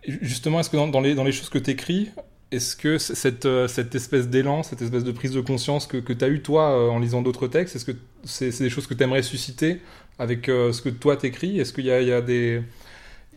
justement, 0.05 0.59
est-ce 0.59 0.69
que 0.69 0.78
dans, 0.78 0.88
dans 0.88 1.01
les, 1.01 1.15
dans 1.15 1.23
les 1.23 1.32
choses 1.32 1.49
que 1.49 1.57
tu 1.57 1.71
écris, 1.71 2.11
est-ce 2.51 2.75
que 2.75 2.97
cette, 2.99 3.47
cette 3.67 3.95
espèce 3.95 4.28
d'élan, 4.28 4.63
cette 4.63 4.82
espèce 4.82 5.03
de 5.03 5.11
prise 5.11 5.32
de 5.32 5.41
conscience 5.41 5.88
que, 5.88 5.97
que 5.97 6.13
tu 6.13 6.23
as 6.23 6.30
eu 6.30 6.41
toi 6.41 6.91
en 6.91 6.99
lisant 6.99 7.21
d'autres 7.23 7.47
textes, 7.47 7.75
est-ce 7.75 7.86
que 7.86 7.97
c'est 8.23 8.51
c'est 8.51 8.63
des 8.63 8.69
choses 8.69 8.88
que 8.88 8.93
tu 8.93 9.03
aimerais 9.03 9.23
susciter 9.23 9.82
avec 10.19 10.49
euh, 10.49 10.71
ce 10.71 10.82
que 10.82 10.89
toi 10.89 11.17
t'écris? 11.17 11.59
Est-ce 11.59 11.73
qu'il 11.73 11.86
y 11.86 11.88
y 11.88 12.11
a 12.11 12.21
des... 12.21 12.61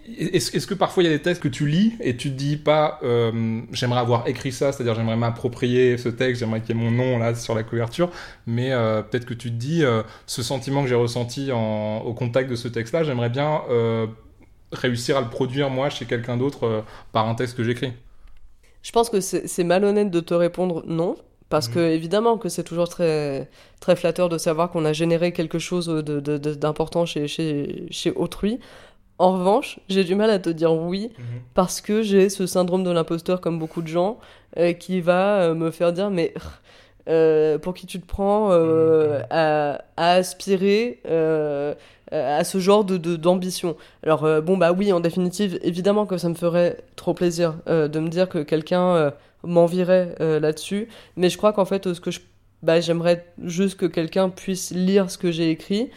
Est-ce 0.07 0.67
que 0.67 0.75
parfois 0.75 1.03
il 1.03 1.07
y 1.07 1.09
a 1.09 1.17
des 1.17 1.23
textes 1.23 1.43
que 1.43 1.49
tu 1.49 1.67
lis 1.69 1.93
et 2.01 2.17
tu 2.17 2.31
te 2.31 2.35
dis 2.37 2.57
pas 2.57 2.99
euh, 3.03 3.61
j'aimerais 3.73 4.01
avoir 4.01 4.27
écrit 4.27 4.51
ça, 4.51 4.73
c'est-à-dire 4.73 4.95
j'aimerais 4.95 5.17
m'approprier 5.17 5.99
ce 5.99 6.09
texte, 6.09 6.41
j'aimerais 6.41 6.61
qu'il 6.63 6.75
y 6.77 6.79
ait 6.79 6.83
mon 6.83 6.91
nom 6.91 7.19
là 7.19 7.35
sur 7.35 7.55
la 7.55 7.63
couverture, 7.63 8.11
mais 8.47 8.73
euh, 8.73 9.03
peut-être 9.03 9.27
que 9.27 9.35
tu 9.35 9.51
te 9.51 9.57
dis 9.57 9.85
euh, 9.85 10.03
ce 10.27 10.43
sentiment 10.43 10.83
que 10.83 10.89
j'ai 10.89 10.95
ressenti 10.97 11.53
en- 11.53 11.99
au 11.99 12.15
contact 12.15 12.51
de 12.51 12.57
ce 12.57 12.67
texte-là, 12.69 13.05
j'aimerais 13.05 13.29
bien 13.31 13.61
réussir 14.73 15.17
à 15.17 15.21
le 15.21 15.29
produire 15.29 15.69
moi 15.71 15.91
chez 15.91 16.07
quelqu'un 16.07 16.37
d'autre 16.37 16.85
par 17.13 17.29
un 17.29 17.35
texte 17.35 17.57
que 17.57 17.65
j'écris. 17.65 17.93
Je 18.83 18.93
pense 18.93 19.11
que 19.11 19.21
c'est 19.21 19.65
malhonnête 19.65 20.11
de 20.11 20.21
te 20.21 20.35
répondre 20.35 20.83
non. 20.87 21.17
Parce 21.49 21.67
Mhm. 21.69 21.75
que 21.75 21.81
évidemment 21.81 22.39
que 22.39 22.49
c'est 22.49 22.63
toujours 22.63 22.89
très, 22.89 23.51
très 23.81 23.97
flatteur 23.97 24.29
de 24.29 24.39
savoir 24.39 24.71
qu'on 24.71 24.85
a 24.85 24.93
généré 24.93 25.33
quelque 25.33 25.59
chose 25.59 25.87
de- 25.87 26.01
de- 26.21 26.39
de- 26.39 26.55
d'important 26.55 27.07
chez, 27.07 27.27
chez, 27.27 27.87
chez 27.91 28.13
autrui. 28.13 28.61
En 29.21 29.33
revanche, 29.33 29.79
j'ai 29.91 30.03
du 30.03 30.15
mal 30.15 30.31
à 30.31 30.39
te 30.39 30.49
dire 30.49 30.73
oui 30.73 31.11
parce 31.53 31.83
que 31.83 32.01
j'ai 32.01 32.31
ce 32.31 32.47
syndrome 32.47 32.85
de 32.85 32.91
l'imposteur 32.91 33.43
comme 33.43 33.59
beaucoup 33.59 33.83
de 33.83 33.87
gens 33.87 34.19
euh, 34.57 34.73
qui 34.73 35.03
va 35.03 35.43
euh, 35.43 35.55
me 35.55 35.71
faire 35.71 35.93
dire 35.93 36.09
mais 36.11 36.33
euh, 37.09 37.59
pour 37.59 37.75
qui 37.75 37.87
tu 37.87 38.01
te 38.01 38.07
prends 38.07 38.49
Mhm. 38.51 39.23
à, 39.29 39.83
à 39.99 40.13
aspirer 40.15 41.01
à 42.13 42.45
ce 42.45 42.59
genre 42.59 42.83
de 42.85 42.97
d'ambition. 43.17 43.77
Alors 44.05 44.27
bon 44.43 44.57
bah 44.57 44.73
oui 44.73 44.91
en 44.91 45.01
définitive 45.01 45.59
évidemment 45.63 46.07
que 46.07 46.17
ça 46.17 46.29
me 46.31 46.35
ferait 46.35 46.79
trop 46.97 47.13
plaisir 47.13 47.57
de 47.67 47.99
me 48.01 48.09
dire 48.09 48.27
que 48.29 48.39
quelqu'un 48.39 49.13
m'envierait 49.45 50.15
là-dessus. 50.19 50.89
Mais 51.17 51.29
je 51.29 51.37
crois 51.37 51.53
qu'en 51.53 51.67
fait 51.67 51.93
ce 51.93 52.01
que 52.01 52.11
je 52.11 52.21
bah, 52.63 52.81
j'aimerais 52.81 53.25
juste 53.45 53.79
que 53.79 53.87
quelqu'un 53.87 54.29
puisse 54.29 54.71
lire 54.71 55.11
ce 55.11 55.17
que 55.19 55.31
j'ai 55.31 55.51
écrit 55.51 55.89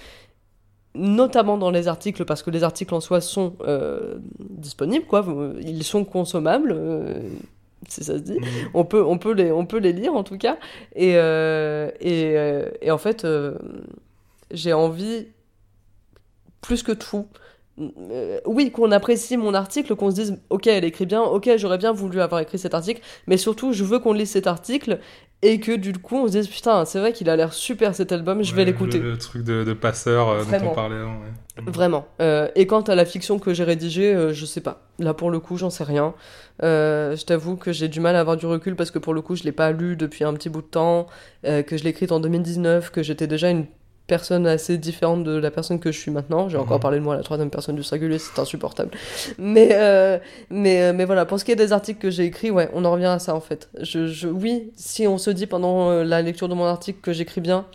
notamment 0.95 1.57
dans 1.57 1.71
les 1.71 1.87
articles, 1.87 2.25
parce 2.25 2.43
que 2.43 2.51
les 2.51 2.63
articles 2.63 2.93
en 2.93 3.01
soi 3.01 3.21
sont 3.21 3.55
euh, 3.61 4.15
disponibles, 4.39 5.05
quoi. 5.05 5.25
Ils 5.61 5.83
sont 5.83 6.05
consommables, 6.05 6.73
euh, 6.75 7.19
si 7.87 8.03
ça 8.03 8.13
se 8.13 8.23
dit. 8.23 8.37
On 8.73 8.85
peut, 8.85 9.03
on, 9.03 9.17
peut 9.17 9.33
les, 9.33 9.51
on 9.51 9.65
peut 9.65 9.79
les 9.79 9.93
lire, 9.93 10.13
en 10.13 10.23
tout 10.23 10.37
cas. 10.37 10.57
Et, 10.95 11.13
euh, 11.15 11.89
et, 11.99 12.35
et 12.81 12.91
en 12.91 12.97
fait, 12.97 13.25
j'ai 14.51 14.73
envie, 14.73 15.27
plus 16.61 16.83
que 16.83 16.91
tout, 16.91 17.27
oui, 18.45 18.71
qu'on 18.71 18.91
apprécie 18.91 19.35
mon 19.35 19.55
article, 19.55 19.95
qu'on 19.95 20.11
se 20.11 20.15
dise, 20.15 20.39
ok, 20.51 20.67
elle 20.67 20.83
écrit 20.83 21.07
bien, 21.07 21.21
ok, 21.21 21.49
j'aurais 21.57 21.79
bien 21.79 21.91
voulu 21.91 22.21
avoir 22.21 22.39
écrit 22.39 22.59
cet 22.59 22.75
article, 22.75 23.01
mais 23.25 23.37
surtout, 23.37 23.73
je 23.73 23.83
veux 23.83 23.97
qu'on 23.97 24.13
lise 24.13 24.29
cet 24.29 24.45
article 24.45 24.99
et 25.43 25.59
que 25.59 25.73
du 25.73 25.93
coup, 25.93 26.15
on 26.17 26.27
se 26.27 26.31
dise, 26.31 26.47
putain, 26.47 26.85
c'est 26.85 26.99
vrai 26.99 27.13
qu'il 27.13 27.29
a 27.29 27.35
l'air 27.35 27.53
super 27.53 27.93
cet 27.93 28.11
album, 28.11 28.43
je 28.43 28.55
vais 28.55 28.65
l'écouter. 28.65 28.97
Le, 28.97 29.11
le 29.11 29.17
truc 29.17 29.43
de, 29.43 29.63
de 29.63 29.73
passeur 29.73 30.29
euh, 30.29 30.43
dont 30.43 30.67
on 30.71 30.73
parlait 30.73 30.95
avant. 30.95 31.11
ouais. 31.11 31.63
Vraiment. 31.71 32.07
Euh, 32.19 32.47
et 32.55 32.65
quant 32.65 32.81
à 32.81 32.95
la 32.95 33.05
fiction 33.05 33.37
que 33.37 33.53
j'ai 33.53 33.63
rédigée, 33.63 34.15
euh, 34.15 34.33
je 34.33 34.45
sais 34.45 34.61
pas. 34.61 34.81
Là, 34.97 35.13
pour 35.13 35.29
le 35.29 35.39
coup, 35.39 35.57
j'en 35.57 35.69
sais 35.69 35.83
rien. 35.83 36.15
Euh, 36.63 37.15
je 37.15 37.25
t'avoue 37.25 37.57
que 37.57 37.71
j'ai 37.71 37.89
du 37.89 37.99
mal 37.99 38.15
à 38.15 38.21
avoir 38.21 38.37
du 38.37 38.47
recul 38.47 38.75
parce 38.75 38.89
que 38.89 38.97
pour 38.97 39.13
le 39.13 39.21
coup, 39.21 39.35
je 39.35 39.43
l'ai 39.43 39.51
pas 39.51 39.71
lu 39.71 39.95
depuis 39.95 40.23
un 40.23 40.33
petit 40.33 40.49
bout 40.49 40.61
de 40.61 40.67
temps, 40.67 41.05
que 41.43 41.77
je 41.77 41.83
l'ai 41.83 41.91
écrite 41.91 42.11
en 42.11 42.19
2019, 42.19 42.89
que 42.89 43.03
j'étais 43.03 43.27
déjà 43.27 43.49
une 43.49 43.65
personne 44.07 44.45
assez 44.47 44.77
différente 44.77 45.23
de 45.23 45.37
la 45.37 45.49
personne 45.51 45.79
que 45.79 45.91
je 45.91 45.97
suis 45.99 46.11
maintenant. 46.11 46.49
J'ai 46.49 46.57
encore 46.57 46.77
Mhm. 46.77 46.81
parlé 46.81 46.97
de 46.99 47.03
moi 47.03 47.13
à 47.13 47.17
la 47.17 47.23
troisième 47.23 47.49
personne 47.49 47.75
du 47.75 47.83
singulier, 47.83 48.19
c'est 48.19 48.39
insupportable. 48.39 48.91
Mais, 49.37 49.69
euh, 49.73 50.17
mais, 50.49 50.81
euh, 50.81 50.93
mais 50.93 51.05
voilà, 51.05 51.25
pour 51.25 51.39
ce 51.39 51.45
qui 51.45 51.51
est 51.51 51.55
des 51.55 51.71
articles 51.71 51.99
que 51.99 52.11
j'ai 52.11 52.25
écrits, 52.25 52.51
ouais, 52.51 52.69
on 52.73 52.83
en 52.85 52.91
revient 52.91 53.05
à 53.05 53.19
ça 53.19 53.33
en 53.35 53.39
fait. 53.41 53.69
Je, 53.81 54.07
je, 54.07 54.27
oui, 54.27 54.71
si 54.75 55.07
on 55.07 55.17
se 55.17 55.29
dit 55.29 55.47
pendant 55.47 55.89
euh, 55.89 56.03
la 56.03 56.21
lecture 56.21 56.49
de 56.49 56.53
mon 56.53 56.65
article 56.65 56.99
que 57.01 57.13
j'écris 57.13 57.41
bien, 57.41 57.65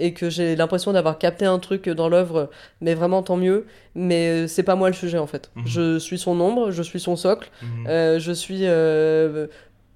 et 0.00 0.12
que 0.14 0.30
j'ai 0.30 0.54
l'impression 0.54 0.92
d'avoir 0.92 1.18
capté 1.18 1.44
un 1.44 1.58
truc 1.58 1.88
dans 1.88 2.08
l'œuvre, 2.08 2.50
mais 2.80 2.94
vraiment 2.94 3.22
tant 3.24 3.36
mieux. 3.36 3.66
Mais 3.96 4.44
euh, 4.44 4.46
c'est 4.46 4.62
pas 4.62 4.76
moi 4.76 4.86
le 4.88 4.94
sujet 4.94 5.18
en 5.18 5.26
fait. 5.26 5.50
Mhm. 5.56 5.62
Je 5.66 5.98
suis 5.98 6.18
son 6.18 6.38
ombre, 6.40 6.70
je 6.70 6.82
suis 6.84 7.00
son 7.00 7.16
socle, 7.16 7.50
Mhm. 7.62 7.86
euh, 7.88 8.18
je 8.20 8.30
suis 8.30 8.60
euh, 8.62 9.48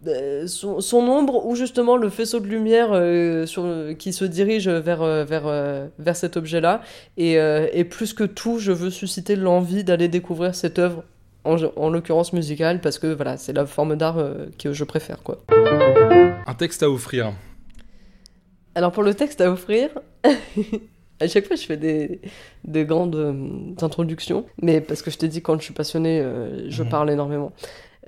euh, 0.06 0.46
son, 0.46 0.80
son 0.80 0.98
ombre 0.98 1.46
ou 1.46 1.54
justement 1.54 1.96
le 1.96 2.08
faisceau 2.08 2.40
de 2.40 2.46
lumière 2.46 2.88
euh, 2.92 3.46
sur, 3.46 3.64
qui 3.98 4.12
se 4.12 4.24
dirige 4.24 4.68
vers, 4.68 5.02
euh, 5.02 5.24
vers, 5.24 5.44
vers 5.98 6.16
cet 6.16 6.36
objet-là. 6.36 6.82
Et, 7.16 7.34
et 7.34 7.84
plus 7.84 8.12
que 8.14 8.24
tout, 8.24 8.58
je 8.58 8.72
veux 8.72 8.90
susciter 8.90 9.36
l'envie 9.36 9.84
d'aller 9.84 10.08
découvrir 10.08 10.54
cette 10.54 10.78
œuvre. 10.78 11.04
En, 11.44 11.56
en 11.74 11.90
l'occurrence 11.90 12.32
musicale, 12.32 12.80
parce 12.80 13.00
que 13.00 13.08
voilà, 13.08 13.36
c'est 13.36 13.52
la 13.52 13.66
forme 13.66 13.96
d'art 13.96 14.16
que 14.60 14.72
je 14.72 14.84
préfère. 14.84 15.24
Quoi. 15.24 15.42
Un 16.46 16.54
texte 16.54 16.84
à 16.84 16.88
offrir. 16.90 17.32
Alors 18.76 18.92
pour 18.92 19.02
le 19.02 19.12
texte 19.14 19.40
à 19.40 19.50
offrir, 19.50 19.90
À 21.20 21.28
chaque 21.28 21.46
fois, 21.46 21.54
je 21.54 21.62
fais 21.64 21.76
des, 21.76 22.20
des 22.64 22.84
grandes 22.84 23.14
euh, 23.14 23.32
introductions, 23.80 24.44
mais 24.60 24.80
parce 24.80 25.02
que 25.02 25.10
je 25.12 25.18
t'ai 25.18 25.28
dit, 25.28 25.40
quand 25.40 25.56
je 25.56 25.62
suis 25.62 25.74
passionnée, 25.74 26.20
euh, 26.20 26.68
je 26.68 26.82
Mhm. 26.82 26.88
parle 26.88 27.10
énormément. 27.12 27.52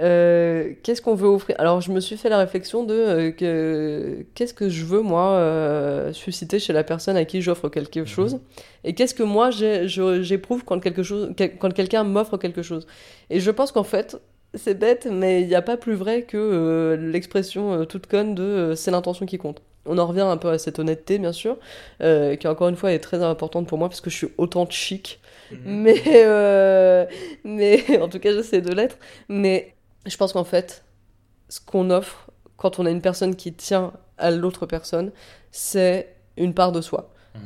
Euh, 0.01 0.72
qu'est-ce 0.82 1.01
qu'on 1.01 1.14
veut 1.14 1.28
offrir? 1.28 1.57
Alors, 1.59 1.80
je 1.80 1.92
me 1.92 2.01
suis 2.01 2.16
fait 2.16 2.28
la 2.28 2.38
réflexion 2.38 2.84
de 2.84 2.95
euh, 2.95 3.30
que, 3.30 4.24
qu'est-ce 4.34 4.55
que 4.55 4.68
je 4.68 4.84
veux, 4.84 5.01
moi, 5.03 5.32
euh, 5.32 6.12
susciter 6.12 6.59
chez 6.59 6.72
la 6.72 6.82
personne 6.84 7.16
à 7.16 7.24
qui 7.24 7.42
j'offre 7.42 7.68
quelque 7.68 8.05
chose, 8.05 8.40
et 8.82 8.95
qu'est-ce 8.95 9.14
que 9.14 9.22
moi 9.22 9.51
j'éprouve 9.51 10.64
quand, 10.64 10.80
quelque 10.80 11.03
chose, 11.03 11.32
quand 11.61 11.72
quelqu'un 11.72 12.05
m'offre 12.05 12.36
quelque 12.38 12.62
chose? 12.62 12.86
Et 13.30 13.40
je 13.40 13.51
pense 13.51 13.72
qu'en 13.72 13.84
fait, 13.84 14.16
c'est 14.55 14.78
bête, 14.78 15.09
mais 15.11 15.42
il 15.42 15.49
n'y 15.49 15.55
a 15.55 15.62
pas 15.62 15.76
plus 15.76 15.95
vrai 15.95 16.22
que 16.22 16.97
l'expression 17.01 17.84
toute 17.86 18.07
conne 18.07 18.34
de 18.34 18.74
c'est 18.76 18.90
l'intention 18.90 19.26
qui 19.26 19.38
compte. 19.38 19.62
On 19.86 19.99
en 19.99 20.07
revient 20.07 20.22
un 20.22 20.38
peu 20.38 20.49
à 20.49 20.59
cette 20.59 20.78
honnêteté, 20.78 21.18
bien 21.18 21.32
sûr, 21.32 21.59
qui 22.01 22.49
encore 22.49 22.68
une 22.68 22.76
fois 22.76 22.92
est 22.92 22.99
très 23.01 23.22
importante 23.22 23.68
pour 23.68 23.78
moi 23.78 23.88
parce 23.88 24.01
que 24.01 24.11
je 24.11 24.16
suis 24.16 24.28
autant 24.38 24.68
chic. 24.68 25.20
Mais, 25.64 26.03
euh, 26.07 27.07
mais 27.45 27.82
en 28.01 28.09
tout 28.09 28.18
cas, 28.18 28.32
j'essaie 28.32 28.61
de 28.61 28.72
l'être. 28.72 28.99
Mais 29.28 29.74
je 30.07 30.16
pense 30.16 30.32
qu'en 30.32 30.44
fait, 30.44 30.84
ce 31.48 31.61
qu'on 31.61 31.90
offre 31.90 32.30
quand 32.57 32.78
on 32.78 32.86
a 32.86 32.90
une 32.90 33.00
personne 33.00 33.36
qui 33.36 33.52
tient 33.52 33.92
à 34.18 34.30
l'autre 34.30 34.66
personne, 34.66 35.11
c'est 35.50 36.14
une 36.36 36.55
part 36.55 36.72
de 36.72 36.80
soi. 36.80 37.12
Mhm. 37.34 37.42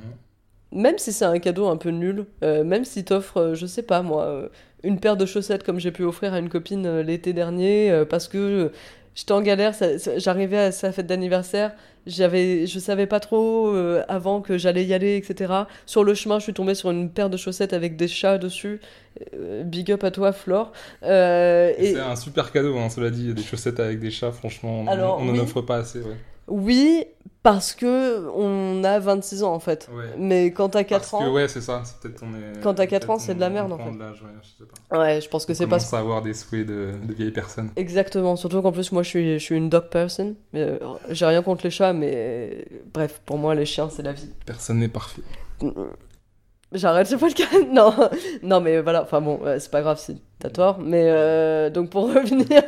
Même 0.80 0.98
si 0.98 1.12
c'est 1.12 1.24
un 1.24 1.38
cadeau 1.38 1.68
un 1.68 1.76
peu 1.76 1.90
nul, 1.90 2.26
euh, 2.42 2.62
même 2.62 2.84
si 2.84 3.04
t'offres, 3.04 3.38
euh, 3.38 3.54
je 3.54 3.64
sais 3.66 3.82
pas 3.82 4.02
moi, 4.02 4.24
euh, 4.24 4.48
une 4.82 5.00
paire 5.00 5.16
de 5.16 5.24
chaussettes 5.24 5.62
comme 5.62 5.80
j'ai 5.80 5.92
pu 5.92 6.04
offrir 6.04 6.34
à 6.34 6.38
une 6.38 6.50
copine 6.50 6.86
euh, 6.86 7.02
l'été 7.02 7.32
dernier, 7.32 8.04
parce 8.10 8.28
que 8.28 8.70
j'étais 9.14 9.32
en 9.32 9.40
galère, 9.40 9.74
j'arrivais 10.16 10.58
à 10.58 10.72
sa 10.72 10.92
fête 10.92 11.06
d'anniversaire, 11.06 11.74
j'avais, 12.08 12.66
je 12.66 12.78
savais 12.78 13.06
pas 13.06 13.20
trop 13.20 13.68
euh, 13.68 14.02
avant 14.08 14.40
que 14.40 14.58
j'allais 14.58 14.84
y 14.84 14.94
aller, 14.94 15.16
etc. 15.16 15.52
Sur 15.86 16.02
le 16.02 16.14
chemin, 16.14 16.38
je 16.38 16.44
suis 16.44 16.54
tombée 16.54 16.74
sur 16.74 16.90
une 16.90 17.10
paire 17.10 17.30
de 17.30 17.36
chaussettes 17.36 17.72
avec 17.72 17.96
des 17.96 18.08
chats 18.08 18.38
dessus. 18.38 18.80
Euh, 19.34 19.62
big 19.62 19.92
up 19.92 20.02
à 20.04 20.10
toi, 20.10 20.32
Flore. 20.32 20.72
Euh, 21.02 21.72
Et 21.78 21.92
C'est 21.92 22.00
un 22.00 22.16
super 22.16 22.50
cadeau, 22.50 22.76
hein, 22.78 22.88
cela 22.88 23.10
dit, 23.10 23.32
des 23.34 23.42
chaussettes 23.42 23.78
avec 23.80 24.00
des 24.00 24.10
chats, 24.10 24.32
franchement, 24.32 24.80
on 24.88 25.24
n'en 25.24 25.32
oui. 25.32 25.38
offre 25.40 25.60
pas 25.60 25.76
assez. 25.76 26.00
Ouais. 26.00 26.16
Oui, 26.48 27.04
parce 27.42 27.72
que 27.72 28.28
on 28.34 28.82
a 28.84 28.98
26 28.98 29.42
ans 29.42 29.54
en 29.54 29.60
fait. 29.60 29.88
Ouais. 29.92 30.06
Mais 30.18 30.46
quand 30.52 30.70
t'as 30.70 30.84
4 30.84 31.00
Parce 31.00 31.14
ans, 31.14 31.20
que 31.20 31.30
ouais, 31.30 31.48
c'est 31.48 31.60
ça, 31.60 31.82
c'est 31.84 31.98
peut-être 32.00 32.22
on 32.22 32.34
est. 32.34 32.60
Quand 32.62 32.74
t'as 32.74 32.86
quatre 32.86 33.06
peut-être 33.06 33.10
ans, 33.10 33.18
c'est 33.18 33.34
de 33.34 33.40
la 33.40 33.48
merde, 33.48 33.72
en 33.72 33.78
fait. 33.78 33.84
ouais, 33.84 33.94
je 34.42 34.48
sais 34.48 34.64
pas. 34.90 34.98
ouais, 34.98 35.20
je 35.20 35.28
pense 35.28 35.46
que 35.46 35.52
On 35.52 35.54
c'est 35.54 35.66
pas 35.66 35.76
à 35.76 35.98
avoir 35.98 36.20
des 36.22 36.34
souhaits 36.34 36.66
de, 36.66 36.92
de 37.02 37.14
vieilles 37.14 37.30
personnes. 37.30 37.70
Exactement, 37.76 38.36
surtout 38.36 38.60
qu'en 38.60 38.72
plus 38.72 38.90
moi 38.92 39.02
je 39.02 39.08
suis, 39.08 39.38
je 39.38 39.44
suis 39.44 39.56
une 39.56 39.68
dog 39.70 39.88
person. 39.88 40.34
Mais, 40.52 40.62
euh, 40.62 40.78
J'ai 41.10 41.26
rien 41.26 41.42
contre 41.42 41.64
les 41.64 41.70
chats, 41.70 41.92
mais 41.92 42.12
euh, 42.14 42.62
bref, 42.92 43.20
pour 43.24 43.38
moi 43.38 43.54
les 43.54 43.64
chiens 43.66 43.88
c'est 43.88 44.02
la 44.02 44.12
vie. 44.12 44.28
Personne 44.44 44.78
n'est 44.78 44.88
parfait. 44.88 45.22
J'arrête, 46.72 47.10
le 47.10 47.32
cas. 47.32 47.44
Non, 47.72 47.94
non 48.42 48.60
mais 48.60 48.80
voilà, 48.80 49.02
enfin 49.02 49.20
bon, 49.22 49.40
c'est 49.58 49.70
pas 49.70 49.80
grave 49.80 49.98
si 49.98 50.20
t'as 50.38 50.50
tort. 50.50 50.78
Mais 50.80 51.04
euh, 51.06 51.70
donc 51.70 51.88
pour 51.88 52.08
revenir 52.14 52.62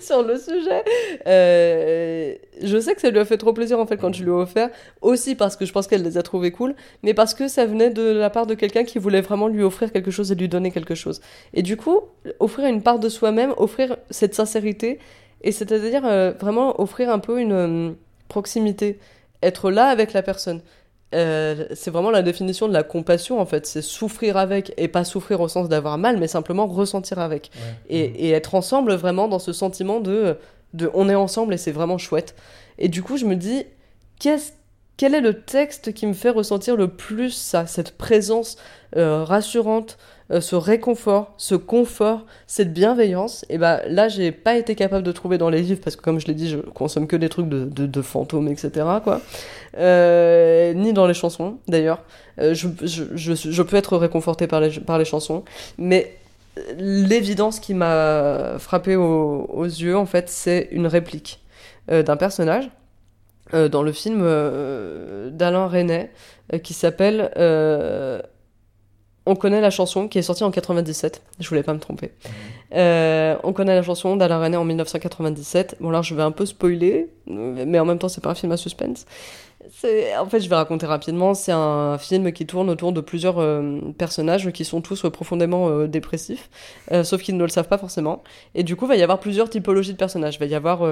sur 0.00 0.22
le 0.24 0.36
sujet, 0.36 0.84
euh, 1.26 2.34
je 2.62 2.78
sais 2.78 2.94
que 2.96 3.00
ça 3.00 3.10
lui 3.10 3.20
a 3.20 3.24
fait 3.24 3.38
trop 3.38 3.52
plaisir 3.52 3.78
en 3.78 3.86
fait 3.86 3.96
quand 3.96 4.12
je 4.12 4.24
lui 4.24 4.30
ai 4.30 4.34
offert. 4.34 4.70
Aussi 5.02 5.36
parce 5.36 5.54
que 5.54 5.64
je 5.64 5.72
pense 5.72 5.86
qu'elle 5.86 6.02
les 6.02 6.18
a 6.18 6.22
trouvés 6.22 6.50
cool, 6.50 6.74
mais 7.04 7.14
parce 7.14 7.32
que 7.32 7.46
ça 7.46 7.64
venait 7.64 7.90
de 7.90 8.02
la 8.02 8.28
part 8.28 8.46
de 8.46 8.54
quelqu'un 8.54 8.82
qui 8.82 8.98
voulait 8.98 9.20
vraiment 9.20 9.46
lui 9.46 9.62
offrir 9.62 9.92
quelque 9.92 10.10
chose 10.10 10.32
et 10.32 10.34
lui 10.34 10.48
donner 10.48 10.72
quelque 10.72 10.96
chose. 10.96 11.20
Et 11.54 11.62
du 11.62 11.76
coup, 11.76 12.00
offrir 12.40 12.66
une 12.66 12.82
part 12.82 12.98
de 12.98 13.08
soi-même, 13.08 13.54
offrir 13.56 13.96
cette 14.10 14.34
sincérité, 14.34 14.98
et 15.42 15.52
c'est-à-dire 15.52 16.04
euh, 16.04 16.32
vraiment 16.32 16.80
offrir 16.80 17.10
un 17.10 17.20
peu 17.20 17.40
une 17.40 17.94
proximité, 18.28 18.98
être 19.42 19.70
là 19.70 19.86
avec 19.86 20.12
la 20.12 20.22
personne. 20.22 20.60
Euh, 21.16 21.66
c'est 21.74 21.90
vraiment 21.90 22.10
la 22.10 22.22
définition 22.22 22.68
de 22.68 22.72
la 22.72 22.82
compassion 22.82 23.40
en 23.40 23.46
fait, 23.46 23.66
c'est 23.66 23.82
souffrir 23.82 24.36
avec 24.36 24.72
et 24.76 24.86
pas 24.86 25.04
souffrir 25.04 25.40
au 25.40 25.48
sens 25.48 25.68
d'avoir 25.68 25.98
mal, 25.98 26.18
mais 26.18 26.28
simplement 26.28 26.66
ressentir 26.66 27.18
avec. 27.18 27.50
Et, 27.88 28.28
et 28.28 28.30
être 28.30 28.54
ensemble 28.54 28.92
vraiment 28.94 29.26
dans 29.26 29.38
ce 29.38 29.52
sentiment 29.52 30.00
de, 30.00 30.36
de 30.74 30.90
on 30.94 31.08
est 31.08 31.14
ensemble 31.14 31.54
et 31.54 31.58
c'est 31.58 31.72
vraiment 31.72 31.98
chouette. 31.98 32.34
Et 32.78 32.88
du 32.88 33.02
coup, 33.02 33.16
je 33.16 33.24
me 33.24 33.34
dis, 33.34 33.64
qu'est-ce 34.20 34.52
quel 34.96 35.14
est 35.14 35.20
le 35.20 35.42
texte 35.42 35.92
qui 35.92 36.06
me 36.06 36.14
fait 36.14 36.30
ressentir 36.30 36.76
le 36.76 36.88
plus 36.88 37.30
ça, 37.30 37.66
cette 37.66 37.98
présence 37.98 38.56
euh, 38.96 39.24
rassurante, 39.24 39.98
euh, 40.32 40.40
ce 40.40 40.56
réconfort, 40.56 41.34
ce 41.36 41.54
confort, 41.54 42.26
cette 42.48 42.72
bienveillance 42.72 43.44
Et 43.48 43.58
ben 43.58 43.80
là, 43.88 44.08
j'ai 44.08 44.32
pas 44.32 44.56
été 44.56 44.74
capable 44.74 45.04
de 45.04 45.12
trouver 45.12 45.38
dans 45.38 45.50
les 45.50 45.62
livres 45.62 45.80
parce 45.82 45.94
que, 45.94 46.02
comme 46.02 46.18
je 46.18 46.26
l'ai 46.26 46.34
dit, 46.34 46.48
je 46.48 46.58
consomme 46.58 47.06
que 47.06 47.16
des 47.16 47.28
trucs 47.28 47.48
de, 47.48 48.02
fantômes, 48.02 48.48
etc. 48.48 48.70
Quoi. 49.04 49.20
Euh, 49.78 50.74
ni 50.74 50.92
dans 50.92 51.06
les 51.06 51.14
chansons, 51.14 51.58
d'ailleurs. 51.68 52.02
Euh, 52.40 52.54
je, 52.54 53.62
peux 53.62 53.76
être 53.76 53.96
réconforté 53.96 54.46
par 54.46 54.60
les, 54.60 55.04
chansons, 55.04 55.44
mais 55.78 56.16
l'évidence 56.76 57.60
qui 57.60 57.74
m'a 57.74 58.58
frappé 58.58 58.96
aux, 58.96 59.64
yeux, 59.64 59.96
en 59.96 60.06
fait, 60.06 60.28
c'est 60.28 60.68
une 60.72 60.86
réplique 60.86 61.40
d'un 61.88 62.16
personnage 62.16 62.68
dans 63.52 63.82
le 63.82 63.92
film 63.92 64.22
d'Alain 65.30 65.68
Resnais 65.68 66.10
qui 66.62 66.74
s'appelle 66.74 67.30
On 69.26 69.34
connaît 69.34 69.60
la 69.60 69.70
chanson, 69.70 70.08
qui 70.08 70.18
est 70.18 70.22
sortie 70.22 70.44
en 70.44 70.50
97. 70.50 71.22
Je 71.40 71.48
voulais 71.48 71.62
pas 71.62 71.74
me 71.74 71.80
tromper. 71.80 72.12
Euh, 72.74 73.36
on 73.42 73.52
connaît 73.52 73.74
la 73.74 73.82
chanson 73.82 74.16
d'Alain 74.16 74.38
Resnais 74.38 74.56
en 74.56 74.64
1997. 74.64 75.76
Bon, 75.80 75.90
là, 75.90 76.02
je 76.02 76.14
vais 76.14 76.22
un 76.22 76.30
peu 76.30 76.46
spoiler, 76.46 77.08
mais 77.26 77.78
en 77.78 77.84
même 77.84 77.98
temps, 77.98 78.08
c'est 78.08 78.22
pas 78.22 78.30
un 78.30 78.34
film 78.34 78.52
à 78.52 78.56
suspense. 78.56 79.04
En 80.18 80.26
fait, 80.26 80.40
je 80.40 80.48
vais 80.48 80.54
raconter 80.54 80.86
rapidement. 80.86 81.34
C'est 81.34 81.52
un 81.52 81.98
film 81.98 82.32
qui 82.32 82.46
tourne 82.46 82.70
autour 82.70 82.92
de 82.92 83.00
plusieurs 83.00 83.38
euh, 83.38 83.80
personnages 83.98 84.50
qui 84.52 84.64
sont 84.64 84.80
tous 84.80 85.04
euh, 85.04 85.10
profondément 85.10 85.68
euh, 85.68 85.88
dépressifs, 85.88 86.48
sauf 87.02 87.20
qu'ils 87.22 87.36
ne 87.36 87.42
le 87.42 87.48
savent 87.48 87.66
pas 87.68 87.78
forcément. 87.78 88.22
Et 88.54 88.62
du 88.62 88.76
coup, 88.76 88.84
il 88.86 88.88
va 88.88 88.96
y 88.96 89.02
avoir 89.02 89.20
plusieurs 89.20 89.50
typologies 89.50 89.92
de 89.92 89.98
personnages. 89.98 90.36
Il 90.36 90.40
va 90.40 90.46
y 90.46 90.54
avoir 90.54 90.82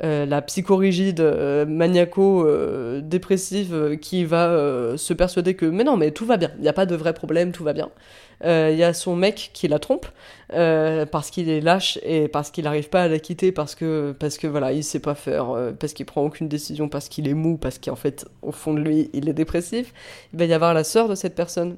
la 0.00 0.42
psychorigide, 0.42 1.20
maniaco-dépressive 1.68 3.98
qui 4.00 4.24
va 4.24 4.96
se 4.96 5.12
persuader 5.12 5.54
que 5.54 5.66
mais 5.66 5.84
non, 5.84 5.96
mais 5.96 6.10
tout 6.12 6.24
va 6.24 6.36
bien, 6.36 6.50
il 6.56 6.62
n'y 6.62 6.68
a 6.68 6.72
pas 6.72 6.86
de 6.86 6.94
vrai 6.96 7.14
problème, 7.14 7.52
tout 7.52 7.64
va 7.64 7.72
bien. 7.72 7.90
Euh, 8.44 8.70
Il 8.72 8.78
y 8.78 8.84
a 8.84 8.92
son 8.92 9.16
mec 9.16 9.50
qui 9.52 9.68
la 9.68 9.78
trompe 9.78 10.06
euh, 10.52 11.06
parce 11.06 11.30
qu'il 11.30 11.48
est 11.48 11.60
lâche 11.60 11.98
et 12.02 12.28
parce 12.28 12.50
qu'il 12.50 12.64
n'arrive 12.64 12.88
pas 12.88 13.02
à 13.02 13.08
la 13.08 13.18
quitter 13.18 13.52
parce 13.52 13.74
que 13.74 14.14
parce 14.18 14.38
que 14.38 14.46
voilà 14.46 14.72
il 14.72 14.84
sait 14.84 15.00
pas 15.00 15.14
faire 15.14 15.50
euh, 15.50 15.72
parce 15.72 15.92
qu'il 15.92 16.06
prend 16.06 16.22
aucune 16.22 16.48
décision 16.48 16.88
parce 16.88 17.08
qu'il 17.08 17.28
est 17.28 17.34
mou 17.34 17.58
parce 17.58 17.78
qu'en 17.78 17.96
fait 17.96 18.26
au 18.42 18.52
fond 18.52 18.74
de 18.74 18.80
lui 18.80 19.10
il 19.12 19.28
est 19.28 19.34
dépressif 19.34 19.92
il 20.32 20.38
va 20.38 20.44
y 20.46 20.52
avoir 20.52 20.72
la 20.72 20.84
sœur 20.84 21.08
de 21.08 21.14
cette 21.14 21.34
personne 21.34 21.76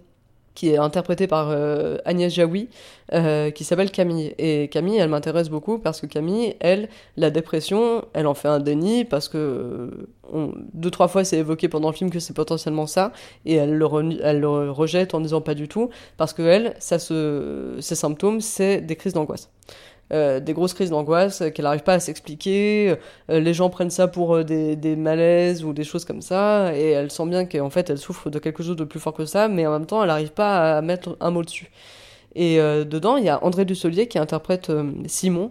qui 0.54 0.68
est 0.68 0.76
interprétée 0.76 1.26
par 1.26 1.48
euh, 1.50 1.96
Agnès 2.04 2.32
Jaoui, 2.32 2.68
euh, 3.12 3.50
qui 3.50 3.64
s'appelle 3.64 3.90
Camille. 3.90 4.34
Et 4.38 4.68
Camille, 4.68 4.98
elle 4.98 5.08
m'intéresse 5.08 5.48
beaucoup 5.48 5.78
parce 5.78 6.00
que 6.00 6.06
Camille, 6.06 6.56
elle, 6.60 6.88
la 7.16 7.30
dépression, 7.30 8.04
elle 8.12 8.26
en 8.26 8.34
fait 8.34 8.48
un 8.48 8.60
déni 8.60 9.04
parce 9.04 9.28
que 9.28 9.38
euh, 9.38 9.90
on- 10.32 10.52
deux, 10.74 10.90
trois 10.90 11.08
fois 11.08 11.24
c'est 11.24 11.38
évoqué 11.38 11.68
pendant 11.68 11.88
le 11.90 11.94
film 11.94 12.10
que 12.10 12.20
c'est 12.20 12.34
potentiellement 12.34 12.86
ça, 12.86 13.12
et 13.46 13.54
elle 13.54 13.74
le, 13.76 13.86
rejette 14.70 15.14
en 15.14 15.20
disant 15.20 15.40
pas 15.40 15.54
du 15.54 15.68
tout, 15.68 15.90
parce 16.16 16.32
que 16.32 16.42
elle, 16.42 16.74
ça 16.78 16.98
se, 16.98 17.76
ses 17.80 17.94
symptômes, 17.94 18.40
c'est 18.40 18.80
des 18.80 18.96
crises 18.96 19.12
d'angoisse. 19.12 19.50
Euh, 20.12 20.40
des 20.40 20.54
grosses 20.54 20.74
crises 20.74 20.90
d'angoisse 20.90 21.40
qu'elle 21.54 21.62
n'arrive 21.66 21.84
pas 21.84 21.94
à 21.94 22.00
s'expliquer, 22.00 22.96
euh, 23.30 23.38
les 23.38 23.54
gens 23.54 23.70
prennent 23.70 23.90
ça 23.90 24.08
pour 24.08 24.34
euh, 24.34 24.42
des, 24.42 24.74
des 24.74 24.96
malaises 24.96 25.62
ou 25.62 25.72
des 25.72 25.84
choses 25.84 26.04
comme 26.04 26.20
ça, 26.20 26.74
et 26.76 26.90
elle 26.90 27.12
sent 27.12 27.26
bien 27.26 27.44
qu'en 27.46 27.70
fait 27.70 27.90
elle 27.90 27.98
souffre 27.98 28.28
de 28.28 28.40
quelque 28.40 28.64
chose 28.64 28.74
de 28.74 28.82
plus 28.84 28.98
fort 28.98 29.14
que 29.14 29.24
ça, 29.24 29.46
mais 29.46 29.66
en 29.68 29.72
même 29.72 29.86
temps 29.86 30.02
elle 30.02 30.08
n'arrive 30.08 30.32
pas 30.32 30.78
à 30.78 30.82
mettre 30.82 31.16
un 31.20 31.30
mot 31.30 31.44
dessus. 31.44 31.70
Et 32.34 32.58
dedans, 32.58 33.16
il 33.16 33.24
y 33.24 33.28
a 33.28 33.42
André 33.44 33.64
Dussolier 33.64 34.06
qui 34.06 34.16
interprète 34.16 34.70
Simon, 35.06 35.50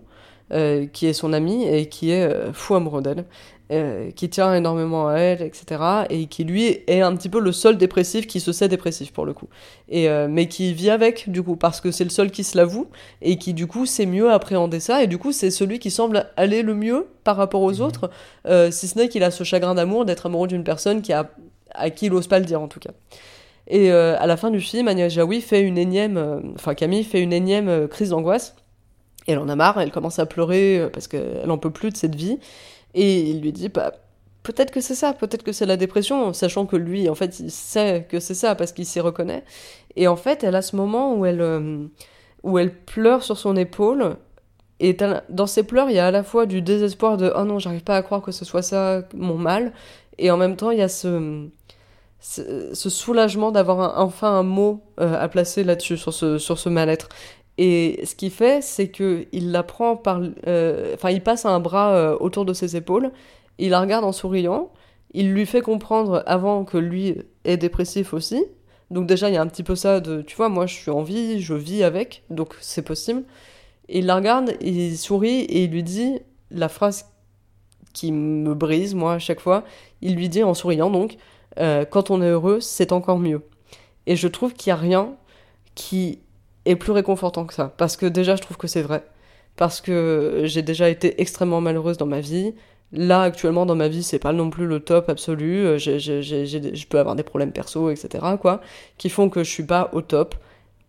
qui 0.93 1.07
est 1.07 1.13
son 1.13 1.33
ami 1.33 1.65
et 1.67 1.89
qui 1.89 2.11
est 2.11 2.53
fou 2.53 2.75
amoureux 2.75 3.01
d'elle, 3.01 3.25
euh, 3.71 4.09
qui 4.11 4.29
tient 4.29 4.55
énormément 4.55 5.07
à 5.09 5.17
elle, 5.17 5.41
etc. 5.43 5.81
Et 6.09 6.25
qui 6.25 6.43
lui 6.43 6.79
est 6.87 7.01
un 7.01 7.15
petit 7.15 7.29
peu 7.29 7.39
le 7.39 7.51
seul 7.51 7.77
dépressif 7.77 8.25
qui 8.25 8.39
se 8.39 8.51
sait 8.51 8.67
dépressif 8.67 9.13
pour 9.13 9.25
le 9.25 9.33
coup. 9.33 9.47
Et, 9.89 10.09
euh, 10.09 10.27
mais 10.27 10.47
qui 10.47 10.73
vit 10.73 10.89
avec 10.89 11.29
du 11.29 11.43
coup, 11.43 11.55
parce 11.55 11.79
que 11.79 11.91
c'est 11.91 12.03
le 12.03 12.09
seul 12.09 12.31
qui 12.31 12.43
se 12.43 12.57
l'avoue 12.57 12.87
et 13.21 13.37
qui 13.37 13.53
du 13.53 13.67
coup 13.67 13.85
sait 13.85 14.07
mieux 14.07 14.31
appréhender 14.31 14.79
ça. 14.79 15.03
Et 15.03 15.07
du 15.07 15.19
coup, 15.19 15.31
c'est 15.31 15.51
celui 15.51 15.77
qui 15.77 15.91
semble 15.91 16.25
aller 16.35 16.63
le 16.63 16.73
mieux 16.73 17.07
par 17.23 17.35
rapport 17.35 17.61
aux 17.61 17.73
Mhm. 17.73 17.81
autres, 17.81 18.09
euh, 18.47 18.71
si 18.71 18.87
ce 18.87 18.97
n'est 18.97 19.07
qu'il 19.07 19.23
a 19.23 19.29
ce 19.29 19.43
chagrin 19.43 19.75
d'amour 19.75 20.03
d'être 20.05 20.25
amoureux 20.25 20.47
d'une 20.47 20.63
personne 20.63 21.01
qui 21.03 21.13
a, 21.13 21.29
à 21.75 21.91
qui 21.91 22.07
il 22.07 22.11
n'ose 22.11 22.27
pas 22.27 22.39
le 22.39 22.45
dire 22.45 22.61
en 22.61 22.67
tout 22.67 22.79
cas. 22.79 22.91
Et 23.67 23.91
à 23.91 24.25
la 24.25 24.35
fin 24.35 24.49
du 24.49 24.61
film, 24.61 24.87
Agnès 24.87 25.13
Jaoui 25.13 25.41
fait 25.41 25.61
une 25.61 25.77
énième, 25.77 26.41
enfin 26.55 26.73
Camille 26.73 27.03
fait 27.03 27.21
une 27.21 27.31
énième 27.33 27.87
crise 27.87 28.09
d'angoisse. 28.09 28.55
Et 29.27 29.33
elle 29.33 29.37
en 29.37 29.47
a 29.47 29.55
marre, 29.55 29.79
elle 29.79 29.91
commence 29.91 30.17
à 30.17 30.25
pleurer 30.25 30.89
parce 30.91 31.07
qu'elle 31.07 31.51
en 31.51 31.59
peut 31.59 31.69
plus 31.69 31.91
de 31.91 31.95
cette 31.97 32.15
vie. 32.15 32.39
Et 32.93 33.29
il 33.29 33.41
lui 33.41 33.51
dit, 33.51 33.69
bah, 33.69 33.93
peut-être 34.43 34.71
que 34.71 34.81
c'est 34.81 34.95
ça, 34.95 35.13
peut-être 35.13 35.43
que 35.43 35.51
c'est 35.51 35.65
la 35.65 35.77
dépression, 35.77 36.33
sachant 36.33 36.65
que 36.65 36.75
lui, 36.75 37.09
en 37.09 37.15
fait, 37.15 37.39
il 37.39 37.51
sait 37.51 38.07
que 38.09 38.19
c'est 38.19 38.33
ça 38.33 38.55
parce 38.55 38.71
qu'il 38.71 38.85
s'y 38.85 38.99
reconnaît. 38.99 39.43
Et 39.95 40.07
en 40.07 40.15
fait, 40.15 40.43
elle 40.43 40.55
a 40.55 40.61
ce 40.61 40.75
moment 40.75 41.15
où 41.15 41.25
elle, 41.25 41.41
euh, 41.41 41.85
où 42.43 42.57
elle 42.57 42.73
pleure 42.73 43.23
sur 43.23 43.37
son 43.37 43.55
épaule. 43.55 44.17
Et 44.79 44.95
dans 45.29 45.47
ses 45.47 45.63
pleurs, 45.63 45.89
il 45.89 45.95
y 45.97 45.99
a 45.99 46.07
à 46.07 46.11
la 46.11 46.23
fois 46.23 46.45
du 46.45 46.61
désespoir 46.61 47.17
de 47.17 47.31
oh 47.35 47.43
non, 47.43 47.59
j'arrive 47.59 47.83
pas 47.83 47.97
à 47.97 48.01
croire 48.01 48.21
que 48.21 48.31
ce 48.31 48.45
soit 48.45 48.61
ça 48.61 49.03
mon 49.13 49.37
mal, 49.37 49.73
et 50.17 50.31
en 50.31 50.37
même 50.37 50.55
temps, 50.55 50.71
il 50.71 50.79
y 50.79 50.81
a 50.81 50.87
ce 50.87 51.49
ce 52.21 52.89
soulagement 52.89 53.51
d'avoir 53.51 53.97
enfin 53.99 54.31
un 54.31 54.43
mot 54.43 54.83
euh, 54.99 55.15
à 55.19 55.29
placer 55.29 55.63
là-dessus, 55.63 55.97
sur 55.97 56.13
ce, 56.13 56.37
sur 56.37 56.59
ce 56.59 56.67
mal-être. 56.69 57.09
Et 57.61 57.99
ce 58.05 58.15
qu'il 58.15 58.31
fait, 58.31 58.63
c'est 58.63 58.87
que 58.87 59.27
il 59.33 59.51
la 59.51 59.63
prend 59.63 59.97
par, 59.97 60.21
euh, 60.47 60.93
enfin, 60.93 61.09
il 61.09 61.21
passe 61.21 61.45
un 61.45 61.59
bras 61.59 61.91
euh, 61.93 62.17
autour 62.21 62.45
de 62.45 62.53
ses 62.53 62.77
épaules, 62.77 63.11
il 63.57 63.71
la 63.71 63.81
regarde 63.81 64.05
en 64.05 64.13
souriant, 64.13 64.71
il 65.13 65.33
lui 65.33 65.45
fait 65.45 65.59
comprendre 65.59 66.23
avant 66.25 66.63
que 66.63 66.77
lui 66.77 67.17
est 67.43 67.57
dépressif 67.57 68.13
aussi. 68.13 68.41
Donc 68.91 69.07
déjà, 69.07 69.27
il 69.27 69.33
y 69.33 69.37
a 69.37 69.41
un 69.41 69.47
petit 69.47 69.63
peu 69.63 69.75
ça 69.75 69.99
de, 69.99 70.21
tu 70.21 70.37
vois, 70.37 70.47
moi 70.47 70.67
je 70.67 70.75
suis 70.75 70.89
en 70.89 71.03
vie, 71.03 71.41
je 71.41 71.53
vis 71.53 71.83
avec, 71.83 72.23
donc 72.29 72.55
c'est 72.61 72.81
possible. 72.81 73.23
Et 73.89 73.99
il 73.99 74.05
la 74.05 74.15
regarde, 74.15 74.53
il 74.61 74.97
sourit 74.97 75.41
et 75.41 75.65
il 75.65 75.71
lui 75.71 75.83
dit 75.83 76.21
la 76.51 76.69
phrase 76.69 77.07
qui 77.91 78.13
me 78.13 78.53
brise, 78.53 78.95
moi, 78.95 79.15
à 79.15 79.19
chaque 79.19 79.41
fois. 79.41 79.65
Il 80.01 80.15
lui 80.15 80.29
dit 80.29 80.43
en 80.43 80.53
souriant, 80.53 80.89
donc, 80.89 81.17
euh, 81.59 81.83
quand 81.83 82.09
on 82.09 82.21
est 82.21 82.29
heureux, 82.29 82.61
c'est 82.61 82.93
encore 82.93 83.19
mieux. 83.19 83.41
Et 84.05 84.15
je 84.15 84.29
trouve 84.29 84.53
qu'il 84.53 84.71
n'y 84.71 84.77
a 84.77 84.81
rien 84.81 85.15
qui 85.75 86.19
plus 86.75 86.91
réconfortant 86.91 87.45
que 87.45 87.53
ça. 87.53 87.73
Parce 87.77 87.97
que 87.97 88.05
déjà, 88.05 88.35
je 88.35 88.41
trouve 88.41 88.57
que 88.57 88.67
c'est 88.67 88.81
vrai. 88.81 89.03
Parce 89.55 89.81
que 89.81 90.41
j'ai 90.45 90.61
déjà 90.61 90.89
été 90.89 91.21
extrêmement 91.21 91.61
malheureuse 91.61 91.97
dans 91.97 92.05
ma 92.05 92.21
vie. 92.21 92.53
Là, 92.91 93.21
actuellement, 93.21 93.65
dans 93.65 93.75
ma 93.75 93.87
vie, 93.87 94.03
c'est 94.03 94.19
pas 94.19 94.33
non 94.33 94.49
plus 94.49 94.65
le 94.65 94.79
top 94.79 95.09
absolu. 95.09 95.77
Je 95.77 96.87
peux 96.87 96.99
avoir 96.99 97.15
des 97.15 97.23
problèmes 97.23 97.51
perso, 97.51 97.89
etc., 97.89 98.25
quoi, 98.41 98.61
qui 98.97 99.09
font 99.09 99.29
que 99.29 99.43
je 99.43 99.49
suis 99.49 99.63
pas 99.65 99.89
au 99.93 100.01
top. 100.01 100.35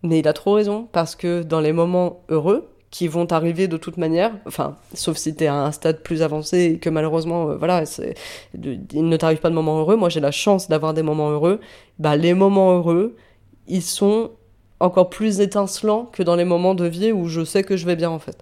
Mais 0.02 0.20
il 0.20 0.28
a 0.28 0.32
trop 0.32 0.54
raison, 0.54 0.88
parce 0.92 1.14
que 1.14 1.42
dans 1.42 1.60
les 1.60 1.72
moments 1.72 2.22
heureux, 2.30 2.70
qui 2.90 3.06
vont 3.06 3.26
arriver 3.26 3.68
de 3.68 3.76
toute 3.76 3.96
manière, 3.98 4.32
enfin, 4.46 4.76
sauf 4.94 5.16
si 5.16 5.34
t'es 5.34 5.46
à 5.46 5.54
un 5.54 5.72
stade 5.72 6.02
plus 6.02 6.22
avancé 6.22 6.72
et 6.74 6.78
que 6.78 6.90
malheureusement, 6.90 7.50
euh, 7.50 7.56
voilà, 7.56 7.84
il 8.54 9.08
ne 9.08 9.16
t'arrive 9.16 9.38
pas 9.38 9.48
de 9.48 9.54
moments 9.54 9.78
heureux. 9.78 9.96
Moi, 9.96 10.08
j'ai 10.08 10.20
la 10.20 10.32
chance 10.32 10.68
d'avoir 10.68 10.92
des 10.92 11.02
moments 11.02 11.30
heureux. 11.30 11.60
Bah, 12.00 12.16
les 12.16 12.34
moments 12.34 12.72
heureux, 12.72 13.16
ils 13.68 13.82
sont 13.82 14.32
encore 14.80 15.10
plus 15.10 15.40
étincelants 15.40 16.06
que 16.12 16.22
dans 16.22 16.36
les 16.36 16.44
moments 16.44 16.74
de 16.74 16.86
vie 16.86 17.12
où 17.12 17.28
je 17.28 17.44
sais 17.44 17.62
que 17.62 17.76
je 17.76 17.86
vais 17.86 17.96
bien, 17.96 18.10
en 18.10 18.18
fait. 18.18 18.38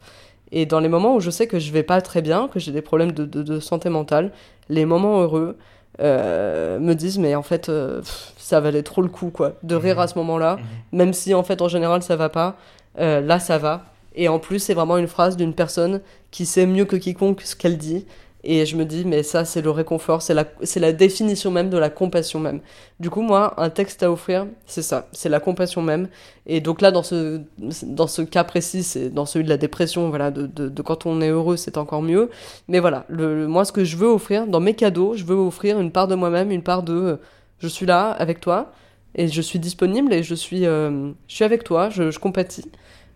Et 0.52 0.64
dans 0.66 0.80
les 0.80 0.88
moments 0.88 1.14
où 1.16 1.20
je 1.20 1.30
sais 1.30 1.46
que 1.46 1.58
je 1.58 1.70
vais 1.72 1.82
pas 1.82 2.00
très 2.00 2.22
bien, 2.22 2.48
que 2.48 2.58
j'ai 2.58 2.72
des 2.72 2.80
problèmes 2.82 3.12
de, 3.12 3.24
de- 3.26 3.42
de 3.42 3.60
santé 3.60 3.90
mentale, 3.90 4.32
les 4.70 4.84
moments 4.86 5.20
heureux 5.20 5.56
euh, 6.00 6.78
me 6.78 6.94
disent, 6.94 7.18
mais 7.18 7.34
en 7.34 7.42
fait, 7.42 7.68
euh, 7.68 8.00
pff, 8.00 8.32
ça 8.38 8.60
valait 8.60 8.82
trop 8.82 9.02
le 9.02 9.08
coup, 9.08 9.30
quoi, 9.30 9.54
de 9.62 9.74
rire 9.74 9.98
à 10.00 10.06
ce 10.08 10.16
moment-là, 10.18 10.58
même 10.92 11.12
si 11.12 11.34
en 11.34 11.42
fait, 11.42 11.60
en 11.60 11.68
général, 11.68 12.02
ça 12.02 12.16
va 12.16 12.28
pas. 12.28 12.56
euh, 12.98 13.20
là, 13.20 13.38
ça 13.38 13.58
va. 13.58 13.84
Et 14.14 14.28
en 14.28 14.38
plus, 14.38 14.58
c'est 14.58 14.74
vraiment 14.74 14.96
une 14.96 15.06
phrase 15.06 15.36
d'une 15.36 15.54
personne 15.54 16.00
qui 16.30 16.46
sait 16.46 16.66
mieux 16.66 16.84
que 16.84 16.96
quiconque 16.96 17.42
ce 17.42 17.54
qu'elle 17.56 17.78
dit. 17.78 18.06
Et 18.50 18.64
je 18.64 18.76
me 18.76 18.86
dis, 18.86 19.04
mais 19.04 19.22
ça, 19.22 19.44
c'est 19.44 19.60
le 19.60 19.70
réconfort, 19.70 20.22
c'est 20.22 20.32
la, 20.32 20.46
c'est 20.62 20.80
la 20.80 20.94
définition 20.94 21.50
même 21.50 21.68
de 21.68 21.76
la 21.76 21.90
compassion 21.90 22.40
même. 22.40 22.60
Du 22.98 23.10
coup, 23.10 23.20
moi, 23.20 23.52
un 23.58 23.68
texte 23.68 24.02
à 24.02 24.10
offrir, 24.10 24.46
c'est 24.64 24.80
ça, 24.80 25.06
c'est 25.12 25.28
la 25.28 25.38
compassion 25.38 25.82
même. 25.82 26.08
Et 26.46 26.62
donc 26.62 26.80
là, 26.80 26.90
dans 26.90 27.02
ce, 27.02 27.42
dans 27.82 28.06
ce 28.06 28.22
cas 28.22 28.44
précis, 28.44 28.84
c'est 28.84 29.10
dans 29.10 29.26
celui 29.26 29.44
de 29.44 29.50
la 29.50 29.58
dépression, 29.58 30.08
voilà, 30.08 30.30
de, 30.30 30.46
de, 30.46 30.82
quand 30.82 31.04
on 31.04 31.20
est 31.20 31.28
heureux, 31.28 31.58
c'est 31.58 31.76
encore 31.76 32.00
mieux. 32.00 32.30
Mais 32.68 32.80
voilà, 32.80 33.04
le, 33.08 33.46
moi, 33.46 33.66
ce 33.66 33.72
que 33.72 33.84
je 33.84 33.98
veux 33.98 34.08
offrir, 34.08 34.46
dans 34.46 34.60
mes 34.60 34.72
cadeaux, 34.72 35.12
je 35.14 35.24
veux 35.24 35.36
offrir 35.36 35.78
une 35.78 35.92
part 35.92 36.08
de 36.08 36.14
moi-même, 36.14 36.50
une 36.50 36.62
part 36.62 36.82
de 36.82 36.94
euh, 36.94 37.16
je 37.58 37.68
suis 37.68 37.84
là 37.84 38.12
avec 38.12 38.40
toi, 38.40 38.72
et 39.14 39.28
je 39.28 39.42
suis 39.42 39.58
disponible, 39.58 40.10
et 40.14 40.22
je 40.22 40.34
suis, 40.34 40.64
euh, 40.64 41.10
je 41.28 41.34
suis 41.34 41.44
avec 41.44 41.64
toi, 41.64 41.90
je, 41.90 42.10
je 42.10 42.18
compatis, 42.18 42.64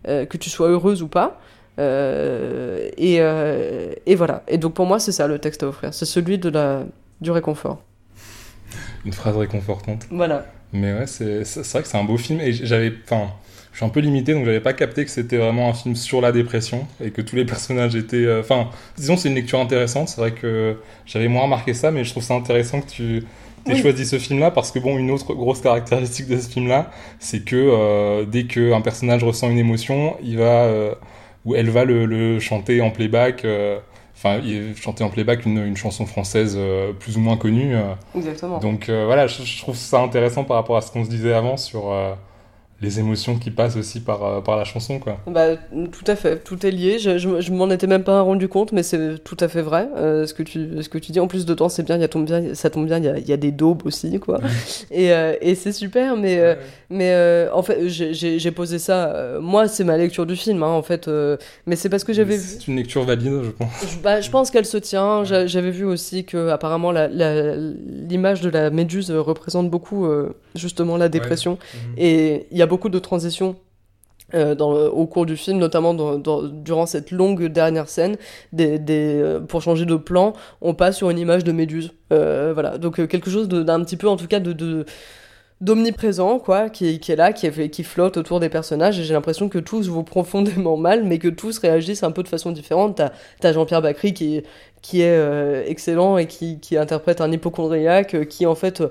euh, 0.07 0.27
que 0.27 0.37
tu 0.37 0.51
sois 0.51 0.67
heureuse 0.67 1.01
ou 1.01 1.07
pas. 1.07 1.39
Euh, 1.79 2.89
et, 2.97 3.17
euh, 3.19 3.93
et 4.05 4.15
voilà. 4.15 4.43
Et 4.47 4.57
donc 4.57 4.73
pour 4.73 4.85
moi, 4.85 4.99
c'est 4.99 5.11
ça 5.11 5.27
le 5.27 5.39
texte 5.39 5.63
à 5.63 5.67
offrir. 5.67 5.93
C'est 5.93 6.05
celui 6.05 6.37
de 6.37 6.49
la, 6.49 6.83
du 7.21 7.31
réconfort. 7.31 7.81
Une 9.05 9.13
phrase 9.13 9.35
réconfortante. 9.37 10.05
Voilà. 10.11 10.45
Mais 10.71 10.93
ouais, 10.93 11.07
c'est 11.07 11.43
vrai 11.43 11.81
que 11.81 11.87
c'est 11.87 11.97
un 11.97 12.03
beau 12.03 12.17
film. 12.17 12.39
Et 12.41 12.53
j'avais. 12.53 12.91
Enfin, 13.05 13.27
je 13.71 13.77
suis 13.77 13.85
un 13.85 13.89
peu 13.89 13.99
limité, 13.99 14.33
donc 14.33 14.45
j'avais 14.45 14.59
pas 14.61 14.73
capté 14.73 15.03
que 15.03 15.09
c'était 15.11 15.37
vraiment 15.37 15.69
un 15.69 15.73
film 15.73 15.95
sur 15.95 16.21
la 16.21 16.31
dépression 16.31 16.87
et 17.03 17.11
que 17.11 17.21
tous 17.21 17.35
les 17.35 17.45
personnages 17.53 17.95
étaient. 17.95 18.17
euh, 18.17 18.39
Enfin, 18.41 18.69
disons, 18.97 19.17
c'est 19.17 19.29
une 19.29 19.35
lecture 19.35 19.59
intéressante. 19.59 20.09
C'est 20.09 20.21
vrai 20.21 20.31
que 20.31 20.77
j'avais 21.05 21.27
moins 21.27 21.43
remarqué 21.43 21.73
ça, 21.73 21.91
mais 21.91 22.03
je 22.03 22.11
trouve 22.11 22.23
ça 22.23 22.35
intéressant 22.35 22.81
que 22.81 22.89
tu. 22.89 23.17
aies 23.17 23.23
Oui. 23.73 23.81
choisi 23.81 24.05
ce 24.05 24.19
film-là 24.19 24.51
parce 24.51 24.71
que 24.71 24.79
bon, 24.79 24.97
une 24.97 25.11
autre 25.11 25.33
grosse 25.33 25.61
caractéristique 25.61 26.27
de 26.27 26.37
ce 26.39 26.49
film-là, 26.49 26.91
c'est 27.19 27.43
que 27.43 27.55
euh, 27.55 28.25
dès 28.25 28.45
qu'un 28.45 28.81
personnage 28.81 29.23
ressent 29.23 29.49
une 29.49 29.57
émotion, 29.59 30.15
il 30.23 30.37
va 30.37 30.65
euh, 30.65 30.93
ou 31.45 31.55
elle 31.55 31.69
va 31.69 31.85
le, 31.85 32.05
le 32.05 32.39
chanter 32.39 32.81
en 32.81 32.91
playback. 32.91 33.45
euh, 33.45 33.79
Enfin, 34.15 34.39
chanter 34.75 35.03
en 35.03 35.09
playback 35.09 35.45
une, 35.45 35.57
une 35.57 35.75
chanson 35.75 36.05
française 36.05 36.55
euh, 36.57 36.93
plus 36.93 37.17
ou 37.17 37.19
moins 37.19 37.35
connue. 37.35 37.75
euh, 37.75 37.93
Exactement. 38.15 38.59
donc 38.59 38.89
voilà, 38.89 39.27
je, 39.27 39.43
je 39.43 39.57
trouve 39.59 39.75
ça 39.75 39.99
intéressant 40.01 40.43
par 40.45 40.55
rapport 40.57 40.77
à 40.77 40.81
ce 40.81 40.91
qu'on 40.91 41.03
se 41.03 41.09
disait 41.09 41.33
avant 41.33 41.57
sur 41.57 41.91
les 42.81 42.99
émotions 42.99 43.37
qui 43.37 43.49
passent 43.49 43.77
aussi 43.77 44.01
par, 44.01 44.23
euh, 44.25 44.41
par 44.41 44.57
la 44.57 44.65
chanson, 44.65 44.99
quoi. 44.99 45.17
Bah, 45.25 45.55
tout 45.55 46.03
à 46.05 46.15
fait, 46.17 46.39
tout 46.43 46.65
est 46.65 46.71
lié. 46.71 46.99
Je, 46.99 47.17
je, 47.17 47.39
je 47.39 47.51
m'en 47.53 47.69
étais 47.69 47.87
même 47.87 48.03
pas 48.03 48.19
rendu 48.21 48.49
compte, 48.49 48.73
mais 48.73 48.83
c'est 48.83 49.23
tout 49.23 49.37
à 49.39 49.47
fait 49.47 49.61
vrai. 49.61 49.87
euh, 49.95 50.25
ce, 50.27 50.33
que 50.33 50.43
tu, 50.43 50.67
ce 50.81 50.89
que 50.89 50.97
tu 50.97 51.11
dis, 51.13 51.19
en 51.21 51.27
plus 51.27 51.45
de 51.45 51.53
temps, 51.53 51.69
c'est 51.69 51.83
bien, 51.83 51.95
il 51.95 52.01
y 52.01 52.03
a 52.03 52.09
tombe 52.09 52.25
bien, 52.25 52.53
ça 52.55 52.69
tombe 52.69 52.85
bien, 52.85 52.97
il 52.97 53.05
y 53.05 53.07
a, 53.09 53.17
y 53.19 53.31
a 53.31 53.37
des 53.37 53.51
daubes 53.51 53.83
aussi, 53.85 54.19
quoi. 54.19 54.41
et 54.91 55.13
euh, 55.13 55.33
et 55.41 55.55
c'est 55.55 55.71
super, 55.71 56.17
mais, 56.17 56.57
mais 56.89 57.11
euh, 57.13 57.49
en 57.53 57.63
fait, 57.63 57.87
j'ai- 57.87 58.51
posé 58.51 58.79
ça. 58.79 59.37
moi, 59.41 59.67
c'est 59.67 59.83
ma 59.85 59.97
lecture 59.97 60.25
du 60.25 60.35
film, 60.35 60.61
hein, 60.63 60.67
en 60.67 60.81
fait. 60.83 61.09
mais 61.65 61.75
c'est 61.77 61.89
parce 61.89 62.03
que 62.03 62.11
j'avais 62.13 62.35
vu. 62.37 62.43
C'est 62.59 62.67
une 62.67 62.75
lecture 62.75 63.03
valide, 63.03 63.43
je 63.43 63.49
pense. 63.51 63.71
Je, 63.89 63.97
bah, 63.99 64.19
je 64.19 64.29
pense 64.29 64.51
qu'elle 64.51 64.65
se 64.65 64.77
tient. 64.77 65.23
J'a- 65.23 65.47
J'avais 65.47 65.71
vu 65.71 65.85
aussi 65.85 66.25
que 66.25 66.49
apparemment 66.49 66.91
l'image 66.91 68.41
de 68.41 68.49
la 68.49 68.69
méduse 68.69 69.11
représente 69.11 69.69
beaucoup 69.69 70.05
justement 70.55 70.97
la 70.97 71.09
dépression. 71.09 71.57
Et 71.97 72.47
il 72.51 72.57
y 72.57 72.61
a 72.63 72.67
beaucoup 72.67 72.89
de 72.89 72.99
transitions. 72.99 73.55
euh, 74.33 74.89
au 74.89 75.05
cours 75.05 75.25
du 75.25 75.37
film, 75.37 75.59
notamment 75.59 75.93
durant 75.93 76.85
cette 76.85 77.11
longue 77.11 77.45
dernière 77.45 77.87
scène, 77.87 78.17
euh, 78.59 79.39
pour 79.41 79.61
changer 79.61 79.85
de 79.85 79.95
plan, 79.95 80.33
on 80.61 80.73
passe 80.73 80.97
sur 80.97 81.09
une 81.09 81.19
image 81.19 81.43
de 81.43 81.51
Méduse. 81.51 81.91
Euh, 82.11 82.77
donc 82.77 83.05
quelque 83.07 83.29
chose 83.29 83.47
d'un 83.47 83.83
petit 83.83 83.97
peu, 83.97 84.07
en 84.07 84.15
tout 84.15 84.27
cas, 84.27 84.39
d'omniprésent 85.61 86.41
qui, 86.71 86.87
est 86.87 87.15
là 87.15 87.31
qui, 87.31 87.83
flotte 87.83 88.17
autour 88.17 88.39
des 88.39 88.49
personnages 88.49 88.99
et 88.99 89.03
j'ai 89.03 89.13
l'impression 89.13 89.49
que 89.49 89.59
tous 89.59 89.87
vont 89.87 90.03
profondément 90.15 90.77
mal 90.77 91.03
mais 91.03 91.19
que 91.19 91.29
tous 91.29 91.59
réagissent 91.59 92.03
un 92.03 92.11
peu 92.11 92.23
de 92.23 92.27
façon 92.27 92.51
différente 92.51 92.97
t'as 92.97 93.11
as, 93.47 93.53
Jean-Pierre 93.53 93.81
Bacry 93.81 94.13
qui, 94.13 94.43
est 95.01 95.69
excellent 95.69 96.17
et 96.17 96.27
qui, 96.27 96.59
qui 96.59 96.75
interprète 96.75 97.21
un 97.21 97.31
hypochondriaque 97.31 98.27
qui 98.27 98.45
en 98.45 98.55
fait 98.55 98.83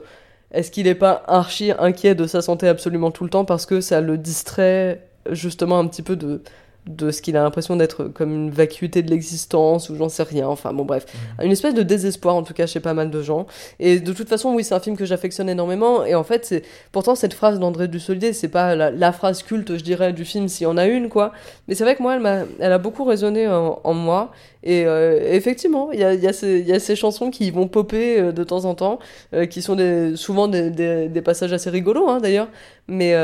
est-ce 0.52 0.70
qu'il 0.70 0.84
n'est 0.84 0.94
pas 0.94 1.22
archi 1.26 1.72
inquiet 1.78 2.14
de 2.14 2.26
sa 2.26 2.42
santé 2.42 2.68
absolument 2.68 3.10
tout 3.10 3.24
le 3.24 3.30
temps 3.30 3.44
parce 3.44 3.66
que 3.66 3.80
ça 3.80 4.00
le 4.00 4.18
distrait 4.18 5.02
justement 5.30 5.78
un 5.78 5.86
petit 5.86 6.02
peu 6.02 6.16
de 6.16 6.42
de 6.86 7.12
ce 7.12 7.22
qu'il 7.22 7.36
a 7.36 7.42
l'impression 7.42 7.76
d'être 7.76 8.04
comme 8.06 8.32
une 8.32 8.50
vacuité 8.50 9.02
de 9.02 9.10
l'existence 9.10 9.88
ou 9.88 9.94
j'en 9.94 10.08
sais 10.08 10.24
rien 10.24 10.48
enfin 10.48 10.72
bon 10.72 10.84
bref. 10.84 11.06
Une 11.40 11.52
espèce 11.52 11.74
de 11.74 11.82
désespoir 11.84 12.34
en 12.34 12.42
tout 12.42 12.54
cas 12.54 12.66
chez 12.66 12.80
pas 12.80 12.92
mal 12.92 13.10
de 13.10 13.22
gens. 13.22 13.46
Et 13.78 14.00
de 14.00 14.12
toute 14.12 14.28
façon 14.28 14.52
oui 14.52 14.64
c'est 14.64 14.74
un 14.74 14.80
film 14.80 14.96
que 14.96 15.04
j'affectionne 15.04 15.48
énormément. 15.48 16.04
Et 16.04 16.16
en 16.16 16.24
fait 16.24 16.44
c'est 16.44 16.62
pourtant 16.90 17.14
cette 17.14 17.34
phrase 17.34 17.60
d'André 17.60 17.86
Dussolier 17.86 18.32
c'est 18.32 18.48
pas 18.48 18.74
la, 18.74 18.90
la 18.90 19.12
phrase 19.12 19.44
culte 19.44 19.76
je 19.76 19.84
dirais 19.84 20.12
du 20.12 20.24
film 20.24 20.48
s'il 20.48 20.64
y 20.64 20.66
en 20.66 20.76
a 20.76 20.86
une 20.86 21.08
quoi. 21.08 21.32
Mais 21.68 21.76
c'est 21.76 21.84
vrai 21.84 21.94
que 21.94 22.02
moi 22.02 22.16
elle, 22.16 22.20
m'a 22.20 22.40
elle 22.58 22.72
a 22.72 22.78
beaucoup 22.78 23.04
résonné 23.04 23.46
en, 23.46 23.80
en 23.84 23.94
moi 23.94 24.32
et 24.64 24.86
euh, 24.86 25.20
effectivement, 25.32 25.90
il 25.92 26.00
y 26.00 26.04
a, 26.04 26.14
y, 26.14 26.26
a 26.26 26.32
ces- 26.32 26.60
y 26.62 26.72
a 26.72 26.78
ces 26.80 26.96
chansons 26.96 27.30
qui 27.30 27.50
vont 27.50 27.68
popper 27.68 28.20
euh, 28.20 28.32
de 28.32 28.44
temps 28.44 28.64
en 28.64 28.74
temps, 28.74 28.98
euh, 29.34 29.46
qui 29.46 29.62
sont 29.62 29.74
des, 29.76 30.16
souvent 30.16 30.48
des, 30.48 30.70
des, 30.70 31.08
des 31.08 31.22
passages 31.22 31.52
assez 31.52 31.70
rigolos 31.70 32.08
hein, 32.08 32.20
d'ailleurs. 32.20 32.48
Mais, 32.88 33.14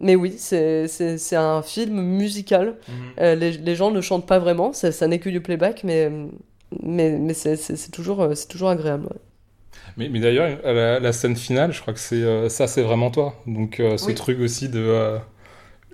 mais 0.00 0.14
oui, 0.14 0.34
c'est 0.38 0.86
un 1.36 1.62
film 1.62 2.00
musical. 2.02 2.76
Euh, 3.20 3.34
les, 3.34 3.52
les 3.52 3.74
gens 3.74 3.90
ne 3.90 4.00
chantent 4.00 4.26
pas 4.26 4.38
vraiment, 4.38 4.72
ça, 4.72 4.92
ça 4.92 5.06
n'est 5.08 5.18
que 5.18 5.30
du 5.30 5.40
playback, 5.40 5.84
mais, 5.84 6.10
mais, 6.82 7.18
mais 7.18 7.34
c'est 7.34 7.90
toujours, 7.90 8.22
agréable. 8.22 9.06
ouais. 9.06 9.16
Mais, 9.96 10.08
mais 10.08 10.20
d'ailleurs, 10.20 10.58
la, 10.64 11.00
la 11.00 11.12
scène 11.12 11.36
finale, 11.36 11.72
je 11.72 11.80
crois 11.80 11.94
que 11.94 12.00
c'est 12.00 12.16
euh, 12.22 12.48
ça, 12.48 12.66
c'est 12.66 12.82
vraiment 12.82 13.10
toi. 13.10 13.34
Donc 13.46 13.80
euh, 13.80 13.96
ce 13.96 14.06
Oui. 14.06 14.14
truc 14.14 14.38
aussi 14.40 14.68
de... 14.68 14.78
euh, 14.78 15.18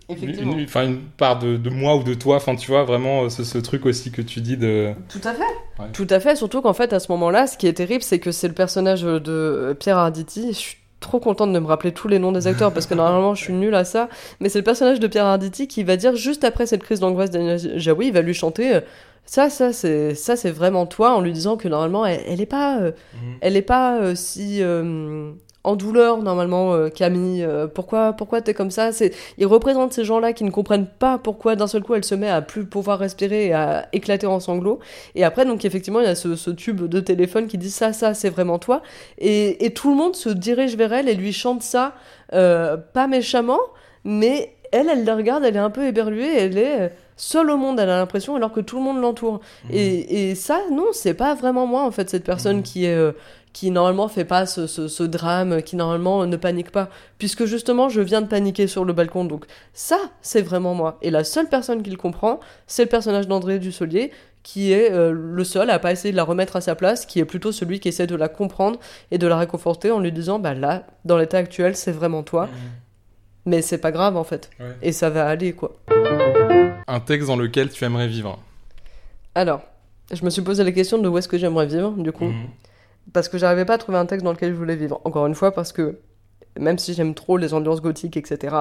Effectivement. 0.08 0.52
une, 0.58 0.64
enfin, 0.64 0.84
une 0.86 1.00
part 1.00 1.38
de, 1.38 1.56
de 1.56 1.70
moi 1.70 1.96
ou 1.96 2.02
de 2.02 2.14
toi, 2.14 2.36
enfin 2.36 2.56
tu 2.56 2.70
vois, 2.70 2.84
vraiment 2.84 3.24
euh, 3.24 3.28
ce, 3.30 3.44
ce 3.44 3.58
truc 3.58 3.86
aussi 3.86 4.10
que 4.10 4.22
tu 4.22 4.40
dis 4.40 4.56
de... 4.56 4.92
Tout 5.08 5.20
à 5.24 5.32
fait. 5.32 5.42
Ouais. 5.78 5.88
Tout 5.92 6.06
à 6.10 6.20
fait, 6.20 6.36
surtout 6.36 6.60
qu'en 6.62 6.74
fait, 6.74 6.92
à 6.92 7.00
ce 7.00 7.10
moment-là, 7.12 7.46
ce 7.46 7.56
qui 7.56 7.66
est 7.66 7.72
terrible, 7.74 8.02
c'est 8.02 8.18
que 8.18 8.30
c'est 8.32 8.48
le 8.48 8.54
personnage 8.54 9.02
de 9.02 9.76
Pierre 9.80 9.98
Arditi. 9.98 10.48
Je 10.48 10.58
suis 10.58 10.76
trop 11.00 11.20
contente 11.20 11.52
de 11.52 11.58
me 11.58 11.66
rappeler 11.66 11.92
tous 11.92 12.08
les 12.08 12.18
noms 12.18 12.32
des 12.32 12.46
acteurs 12.46 12.72
parce 12.72 12.86
que 12.86 12.94
normalement, 12.94 13.34
je 13.34 13.42
suis 13.42 13.52
nulle 13.52 13.74
à 13.74 13.84
ça. 13.84 14.08
Mais 14.40 14.48
c'est 14.48 14.58
le 14.58 14.64
personnage 14.64 15.00
de 15.00 15.06
Pierre 15.06 15.26
Arditi 15.26 15.68
qui 15.68 15.84
va 15.84 15.96
dire, 15.96 16.16
juste 16.16 16.44
après 16.44 16.66
cette 16.66 16.82
crise 16.82 17.00
d'angoisse 17.00 17.30
d'Anna 17.30 17.56
Jaoui, 17.58 18.06
il 18.06 18.12
va 18.12 18.22
lui 18.22 18.34
chanter. 18.34 18.76
euh, 18.76 18.80
ça, 19.26 19.48
ça, 19.50 19.72
c'est 19.72 20.14
ça, 20.14 20.36
c'est 20.36 20.50
vraiment 20.50 20.84
toi, 20.86 21.14
en 21.14 21.20
lui 21.22 21.32
disant 21.32 21.56
que 21.56 21.66
normalement, 21.68 22.04
elle, 22.06 22.20
elle 22.26 22.40
est 22.42 22.46
pas, 22.46 22.78
euh, 22.78 22.92
elle 23.40 23.56
est 23.56 23.62
pas 23.62 23.98
euh, 23.98 24.14
si 24.14 24.62
euh, 24.62 25.32
en 25.64 25.76
douleur 25.76 26.22
normalement 26.22 26.74
euh, 26.74 26.88
Camille. 26.90 27.42
Euh, 27.42 27.66
pourquoi 27.66 28.12
pourquoi 28.12 28.40
t'es 28.42 28.54
comme 28.54 28.70
ça? 28.70 28.92
C'est 28.92 29.12
il 29.38 29.46
représente 29.46 29.92
ces 29.92 30.04
gens-là 30.04 30.32
qui 30.34 30.44
ne 30.44 30.50
comprennent 30.50 30.86
pas 30.86 31.18
pourquoi 31.18 31.56
d'un 31.56 31.66
seul 31.66 31.82
coup 31.82 31.94
elle 31.94 32.04
se 32.04 32.14
met 32.14 32.28
à 32.28 32.42
plus 32.42 32.66
pouvoir 32.66 32.98
respirer 32.98 33.46
et 33.46 33.52
à 33.54 33.88
éclater 33.92 34.26
en 34.26 34.40
sanglots. 34.40 34.78
Et 35.14 35.24
après 35.24 35.44
donc 35.46 35.64
effectivement 35.64 36.00
il 36.00 36.06
y 36.06 36.10
a 36.10 36.14
ce, 36.14 36.36
ce 36.36 36.50
tube 36.50 36.82
de 36.82 37.00
téléphone 37.00 37.46
qui 37.46 37.58
dit 37.58 37.70
ça 37.70 37.92
ça 37.92 38.14
c'est 38.14 38.30
vraiment 38.30 38.58
toi. 38.58 38.82
Et, 39.18 39.64
et 39.64 39.70
tout 39.72 39.88
le 39.90 39.96
monde 39.96 40.14
se 40.16 40.28
dirige 40.28 40.76
vers 40.76 40.92
elle 40.92 41.08
et 41.08 41.14
lui 41.14 41.32
chante 41.32 41.62
ça 41.62 41.94
euh, 42.34 42.76
pas 42.76 43.06
méchamment 43.06 43.60
mais 44.04 44.54
elle 44.70 44.88
elle 44.88 45.04
la 45.04 45.16
regarde 45.16 45.44
elle 45.44 45.56
est 45.56 45.60
un 45.60 45.70
peu 45.70 45.86
éberluée 45.86 46.36
elle 46.36 46.58
est 46.58 46.92
seule 47.16 47.48
au 47.50 47.56
monde 47.56 47.78
elle 47.78 47.90
a 47.90 47.96
l'impression 47.98 48.34
alors 48.34 48.50
que 48.52 48.60
tout 48.60 48.76
le 48.76 48.82
monde 48.82 49.00
l'entoure. 49.00 49.40
Et, 49.70 50.30
et 50.30 50.34
ça 50.34 50.58
non 50.72 50.86
c'est 50.92 51.14
pas 51.14 51.34
vraiment 51.34 51.66
moi 51.66 51.84
en 51.84 51.90
fait 51.90 52.10
cette 52.10 52.24
personne 52.24 52.56
Mhm. 52.58 52.62
qui 52.62 52.84
est 52.86 52.94
euh, 52.94 53.12
qui 53.54 53.70
normalement 53.70 54.08
fait 54.08 54.24
pas 54.26 54.44
ce, 54.46 54.66
ce, 54.66 54.88
ce 54.88 55.02
drame, 55.04 55.62
qui 55.62 55.76
normalement 55.76 56.26
ne 56.26 56.36
panique 56.36 56.70
pas, 56.72 56.90
puisque 57.18 57.44
justement 57.46 57.88
je 57.88 58.00
viens 58.02 58.20
de 58.20 58.26
paniquer 58.26 58.66
sur 58.66 58.84
le 58.84 58.92
balcon, 58.92 59.24
donc 59.24 59.46
ça 59.72 59.96
c'est 60.20 60.42
vraiment 60.42 60.74
moi. 60.74 60.98
Et 61.02 61.10
la 61.10 61.24
seule 61.24 61.48
personne 61.48 61.82
qui 61.82 61.88
le 61.90 61.96
comprend, 61.96 62.40
c'est 62.66 62.82
le 62.82 62.88
personnage 62.90 63.28
d'André 63.28 63.58
Dussolier, 63.60 64.10
qui 64.42 64.72
est 64.72 64.90
euh, 64.92 65.12
le 65.12 65.44
seul 65.44 65.70
à 65.70 65.78
pas 65.78 65.92
essayer 65.92 66.10
de 66.12 66.16
la 66.16 66.24
remettre 66.24 66.56
à 66.56 66.60
sa 66.60 66.74
place, 66.74 67.06
qui 67.06 67.20
est 67.20 67.24
plutôt 67.24 67.52
celui 67.52 67.78
qui 67.80 67.88
essaie 67.88 68.06
de 68.08 68.16
la 68.16 68.28
comprendre 68.28 68.78
et 69.10 69.18
de 69.18 69.26
la 69.26 69.38
réconforter 69.38 69.90
en 69.92 70.00
lui 70.00 70.10
disant 70.12 70.38
bah 70.40 70.52
là, 70.52 70.84
dans 71.04 71.16
l'état 71.16 71.38
actuel, 71.38 71.76
c'est 71.76 71.92
vraiment 71.92 72.24
toi, 72.24 72.48
mais 73.46 73.62
c'est 73.62 73.78
pas 73.78 73.92
grave 73.92 74.16
en 74.16 74.24
fait, 74.24 74.50
Ouais. 74.58 74.66
et 74.82 74.90
ça 74.92 75.10
va 75.10 75.28
aller 75.28 75.52
quoi. 75.52 75.76
Un 76.88 77.00
texte 77.00 77.28
dans 77.28 77.36
lequel 77.36 77.70
tu 77.70 77.84
aimerais 77.84 78.08
vivre. 78.08 78.38
Alors, 79.36 79.62
je 80.12 80.24
me 80.24 80.30
suis 80.30 80.42
posé 80.42 80.62
la 80.64 80.72
question 80.72 80.98
de 80.98 81.08
où 81.08 81.16
est-ce 81.18 81.28
que 81.28 81.38
j'aimerais 81.38 81.66
vivre, 81.66 81.92
du 81.92 82.12
coup. 82.12 82.24
Mhm. 82.26 82.48
Parce 83.12 83.28
que 83.28 83.38
j'arrivais 83.38 83.64
pas 83.64 83.74
à 83.74 83.78
trouver 83.78 83.98
un 83.98 84.06
texte 84.06 84.24
dans 84.24 84.32
lequel 84.32 84.50
je 84.52 84.56
voulais 84.56 84.76
vivre. 84.76 85.00
Encore 85.04 85.26
une 85.26 85.34
fois, 85.34 85.52
parce 85.52 85.72
que 85.72 85.98
même 86.58 86.78
si 86.78 86.94
j'aime 86.94 87.14
trop 87.14 87.36
les 87.36 87.52
ambiances 87.52 87.82
gothiques, 87.82 88.16
etc., 88.16 88.56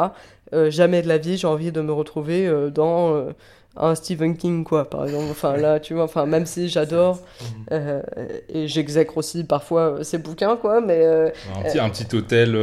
euh, 0.54 0.70
jamais 0.72 1.02
de 1.02 1.08
la 1.08 1.18
vie 1.20 1.38
j'ai 1.38 1.48
envie 1.48 1.72
de 1.72 1.82
me 1.82 1.92
retrouver 1.94 2.48
euh, 2.48 2.70
dans 2.72 3.14
euh, 3.16 3.32
un 3.78 3.94
Stephen 3.96 4.36
King, 4.36 4.64
quoi, 4.64 4.90
par 4.90 5.06
exemple. 5.06 5.28
Enfin, 5.32 5.58
là, 5.58 5.80
tu 5.80 5.94
vois, 5.94 6.04
enfin, 6.04 6.26
même 6.26 6.46
si 6.46 6.70
j'adore, 6.70 7.20
et 7.72 8.68
j'exècre 8.68 9.18
aussi 9.18 9.44
parfois 9.44 10.04
ces 10.04 10.18
bouquins, 10.20 10.58
quoi, 10.58 10.80
mais 10.82 11.04
Un, 11.06 11.64
petit, 11.64 11.80
un 11.80 11.90
petit 11.90 12.16
hôtel 12.16 12.56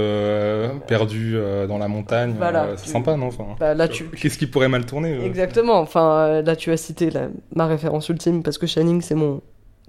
perdu 0.86 1.36
dans 1.68 1.78
la 1.78 1.88
montagne, 1.88 2.34
Voilà, 2.36 2.76
c'est 2.76 2.84
tu- 2.84 2.90
sympa, 2.90 3.16
non 3.16 3.26
enfin, 3.26 3.56
bah, 3.58 3.74
là, 3.74 3.88
tu... 3.88 4.04
Qu'est-ce 4.10 4.38
qui 4.38 4.46
pourrait 4.46 4.68
mal 4.68 4.86
tourner 4.86 5.24
Exactement, 5.24 5.80
enfin, 5.80 6.42
là, 6.42 6.54
tu 6.56 6.70
as 6.70 6.76
cité 6.76 7.10
la- 7.10 7.28
ma 7.54 7.66
référence 7.66 8.08
ultime, 8.08 8.42
parce 8.42 8.58
que 8.58 8.66
Shining, 8.66 9.00
c'est 9.00 9.14
mon... 9.16 9.40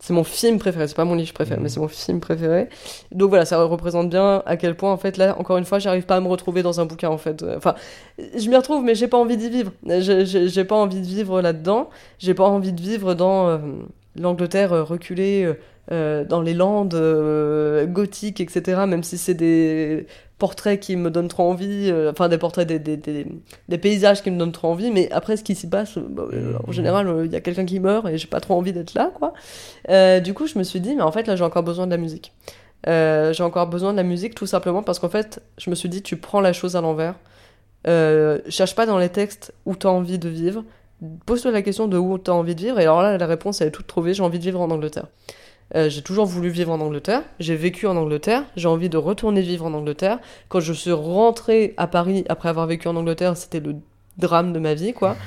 C'est 0.04 0.14
mon 0.14 0.24
film 0.24 0.58
préféré, 0.58 0.88
c'est 0.88 0.96
pas 0.96 1.06
mon 1.06 1.14
livre 1.14 1.32
préféré, 1.32 1.58
Mhm. 1.58 1.64
mais 1.64 1.70
c'est 1.70 1.80
mon 1.80 1.88
film 1.88 2.20
préféré. 2.20 2.70
Donc 3.12 3.30
voilà, 3.30 3.46
ça 3.46 3.64
représente 3.64 4.10
bien 4.10 4.42
à 4.48 4.58
quel 4.58 4.76
point, 4.76 4.92
en 4.92 4.98
fait, 4.98 5.16
là, 5.18 5.36
encore 5.40 5.58
une 5.58 5.66
fois, 5.66 5.78
j'arrive 5.78 6.06
pas 6.08 6.16
à 6.16 6.20
me 6.22 6.28
retrouver 6.28 6.64
dans 6.64 6.80
un 6.82 6.86
bouquin, 6.86 7.10
en 7.10 7.20
fait. 7.20 7.44
Euh, 7.44 7.56
Enfin, 7.58 7.76
je 8.18 8.50
m'y 8.50 8.56
retrouve, 8.56 8.84
mais 8.84 8.96
j'ai 8.96 9.08
pas 9.08 9.18
envie 9.18 9.38
d'y 9.38 9.50
vivre. 9.50 9.72
J'ai- 9.88 10.64
pas 10.66 10.76
envie 10.76 11.02
de 11.02 11.06
vivre 11.06 11.40
là-dedans. 11.42 11.90
J'ai 12.18 12.34
pas 12.34 12.46
envie 12.46 12.74
de 12.74 12.82
vivre 12.82 13.14
dans 13.14 13.48
euh, 13.48 13.58
l'Angleterre 14.20 14.74
euh, 14.74 14.84
reculée, 14.84 15.54
euh, 15.92 16.24
dans 16.26 16.42
les 16.42 16.54
landes 16.56 16.96
euh, 16.96 17.86
gothiques, 17.86 18.42
etc. 18.42 18.82
Même 18.88 19.04
si 19.04 19.18
c'est 19.20 19.34
des 19.36 20.08
portraits 20.42 20.80
qui 20.80 20.96
me 20.96 21.10
donnent 21.12 21.28
trop 21.28 21.44
envie, 21.50 21.90
euh, 21.92 22.12
enfin 22.12 22.28
des 22.28 22.40
portraits, 22.40 22.68
des, 22.68 22.80
des, 22.80 22.98
des, 22.98 23.28
des 23.70 23.78
paysages 23.78 24.24
qui 24.24 24.32
me 24.32 24.38
donnent 24.40 24.52
trop 24.52 24.70
envie, 24.70 24.90
mais 24.92 25.12
après 25.12 25.38
ce 25.38 25.44
qui 25.44 25.54
s'y 25.54 25.70
passe, 25.70 25.98
euh, 25.98 26.06
bah, 26.10 26.24
euh, 26.34 26.56
en 26.64 26.68
Mhm. 26.68 26.74
général, 26.74 27.22
il 27.26 27.32
y 27.32 27.36
a 27.36 27.42
quelqu'un 27.42 27.66
qui 27.66 27.80
meurt 27.80 28.08
et 28.10 28.18
j'ai 28.18 28.28
pas 28.28 28.40
trop 28.40 28.56
envie 28.56 28.74
d'être 28.74 28.96
là, 28.96 29.12
quoi. 29.14 29.34
Du 30.22 30.34
coup, 30.34 30.48
je 30.48 30.58
me 30.58 30.64
suis 30.64 30.80
dit, 30.82 30.96
mais 30.96 31.04
en 31.04 31.12
fait, 31.12 31.28
là, 31.28 31.36
j'ai 31.36 31.44
encore 31.44 31.64
besoin 31.64 31.86
de 31.86 31.92
la 31.92 31.98
musique. 31.98 32.34
J'ai 32.88 33.44
encore 33.44 33.68
besoin 33.68 33.92
de 33.94 33.98
la 33.98 34.04
musique 34.04 34.34
tout 34.36 34.48
simplement 34.48 34.82
parce 34.84 34.98
qu'en 35.00 35.10
fait, 35.10 35.42
je 35.60 35.70
me 35.70 35.76
suis 35.76 35.90
dit, 35.90 36.02
tu 36.02 36.18
prends 36.18 36.42
la 36.42 36.54
chose 36.54 36.76
à 36.76 36.82
l'envers. 36.82 37.16
Cherche 38.50 38.76
pas 38.76 38.86
dans 38.86 38.98
les 38.98 39.10
textes 39.10 39.54
où 39.66 39.76
tu 39.76 39.86
as 39.88 39.92
envie 39.92 40.18
de 40.20 40.30
vivre. 40.30 40.64
Pose-toi 41.26 41.52
la 41.52 41.62
question 41.62 41.88
de 41.88 41.98
où 41.98 42.18
tu 42.20 42.30
as 42.30 42.34
envie 42.34 42.56
de 42.56 42.62
vivre. 42.62 42.80
Et 42.80 42.84
alors 42.84 43.02
là, 43.02 43.18
la 43.18 43.26
réponse, 43.28 43.62
elle 43.62 43.70
est 43.70 43.72
toute 43.80 43.88
trouvée. 43.88 44.14
J'ai 44.14 44.24
envie 44.24 44.40
de 44.40 44.44
vivre 44.44 44.62
en 44.62 44.70
Angleterre. 44.70 45.06
Euh, 45.76 45.90
j'ai 45.90 46.02
toujours 46.02 46.26
voulu 46.26 46.50
vivre 46.50 46.72
en 46.72 46.80
Angleterre. 46.80 47.24
J'ai 47.40 47.56
vécu 47.56 47.88
en 47.88 47.96
Angleterre. 47.96 48.44
J'ai 48.56 48.68
envie 48.68 48.90
de 48.90 48.98
retourner 48.98 49.42
vivre 49.42 49.66
en 49.66 49.74
Angleterre. 49.74 50.20
Quand 50.50 50.60
je 50.60 50.74
suis 50.74 50.92
rentrée 50.92 51.74
à 51.78 51.88
Paris 51.88 52.26
après 52.30 52.50
avoir 52.50 52.68
vécu 52.68 52.88
en 52.88 52.96
Angleterre, 52.96 53.38
c'était 53.38 53.60
le 53.60 53.76
drame 54.18 54.54
de 54.54 54.60
ma 54.60 54.74
vie, 54.74 54.94
quoi. 54.94 55.16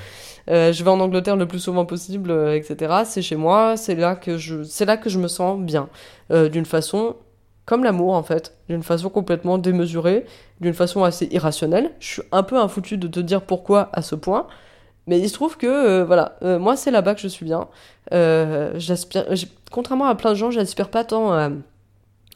Euh, 0.50 0.74
je 0.74 0.84
vais 0.84 0.90
en 0.90 1.00
Angleterre 1.00 1.36
le 1.36 1.48
plus 1.48 1.58
souvent 1.58 1.86
possible, 1.86 2.30
euh, 2.30 2.54
etc. 2.54 3.04
C'est 3.06 3.22
chez 3.22 3.34
moi. 3.34 3.78
C'est 3.78 3.94
là 3.94 4.14
que 4.14 4.36
je, 4.36 4.62
c'est 4.62 4.84
là 4.84 4.98
que 4.98 5.08
je 5.08 5.18
me 5.18 5.26
sens 5.26 5.58
bien, 5.58 5.88
d'une 6.28 6.66
façon 6.66 7.16
comme 7.64 7.84
l'amour 7.84 8.14
en 8.14 8.22
fait, 8.22 8.54
d'une 8.68 8.82
façon 8.82 9.08
complètement 9.08 9.58
démesurée, 9.58 10.26
d'une 10.60 10.74
façon 10.74 11.02
assez 11.04 11.26
irrationnelle. 11.30 11.92
Je 11.98 12.08
suis 12.08 12.22
un 12.32 12.42
peu 12.42 12.58
infoutu 12.58 12.98
de 12.98 13.08
te 13.08 13.20
dire 13.20 13.42
pourquoi 13.42 13.88
à 13.92 14.02
ce 14.02 14.14
point, 14.14 14.46
mais 15.06 15.18
il 15.20 15.28
se 15.28 15.34
trouve 15.34 15.56
que 15.56 15.66
euh, 15.66 16.04
voilà, 16.04 16.36
euh, 16.42 16.58
moi 16.58 16.76
c'est 16.76 16.90
là-bas 16.90 17.14
que 17.14 17.20
je 17.20 17.28
suis 17.28 17.44
bien. 17.44 17.68
Euh, 18.12 18.72
j'aspire, 18.76 19.26
contrairement 19.70 20.06
à 20.06 20.14
plein 20.14 20.30
de 20.30 20.36
gens, 20.36 20.50
j'aspire 20.50 20.88
pas 20.90 21.04
tant 21.04 21.50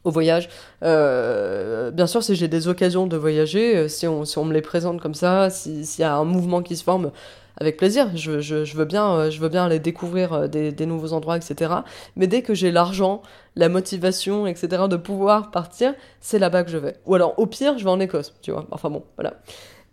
au 0.05 0.11
voyage. 0.11 0.49
Bien 0.82 2.07
sûr, 2.07 2.23
si 2.23 2.35
j'ai 2.36 2.49
des 2.49 2.69
occasions 2.69 3.07
de 3.07 3.16
voyager, 3.16 3.89
si 3.89 4.07
on, 4.07 4.24
si 4.24 4.39
on 4.39 4.45
me 4.45 4.53
les 4.55 4.62
présente 4.62 5.01
comme 5.01 5.15
ça, 5.15 5.51
si- 5.51 5.85
s'il 5.86 6.03
y 6.03 6.05
a 6.05 6.15
un 6.15 6.24
mouvement 6.24 6.62
qui 6.62 6.77
se 6.77 6.85
forme, 6.85 7.11
avec 7.61 7.77
plaisir. 7.77 8.16
Je, 8.16 8.40
je, 8.40 8.77
veux 8.77 8.85
bien, 8.85 9.31
je 9.31 9.40
veux 9.40 9.49
bien 9.49 9.65
aller 9.65 9.81
découvrir 9.81 10.49
des, 10.49 10.86
nouveaux 10.86 11.12
endroits, 11.12 11.36
etc. 11.36 11.73
Mais 12.16 12.27
dès 12.28 12.43
que 12.43 12.55
j'ai 12.55 12.70
l'argent, 12.70 13.23
la 13.57 13.69
motivation, 13.69 14.47
etc., 14.47 14.85
de 14.89 14.97
pouvoir 14.97 15.51
partir, 15.51 15.95
c'est 16.20 16.39
là-bas 16.39 16.62
que 16.65 16.70
je 16.70 16.78
vais. 16.78 16.95
Ou 17.07 17.15
alors, 17.16 17.36
au 17.39 17.47
pire, 17.47 17.77
je 17.78 17.85
vais 17.85 17.90
en 17.90 17.99
Écosse, 18.01 18.35
tu 18.43 18.53
vois. 18.53 18.66
Enfin 18.70 18.90
bon, 18.90 19.03
voilà. 19.16 19.35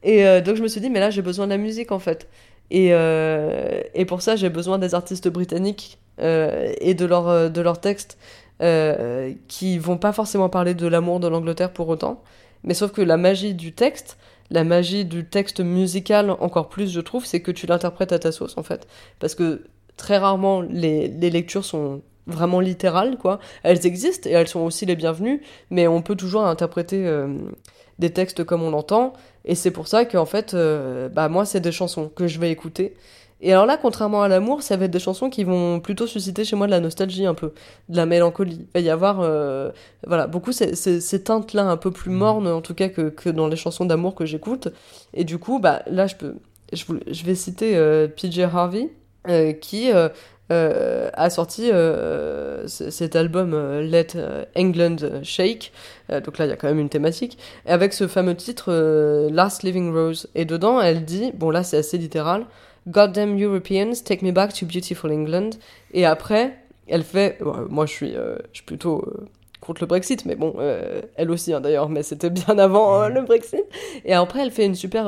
Et 0.04 0.42
donc, 0.42 0.56
je 0.56 0.62
me 0.62 0.68
suis 0.68 0.80
dit, 0.82 0.92
mais 0.92 1.00
là, 1.00 1.10
j'ai 1.10 1.24
besoin 1.24 1.46
de 1.46 1.52
la 1.52 1.58
musique, 1.58 1.92
en 1.92 1.98
fait. 2.00 2.28
Et, 2.72 2.90
euh, 2.92 3.82
et 3.94 4.06
pour 4.06 4.22
ça, 4.22 4.36
j'ai 4.36 4.50
besoin 4.50 4.78
des 4.80 4.96
artistes 4.96 5.28
britanniques 5.28 6.00
euh, 6.20 6.74
et 6.80 6.94
de, 6.94 7.06
leur, 7.06 7.28
euh, 7.28 7.50
de 7.50 7.62
leurs 7.62 7.80
textes 7.80 8.18
qui 9.50 9.78
vont 9.80 9.98
pas 9.98 10.14
forcément 10.14 10.48
parler 10.48 10.74
de 10.74 10.88
l'amour 10.88 11.20
de 11.20 11.28
l'Angleterre 11.28 11.74
pour 11.74 11.90
autant. 11.90 12.24
Mais 12.64 12.74
sauf 12.74 12.94
que 12.94 13.02
la 13.02 13.18
magie 13.18 13.54
du 13.54 13.74
texte, 13.74 14.18
la 14.50 14.64
magie 14.64 15.04
du 15.04 15.26
texte 15.26 15.60
musical, 15.60 16.32
encore 16.32 16.70
plus, 16.70 16.90
je 16.90 17.02
trouve, 17.02 17.26
c'est 17.26 17.42
que 17.42 17.52
tu 17.52 17.68
l'interprètes 17.68 18.14
à 18.14 18.20
ta 18.20 18.32
sauce, 18.32 18.58
en 18.58 18.64
fait. 18.64 18.88
Parce 19.20 19.36
que 19.36 19.66
très 19.98 20.18
rarement, 20.18 20.62
les, 20.62 21.10
les 21.10 21.30
lectures 21.30 21.66
sont 21.66 22.02
vraiment 22.28 22.62
littérales, 22.62 23.18
quoi. 23.18 23.40
Elles 23.64 23.86
existent 23.86 24.30
et 24.30 24.34
elles 24.34 24.48
sont 24.48 24.62
aussi 24.62 24.86
les 24.86 24.96
bienvenues, 24.96 25.42
mais 25.70 25.86
on 25.88 26.02
peut 26.02 26.16
toujours 26.16 26.46
interpréter 26.46 27.06
des 28.00 28.12
textes 28.12 28.46
comme 28.46 28.64
on 28.64 28.72
l'entend. 28.72 29.14
Et 29.46 29.56
c'est 29.56 29.72
pour 29.72 29.88
ça 29.88 30.06
qu'en 30.06 30.26
fait, 30.26 30.54
euh, 30.54 31.08
bah, 31.10 31.30
moi, 31.30 31.46
c'est 31.46 31.60
des 31.62 31.72
chansons 31.72 32.10
que 32.10 32.28
je 32.28 32.40
vais 32.40 32.52
écouter. 32.52 32.96
Et 33.42 33.52
alors 33.52 33.66
là, 33.66 33.78
contrairement 33.78 34.24
à 34.24 34.28
l'amour, 34.28 34.64
ça 34.64 34.78
va 34.78 34.86
être 34.86 34.92
des 34.92 35.00
chansons 35.00 35.30
qui 35.30 35.44
vont 35.44 35.80
plutôt 35.80 36.08
susciter 36.08 36.46
chez 36.46 36.56
moi 36.56 36.68
de 36.68 36.72
la 36.72 36.80
nostalgie 36.80 37.26
un 37.26 37.34
peu, 37.34 37.54
de 37.90 37.98
la 37.98 38.06
mélancolie. 38.06 38.62
Il 38.62 38.74
va 38.74 38.80
y 38.80 38.90
avoir 38.90 39.20
euh, 39.22 39.72
voilà, 40.08 40.26
beaucoup 40.26 40.52
ces, 40.52 40.76
ces, 40.76 41.02
ces 41.02 41.24
teintes-là 41.24 41.64
un 41.66 41.78
peu 41.78 41.92
plus 41.92 42.12
mornes, 42.12 42.48
en 42.48 42.62
tout 42.62 42.74
cas, 42.74 42.90
que, 42.90 43.10
que 43.10 43.30
dans 43.30 43.48
les 43.48 43.58
chansons 43.58 43.86
d'amour 43.86 44.16
que 44.16 44.26
j'écoute. 44.26 44.70
Et 45.14 45.26
du 45.26 45.38
coup, 45.38 45.60
bah, 45.60 45.84
là, 45.88 46.08
je, 46.08 46.16
peux, 46.16 46.36
je, 46.74 46.86
je 47.08 47.24
vais 47.24 47.36
citer 47.36 47.78
euh, 47.78 48.08
PJ 48.08 48.40
Harvey, 48.40 48.90
euh, 49.28 49.54
qui 49.54 49.92
euh, 49.92 50.10
euh, 50.52 51.10
a 51.14 51.30
sorti 51.30 51.72
euh, 51.72 52.68
cet 52.68 53.16
album 53.16 53.54
euh, 53.54 53.82
Let 53.82 54.10
euh, 54.16 54.46
England 54.56 54.98
Shake. 55.24 55.72
Euh, 56.12 56.22
donc 56.22 56.38
là, 56.38 56.46
il 56.46 56.50
y 56.50 56.52
a 56.52 56.56
quand 56.56 56.68
même 56.68 56.80
une 56.80 56.90
thématique. 56.90 57.38
Et 57.66 57.72
avec 57.72 57.94
ce 57.94 58.08
fameux 58.08 58.36
titre 58.36 58.72
Last 59.32 59.64
Living 59.64 59.94
Rose. 59.94 60.28
Et 60.36 60.46
dedans, 60.46 60.82
elle 60.82 61.04
dit, 61.06 61.32
bon 61.34 61.50
là, 61.50 61.64
c'est 61.64 61.78
assez 61.78 61.98
littéral, 61.98 62.46
Goddamn 62.88 63.42
Europeans, 63.42 63.94
take 64.04 64.24
me 64.24 64.32
back 64.32 64.54
to 64.54 64.66
beautiful 64.66 65.12
England. 65.12 65.52
Et 65.94 66.06
après, 66.06 66.58
elle 66.88 67.04
fait, 67.04 67.40
moi, 67.70 67.88
je 67.88 67.92
suis, 67.92 68.12
je 68.12 68.38
suis 68.54 68.66
plutôt 68.66 69.04
contre 69.60 69.82
le 69.82 69.88
Brexit, 69.88 70.26
mais 70.26 70.36
bon, 70.36 70.56
elle 71.16 71.32
aussi 71.32 71.52
hein, 71.52 71.62
d'ailleurs, 71.62 71.90
mais 71.90 72.04
c'était 72.04 72.30
bien 72.30 72.58
avant 72.60 73.02
euh, 73.02 73.10
le 73.10 73.22
Brexit. 73.22 73.64
Et 74.04 74.14
après, 74.14 74.42
elle 74.42 74.52
fait 74.52 74.66
une 74.66 74.76
super 74.76 75.06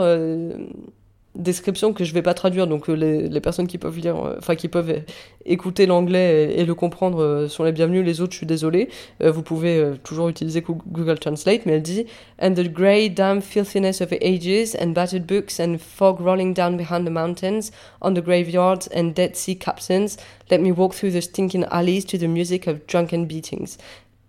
description 1.37 1.93
que 1.93 2.03
je 2.03 2.13
vais 2.13 2.21
pas 2.21 2.33
traduire, 2.33 2.67
donc 2.67 2.89
euh, 2.89 2.93
les, 2.93 3.27
les 3.29 3.41
personnes 3.41 3.67
qui 3.67 3.77
peuvent 3.77 3.97
lire, 3.97 4.15
euh, 4.17 4.35
enfin 4.39 4.55
qui 4.55 4.67
peuvent 4.67 5.03
écouter 5.45 5.85
l'anglais 5.85 6.51
et, 6.51 6.61
et 6.61 6.65
le 6.65 6.75
comprendre 6.75 7.21
euh, 7.21 7.47
sont 7.47 7.63
les 7.63 7.71
bienvenus. 7.71 8.05
Les 8.05 8.19
autres, 8.21 8.33
je 8.33 8.37
suis 8.37 8.45
désolé. 8.45 8.89
Vous 9.23 9.43
pouvez 9.43 9.93
toujours 10.03 10.29
utiliser 10.29 10.61
Goo- 10.61 10.81
Google 10.87 11.19
Translate, 11.19 11.65
mais 11.65 11.73
elle 11.73 11.81
dit 11.81 12.05
And 12.41 12.53
the 12.53 12.67
grey, 12.67 13.09
damp 13.09 13.41
filthiness 13.41 14.01
of 14.01 14.11
ages, 14.21 14.75
and 14.81 14.87
battered 14.93 15.25
books, 15.25 15.59
and 15.59 15.77
fog 15.79 16.19
rolling 16.19 16.53
down 16.53 16.75
behind 16.77 17.05
the 17.05 17.11
mountains, 17.11 17.71
on 18.01 18.13
the 18.13 18.21
graveyards 18.23 18.89
and 18.95 19.11
dead 19.15 19.35
sea 19.35 19.55
captains, 19.57 20.17
let 20.49 20.59
me 20.59 20.71
walk 20.71 20.93
through 20.93 21.11
the 21.13 21.21
stinking 21.21 21.65
alleys 21.71 22.05
to 22.05 22.17
the 22.17 22.27
music 22.27 22.67
of 22.67 22.85
drunken 22.87 23.25
beatings, 23.25 23.77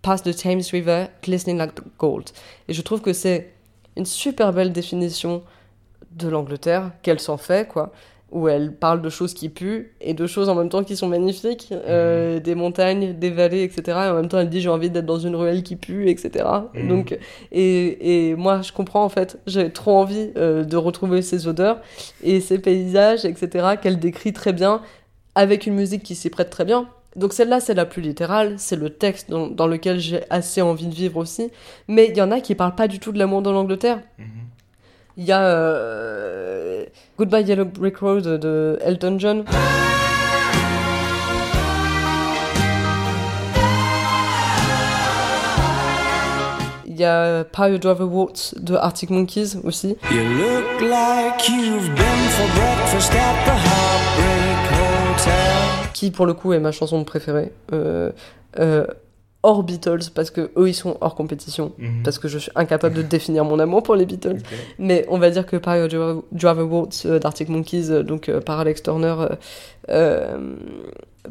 past 0.01 0.23
the 0.25 0.33
Thames 0.33 0.71
River, 0.73 1.07
glistening 1.23 1.57
like 1.57 1.73
gold. 1.97 2.29
Et 2.67 2.73
je 2.73 2.81
trouve 2.81 3.01
que 3.01 3.13
c'est 3.13 3.49
une 3.97 4.05
super 4.05 4.53
belle 4.53 4.71
définition 4.71 5.41
de 6.11 6.27
l'Angleterre, 6.27 6.91
qu'elle 7.03 7.19
s'en 7.19 7.37
fait, 7.37 7.67
quoi. 7.67 7.91
où 8.31 8.47
elle 8.47 8.73
parle 8.75 9.01
de 9.01 9.09
choses 9.09 9.33
qui 9.33 9.49
puent 9.49 9.91
et 10.01 10.13
de 10.13 10.27
choses 10.27 10.49
en 10.49 10.55
même 10.55 10.69
temps 10.69 10.83
qui 10.83 10.95
sont 10.95 11.07
magnifiques, 11.07 11.69
euh, 11.71 12.39
des 12.39 12.53
montagnes, 12.53 13.13
des 13.13 13.31
vallées, 13.31 13.63
etc. 13.63 13.81
Et 13.87 14.09
en 14.09 14.13
même 14.15 14.27
temps, 14.27 14.37
elle 14.39 14.49
dit 14.49 14.61
j'ai 14.61 14.69
envie 14.69 14.91
d'être 14.91 15.05
dans 15.07 15.17
une 15.17 15.35
ruelle 15.35 15.63
qui 15.63 15.75
pue, 15.75 16.09
etc. 16.09 16.45
Mhm. 16.75 16.87
Donc, 16.87 17.17
et, 17.51 18.29
et 18.29 18.35
moi, 18.35 18.61
je 18.61 18.71
comprends 18.71 19.03
en 19.03 19.09
fait, 19.09 19.39
j'ai 19.47 19.71
trop 19.71 19.95
envie 19.97 20.29
euh, 20.37 20.63
de 20.63 20.77
retrouver 20.77 21.21
ces 21.23 21.47
odeurs 21.47 21.79
et 22.23 22.39
ces 22.39 22.59
paysages, 22.59 23.25
etc. 23.25 23.69
qu'elle 23.81 23.97
décrit 23.99 24.31
très 24.33 24.53
bien 24.53 24.81
avec 25.35 25.65
une 25.65 25.73
musique 25.75 26.03
qui 26.03 26.13
s'y 26.15 26.29
prête 26.29 26.49
très 26.51 26.65
bien. 26.65 26.87
Donc 27.15 27.33
celle-là, 27.33 27.59
c'est 27.59 27.73
la 27.73 27.85
plus 27.87 28.03
littérale, 28.03 28.53
c'est 28.57 28.75
le 28.75 28.91
texte 28.91 29.31
dans, 29.31 29.47
dans 29.47 29.65
lequel 29.65 29.99
j'ai 29.99 30.21
assez 30.29 30.61
envie 30.61 30.85
de 30.85 30.93
vivre 30.93 31.17
aussi. 31.17 31.49
Mais 31.87 32.07
il 32.09 32.15
y 32.15 32.21
en 32.21 32.29
a 32.31 32.39
qui 32.41 32.53
parlent 32.53 32.75
pas 32.75 32.87
du 32.87 32.99
tout 32.99 33.11
de 33.11 33.17
l'amour 33.17 33.41
dans 33.41 33.51
l'Angleterre. 33.51 34.01
Mhm. 34.19 34.25
Il 35.21 35.25
y 35.25 35.33
a 35.33 35.41
euh, 35.41 36.85
Goodbye 37.17 37.43
Yellow 37.43 37.65
Brick 37.65 37.97
Road 37.97 38.23
de 38.23 38.79
Elton 38.81 39.19
John. 39.19 39.43
Il 46.87 46.97
y 46.97 47.03
a 47.03 47.43
Power 47.43 47.79
Driver 47.79 48.07
Waltz 48.07 48.55
de 48.61 48.75
Arctic 48.75 49.09
Monkeys 49.09 49.57
aussi. 49.65 49.97
You 50.09 50.23
look 50.23 50.79
like 50.79 51.49
you've 51.49 51.89
been 51.89 52.29
for 52.29 52.47
breakfast 52.55 53.11
at 53.11 53.43
the 53.43 53.57
Heartbreak 53.59 54.71
Hotel. 54.71 55.89
qui 55.93 56.11
pour 56.11 56.27
le 56.27 56.33
coup 56.33 56.53
est 56.53 56.61
ma 56.61 56.71
chanson 56.71 57.03
préférée. 57.03 57.51
Euh, 57.73 58.13
euh, 58.57 58.87
hors 59.41 59.63
Beatles, 59.63 60.09
parce 60.13 60.31
que 60.31 60.51
eux 60.57 60.67
ils 60.67 60.73
sont 60.73 60.97
hors 61.01 61.15
compétition, 61.15 61.71
Mhm. 61.77 62.03
parce 62.03 62.19
que 62.19 62.27
je 62.27 62.37
suis 62.39 62.51
incapable 62.55 62.95
de 62.95 63.01
définir 63.01 63.45
mon 63.45 63.57
amour 63.59 63.83
pour 63.83 63.95
les 63.95 64.05
Beatles. 64.05 64.39
Mais 64.79 65.05
on 65.09 65.17
va 65.17 65.29
dire 65.29 65.45
que 65.45 65.55
Power 65.55 65.87
Driver- 65.87 66.21
Driver 66.33 66.65
Waltz 66.69 67.05
euh, 67.05 67.19
d'Arctic 67.19 67.47
Monkeys, 67.49 67.89
euh, 67.89 68.03
donc 68.03 68.27
euh, 68.27 68.41
par 68.41 68.59
Alex 68.59 68.83
Turner, 68.83 69.15
euh, 69.19 69.29
euh, 69.89 70.55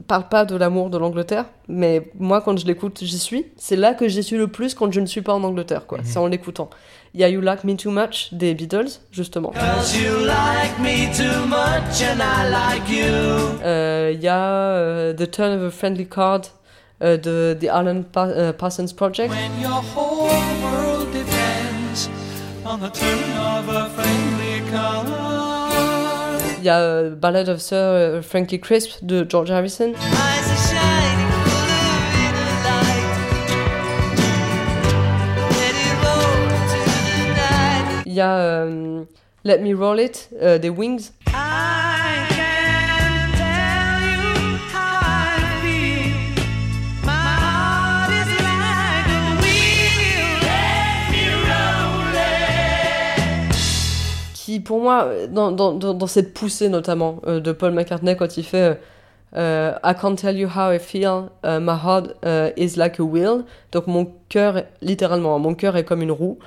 parle 0.06 0.28
pas 0.28 0.44
de 0.44 0.56
l'amour 0.56 0.90
de 0.90 0.98
l'Angleterre, 0.98 1.46
mais 1.68 2.10
moi 2.18 2.40
quand 2.40 2.56
je 2.58 2.66
l'écoute, 2.66 2.98
j'y 3.02 3.18
suis. 3.18 3.46
C'est 3.56 3.76
là 3.76 3.94
que 3.94 4.08
j'y 4.08 4.22
suis 4.22 4.36
le 4.36 4.48
plus 4.48 4.74
quand 4.74 4.90
je 4.92 5.00
ne 5.00 5.06
suis 5.06 5.22
pas 5.22 5.34
en 5.34 5.42
Angleterre, 5.44 5.86
quoi. 5.86 5.98
Mhm. 5.98 6.04
C'est 6.06 6.18
en 6.18 6.26
l'écoutant. 6.28 6.70
Il 7.14 7.20
y 7.20 7.24
a 7.24 7.28
You 7.30 7.40
Like 7.40 7.64
Me 7.64 7.74
Too 7.74 7.90
Much 7.90 8.32
des 8.32 8.54
Beatles, 8.54 9.00
justement. 9.12 9.52
You 9.54 10.24
like 10.26 10.78
me 10.80 11.10
too 11.16 11.46
much 11.46 12.02
and 12.02 12.20
I 12.20 12.50
like 12.50 12.88
you. 12.90 13.62
Euh, 13.64 14.12
Il 14.14 14.20
y 14.22 14.28
a 14.28 14.38
euh, 14.72 15.12
The 15.14 15.30
Turn 15.30 15.58
of 15.58 15.62
a 15.64 15.70
Friendly 15.70 16.06
Card 16.06 16.42
euh, 17.02 17.16
de 17.16 17.56
The 17.60 17.68
Alan 17.68 18.02
Pa- 18.02 18.26
euh, 18.28 18.52
Parsons 18.52 18.92
Project. 18.96 19.30
When 19.30 19.60
your 19.62 19.82
whole 19.94 20.30
world 20.62 21.08
depends 21.12 22.08
on 22.64 22.78
the 22.78 22.90
turn 22.92 23.18
of 23.38 23.68
a 23.68 23.88
friendly 23.90 24.62
card. 24.70 25.06
Il 26.58 26.64
y 26.64 26.68
a 26.68 26.78
euh, 26.80 27.14
Ballad 27.14 27.48
of 27.48 27.60
Sir 27.60 27.76
euh, 27.76 28.20
Frankie 28.22 28.58
Crisp 28.60 28.98
de 29.02 29.24
George 29.28 29.50
Harrison. 29.50 29.90
Eyes 29.90 29.94
are 29.94 30.56
shining 30.56 31.30
full 31.44 31.70
of 31.70 32.14
inner 32.18 32.52
light. 32.64 33.06
Let 35.54 35.74
it 35.74 35.94
roll 36.02 36.48
to 36.68 36.80
the 36.84 37.26
night. 37.36 38.02
Il 38.06 38.12
y 38.14 38.20
a 38.20 38.36
euh, 38.38 38.66
um, 39.00 39.06
Let 39.44 39.58
Me 39.58 39.72
Roll 39.74 40.00
It 40.00 40.28
euh, 40.42 40.58
des 40.58 40.68
Wings. 40.70 41.12
Qui 54.48 54.60
pour 54.60 54.80
moi, 54.80 55.04
euh, 55.04 55.26
dans, 55.26 55.52
dans, 55.52 55.74
dans, 55.74 55.92
dans 55.92 56.06
cette 56.06 56.32
poussée 56.32 56.70
notamment 56.70 57.20
euh, 57.26 57.38
de 57.38 57.52
Paul 57.52 57.72
McCartney 57.72 58.16
quand 58.16 58.38
il 58.38 58.44
fait 58.44 58.80
euh, 59.36 59.74
I 59.84 59.92
can't 60.00 60.16
tell 60.16 60.38
you 60.38 60.48
how 60.48 60.72
I 60.72 60.78
feel, 60.78 61.28
uh, 61.44 61.58
my 61.60 61.76
heart 61.76 62.16
uh, 62.24 62.50
is 62.56 62.76
like 62.78 62.98
a 62.98 63.02
wheel. 63.02 63.44
Donc 63.72 63.86
mon 63.86 64.10
cœur, 64.30 64.62
littéralement, 64.80 65.38
mon 65.38 65.54
cœur 65.54 65.76
est 65.76 65.84
comme 65.84 66.00
une 66.00 66.12
roue. 66.12 66.38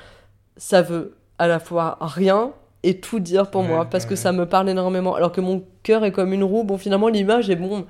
Ça 0.58 0.82
veut 0.82 1.16
à 1.38 1.48
la 1.48 1.60
fois 1.60 2.00
rien 2.02 2.54
et 2.82 3.00
tout 3.00 3.20
dire 3.20 3.52
pour 3.52 3.62
Ouais, 3.62 3.68
moi 3.68 3.86
parce 3.86 4.08
que 4.08 4.16
ça 4.16 4.32
me 4.32 4.48
parle 4.48 4.70
énormément. 4.70 5.14
Alors 5.14 5.32
que 5.32 5.42
mon 5.42 5.64
cœur 5.84 6.04
est 6.04 6.12
comme 6.12 6.34
une 6.34 6.44
roue, 6.44 6.64
bon 6.64 6.80
finalement 6.80 7.08
l'image 7.08 7.52
est 7.52 7.56
bon. 7.56 7.86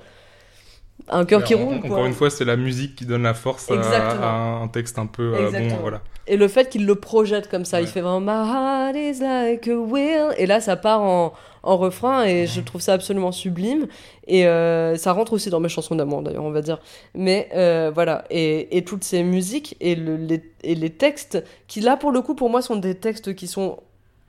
Un 1.08 1.24
cœur 1.24 1.44
qui 1.44 1.56
roule. 1.56 1.76
Encore 1.76 2.06
une 2.06 2.14
fois, 2.14 2.30
c'est 2.30 2.46
la 2.46 2.58
musique 2.58 2.96
qui 2.96 3.06
donne 3.06 3.24
la 3.24 3.34
force 3.34 3.72
à, 3.72 4.62
un 4.62 4.68
texte 4.68 5.00
un 5.00 5.08
peu 5.08 5.34
euh, 5.36 5.52
bon. 5.52 5.78
Voilà. 5.82 6.02
Et 6.32 6.38
le 6.38 6.48
fait 6.48 6.70
qu'il 6.70 6.86
le 6.86 6.96
projette 6.96 7.50
comme 7.50 7.66
ça, 7.66 7.82
il 7.82 7.88
fait 7.88 8.00
vraiment 8.00 8.22
My 8.22 8.50
heart 8.50 8.96
is 8.96 9.20
like 9.22 9.68
a 9.68 9.76
wheel. 9.76 10.34
Et 10.38 10.46
là, 10.46 10.62
ça 10.62 10.78
part 10.78 11.02
en, 11.02 11.34
en 11.64 11.76
refrain 11.78 12.24
et 12.24 12.48
je 12.48 12.62
trouve 12.62 12.80
ça 12.80 12.94
absolument 12.94 13.34
sublime. 13.34 13.88
Et 14.28 14.48
euh, 14.48 14.96
ça 14.96 15.12
rentre 15.12 15.34
aussi 15.34 15.50
dans 15.50 15.60
mes 15.60 15.68
chansons 15.68 15.94
d'amour, 15.96 16.22
d'ailleurs, 16.22 16.46
on 16.46 16.52
va 16.52 16.62
dire. 16.62 16.80
Mais 17.16 17.50
euh, 17.54 17.92
voilà. 17.94 18.24
Et, 18.30 18.78
et 18.78 18.84
toutes 18.86 19.04
ces 19.04 19.24
musiques 19.24 19.76
et, 19.82 19.96
le- 19.96 20.16
les, 20.16 20.42
et 20.64 20.74
les 20.74 20.90
textes, 20.90 21.44
qui 21.68 21.82
là, 21.82 21.98
pour 21.98 22.12
le 22.14 22.22
coup, 22.22 22.34
pour 22.34 22.50
moi, 22.50 22.62
sont 22.62 22.78
des 22.78 22.96
textes 22.96 23.36
qui 23.36 23.48
sont 23.48 23.80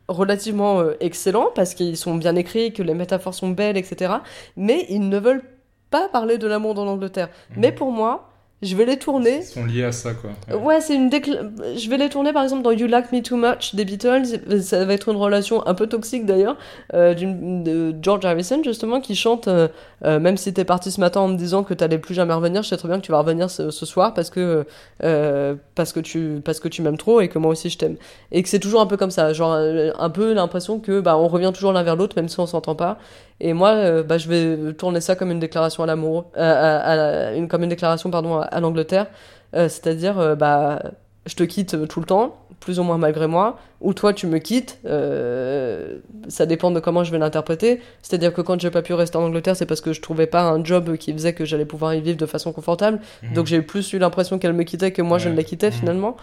relativement 0.08 0.80
euh, 0.80 0.94
excellents 0.98 1.50
parce 1.54 1.74
qu'ils 1.74 1.96
sont 1.96 2.16
bien 2.16 2.34
écrits, 2.34 2.72
que 2.72 2.82
les 2.82 2.94
métaphores 2.94 3.34
sont 3.34 3.50
belles, 3.50 3.76
etc. 3.76 4.14
Mais 4.56 4.86
ils 4.88 5.08
ne 5.08 5.18
veulent 5.20 5.44
pas 5.90 6.08
parler 6.08 6.36
de 6.36 6.48
l'amour 6.48 6.74
dans 6.74 6.84
l'Angleterre. 6.84 7.28
Mais 7.56 7.70
pour 7.70 7.92
moi, 7.92 8.31
je 8.62 8.76
vais 8.76 8.84
les 8.84 8.98
tourner 8.98 9.40
Ils 9.40 9.44
sont 9.44 9.64
liés 9.64 9.84
à 9.84 9.93
ça, 9.93 10.12
quoi. 10.14 10.30
Ouais. 10.48 10.62
Ouais, 10.62 10.80
c'est 10.80 10.94
une 10.94 11.09
décla... 11.09 11.43
Je 11.76 11.90
vais 11.90 11.98
les 11.98 12.09
tourner 12.09 12.32
par 12.32 12.43
exemple 12.43 12.62
dans 12.62 12.70
You 12.70 12.86
Like 12.86 13.12
Me 13.12 13.20
Too 13.20 13.36
Much 13.36 13.74
des 13.74 13.84
Beatles. 13.84 14.62
Ça 14.62 14.84
va 14.84 14.94
être 14.94 15.09
une 15.09 15.16
relation 15.16 15.66
un 15.66 15.74
peu 15.74 15.86
toxique 15.86 16.26
d'ailleurs, 16.26 16.56
euh, 16.94 17.14
de 17.14 17.94
George 18.01 18.24
Harrison 18.24 18.62
justement 18.62 19.01
qui 19.01 19.16
chante 19.16 19.48
euh, 19.48 19.68
euh, 20.05 20.18
Même 20.18 20.36
si 20.36 20.52
t'es 20.52 20.64
parti 20.64 20.90
ce 20.90 21.01
matin 21.01 21.20
en 21.20 21.28
me 21.28 21.36
disant 21.36 21.62
que 21.62 21.74
t'allais 21.74 21.98
plus 21.98 22.14
jamais 22.14 22.34
revenir, 22.34 22.62
je 22.62 22.68
sais 22.68 22.76
très 22.76 22.89
bien 22.89 22.98
que 22.98 23.05
tu 23.05 23.12
vas 23.12 23.18
revenir 23.18 23.51
ce, 23.51 23.70
ce 23.70 23.86
soir 23.86 24.14
parce 24.14 24.30
que, 24.30 24.64
euh, 25.02 25.55
parce, 25.74 25.93
que 25.93 26.01
tu, 26.01 26.40
parce 26.44 26.60
que 26.60 26.68
tu 26.68 26.82
m'aimes 26.82 26.98
trop 26.98 27.20
et 27.20 27.28
que 27.28 27.39
moi 27.39 27.51
aussi 27.52 27.70
je 27.70 27.78
t'aime. 27.78 27.97
Et 28.30 28.43
que 28.43 28.48
c'est 28.48 28.59
toujours 28.59 28.80
un 28.80 28.86
peu 28.86 28.97
comme 28.97 29.10
ça, 29.10 29.32
genre 29.32 29.52
euh, 29.52 29.90
un 29.98 30.10
peu 30.10 30.32
l'impression 30.32 30.80
que 30.80 31.01
bah, 31.01 31.16
on 31.16 31.28
revient 31.28 31.51
toujours 31.55 31.72
l'un 31.72 31.82
vers 31.82 31.97
l'autre 31.97 32.14
même 32.16 32.28
si 32.28 32.39
on 32.40 32.47
s'entend 32.47 32.74
pas. 32.74 32.98
Et 33.40 33.52
moi, 33.52 33.70
euh, 33.70 34.02
bah, 34.02 34.18
je 34.18 34.28
vais 34.28 34.72
tourner 34.74 35.00
ça 35.00 35.16
comme 35.16 35.30
une 35.30 35.40
déclaration 35.40 35.82
à 35.82 35.86
l'amour, 35.86 36.26
euh, 36.36 37.30
à- 37.30 37.34
une, 37.34 37.48
comme 37.48 37.62
une 37.64 37.70
déclaration 37.70 38.10
pardon 38.10 38.38
à, 38.38 38.60
l'Angleterre. 38.60 39.06
Euh, 39.54 39.68
c'est-à-dire, 39.68 40.36
bah, 40.36 40.80
je 41.26 41.34
te 41.34 41.42
quitte 41.42 41.88
tout 41.88 42.00
le 42.00 42.06
temps, 42.06 42.36
plus 42.60 42.78
ou 42.78 42.84
moins 42.84 42.98
malgré 42.98 43.26
moi, 43.26 43.59
ou 43.80 43.92
toi 43.94 44.12
tu 44.12 44.26
me 44.28 44.38
quittes, 44.38 44.78
euh, 44.86 45.98
ça 46.28 46.46
dépend 46.46 46.70
de 46.70 46.78
comment 46.80 47.02
je 47.04 47.10
vais 47.10 47.18
l'interpréter. 47.18 47.80
C'est-à-dire 48.02 48.32
que 48.32 48.40
quand 48.40 48.60
j'ai 48.60 48.70
pas 48.70 48.82
pu 48.82 48.94
rester 48.94 49.18
en 49.18 49.24
Angleterre, 49.24 49.56
c'est 49.56 49.66
parce 49.66 49.80
que 49.80 49.92
je 49.92 50.00
trouvais 50.00 50.26
pas 50.26 50.42
un 50.42 50.62
job 50.64 50.96
qui 50.96 51.12
faisait 51.12 51.32
que 51.32 51.44
j'allais 51.44 51.64
pouvoir 51.64 51.94
y 51.94 52.00
vivre 52.00 52.16
de 52.18 52.26
façon 52.26 52.52
confortable. 52.52 53.00
Mhm. 53.22 53.34
Donc 53.34 53.46
j'ai 53.46 53.62
plus 53.62 53.92
eu 53.92 53.98
l'impression 53.98 54.38
qu'elle 54.38 54.52
me 54.52 54.62
quittait 54.64 54.92
que 54.92 55.02
moi 55.02 55.18
je 55.18 55.28
ne 55.28 55.36
la 55.36 55.42
quittais 55.42 55.68
Mhm. 55.70 55.72
finalement. 55.72 56.16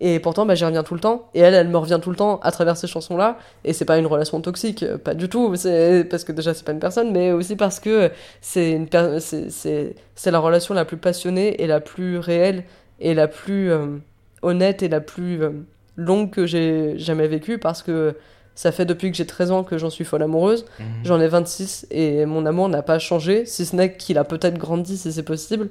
Et 0.00 0.18
pourtant, 0.20 0.44
bah, 0.44 0.54
j'y 0.54 0.64
reviens 0.64 0.82
tout 0.82 0.94
le 0.94 1.00
temps. 1.00 1.28
Et 1.34 1.40
elle, 1.40 1.54
elle 1.54 1.68
me 1.68 1.76
revient 1.78 2.00
tout 2.02 2.10
le 2.10 2.16
temps 2.16 2.40
à 2.42 2.50
travers 2.50 2.76
ces 2.76 2.86
chansons-là. 2.86 3.38
Et 3.64 3.72
c'est 3.72 3.84
pas 3.84 3.96
une 3.98 4.06
relation 4.06 4.40
toxique, 4.40 4.82
euh, 4.82 4.98
pas 4.98 5.14
du 5.14 5.28
tout. 5.28 5.54
C'est 5.56 6.04
parce 6.10 6.24
que 6.24 6.32
déjà, 6.32 6.52
c'est 6.52 6.64
pas 6.64 6.72
une 6.72 6.80
personne, 6.80 7.12
mais 7.12 7.30
aussi 7.32 7.54
parce 7.56 7.78
que 7.80 8.10
c'est 8.40 8.72
une 8.72 8.88
per- 8.88 9.18
c'est- 9.20 9.50
c'est 9.50 9.94
c'est 10.14 10.30
la 10.30 10.38
relation 10.40 10.74
la 10.74 10.84
plus 10.84 10.96
passionnée 10.96 11.62
et 11.62 11.66
la 11.66 11.80
plus 11.80 12.18
réelle 12.18 12.64
et 13.00 13.14
la 13.14 13.28
plus 13.28 13.70
euh, 13.70 13.98
honnête 14.42 14.82
et 14.82 14.88
la 14.88 15.00
plus 15.00 15.42
euh, 15.42 15.50
longue 15.96 16.30
que 16.30 16.44
j'ai 16.46 16.98
jamais 16.98 17.28
vécue 17.28 17.58
parce 17.58 17.82
que 17.82 18.16
ça 18.56 18.70
fait 18.72 18.84
depuis 18.84 19.10
que 19.10 19.16
j'ai 19.16 19.26
13 19.26 19.50
ans 19.50 19.64
que 19.64 19.78
j'en 19.78 19.90
suis 19.90 20.04
folle 20.04 20.22
amoureuse. 20.22 20.64
Mhm. 20.78 20.86
J'en 21.04 21.20
ai 21.20 21.28
26 21.28 21.86
et 21.90 22.24
mon 22.26 22.46
amour 22.46 22.68
n'a 22.68 22.82
pas 22.82 22.98
changé, 22.98 23.46
si 23.46 23.64
ce 23.66 23.74
n'est 23.76 23.96
qu'il 23.96 24.18
a 24.18 24.24
peut-être 24.24 24.58
grandi 24.58 24.96
si 24.96 25.12
c'est 25.12 25.22
possible. 25.24 25.70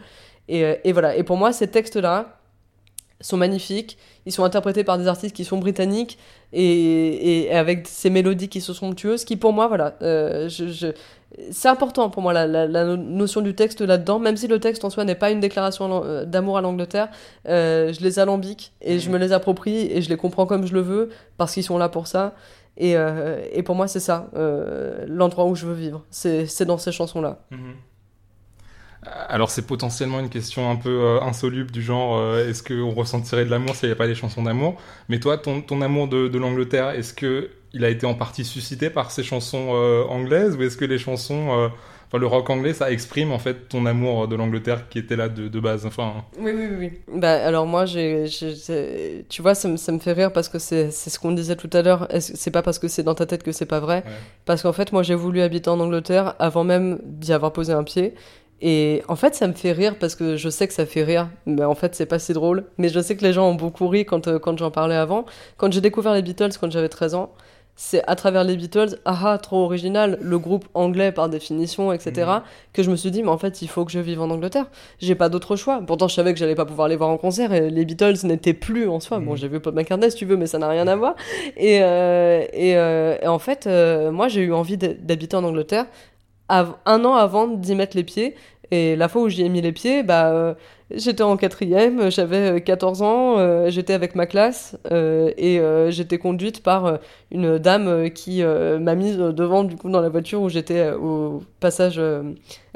Et, 0.50 0.80
et 0.84 0.92
voilà. 0.94 1.16
Et 1.16 1.24
pour 1.24 1.38
moi, 1.38 1.54
ces 1.54 1.68
textes-là 1.68 2.38
sont 3.24 3.38
magnifiques. 3.38 3.98
Ils 4.28 4.32
sont 4.32 4.44
interprétés 4.44 4.84
par 4.84 4.98
des 5.00 5.08
artistes 5.08 5.36
qui 5.36 5.44
sont 5.46 5.58
britanniques 5.58 6.18
et, 6.54 7.46
et 7.48 7.54
avec 7.56 7.88
ces 7.88 8.10
mélodies 8.10 8.48
qui 8.50 8.62
sont 8.62 8.74
somptueuses, 8.74 9.26
qui 9.26 9.36
pour 9.36 9.52
moi, 9.54 9.68
voilà, 9.68 9.96
euh, 10.02 10.48
je, 10.50 10.68
je- 10.68 10.88
c'est 11.52 11.68
important 11.68 12.10
pour 12.12 12.22
moi 12.22 12.32
la, 12.32 12.46
la- 12.46 12.68
la 12.68 12.86
no- 12.86 12.96
notion 12.96 13.42
du 13.42 13.56
texte 13.56 13.82
là-dedans, 13.82 14.20
même 14.20 14.38
si 14.38 14.48
le 14.48 14.60
texte 14.60 14.86
en 14.86 14.90
soi 14.92 15.04
n'est 15.04 15.16
pas 15.16 15.32
une 15.32 15.40
déclaration 15.40 16.04
euh, 16.06 16.26
d'amour 16.26 16.58
à 16.60 16.62
l'Angleterre, 16.62 17.10
euh, 17.48 17.92
je 17.92 18.02
les 18.02 18.20
alambique 18.20 18.72
et 18.82 19.00
je 19.00 19.10
me 19.10 19.18
les 19.18 19.32
approprie 19.34 19.78
et 19.92 20.02
je 20.04 20.10
les 20.10 20.18
comprends 20.18 20.46
comme 20.46 20.68
je 20.68 20.74
le 20.74 20.82
veux 20.82 21.10
parce 21.38 21.54
qu'ils 21.54 21.64
sont 21.64 21.78
là 21.80 21.90
pour 21.90 22.06
ça. 22.08 22.36
Et, 22.78 22.96
euh, 22.96 23.44
et 23.52 23.62
pour 23.64 23.76
moi, 23.76 23.88
c'est 23.88 24.00
ça, 24.00 24.30
l'endroit 25.08 25.46
où 25.46 25.56
je 25.56 25.66
veux 25.66 25.74
vivre. 25.76 26.04
C'est 26.10 26.46
c'est 26.48 26.66
dans 26.66 26.78
ces 26.78 26.92
chansons-là. 26.92 27.40
Mhm. 27.52 27.74
Alors 29.06 29.50
c'est 29.50 29.66
potentiellement 29.68 30.20
une 30.20 30.30
question 30.30 30.70
un 30.70 30.76
peu 30.76 30.90
euh, 30.90 31.22
insoluble 31.22 31.72
du 31.72 31.82
genre 31.82 32.18
euh, 32.18 32.48
est-ce 32.50 32.64
qu'on 32.64 32.92
ressentirait 32.92 33.46
de 33.46 33.50
l'amour 33.50 33.76
s'il 33.76 33.88
n'y 33.88 33.92
avait 33.92 33.98
pas 33.98 34.08
des 34.08 34.16
chansons 34.16 34.44
d'amour? 34.44 34.76
Mais 35.10 35.20
toi, 35.20 35.38
ton, 35.38 35.62
ton 35.62 35.82
amour 35.82 36.08
de, 36.08 36.28
de 36.28 36.38
l'Angleterre, 36.40 36.92
est-ce 36.92 37.14
que 37.14 37.50
il 37.74 37.84
a 37.84 37.90
été 37.90 38.06
en 38.06 38.14
partie 38.14 38.46
suscité 38.46 38.90
par 38.90 39.12
ces 39.12 39.24
chansons 39.24 39.70
euh, 39.74 40.04
anglaises? 40.06 40.56
Ou 40.56 40.62
est-ce 40.64 40.78
que 40.78 40.86
les 40.86 41.00
chansons, 41.00 41.70
enfin, 42.08 42.20
le 42.20 42.28
rock 42.28 42.50
anglais, 42.52 42.74
ça 42.74 42.92
exprime 42.92 43.32
en 43.32 43.40
fait 43.40 43.68
ton 43.68 43.88
amour 43.88 44.28
de 44.28 44.36
l'Angleterre 44.36 44.88
qui 44.90 45.00
était 45.00 45.16
là 45.16 45.28
de, 45.28 45.48
de 45.48 45.60
base? 45.60 45.86
Enfin, 45.88 46.24
Oui, 46.40 46.52
oui, 46.56 46.68
oui. 46.78 46.92
Bah, 47.20 47.44
alors 47.44 47.66
moi, 47.66 47.86
j'ai- 47.86 48.26
tu 49.28 49.42
vois, 49.42 49.56
ça 49.56 49.68
me, 49.68 49.78
ça 49.78 49.92
me 49.92 49.98
fait 50.00 50.14
rire 50.14 50.32
parce 50.32 50.50
que 50.50 50.60
c'est, 50.60 50.92
ce 50.92 51.18
qu'on 51.20 51.32
disait 51.32 51.56
tout 51.56 51.70
à 51.74 51.82
l'heure. 51.82 52.08
C'est 52.20 52.52
pas 52.52 52.62
parce 52.62 52.78
que 52.80 52.88
c'est 52.88 53.04
dans 53.04 53.16
ta 53.16 53.26
tête 53.26 53.42
que 53.42 53.52
c'est 53.52 53.66
pas 53.66 53.80
vrai? 53.80 54.04
Ouais. 54.06 54.12
Parce 54.46 54.62
qu'en 54.62 54.74
fait, 54.74 54.92
moi, 54.94 55.02
j'ai 55.04 55.16
voulu 55.16 55.42
habiter 55.42 55.70
en 55.72 55.80
Angleterre 55.80 56.36
avant 56.40 56.64
même 56.64 57.00
d'y 57.04 57.34
avoir 57.34 57.54
posé 57.54 57.74
un 57.74 57.84
pied. 57.84 58.14
Et 58.66 59.04
en 59.10 59.18
fait, 59.18 59.36
ça 59.36 59.46
me 59.50 59.54
fait 59.54 59.74
rire 59.74 59.98
parce 60.00 60.16
que 60.16 60.38
je 60.38 60.48
sais 60.48 60.68
que 60.68 60.74
ça 60.74 60.86
fait 60.86 61.04
rire. 61.04 61.28
Mais 61.46 61.66
en 61.66 61.76
fait, 61.76 61.96
c'est 61.96 62.06
pas 62.06 62.18
si 62.18 62.32
drôle. 62.32 62.64
Mais 62.78 62.88
je 62.88 63.02
sais 63.02 63.18
que 63.18 63.24
les 63.24 63.34
gens 63.34 63.50
ont 63.50 63.56
beaucoup 63.56 63.90
ri 63.90 64.06
quand, 64.06 64.30
euh, 64.30 64.40
quand 64.40 64.58
j'en 64.58 64.72
parlais 64.72 64.96
avant. 64.96 65.26
Quand 65.58 65.70
j'ai 65.72 65.82
découvert 65.82 66.14
les 66.14 66.22
Beatles 66.22 66.52
quand 66.60 66.72
j'avais 66.72 66.88
13 66.88 67.14
ans, 67.16 67.34
c'est 67.76 68.04
à 68.08 68.16
travers 68.16 68.44
les 68.46 68.56
Beatles, 68.56 69.00
ah 69.04 69.20
ah, 69.26 69.38
trop 69.38 69.66
original, 69.66 70.18
le 70.22 70.40
groupe 70.40 70.66
anglais 70.76 71.12
par 71.12 71.28
définition, 71.28 71.92
etc., 71.92 72.30
que 72.72 72.84
je 72.84 72.92
me 72.92 72.96
suis 72.96 73.10
dit, 73.12 73.22
mais 73.24 73.30
en 73.32 73.38
fait, 73.40 73.64
il 73.64 73.68
faut 73.68 73.84
que 73.84 73.92
je 73.92 74.00
vive 74.00 74.22
en 74.22 74.30
Angleterre. 74.30 74.68
J'ai 75.00 75.16
pas 75.16 75.28
d'autre 75.28 75.56
choix. 75.58 75.82
Pourtant, 75.86 76.08
je 76.08 76.14
savais 76.14 76.32
que 76.34 76.40
j'allais 76.40 76.54
pas 76.56 76.66
pouvoir 76.66 76.88
les 76.88 76.96
voir 76.96 77.10
en 77.10 77.18
concert 77.18 77.52
et 77.52 77.70
les 77.72 77.84
Beatles 77.84 78.14
n'étaient 78.26 78.54
plus 78.54 78.88
en 78.88 79.00
soi. 79.02 79.20
Bon, 79.20 79.32
Mhm. 79.32 79.38
j'ai 79.38 79.48
vu 79.50 79.60
Paul 79.60 79.74
McCartney 79.74 80.10
si 80.12 80.18
tu 80.18 80.26
veux, 80.26 80.38
mais 80.38 80.46
ça 80.48 80.60
n'a 80.60 80.70
rien 80.70 80.88
à 80.88 80.96
voir. 80.96 81.16
Et, 81.58 81.80
euh, 81.82 82.44
et, 82.54 82.78
euh, 82.78 83.18
et 83.22 83.28
en 83.28 83.40
fait, 83.40 83.68
moi, 84.12 84.28
j'ai 84.30 84.42
eu 84.42 84.54
envie 84.54 84.78
d'habiter 84.78 85.36
en 85.36 85.44
Angleterre 85.44 85.88
un 86.50 87.06
an 87.06 87.16
avant 87.16 87.48
d'y 87.48 87.74
mettre 87.74 87.98
les 87.98 88.04
pieds. 88.04 88.36
Et 88.74 88.96
la 88.96 89.08
fois 89.08 89.22
où 89.22 89.30
j'y 89.30 89.44
ai 89.44 89.50
mis 89.50 89.62
les 89.62 89.72
pieds, 89.72 90.02
bah, 90.02 90.32
euh, 90.32 90.56
j'étais 90.90 91.22
en 91.22 91.38
quatrième, 91.38 92.10
j'avais 92.10 92.58
euh, 92.58 92.60
14 92.60 93.04
ans, 93.04 93.38
euh, 93.38 93.70
j'étais 93.70 93.94
avec 93.94 94.16
ma 94.16 94.26
classe 94.26 94.76
euh, 94.92 95.32
et 95.38 95.60
euh, 95.60 95.92
j'étais 95.92 96.18
conduite 96.18 96.64
par 96.64 96.88
euh, 96.88 96.98
une 97.30 97.60
dame 97.60 97.88
euh, 97.88 98.10
qui 98.10 98.42
euh, 98.42 98.80
m'a 98.80 98.96
mise 98.96 99.18
devant 99.18 99.64
du 99.64 99.76
coup 99.76 99.92
dans 99.92 100.02
la 100.02 100.10
voiture 100.10 100.42
où 100.42 100.50
j'étais 100.50 100.80
euh, 100.80 100.98
au 100.98 101.44
passage, 101.60 102.00
euh, 102.00 102.24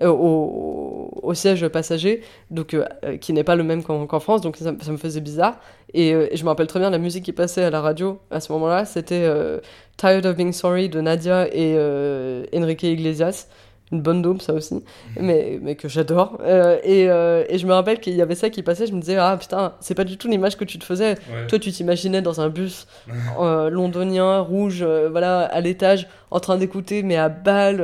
euh, 0.03 0.07
au, 0.07 1.34
siège 1.34 1.68
passager, 1.68 2.22
donc 2.52 2.76
euh, 2.76 2.86
euh, 3.03 3.18
qui 3.18 3.34
n'est 3.34 3.44
pas 3.44 3.56
le 3.56 3.64
même 3.64 3.82
qu'en 3.82 4.19
France, 4.19 4.41
donc 4.41 4.57
ça, 4.57 4.72
me 4.72 4.98
faisait 4.98 5.22
bizarre. 5.22 5.60
Et, 5.95 6.14
euh, 6.14 6.28
je 6.32 6.44
me 6.44 6.49
rappelle 6.49 6.68
très 6.68 6.80
bien 6.80 6.91
la 6.91 6.99
musique 6.99 7.26
qui 7.26 7.34
passait 7.34 7.64
à 7.64 7.72
la 7.72 7.82
radio 7.82 8.19
à 8.30 8.40
ce 8.40 8.52
moment-là, 8.52 8.86
c'était 8.86 9.24
euh, 9.24 9.60
Tired 9.98 10.28
of 10.28 10.36
Being 10.36 10.52
Sorry 10.52 10.90
de 10.90 11.02
Nadia 11.02 11.48
et 11.48 11.74
euh, 11.76 12.45
Enrique 12.53 12.84
Iglesias. 12.84 13.48
Une 13.93 14.01
bonne 14.01 14.22
daube, 14.22 14.41
ça 14.41 14.53
aussi, 14.53 14.84
mais, 15.18 15.59
mais 15.61 15.76
que 15.76 15.88
j'adore. 15.88 16.39
Euh, 16.41 16.77
et, 16.84 17.09
euh, 17.09 17.45
et 17.47 17.57
je 17.57 17.65
me 17.65 17.72
rappelle 17.72 18.01
qu'il 18.01 18.15
y 18.15 18.22
avait 18.22 18.35
ça 18.35 18.49
qui 18.49 18.61
passait, 18.61 18.85
je 18.85 18.91
me 18.91 18.99
disais, 18.99 19.15
ah 19.15 19.38
putain, 19.39 19.76
c'est 19.80 19.95
pas 19.95 20.03
du 20.03 20.18
tout 20.18 20.27
l'image 20.27 20.57
que 20.57 20.65
tu 20.65 20.77
te 20.77 20.84
faisais. 20.84 21.11
Ouais. 21.11 21.47
Toi, 21.47 21.57
tu 21.57 21.72
t'imaginais 21.72 22.22
dans 22.22 22.41
un 22.41 22.49
bus 22.49 22.85
euh, 23.39 23.69
londonien, 23.69 24.39
rouge, 24.39 24.84
voilà, 24.84 25.45
à 25.45 25.61
l'étage, 25.61 26.09
en 26.31 26.41
train 26.41 26.57
d'écouter, 26.57 27.01
mais 27.01 27.15
à 27.15 27.30
balle, 27.30 27.77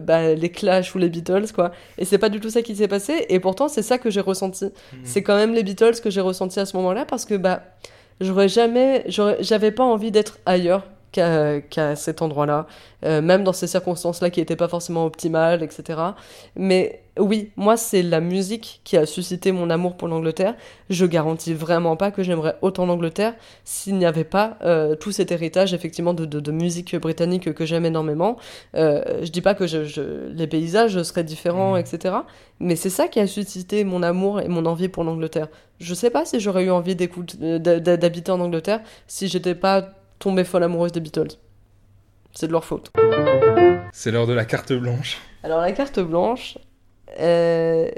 bah, 0.00 0.32
les 0.32 0.48
Clash 0.48 0.94
ou 0.94 0.98
les 0.98 1.10
Beatles, 1.10 1.52
quoi. 1.54 1.72
Et 1.98 2.06
c'est 2.06 2.18
pas 2.18 2.30
du 2.30 2.40
tout 2.40 2.48
ça 2.48 2.62
qui 2.62 2.74
s'est 2.74 2.88
passé, 2.88 3.26
et 3.28 3.38
pourtant, 3.38 3.68
c'est 3.68 3.82
ça 3.82 3.98
que 3.98 4.08
j'ai 4.08 4.22
ressenti. 4.22 4.64
Mhm. 4.64 5.00
C'est 5.04 5.22
quand 5.22 5.36
même 5.36 5.52
les 5.52 5.64
Beatles 5.64 6.00
que 6.02 6.08
j'ai 6.08 6.22
ressenti 6.22 6.60
à 6.60 6.64
ce 6.64 6.78
moment-là, 6.78 7.04
parce 7.04 7.26
que, 7.26 7.34
bah, 7.34 7.62
j'aurais 8.22 8.48
jamais, 8.48 9.04
j'avais 9.40 9.70
pas 9.70 9.84
envie 9.84 10.10
d'être 10.10 10.38
ailleurs 10.46 10.86
qu'à 11.12 11.94
cet 11.96 12.22
endroit-là, 12.22 12.66
euh, 13.04 13.20
même 13.22 13.44
dans 13.44 13.52
ces 13.52 13.66
circonstances-là 13.66 14.30
qui 14.30 14.40
n'étaient 14.40 14.56
pas 14.56 14.68
forcément 14.68 15.04
optimales, 15.06 15.62
etc. 15.62 16.00
Mais 16.56 17.02
oui, 17.18 17.50
moi, 17.56 17.76
c'est 17.76 18.02
la 18.02 18.20
musique 18.20 18.80
qui 18.84 18.96
a 18.96 19.04
suscité 19.04 19.52
mon 19.52 19.68
amour 19.68 19.96
pour 19.98 20.08
l'Angleterre. 20.08 20.54
Je 20.88 21.04
garantis 21.04 21.52
vraiment 21.52 21.94
pas 21.96 22.10
que 22.10 22.22
j'aimerais 22.22 22.56
autant 22.62 22.86
l'Angleterre 22.86 23.34
s'il 23.64 23.96
n'y 23.96 24.06
avait 24.06 24.24
pas 24.24 24.56
euh, 24.64 24.94
tout 24.96 25.12
cet 25.12 25.30
héritage, 25.30 25.74
effectivement, 25.74 26.14
de, 26.14 26.24
de, 26.24 26.40
de 26.40 26.52
musique 26.52 26.96
britannique 26.96 27.52
que 27.52 27.66
j'aime 27.66 27.84
énormément. 27.84 28.36
Euh, 28.74 29.02
je 29.22 29.30
dis 29.30 29.42
pas 29.42 29.54
que 29.54 29.66
je, 29.66 29.84
je- 29.84 30.28
les 30.32 30.46
paysages 30.46 31.02
seraient 31.02 31.24
différents, 31.24 31.72
Mhm. 31.74 31.80
etc. 31.80 32.14
Mais 32.60 32.76
c'est 32.76 32.90
ça 32.90 33.08
qui 33.08 33.20
a 33.20 33.26
suscité 33.26 33.84
mon 33.84 34.02
amour 34.02 34.40
et 34.40 34.48
mon 34.48 34.64
envie 34.64 34.88
pour 34.88 35.04
l'Angleterre. 35.04 35.48
Je 35.80 35.94
sais 35.94 36.10
pas 36.10 36.24
si 36.24 36.40
j'aurais 36.40 36.64
eu 36.64 36.70
envie 36.70 36.94
d'habiter 36.96 38.30
en 38.32 38.40
Angleterre 38.40 38.80
si 39.06 39.28
j'étais 39.28 39.54
pas 39.54 39.88
tombée 40.22 40.44
folle 40.44 40.62
amoureuse 40.62 40.92
des 40.92 41.00
Beatles. 41.00 41.36
C'est 42.32 42.46
de 42.46 42.52
leur 42.52 42.64
faute. 42.64 42.90
C'est 43.92 44.10
l'heure 44.10 44.26
de 44.26 44.32
la 44.32 44.44
carte 44.44 44.72
blanche. 44.72 45.18
Alors 45.42 45.60
la 45.60 45.72
carte 45.72 45.98
blanche, 46.00 46.56
euh, 47.20 47.88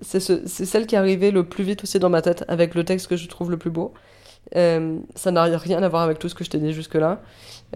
c'est 0.00 0.20
ce- 0.20 0.46
c'est 0.46 0.64
celle 0.64 0.86
qui 0.86 0.94
est 0.94 0.98
arrivée 0.98 1.30
le 1.30 1.44
plus 1.44 1.62
vite 1.64 1.82
aussi 1.84 1.98
dans 1.98 2.08
ma 2.10 2.22
tête 2.22 2.44
avec 2.48 2.74
le 2.74 2.84
texte 2.84 3.06
que 3.06 3.16
je 3.16 3.28
trouve 3.28 3.50
le 3.50 3.56
plus 3.58 3.70
beau. 3.70 3.92
Euh, 4.56 4.98
ça 5.14 5.30
n'a 5.30 5.44
rien 5.44 5.82
à 5.82 5.88
voir 5.88 6.02
avec 6.02 6.18
tout 6.18 6.28
ce 6.30 6.34
que 6.34 6.42
je 6.42 6.48
t'ai 6.50 6.58
dit 6.58 6.72
jusque-là. 6.72 7.20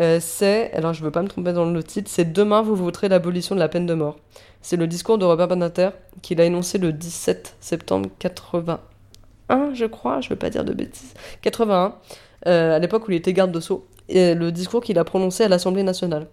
Euh, 0.01 0.19
c'est, 0.21 0.73
alors 0.73 0.95
je 0.95 1.05
veux 1.05 1.11
pas 1.11 1.21
me 1.23 1.29
tromper 1.29 1.53
dans 1.53 1.67
le 1.71 1.83
titre, 1.85 2.11
c'est 2.11 2.33
Demain 2.33 2.63
vous 2.63 2.75
voterez 2.75 3.11
l'abolition 3.11 3.55
de 3.55 3.61
la 3.61 3.69
peine 3.69 3.85
de 3.85 3.93
mort. 3.95 4.17
C'est 4.63 4.77
le 4.77 4.87
discours 4.87 5.19
de 5.19 5.27
Robert 5.27 5.49
Badinter 5.49 5.91
qu'il 6.23 6.41
a 6.41 6.45
énoncé 6.45 6.79
le 6.79 6.93
17 6.93 7.57
septembre 7.61 8.09
81, 8.19 9.75
je 9.75 9.85
crois, 9.85 10.21
je 10.23 10.31
veux 10.31 10.37
pas 10.37 10.49
dire 10.51 10.65
de 10.65 10.73
bêtises. 10.73 11.13
81, 11.43 11.85
euh, 11.85 11.89
à 12.47 12.79
l'époque 12.79 13.09
où 13.09 13.11
il 13.13 13.17
était 13.17 13.33
garde 13.33 13.53
de 13.53 13.61
Sceaux. 13.61 13.87
Et 14.09 14.35
le 14.35 14.53
discours 14.53 14.83
qu'il 14.83 14.99
a 14.99 15.05
prononcé 15.05 15.45
à 15.45 15.49
l'Assemblée 15.49 15.83
nationale 15.85 16.27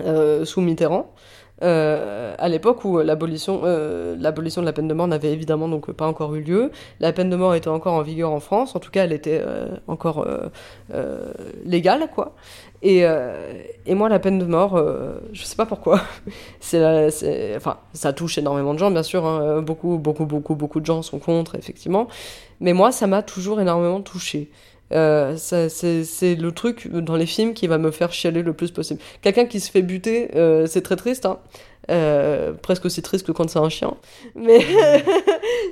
euh, 0.00 0.44
sous 0.44 0.60
Mitterrand. 0.60 1.12
euh, 1.62 2.34
à 2.38 2.48
l'époque 2.48 2.84
où 2.84 2.98
l'abolition 2.98 3.62
euh, 3.64 4.14
de 4.16 4.62
la 4.64 4.72
peine 4.72 4.88
de 4.88 4.94
mort 4.94 5.08
n'avait 5.08 5.32
évidemment 5.32 5.68
donc 5.68 5.90
pas 5.92 6.06
encore 6.06 6.34
eu 6.34 6.42
lieu, 6.42 6.70
la 7.00 7.12
peine 7.14 7.30
de 7.30 7.36
mort 7.36 7.54
était 7.54 7.68
encore 7.68 7.94
en 7.94 8.02
vigueur 8.02 8.30
en 8.30 8.40
France, 8.40 8.76
en 8.76 8.80
tout 8.80 8.90
cas 8.90 9.04
elle 9.04 9.12
était 9.12 9.40
euh, 9.42 9.68
encore 9.88 10.20
euh, 10.26 10.48
euh, 10.92 11.32
légale 11.64 12.08
quoi. 12.14 12.34
Et, 12.82 13.06
euh, 13.06 13.54
moi 13.88 14.08
la 14.10 14.18
peine 14.18 14.38
de 14.38 14.44
mort, 14.44 14.76
euh, 14.76 15.14
je 15.32 15.44
sais 15.44 15.56
pas 15.56 15.64
pourquoi, 15.66 16.02
enfin 17.56 17.78
ça 17.94 18.12
touche 18.12 18.36
énormément 18.38 18.74
de 18.74 18.78
gens 18.78 18.90
bien 18.90 19.02
sûr, 19.02 19.24
hein, 19.24 19.62
beaucoup 19.62 19.98
beaucoup 19.98 20.26
beaucoup 20.26 20.54
beaucoup 20.54 20.80
de 20.80 20.86
gens 20.86 21.00
sont 21.02 21.18
contre 21.18 21.54
effectivement, 21.54 22.06
mais 22.60 22.74
moi 22.74 22.92
ça 22.92 23.06
m'a 23.06 23.22
toujours 23.22 23.60
énormément 23.60 24.02
touché. 24.02 24.50
Euh, 24.92 25.36
c'est 25.36 26.34
le 26.36 26.52
truc 26.52 26.88
dans 26.92 27.16
les 27.16 27.26
films 27.26 27.54
qui 27.54 27.66
va 27.66 27.78
me 27.78 27.90
faire 27.90 28.12
chialer 28.12 28.42
le 28.42 28.52
plus 28.52 28.70
possible. 28.70 29.00
Quelqu'un 29.22 29.46
qui 29.46 29.58
se 29.60 29.70
fait 29.70 29.82
buter, 29.82 30.30
euh, 30.36 30.66
c'est 30.66 30.82
très 30.82 30.96
triste, 30.96 31.26
hein. 31.26 31.38
Euh, 31.88 32.52
presque 32.52 32.84
aussi 32.84 33.00
triste 33.00 33.24
que 33.26 33.30
quand 33.32 33.48
c'est 33.48 33.60
un 33.60 33.68
chien. 33.68 33.94
Mais 34.34 34.58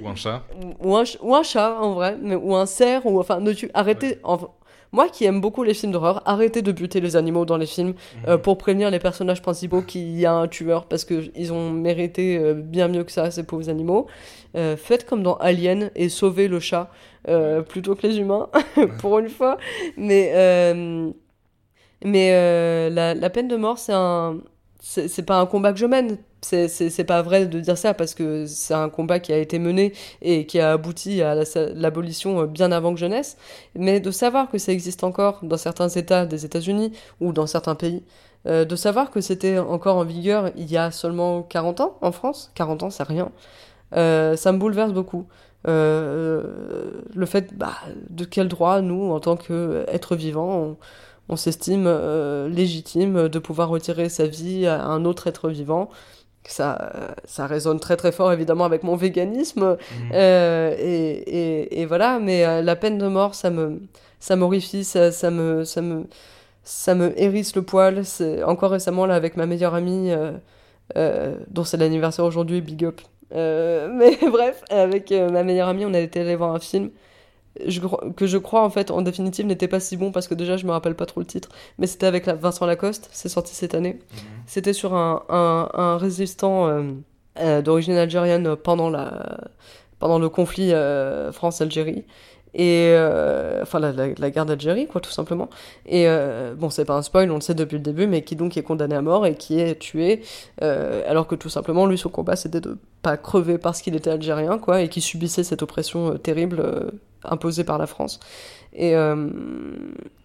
Ou 0.00 0.08
un 0.08 0.14
chat. 0.14 0.42
ou 0.80 0.96
un, 0.96 1.04
ch- 1.04 1.18
ou 1.22 1.34
un 1.34 1.42
chat 1.42 1.76
en 1.80 1.92
vrai, 1.94 2.16
mais, 2.22 2.36
ou 2.36 2.54
un 2.54 2.66
cerf, 2.66 3.04
ou 3.06 3.18
enfin, 3.18 3.40
ne 3.40 3.52
tu 3.52 3.68
arrêtez. 3.74 4.18
en- 4.22 4.38
moi 4.94 5.08
qui 5.08 5.24
aime 5.24 5.40
beaucoup 5.40 5.64
les 5.64 5.74
films 5.74 5.90
d'horreur, 5.90 6.22
arrêtez 6.24 6.62
de 6.62 6.70
buter 6.70 7.00
les 7.00 7.16
animaux 7.16 7.44
dans 7.44 7.56
les 7.56 7.66
films 7.66 7.94
euh, 8.28 8.38
pour 8.38 8.56
prévenir 8.56 8.92
les 8.92 9.00
personnages 9.00 9.42
principaux 9.42 9.82
qu'il 9.82 10.16
y 10.18 10.24
a 10.24 10.32
un 10.32 10.46
tueur 10.46 10.86
parce 10.86 11.04
que 11.04 11.24
ils 11.34 11.52
ont 11.52 11.70
mérité 11.70 12.38
euh, 12.38 12.54
bien 12.54 12.86
mieux 12.86 13.02
que 13.02 13.10
ça, 13.10 13.32
ces 13.32 13.42
pauvres 13.42 13.68
animaux. 13.68 14.06
Euh, 14.56 14.76
faites 14.76 15.04
comme 15.04 15.24
dans 15.24 15.34
Alien 15.34 15.90
et 15.96 16.08
sauvez 16.08 16.46
le 16.46 16.60
chat 16.60 16.90
plutôt 17.68 17.94
que 17.96 18.06
les 18.06 18.18
humains, 18.18 18.48
pour 19.00 19.18
une 19.18 19.30
fois. 19.30 19.56
Mais, 19.96 20.74
mais 22.04 22.90
la, 22.90 23.14
la 23.14 23.30
peine 23.30 23.48
de 23.48 23.56
mort, 23.56 23.78
c'est 23.78 23.94
un. 23.94 24.38
C'est 24.86 25.22
pas 25.24 25.40
un 25.40 25.46
combat 25.46 25.72
que 25.72 25.78
je 25.78 25.86
mène. 25.86 26.18
C'est- 26.42 27.04
pas 27.06 27.22
vrai 27.22 27.46
de 27.46 27.58
dire 27.58 27.78
ça 27.78 27.94
parce 27.94 28.14
que 28.14 28.44
c'est 28.46 28.74
un 28.74 28.90
combat 28.90 29.18
qui 29.18 29.32
a 29.32 29.38
été 29.38 29.58
mené 29.58 29.94
et 30.20 30.44
qui 30.46 30.60
a 30.60 30.72
abouti 30.72 31.22
à 31.22 31.34
la- 31.34 31.44
l'abolition 31.74 32.40
euh, 32.42 32.46
bien 32.46 32.70
avant 32.70 32.92
que 32.92 33.00
je 33.00 33.06
naisse. 33.06 33.38
Mais 33.74 33.98
de 34.00 34.10
savoir 34.10 34.50
que 34.50 34.58
ça 34.58 34.72
existe 34.72 35.02
encore 35.02 35.40
dans 35.42 35.56
certains 35.56 35.88
États 35.88 36.26
des 36.26 36.44
États-Unis 36.44 36.92
ou 37.20 37.32
dans 37.32 37.46
certains 37.46 37.74
pays, 37.74 38.04
euh, 38.46 38.66
de 38.66 38.76
savoir 38.76 39.10
que 39.10 39.22
c'était 39.22 39.58
encore 39.58 39.96
en 39.96 40.04
vigueur 40.04 40.50
il 40.56 40.70
y 40.70 40.76
a 40.76 40.90
seulement 40.90 41.42
40 41.42 41.80
ans 41.80 41.96
en 42.02 42.12
France, 42.12 42.52
40 42.54 42.82
ans 42.82 42.90
c'est 42.90 43.04
rien, 43.04 43.32
euh, 43.96 44.36
ça 44.36 44.52
me 44.52 44.58
bouleverse 44.58 44.92
beaucoup. 44.92 45.26
Le 45.66 47.26
fait 47.26 47.54
bah, 47.56 47.72
de 48.10 48.24
quel 48.24 48.48
droit 48.48 48.80
nous, 48.80 49.10
en 49.12 49.20
tant 49.20 49.36
qu'êtres 49.36 50.16
vivants, 50.16 50.56
on, 50.58 50.76
on 51.28 51.36
s'estime 51.36 51.84
euh, 51.86 52.48
légitime 52.48 53.28
de 53.28 53.38
pouvoir 53.38 53.68
retirer 53.68 54.08
sa 54.08 54.26
vie 54.26 54.66
à 54.66 54.84
un 54.84 55.04
autre 55.04 55.26
être 55.26 55.48
vivant. 55.48 55.88
Ça, 56.46 56.92
euh, 56.94 57.08
ça 57.24 57.46
résonne 57.46 57.80
très 57.80 57.96
très 57.96 58.12
fort 58.12 58.30
évidemment 58.30 58.64
avec 58.64 58.82
mon 58.82 58.96
véganisme. 58.96 59.64
Mhm. 59.70 60.10
Euh, 60.12 60.74
et, 60.78 61.12
et, 61.12 61.80
et 61.80 61.86
voilà, 61.86 62.18
mais 62.18 62.62
la 62.62 62.76
peine 62.76 62.98
de 62.98 63.06
mort, 63.06 63.34
ça 63.34 63.50
me, 63.50 63.80
ça 64.20 64.36
m'horrifie, 64.36 64.84
ça, 64.84 65.10
ça 65.10 65.30
me, 65.30 65.64
ça 65.64 65.80
me, 65.80 66.04
ça 66.62 66.94
me 66.94 67.18
hérisse 67.18 67.56
le 67.56 67.62
poil. 67.62 68.04
C'est 68.04 68.42
encore 68.42 68.72
récemment 68.72 69.06
là 69.06 69.14
avec 69.14 69.36
ma 69.38 69.46
meilleure 69.46 69.74
amie, 69.74 70.12
euh, 70.96 71.34
dont 71.48 71.64
c'est 71.64 71.78
l'anniversaire 71.78 72.26
aujourd'hui, 72.26 72.60
big 72.60 72.84
up. 72.84 73.00
Mais 73.34 74.16
bref, 74.30 74.62
avec 74.70 75.10
ma 75.10 75.42
meilleure 75.42 75.68
amie, 75.68 75.86
on 75.86 75.94
a 75.94 75.98
été 75.98 76.20
allé 76.20 76.36
voir 76.36 76.54
un 76.54 76.60
film 76.60 76.90
je, 77.66 77.80
que 78.16 78.26
je 78.26 78.38
crois 78.38 78.62
en 78.64 78.70
fait 78.70 78.90
en 78.90 79.02
définitive 79.02 79.46
n'était 79.46 79.68
pas 79.68 79.80
si 79.80 79.96
bon 79.96 80.10
parce 80.12 80.26
que 80.28 80.34
déjà 80.34 80.56
je 80.56 80.66
me 80.66 80.72
rappelle 80.72 80.94
pas 80.96 81.06
trop 81.06 81.20
le 81.20 81.26
titre, 81.26 81.50
mais 81.78 81.86
c'était 81.86 82.06
avec 82.06 82.26
la- 82.26 82.34
Vincent 82.34 82.66
Lacoste, 82.66 83.08
c'est 83.12 83.28
sorti 83.28 83.54
cette 83.54 83.74
année. 83.74 83.98
C'était 84.46 84.72
sur 84.72 84.94
un, 84.94 85.22
un, 85.28 85.68
un 85.72 85.96
résistant 85.96 86.66
euh, 86.68 86.82
euh, 87.40 87.62
d'origine 87.62 87.94
algérienne 87.94 88.56
pendant, 88.56 88.90
la, 88.90 89.38
pendant 89.98 90.18
le 90.18 90.28
conflit 90.28 90.72
euh, 90.72 91.32
France-Algérie. 91.32 92.04
Et 92.54 92.92
euh, 92.92 93.62
enfin, 93.62 93.80
la, 93.80 94.30
guerre 94.30 94.46
d'Algérie, 94.46 94.86
quoi, 94.86 95.00
tout 95.00 95.10
simplement. 95.10 95.50
Et 95.86 96.06
euh, 96.06 96.54
bon, 96.54 96.70
c'est 96.70 96.84
pas 96.84 96.94
un 96.94 97.02
spoil, 97.02 97.30
on 97.32 97.36
le 97.36 97.40
sait 97.40 97.54
depuis 97.54 97.78
le 97.78 97.82
début, 97.82 98.06
mais 98.06 98.22
qui 98.22 98.36
donc 98.36 98.56
est 98.56 98.62
condamné 98.62 98.94
à 98.94 99.02
mort 99.02 99.26
et 99.26 99.34
qui 99.34 99.58
est 99.58 99.78
tué, 99.78 100.22
euh, 100.62 101.02
alors 101.08 101.26
que 101.26 101.34
tout 101.34 101.48
simplement, 101.48 101.86
lui, 101.86 101.98
son 101.98 102.10
combat, 102.10 102.36
c'était 102.36 102.60
de 102.60 102.78
pas 103.02 103.16
crever 103.16 103.58
parce 103.58 103.82
qu'il 103.82 103.96
était 103.96 104.10
algérien, 104.10 104.58
quoi, 104.58 104.82
et 104.82 104.88
qui 104.88 105.00
subissait 105.00 105.42
cette 105.42 105.62
oppression 105.62 106.12
euh, 106.12 106.18
terrible 106.18 106.92
imposée 107.24 107.64
par 107.64 107.78
la 107.78 107.86
France. 107.86 108.20
Et, 108.76 108.94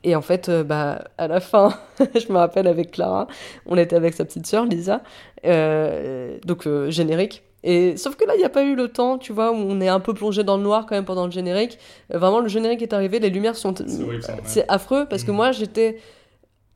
et 0.03 0.15
en 0.15 0.21
fait, 0.21 0.49
bah, 0.49 1.03
à 1.19 1.27
la 1.27 1.39
fin, 1.39 1.71
je 1.99 2.33
me 2.33 2.37
rappelle 2.37 2.67
avec 2.67 2.91
Clara, 2.91 3.27
on 3.67 3.77
était 3.77 3.95
avec 3.95 4.15
sa 4.15 4.25
petite 4.25 4.47
sœur 4.47 4.65
Lisa, 4.65 5.01
euh, 5.45 6.37
donc 6.45 6.67
générique. 6.89 7.43
Et 7.63 7.97
sauf 7.97 8.15
que 8.15 8.25
là, 8.25 8.35
il 8.35 8.39
n'y 8.39 8.45
a 8.45 8.49
pas 8.49 8.63
eu 8.63 8.75
le 8.75 8.87
temps, 8.87 9.17
tu 9.17 9.33
vois, 9.33 9.51
où 9.51 9.55
on 9.55 9.81
est 9.81 9.89
un 9.89 9.99
peu 9.99 10.13
plongé 10.13 10.43
dans 10.43 10.57
le 10.57 10.63
noir 10.63 10.85
quand 10.87 10.95
même 10.95 11.05
pendant 11.05 11.25
le 11.25 11.31
générique. 11.31 11.77
Euh, 12.13 12.17
vraiment, 12.17 12.39
le 12.39 12.47
générique 12.47 12.81
est 12.81 12.93
arrivé, 12.93 13.19
les 13.19 13.29
lumières 13.29 13.55
sont. 13.57 13.73
C'est 14.45 14.65
affreux 14.69 15.05
parce 15.09 15.23
que 15.23 15.31
Mhm. 15.31 15.37
moi, 15.37 15.51
j'étais 15.51 15.97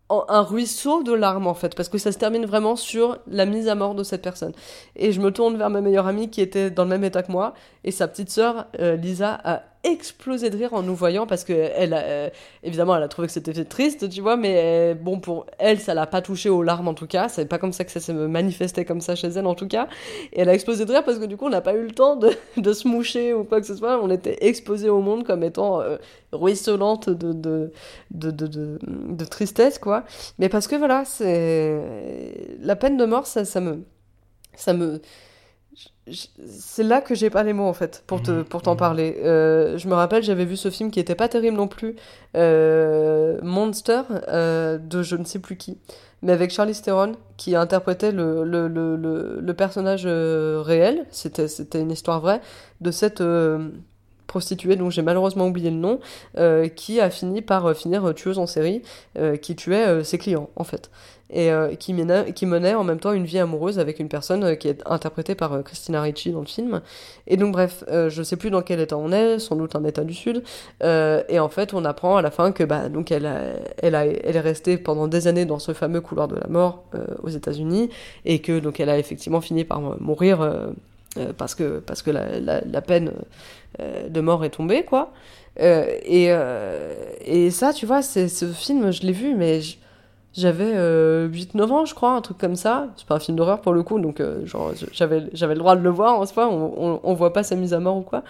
en- 0.10 0.26
un 0.28 0.42
ruisseau 0.42 1.02
de 1.02 1.14
larmes 1.14 1.48
en 1.48 1.54
fait, 1.54 1.74
parce 1.76 1.88
que 1.90 1.98
ça 1.98 2.12
se 2.12 2.18
termine 2.20 2.46
vraiment 2.46 2.76
sur 2.76 3.18
la 3.28 3.46
mise 3.46 3.68
à 3.70 3.76
mort 3.76 3.96
de 3.96 4.04
cette 4.04 4.22
personne. 4.22 4.52
Et 4.98 5.12
je 5.14 5.22
me 5.22 5.32
tourne 5.32 5.56
vers 5.58 5.70
ma 5.70 5.80
meilleure 5.82 6.06
amie 6.08 6.30
qui 6.30 6.42
était 6.42 6.70
dans 6.70 6.84
le 6.84 6.90
même 6.90 7.04
état 7.06 7.24
que 7.24 7.32
moi, 7.32 7.54
et 7.84 7.92
sa 7.92 8.08
petite 8.08 8.30
sœur, 8.30 8.68
euh, 8.80 8.96
Lisa, 8.96 9.40
a 9.44 9.64
explosé 9.84 10.50
de 10.50 10.56
rire 10.56 10.74
en 10.74 10.82
nous 10.82 10.96
voyant 10.96 11.28
parce 11.28 11.44
que 11.44 11.52
elle, 11.52 11.94
a, 11.94 12.04
euh, 12.04 12.30
évidemment, 12.64 12.96
elle 12.96 13.04
a 13.04 13.10
trouvé 13.10 13.28
que 13.28 13.34
c'était 13.34 13.66
triste, 13.66 14.10
tu 14.10 14.22
vois, 14.22 14.38
mais 14.38 14.56
euh, 14.56 14.96
bon, 14.96 15.20
pour 15.20 15.46
elle, 15.60 15.82
ça 15.82 15.94
l'a 15.94 16.08
pas 16.08 16.22
touché 16.22 16.50
aux 16.50 16.64
larmes 16.64 16.88
en 16.88 16.94
tout 16.94 17.08
cas. 17.08 17.28
C'est 17.28 17.46
pas 17.46 17.58
comme 17.58 17.74
ça 17.74 17.84
que 17.84 17.92
ça 17.92 18.00
s'est 18.00 18.14
manifesté 18.14 18.86
comme 18.86 19.02
ça 19.02 19.16
chez 19.16 19.28
elle 19.28 19.46
en 19.46 19.56
tout 19.56 19.68
cas. 19.68 19.90
Et 20.32 20.40
elle 20.40 20.48
a 20.48 20.54
explosé 20.54 20.86
de 20.86 20.92
rire 20.94 21.04
parce 21.04 21.20
que 21.20 21.26
du 21.26 21.36
coup, 21.36 21.48
on 21.48 21.50
n'a 21.50 21.60
pas 21.60 21.74
eu 21.74 21.84
le 21.84 21.92
temps 21.92 22.16
de, 22.16 22.74
se 22.74 22.88
moucher 22.88 23.34
ou 23.34 23.44
quoi 23.44 23.60
que 23.60 23.68
ce 23.68 23.76
soit. 23.76 24.02
On 24.02 24.10
était 24.10 24.38
exposé 24.46 24.88
au 24.90 25.02
monde 25.02 25.26
comme 25.26 25.44
étant 25.44 25.82
ruisselante 26.32 27.10
de, 27.10 27.34
de, 27.34 27.72
de, 28.12 28.32
de, 28.32 29.26
tristesse, 29.26 29.80
quoi. 29.80 30.06
Mais 30.40 30.48
parce 30.48 30.68
que 30.68 30.78
voilà, 30.78 31.04
c'est. 31.04 32.58
La 32.62 32.78
peine 32.78 32.96
de 32.96 33.06
mort, 33.06 33.28
ça 33.28 33.60
me. 33.60 33.84
Ça 34.56 34.74
me. 34.74 35.02
C'est 36.12 36.84
là 36.84 37.00
que 37.00 37.16
j'ai 37.16 37.30
pas 37.30 37.44
les 37.44 37.54
mots 37.54 37.68
en 37.68 37.74
fait 37.74 38.04
pour 38.08 38.22
te 38.22 38.32
Mhm. 38.32 38.44
pour 38.44 38.62
t'en 38.62 38.72
Mhm. 38.74 38.78
parler. 38.78 39.18
Euh, 39.24 39.78
je 39.78 39.88
me 39.88 39.94
rappelle, 39.94 40.22
j'avais 40.22 40.44
vu 40.46 40.58
ce 40.58 40.70
film 40.70 40.92
qui 40.92 41.00
était 41.00 41.16
pas 41.16 41.30
terrible 41.30 41.56
non 41.56 41.68
plus, 41.68 41.96
euh, 42.36 43.40
Monster 43.42 44.02
euh, 44.28 44.78
de 44.78 45.02
je 45.02 45.16
ne 45.16 45.24
sais 45.24 45.40
plus 45.40 45.56
qui, 45.56 45.78
mais 46.22 46.34
avec 46.34 46.52
Charlize 46.52 46.82
Theron 46.82 47.14
qui 47.38 47.56
interprétait 47.56 48.12
le 48.12 48.44
le, 48.44 48.68
le, 48.68 48.98
le, 48.98 49.40
le 49.40 49.54
personnage 49.54 50.06
réel. 50.06 51.06
C'était 51.10 51.48
c'était 51.48 51.80
une 51.80 51.92
histoire 51.92 52.20
vraie 52.20 52.42
de 52.82 52.92
cette 52.92 53.24
prostituée 54.28 54.76
dont 54.76 54.90
j'ai 54.90 55.04
malheureusement 55.04 55.48
oublié 55.48 55.70
le 55.70 55.78
nom, 55.78 56.00
qui 56.76 57.00
a 57.00 57.10
fini 57.10 57.42
par 57.42 57.74
finir 57.76 58.14
tueuse 58.16 58.40
en 58.40 58.48
série, 58.48 58.82
qui 59.42 59.56
tuait 59.56 60.04
ses 60.04 60.18
clients 60.18 60.50
en 60.56 60.64
fait, 60.64 60.90
et 61.34 61.52
euh, 61.52 61.74
qui, 61.74 61.94
menait, 61.94 62.32
qui 62.32 62.46
menait 62.46 62.76
en 62.76 62.84
même 62.84 63.00
temps 63.00 63.12
une 63.12 63.26
vie 63.26 63.40
amoureuse 63.40 63.80
avec 63.80 64.00
une 64.00 64.08
personne 64.08 64.44
euh, 64.44 64.56
qui 64.56 64.68
est 64.68 64.82
interprétée 64.86 65.34
par 65.34 65.54
euh, 65.54 65.62
Christina 65.64 66.02
Ricci 66.02 66.32
dans 66.32 66.42
le 66.42 66.46
film. 66.46 66.82
Et 67.28 67.38
donc 67.38 67.54
bref, 67.54 67.84
je 67.90 68.24
sais 68.24 68.36
plus 68.36 68.50
dans 68.50 68.62
quel 68.62 68.80
état 68.80 68.98
on 68.98 69.12
est, 69.12 69.40
sans 69.40 69.56
doute 69.56 69.76
un 69.76 69.84
état 69.86 70.04
du 70.04 70.14
sud, 70.14 70.44
et 70.82 71.40
en 71.40 71.50
fait 71.50 71.74
on 71.74 71.86
apprend 71.86 72.18
à 72.18 72.22
la 72.22 72.32
fin 72.32 72.52
que 72.52 72.66
bah 72.66 72.90
donc 72.90 73.12
elle 73.12 73.26
elle 73.82 73.96
a, 73.96 74.06
elle 74.06 74.36
est 74.36 74.40
restée 74.42 74.78
pendant 74.78 75.08
des 75.08 75.28
années 75.28 75.46
dans 75.46 75.58
ce 75.60 75.74
fameux 75.74 76.02
couloir 76.02 76.28
de 76.28 76.36
la 76.36 76.48
mort 76.48 76.84
aux 77.24 77.30
États-Unis, 77.30 77.90
et 78.26 78.40
que 78.40 78.60
donc 78.60 78.82
elle 78.82 78.90
a 78.90 78.98
effectivement 79.00 79.40
fini 79.40 79.64
par 79.64 79.80
mourir. 79.80 80.74
parce 81.38 81.56
que, 81.56 81.80
parce 81.80 82.02
que 82.02 82.12
la, 82.12 82.82
peine 82.82 83.14
de 83.80 84.22
mort 84.22 84.44
est 84.44 84.50
tombée, 84.50 84.84
quoi. 84.84 85.14
Et, 85.60 86.30
et 87.26 87.52
ça, 87.52 87.72
tu 87.72 87.86
vois, 87.86 88.02
c'est 88.02 88.28
ce 88.28 88.46
film, 88.52 88.92
je 88.92 89.04
l'ai 89.04 89.14
vu, 89.14 89.34
mais 89.36 89.62
j- 89.62 89.80
j'avais 90.36 90.72
euh, 90.76 91.30
8-9 91.30 91.72
ans, 91.72 91.86
je 91.86 91.94
crois, 91.94 92.12
un 92.12 92.22
truc 92.22 92.38
comme 92.38 92.56
ça. 92.56 92.88
C'est 92.98 93.06
pas 93.06 93.16
un 93.16 93.20
film 93.20 93.38
d'horreur 93.38 93.62
pour 93.62 93.74
le 93.74 93.84
coup, 93.84 94.00
donc 94.00 94.20
euh, 94.20 94.46
genre, 94.46 94.72
j'avais, 94.92 95.30
j'avais 95.34 95.54
le 95.54 95.60
droit 95.60 95.76
de 95.76 95.82
le 95.82 95.90
voir, 95.90 96.20
en 96.20 96.26
soi, 96.26 96.48
on, 96.50 96.74
on, 96.78 97.00
on 97.04 97.14
voit 97.14 97.34
pas 97.34 97.44
sa 97.44 97.56
mise 97.56 97.74
à 97.74 97.80
mort 97.80 97.98
ou 97.98 98.02
quoi. 98.02 98.24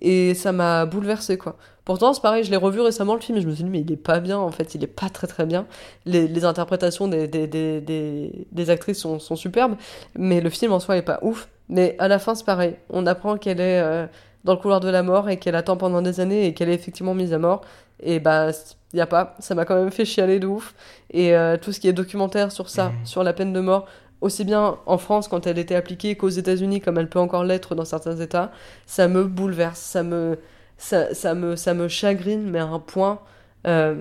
Et 0.00 0.34
ça 0.34 0.52
m'a 0.52 0.86
bouleversé, 0.86 1.36
quoi. 1.36 1.56
Pourtant, 1.84 2.12
c'est 2.12 2.22
pareil, 2.22 2.44
je 2.44 2.50
l'ai 2.50 2.56
revu 2.56 2.80
récemment 2.80 3.14
le 3.14 3.20
film 3.20 3.36
et 3.36 3.40
je 3.40 3.46
me 3.46 3.54
suis 3.54 3.64
dit, 3.64 3.70
mais 3.70 3.80
il 3.80 3.92
est 3.92 3.96
pas 3.96 4.20
bien, 4.20 4.38
en 4.38 4.50
fait, 4.50 4.74
il 4.74 4.84
est 4.84 4.86
pas 4.86 5.10
très 5.10 5.26
très 5.26 5.44
bien. 5.44 5.66
Les, 6.06 6.28
les 6.28 6.44
interprétations 6.44 7.08
des, 7.08 7.26
des, 7.26 7.46
des, 7.46 8.46
des, 8.50 8.70
actrices 8.70 8.98
sont, 8.98 9.18
sont 9.18 9.36
superbes, 9.36 9.74
mais 10.16 10.40
le 10.40 10.50
film 10.50 10.72
en 10.72 10.80
soi 10.80 10.96
est 10.96 11.02
pas 11.02 11.18
ouf. 11.22 11.48
Mais 11.68 11.96
à 11.98 12.08
la 12.08 12.18
fin, 12.18 12.34
c'est 12.34 12.44
pareil. 12.44 12.76
On 12.90 13.06
apprend 13.06 13.36
qu'elle 13.36 13.60
est 13.60 13.80
euh, 13.80 14.06
dans 14.44 14.52
le 14.52 14.58
couloir 14.58 14.80
de 14.80 14.88
la 14.88 15.02
mort 15.02 15.28
et 15.28 15.38
qu'elle 15.38 15.54
attend 15.56 15.76
pendant 15.76 16.02
des 16.02 16.20
années 16.20 16.46
et 16.46 16.54
qu'elle 16.54 16.68
est 16.68 16.74
effectivement 16.74 17.14
mise 17.14 17.32
à 17.32 17.38
mort. 17.38 17.60
Et 18.02 18.20
bah, 18.20 18.50
il 18.92 18.96
y 18.96 19.00
a 19.00 19.06
pas. 19.06 19.36
Ça 19.40 19.54
m'a 19.54 19.64
quand 19.64 19.74
même 19.74 19.90
fait 19.90 20.04
chialer 20.06 20.38
de 20.40 20.46
ouf. 20.46 20.74
Et 21.10 21.36
euh, 21.36 21.56
tout 21.60 21.72
ce 21.72 21.80
qui 21.80 21.88
est 21.88 21.92
documentaire 21.92 22.50
sur 22.52 22.68
ça, 22.70 22.86
Mhm. 22.88 23.06
sur 23.06 23.22
la 23.22 23.32
peine 23.34 23.52
de 23.52 23.60
mort, 23.60 23.86
aussi 24.22 24.44
bien 24.44 24.76
en 24.86 24.98
France 24.98 25.28
quand 25.28 25.46
elle 25.46 25.58
était 25.58 25.74
appliquée 25.74 26.14
qu'aux 26.16 26.28
États-Unis, 26.30 26.80
comme 26.80 26.98
elle 26.98 27.08
peut 27.08 27.18
encore 27.18 27.44
l'être 27.44 27.74
dans 27.74 27.84
certains 27.84 28.16
États, 28.16 28.50
ça 28.86 29.08
me 29.08 29.24
bouleverse. 29.24 29.78
Ça 29.78 30.02
me, 30.02 30.38
ça, 30.78 31.14
ça 31.14 31.34
me, 31.34 31.56
ça 31.56 31.74
me 31.74 31.88
chagrine, 31.88 32.50
mais 32.50 32.58
à 32.58 32.64
un 32.66 32.78
point, 32.78 33.18
euh, 33.66 33.94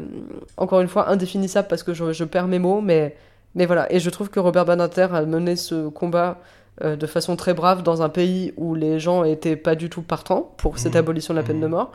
encore 0.57 0.79
une 0.81 0.87
fois, 0.87 1.09
indéfinissable 1.09 1.67
parce 1.67 1.83
que 1.83 1.93
je, 1.93 2.13
je 2.13 2.23
perds 2.23 2.47
mes 2.47 2.59
mots. 2.59 2.79
Mais, 2.81 3.15
mais 3.55 3.65
voilà. 3.65 3.91
Et 3.93 3.99
je 3.99 4.09
trouve 4.09 4.29
que 4.29 4.39
Robert 4.39 4.63
Badinter 4.65 5.07
a 5.11 5.21
mené 5.25 5.55
ce 5.57 5.89
combat 5.89 6.37
euh, 6.83 6.95
de 6.95 7.05
façon 7.07 7.35
très 7.35 7.53
brave 7.53 7.83
dans 7.83 8.01
un 8.01 8.09
pays 8.09 8.53
où 8.57 8.75
les 8.75 8.99
gens 8.99 9.23
étaient 9.23 9.55
pas 9.55 9.75
du 9.75 9.89
tout 9.89 10.01
partants 10.01 10.53
pour 10.57 10.77
cette 10.79 10.93
Mhm. 10.93 10.99
abolition 10.99 11.33
de 11.33 11.39
la 11.39 11.45
peine 11.45 11.59
de 11.59 11.65
Mhm. 11.65 11.71
mort. 11.71 11.91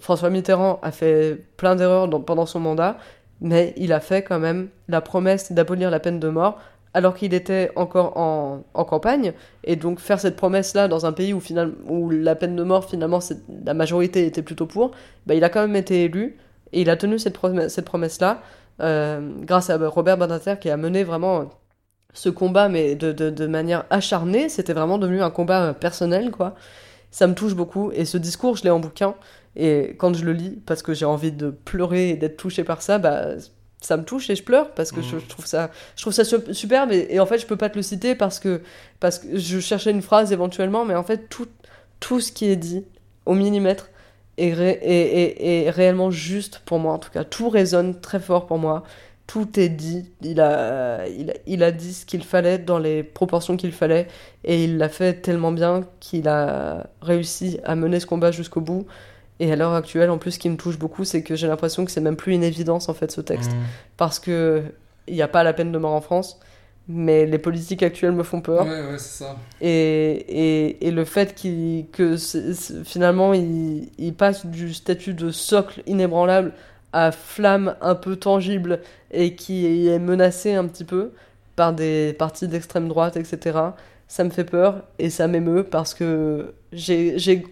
François 0.00 0.28
Mitterrand 0.30 0.78
a 0.82 0.90
fait 0.90 1.38
plein 1.56 1.74
d'erreurs 1.76 2.08
pendant 2.24 2.44
son 2.46 2.60
mandat, 2.60 2.98
mais 3.40 3.72
il 3.76 3.92
a 3.92 4.00
fait 4.00 4.22
quand 4.22 4.38
même 4.38 4.68
la 4.88 5.00
promesse 5.00 5.52
d'abolir 5.52 5.90
la 5.90 6.00
peine 6.00 6.20
de 6.20 6.28
mort 6.28 6.58
alors 6.94 7.14
qu'il 7.14 7.32
était 7.34 7.70
encore 7.76 8.16
en, 8.18 8.64
en 8.74 8.84
campagne. 8.84 9.32
Et 9.64 9.76
donc 9.76 10.00
faire 10.00 10.18
cette 10.20 10.36
promesse-là 10.36 10.88
dans 10.88 11.06
un 11.06 11.12
pays 11.12 11.32
où, 11.32 11.40
final, 11.40 11.72
où 11.86 12.10
la 12.10 12.34
peine 12.34 12.56
de 12.56 12.62
mort, 12.64 12.84
finalement, 12.86 13.20
la 13.64 13.74
majorité 13.74 14.26
était 14.26 14.42
plutôt 14.42 14.66
pour, 14.66 14.90
bah, 15.26 15.34
il 15.34 15.44
a 15.44 15.48
quand 15.48 15.60
même 15.60 15.76
été 15.76 16.04
élu 16.04 16.36
et 16.72 16.80
il 16.82 16.90
a 16.90 16.96
tenu 16.96 17.18
cette 17.18 17.38
promesse-là 17.84 18.40
euh, 18.80 19.20
grâce 19.42 19.70
à 19.70 19.78
Robert 19.88 20.16
Badinter 20.18 20.54
qui 20.60 20.70
a 20.70 20.76
mené 20.76 21.02
vraiment 21.04 21.50
ce 22.14 22.28
combat, 22.28 22.68
mais 22.68 22.94
de, 22.94 23.12
de, 23.12 23.30
de 23.30 23.46
manière 23.46 23.84
acharnée. 23.90 24.48
C'était 24.48 24.72
vraiment 24.72 24.98
devenu 24.98 25.22
un 25.22 25.30
combat 25.30 25.66
euh, 25.68 25.72
personnel, 25.72 26.30
quoi. 26.30 26.54
Ça 27.10 27.26
me 27.26 27.34
touche 27.34 27.54
beaucoup. 27.54 27.90
Et 27.92 28.04
ce 28.04 28.18
discours, 28.18 28.56
je 28.56 28.64
l'ai 28.64 28.70
en 28.70 28.80
bouquin. 28.80 29.14
Et 29.56 29.94
quand 29.98 30.14
je 30.14 30.24
le 30.24 30.32
lis, 30.32 30.58
parce 30.66 30.82
que 30.82 30.94
j'ai 30.94 31.04
envie 31.06 31.32
de 31.32 31.50
pleurer 31.50 32.10
et 32.10 32.16
d'être 32.16 32.36
touché 32.36 32.64
par 32.64 32.82
ça, 32.82 32.98
bah, 32.98 33.28
ça 33.80 33.96
me 33.96 34.04
touche 34.04 34.28
et 34.30 34.36
je 34.36 34.42
pleure 34.42 34.72
parce 34.74 34.92
que 34.92 35.00
je, 35.02 35.18
je 35.18 35.26
trouve 35.26 35.46
ça, 35.46 35.70
je 35.96 36.02
trouve 36.02 36.12
ça 36.12 36.24
su- 36.24 36.52
superbe. 36.54 36.92
Et, 36.92 37.08
et 37.10 37.20
en 37.20 37.26
fait, 37.26 37.38
je 37.38 37.46
peux 37.46 37.56
pas 37.56 37.68
te 37.70 37.76
le 37.76 37.82
citer 37.82 38.14
parce 38.14 38.38
que, 38.40 38.62
parce 39.00 39.18
que 39.20 39.38
je 39.38 39.60
cherchais 39.60 39.90
une 39.90 40.02
phrase 40.02 40.32
éventuellement, 40.32 40.84
mais 40.84 40.94
en 40.94 41.02
fait, 41.04 41.28
tout, 41.28 41.48
tout 42.00 42.20
ce 42.20 42.32
qui 42.32 42.46
est 42.46 42.56
dit 42.56 42.84
au 43.26 43.34
millimètre 43.34 43.90
est, 44.36 44.52
ré- 44.52 44.78
est, 44.82 45.34
est- 45.42 45.64
est 45.66 45.70
réellement 45.70 46.10
juste 46.10 46.60
pour 46.64 46.78
moi. 46.78 46.92
En 46.94 46.98
tout 46.98 47.10
cas, 47.10 47.24
tout 47.24 47.48
résonne 47.48 48.00
très 48.00 48.20
fort 48.20 48.46
pour 48.46 48.58
moi. 48.58 48.84
Tout 49.28 49.60
est 49.60 49.68
dit. 49.68 50.10
Il 50.22 50.40
a, 50.40 51.06
il 51.06 51.34
il 51.46 51.62
a 51.62 51.70
dit 51.70 51.94
ce 51.94 52.04
qu'il 52.04 52.24
fallait 52.24 52.58
dans 52.58 52.80
les 52.80 53.04
proportions 53.04 53.56
qu'il 53.56 53.70
fallait. 53.70 54.08
Et 54.42 54.64
il 54.64 54.78
l'a 54.78 54.88
fait 54.88 55.22
tellement 55.22 55.52
bien 55.52 55.82
qu'il 56.00 56.26
a 56.26 56.88
réussi 57.00 57.60
à 57.62 57.76
mener 57.76 58.00
ce 58.00 58.06
combat 58.06 58.32
jusqu'au 58.32 58.60
bout. 58.60 58.86
Et 59.38 59.52
à 59.52 59.54
l'heure 59.54 59.74
actuelle, 59.74 60.10
en 60.10 60.18
plus, 60.18 60.32
ce 60.32 60.38
qui 60.40 60.50
me 60.50 60.56
touche 60.56 60.78
beaucoup, 60.78 61.04
c'est 61.04 61.22
que 61.22 61.36
j'ai 61.36 61.46
l'impression 61.46 61.84
que 61.84 61.92
c'est 61.92 62.00
même 62.00 62.16
plus 62.16 62.32
une 62.32 62.42
évidence, 62.42 62.88
en 62.88 62.94
fait, 62.94 63.12
ce 63.12 63.20
texte. 63.20 63.52
Mhm. 63.52 63.58
Parce 63.96 64.18
que 64.18 64.64
il 65.06 65.14
n'y 65.14 65.22
a 65.22 65.28
pas 65.28 65.44
la 65.44 65.52
peine 65.52 65.70
de 65.70 65.78
mort 65.78 65.92
en 65.92 66.00
France. 66.00 66.40
Mais 66.90 67.26
les 67.26 67.38
politiques 67.38 67.82
actuelles 67.82 68.12
me 68.12 68.22
font 68.22 68.40
peur. 68.40 68.64
Ouais, 68.64 68.70
ouais, 68.70 68.98
c'est 68.98 69.24
ça. 69.24 69.36
Et, 69.60 69.68
et, 69.68 70.88
et 70.88 70.90
le 70.90 71.04
fait 71.04 71.34
qu'il, 71.34 71.84
que 71.92 72.16
finalement 72.82 73.34
il, 73.34 73.90
il 73.98 74.14
passe 74.14 74.46
du 74.46 74.72
statut 74.72 75.12
de 75.12 75.30
socle 75.30 75.82
inébranlable 75.86 76.54
à 76.92 77.12
flamme 77.12 77.76
un 77.80 77.94
peu 77.94 78.16
tangible 78.16 78.80
et 79.10 79.34
qui 79.34 79.86
est 79.88 79.98
menacé 79.98 80.54
un 80.54 80.66
petit 80.66 80.84
peu 80.84 81.12
par 81.56 81.72
des 81.72 82.14
partis 82.18 82.48
d'extrême 82.48 82.88
droite, 82.88 83.16
etc. 83.16 83.76
Ça 84.08 84.24
me 84.24 84.30
fait 84.30 84.44
peur 84.44 84.84
et 84.98 85.10
ça 85.10 85.28
m'émeut 85.28 85.64
parce 85.64 85.94
que 85.94 86.54
j'ai, 86.72 87.18
j'ai, 87.18 87.44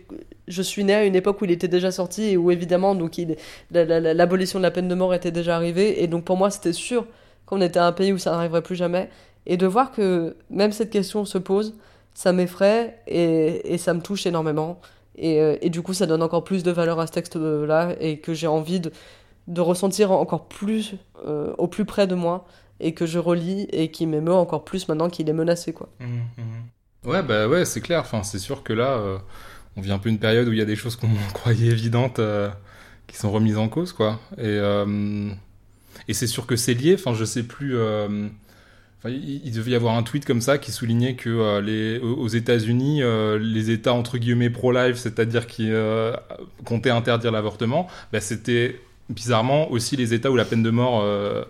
je 0.48 0.62
suis 0.62 0.84
né 0.84 0.94
à 0.94 1.04
une 1.04 1.14
époque 1.16 1.40
où 1.42 1.44
il 1.44 1.50
était 1.50 1.68
déjà 1.68 1.90
sorti 1.90 2.24
et 2.24 2.36
où 2.36 2.50
évidemment 2.50 2.94
donc 2.94 3.18
il, 3.18 3.36
la- 3.70 3.84
la- 3.84 4.00
la- 4.00 4.14
l'abolition 4.14 4.58
de 4.58 4.62
la 4.62 4.70
peine 4.70 4.88
de 4.88 4.94
mort 4.94 5.12
était 5.14 5.30
déjà 5.32 5.56
arrivée 5.56 6.02
et 6.02 6.06
donc 6.06 6.24
pour 6.24 6.36
moi 6.36 6.50
c'était 6.50 6.72
sûr 6.72 7.06
qu'on 7.46 7.60
était 7.60 7.78
un 7.78 7.92
pays 7.92 8.12
où 8.12 8.18
ça 8.18 8.30
n'arriverait 8.32 8.62
plus 8.62 8.76
jamais 8.76 9.08
et 9.46 9.56
de 9.56 9.66
voir 9.66 9.92
que 9.92 10.36
même 10.50 10.72
cette 10.72 10.90
question 10.90 11.24
se 11.24 11.38
pose, 11.38 11.74
ça 12.14 12.32
m'effraie 12.32 12.98
et, 13.06 13.74
et 13.74 13.78
ça 13.78 13.94
me 13.94 14.00
touche 14.00 14.26
énormément. 14.26 14.80
Et, 15.18 15.40
euh, 15.40 15.56
et 15.62 15.70
du 15.70 15.80
coup, 15.82 15.94
ça 15.94 16.06
donne 16.06 16.22
encore 16.22 16.44
plus 16.44 16.62
de 16.62 16.70
valeur 16.70 16.98
à 17.00 17.06
ce 17.06 17.12
texte-là 17.12 17.94
et 18.00 18.18
que 18.18 18.34
j'ai 18.34 18.48
envie 18.48 18.80
de, 18.80 18.90
de 19.48 19.60
ressentir 19.60 20.10
encore 20.10 20.48
plus 20.48 20.94
euh, 21.24 21.54
au 21.58 21.68
plus 21.68 21.84
près 21.84 22.06
de 22.06 22.14
moi 22.14 22.46
et 22.80 22.94
que 22.94 23.06
je 23.06 23.18
relis 23.18 23.66
et 23.70 23.90
qui 23.90 24.06
m'émeut 24.06 24.32
encore 24.32 24.64
plus 24.64 24.88
maintenant 24.88 25.08
qu'il 25.08 25.28
est 25.28 25.32
menacé, 25.32 25.72
quoi. 25.72 25.88
Mhm, 26.00 26.22
mhm. 26.36 27.10
Ouais, 27.10 27.22
bah 27.22 27.46
ouais, 27.46 27.64
c'est 27.64 27.80
clair. 27.80 28.00
Enfin, 28.00 28.22
c'est 28.22 28.40
sûr 28.40 28.62
que 28.62 28.72
là, 28.72 28.94
euh, 28.98 29.18
on 29.76 29.80
vit 29.80 29.92
un 29.92 29.98
peu 29.98 30.08
une 30.08 30.18
période 30.18 30.48
où 30.48 30.52
il 30.52 30.58
y 30.58 30.62
a 30.62 30.66
des 30.66 30.76
choses 30.76 30.96
qu'on 30.96 31.08
croyait 31.34 31.70
évidentes 31.70 32.18
euh, 32.18 32.50
qui 33.06 33.16
sont 33.16 33.30
remises 33.30 33.58
en 33.58 33.68
cause, 33.68 33.92
quoi. 33.92 34.18
Et, 34.36 34.58
et 36.08 36.14
c'est 36.14 36.26
sûr 36.26 36.46
que 36.46 36.56
c'est 36.56 36.74
lié. 36.74 36.94
Enfin, 36.94 37.14
je 37.14 37.24
sais 37.24 37.44
plus. 37.44 37.76
il, 39.04 39.52
devait 39.52 39.70
y 39.70 39.74
avoir 39.76 39.96
un 39.96 40.02
tweet 40.02 40.24
comme 40.24 40.40
ça 40.40 40.58
qui 40.58 40.72
soulignait 40.72 41.14
que 41.14 41.60
les, 41.60 42.00
aux 42.00 42.26
États-Unis, 42.26 43.02
les 43.38 43.70
États 43.70 43.92
entre 43.92 44.18
guillemets 44.18 44.50
pro-life, 44.50 44.96
c'est-à-dire 44.96 45.46
qui 45.46 45.70
comptaient 46.64 46.90
interdire 46.90 47.30
l'avortement, 47.30 47.86
bah, 48.12 48.20
c'était 48.20 48.80
bizarrement 49.08 49.70
aussi 49.70 49.96
les 49.96 50.14
États 50.14 50.30
où 50.30 50.36
la 50.36 50.44
peine 50.44 50.62
de 50.62 50.70
mort 50.70 51.00
euh, 51.02 51.44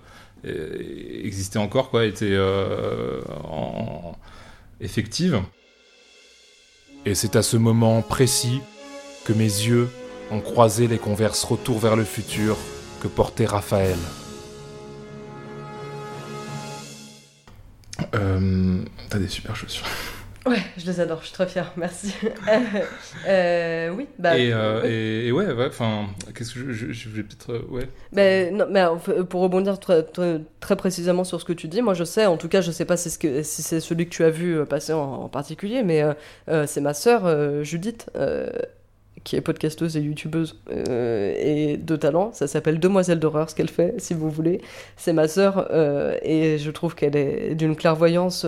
euh, 0.47 0.77
existait 1.25 1.59
encore, 1.59 1.91
quoi, 1.91 2.05
était 2.05 2.27
euh, 2.31 3.21
en- 3.45 4.17
effective. 4.81 5.41
Et 7.07 7.15
c'est 7.15 7.37
à 7.37 7.43
ce 7.43 7.57
moment 7.57 8.03
précis 8.03 8.61
que 9.25 9.33
mes 9.33 9.45
yeux 9.45 9.89
ont 10.31 10.41
croisé 10.41 10.89
les 10.89 10.99
converses 10.99 11.45
retour 11.45 11.79
vers 11.79 11.97
le 11.97 12.05
futur 12.05 12.57
que 13.01 13.09
portait 13.09 13.47
Raphaël. 13.47 13.97
Euh, 18.15 18.83
T'as 19.09 19.19
des 19.19 19.29
super 19.29 19.55
chaussures. 19.57 19.87
Ouais, 20.47 20.59
je 20.77 20.87
les 20.87 21.01
adore, 21.01 21.19
je 21.23 21.27
suis 21.27 21.35
très 21.35 21.49
fière, 21.49 21.73
merci. 21.77 22.15
Euh, 23.27 23.91
oui, 23.91 24.07
bah. 24.19 24.39
et, 24.39 24.53
euh, 24.53 24.83
et, 24.85 25.27
et 25.27 25.33
ouais, 25.33 25.47
ouais, 25.53 25.67
enfin, 25.67 26.07
qu'est-ce 26.35 26.55
que 26.55 26.61
je, 26.61 26.73
je, 26.73 26.93
je 26.93 27.09
vais 27.09 27.23
peut-être, 27.25 27.53
euh, 27.53 27.67
ouais. 27.69 27.89
Mais, 28.13 28.51
non, 28.53 28.67
mais 28.71 28.85
fait, 29.01 29.25
pour 29.25 29.41
rebondir 29.41 29.81
très, 29.81 30.05
très, 30.05 30.41
très 30.61 30.77
précisément 30.77 31.25
sur 31.25 31.41
ce 31.41 31.45
que 31.45 31.53
tu 31.53 31.67
dis, 31.67 31.83
moi 31.83 31.95
je 31.95 32.05
sais, 32.05 32.27
en 32.27 32.37
tout 32.37 32.49
cas 32.49 32.61
je 32.61 32.71
sais 32.71 32.85
pas 32.85 32.97
si 32.97 33.05
c'est 33.11 33.11
ce 33.11 33.19
que- 33.19 33.43
si 33.43 33.63
c'est 33.63 33.81
celui 33.81 34.05
que 34.07 34.11
tu 34.11 34.23
as 34.23 34.31
vu 34.31 34.59
euh, 34.59 34.65
passer 34.65 34.93
en, 34.93 35.01
en 35.25 35.29
particulier, 35.29 35.83
mais 35.83 36.03
euh, 36.03 36.13
euh, 36.49 36.65
c'est 36.69 36.81
ma 36.81 36.95
sœur 36.95 37.23
euh, 37.27 37.65
Judith, 37.65 38.09
euh, 38.17 38.49
qui 39.25 39.35
est 39.35 39.41
podcasteuse 39.41 39.97
et 39.97 40.01
youtubeuse 40.01 40.61
euh, 40.71 41.35
et 41.37 41.79
de 41.79 41.97
talent. 41.97 42.31
Ça 42.33 42.47
s'appelle 42.47 42.79
Demoiselle 42.79 43.19
d'horreur, 43.19 43.51
ce 43.51 43.57
qu'elle 43.57 43.71
fait, 43.71 43.95
si 43.99 44.15
vous 44.15 44.31
voulez. 44.31 44.61
C'est 44.97 45.13
ma 45.13 45.27
sœur 45.27 45.67
euh, 45.73 46.17
et 46.23 46.59
je 46.59 46.71
trouve 46.71 46.95
qu'elle 46.95 47.17
est 47.17 47.57
d'une 47.57 47.75
clairvoyance 47.75 48.43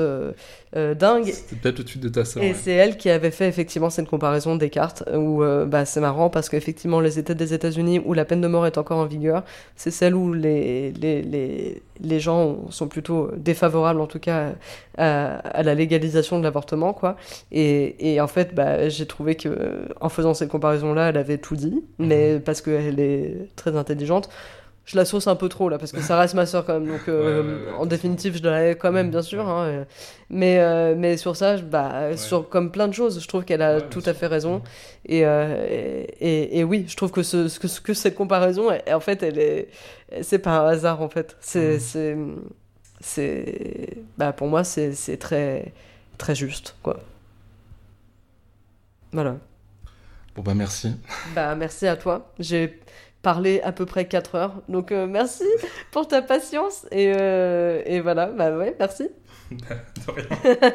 euh, 0.77 0.95
dingue. 0.95 1.25
C'était 1.27 1.57
peut-être 1.57 1.81
au-dessus 1.81 1.99
de 1.99 2.09
ta 2.09 2.25
sœur. 2.25 2.43
Et 2.43 2.49
ouais. 2.49 2.55
c'est 2.55 2.73
elle 2.73 2.97
qui 2.97 3.11
avait 3.11 3.31
fait 3.31 3.49
effectivement 3.49 3.91
cette 3.91 4.09
comparaison 4.09 4.57
des 4.57 4.71
cartes 4.71 5.03
où 5.15 5.43
euh, 5.43 5.65
bah, 5.65 5.85
c'est 5.85 6.01
marrant 6.01 6.31
parce 6.31 6.49
qu'effectivement 6.49 7.01
les 7.01 7.19
États 7.19 7.35
des 7.35 7.55
États-Unis 7.55 8.01
où 8.05 8.13
la 8.13 8.25
peine 8.25 8.41
de 8.41 8.49
mort 8.49 8.67
est 8.67 8.79
encore 8.79 8.99
en 8.99 9.07
vigueur, 9.07 9.45
c'est 9.77 9.91
celle 9.91 10.15
où 10.15 10.33
les, 10.33 10.93
les, 10.93 11.23
les, 11.23 11.83
les 12.01 12.21
gens 12.21 12.59
sont 12.71 12.89
plutôt 12.89 13.31
défavorables 13.37 14.01
en 14.01 14.07
tout 14.07 14.19
cas 14.19 14.53
à, 14.99 15.37
à 15.37 15.63
la 15.63 15.75
légalisation 15.75 16.39
de 16.39 16.45
l'avortement 16.45 16.93
quoi. 16.93 17.17
Et, 17.51 18.13
et 18.13 18.21
en 18.21 18.29
fait 18.29 18.55
bah, 18.55 18.89
j'ai 18.89 19.07
trouvé 19.07 19.37
que 19.37 19.89
en 20.01 20.09
faisant 20.09 20.35
cette 20.35 20.51
comparaison 20.51 20.93
là 20.95 21.09
elle 21.09 21.17
avait 21.17 21.39
tout 21.39 21.57
dit, 21.57 21.83
mais 21.99 22.39
parce 22.41 22.61
qu'elle 22.61 23.01
est 23.01 23.49
très 23.57 23.77
intelligente. 23.77 24.29
Je 24.91 24.97
la 24.97 25.05
sauce 25.05 25.27
un 25.27 25.37
peu 25.37 25.51
trop 25.51 25.69
là 25.69 25.77
parce 25.77 25.93
que 25.93 26.01
ça 26.01 26.19
reste 26.19 26.33
ma 26.33 26.47
soeur 26.47 26.65
quand 26.65 26.73
même 26.81 26.89
donc 26.89 27.01
euh, 27.09 27.43
Ouais, 27.43 27.67
ouais, 27.67 27.73
ouais, 27.73 27.79
en 27.79 27.85
définitive 27.85 28.39
je 28.39 28.43
l'avais 28.43 28.75
quand 28.75 28.91
même 28.91 29.11
bien 29.11 29.21
sûr 29.21 29.47
hein, 29.47 29.65
euh, 29.67 29.85
mais, 30.31 30.61
euh, 30.61 30.95
mais 30.97 31.19
sur 31.19 31.37
ça, 31.37 31.59
je- 31.59 31.63
bah, 31.63 32.17
sur 32.17 32.49
comme 32.49 32.71
plein 32.73 32.89
de 32.89 32.95
choses, 32.95 33.21
je 33.23 33.29
trouve 33.29 33.45
qu'elle 33.45 33.61
a 33.63 33.83
tout 33.83 34.03
à 34.07 34.15
fait 34.15 34.27
raison. 34.27 34.63
Et, 35.07 35.25
euh, 35.27 35.67
et, 35.69 36.07
et- 36.21 36.59
et 36.61 36.65
oui, 36.65 36.87
je 36.89 36.97
trouve 36.97 37.11
que, 37.11 37.23
ce, 37.23 37.59
que, 37.59 37.81
que 37.83 37.93
cette 37.95 38.15
comparaison, 38.15 38.71
elle- 38.71 38.95
en 38.95 39.01
fait, 39.01 39.23
elle 39.23 39.39
est, 39.39 39.69
c'est 40.23 40.39
pas 40.39 40.59
un 40.61 40.67
hasard 40.69 41.03
en 41.03 41.09
fait. 41.11 41.37
C'est, 41.41 41.75
Mhm. 41.75 41.79
c'est, 41.81 42.17
c'est, 43.01 43.89
bah, 44.17 44.33
pour 44.33 44.49
moi, 44.49 44.65
c'est, 44.65 44.93
c'est 44.95 45.17
très, 45.19 45.73
très 46.19 46.35
juste, 46.35 46.77
quoi. 46.83 46.99
Voilà. 49.13 49.37
Bon 50.37 50.43
bah 50.43 50.55
merci. 50.55 50.95
Bah, 51.35 51.55
merci 51.55 51.87
à 51.87 51.97
toi. 51.97 52.33
J'ai 52.39 52.79
parlé 53.29 53.61
à 53.61 53.73
peu 53.73 53.85
près 53.85 54.07
4 54.07 54.35
heures, 54.37 54.55
donc 54.71 54.91
euh, 54.91 55.07
merci 55.07 55.45
pour 55.91 56.09
ta 56.09 56.23
patience. 56.23 56.87
Et, 56.91 57.13
euh, 57.15 57.83
et 57.85 58.01
voilà, 58.01 58.25
bah 58.25 58.57
ouais, 58.57 58.75
merci. 58.79 59.11
De 59.51 59.57
rien. 60.09 60.71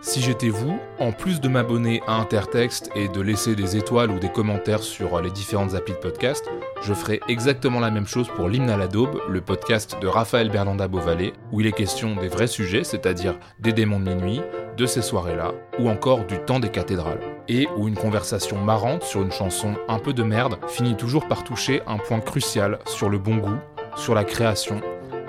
Si 0.00 0.22
j'étais 0.22 0.48
vous, 0.48 0.78
en 0.98 1.12
plus 1.12 1.38
de 1.42 1.48
m'abonner 1.48 2.00
à 2.06 2.14
Intertexte 2.14 2.90
et 2.94 3.08
de 3.08 3.20
laisser 3.20 3.54
des 3.54 3.76
étoiles 3.76 4.10
ou 4.10 4.18
des 4.18 4.30
commentaires 4.30 4.82
sur 4.82 5.20
les 5.20 5.30
différentes 5.30 5.74
applis 5.74 5.92
de 5.92 5.98
podcast, 5.98 6.48
je 6.82 6.94
ferais 6.94 7.20
exactement 7.28 7.78
la 7.78 7.90
même 7.90 8.06
chose 8.06 8.28
pour 8.28 8.48
l'hymne 8.48 8.70
à 8.70 8.78
la 8.78 8.88
daube, 8.88 9.20
le 9.28 9.42
podcast 9.42 9.98
de 10.00 10.06
Raphaël 10.06 10.50
Berlanda 10.50 10.88
Beauvalet, 10.88 11.34
où 11.52 11.60
il 11.60 11.66
est 11.66 11.72
question 11.72 12.16
des 12.16 12.28
vrais 12.28 12.46
sujets, 12.46 12.84
c'est-à-dire 12.84 13.38
des 13.60 13.74
démons 13.74 14.00
de 14.00 14.14
minuit, 14.14 14.40
de 14.78 14.86
ces 14.86 15.02
soirées-là, 15.02 15.52
ou 15.78 15.90
encore 15.90 16.24
du 16.24 16.38
temps 16.38 16.58
des 16.58 16.70
cathédrales. 16.70 17.37
Et 17.48 17.66
où 17.76 17.88
une 17.88 17.96
conversation 17.96 18.58
marrante 18.58 19.02
sur 19.02 19.22
une 19.22 19.32
chanson 19.32 19.74
un 19.88 19.98
peu 19.98 20.12
de 20.12 20.22
merde 20.22 20.58
finit 20.68 20.96
toujours 20.96 21.26
par 21.26 21.44
toucher 21.44 21.80
un 21.86 21.98
point 21.98 22.20
crucial 22.20 22.78
sur 22.86 23.08
le 23.08 23.18
bon 23.18 23.36
goût, 23.36 23.58
sur 23.96 24.14
la 24.14 24.24
création 24.24 24.80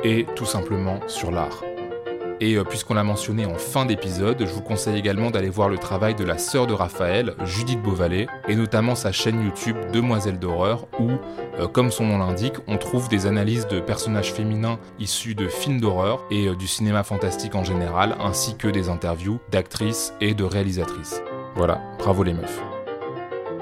et 0.03 0.25
tout 0.35 0.45
simplement 0.45 0.99
sur 1.07 1.31
l'art. 1.31 1.63
Et 2.41 2.55
euh, 2.55 2.63
puisqu'on 2.63 2.93
l'a 2.93 3.03
mentionné 3.03 3.45
en 3.45 3.55
fin 3.55 3.85
d'épisode, 3.85 4.37
je 4.39 4.51
vous 4.53 4.61
conseille 4.61 4.97
également 4.97 5.29
d'aller 5.29 5.49
voir 5.49 5.67
le 5.67 5.77
travail 5.77 6.15
de 6.15 6.23
la 6.23 6.37
sœur 6.37 6.67
de 6.67 6.73
Raphaël, 6.73 7.35
Judith 7.43 7.81
Beauvalet, 7.81 8.27
et 8.47 8.55
notamment 8.55 8.95
sa 8.95 9.11
chaîne 9.11 9.43
YouTube 9.43 9.75
Demoiselle 9.91 10.39
d'horreur, 10.39 10.87
où, 10.99 11.11
euh, 11.59 11.67
comme 11.67 11.91
son 11.91 12.05
nom 12.05 12.17
l'indique, 12.17 12.55
on 12.67 12.77
trouve 12.77 13.09
des 13.09 13.25
analyses 13.25 13.67
de 13.67 13.79
personnages 13.79 14.33
féminins 14.33 14.79
issus 14.99 15.35
de 15.35 15.47
films 15.47 15.81
d'horreur 15.81 16.23
et 16.31 16.47
euh, 16.47 16.55
du 16.55 16.67
cinéma 16.67 17.03
fantastique 17.03 17.55
en 17.55 17.63
général, 17.63 18.15
ainsi 18.21 18.55
que 18.55 18.67
des 18.67 18.89
interviews 18.89 19.39
d'actrices 19.51 20.13
et 20.21 20.33
de 20.33 20.43
réalisatrices. 20.43 21.21
Voilà, 21.55 21.81
bravo 21.97 22.23
les 22.23 22.33
meufs. 22.33 22.61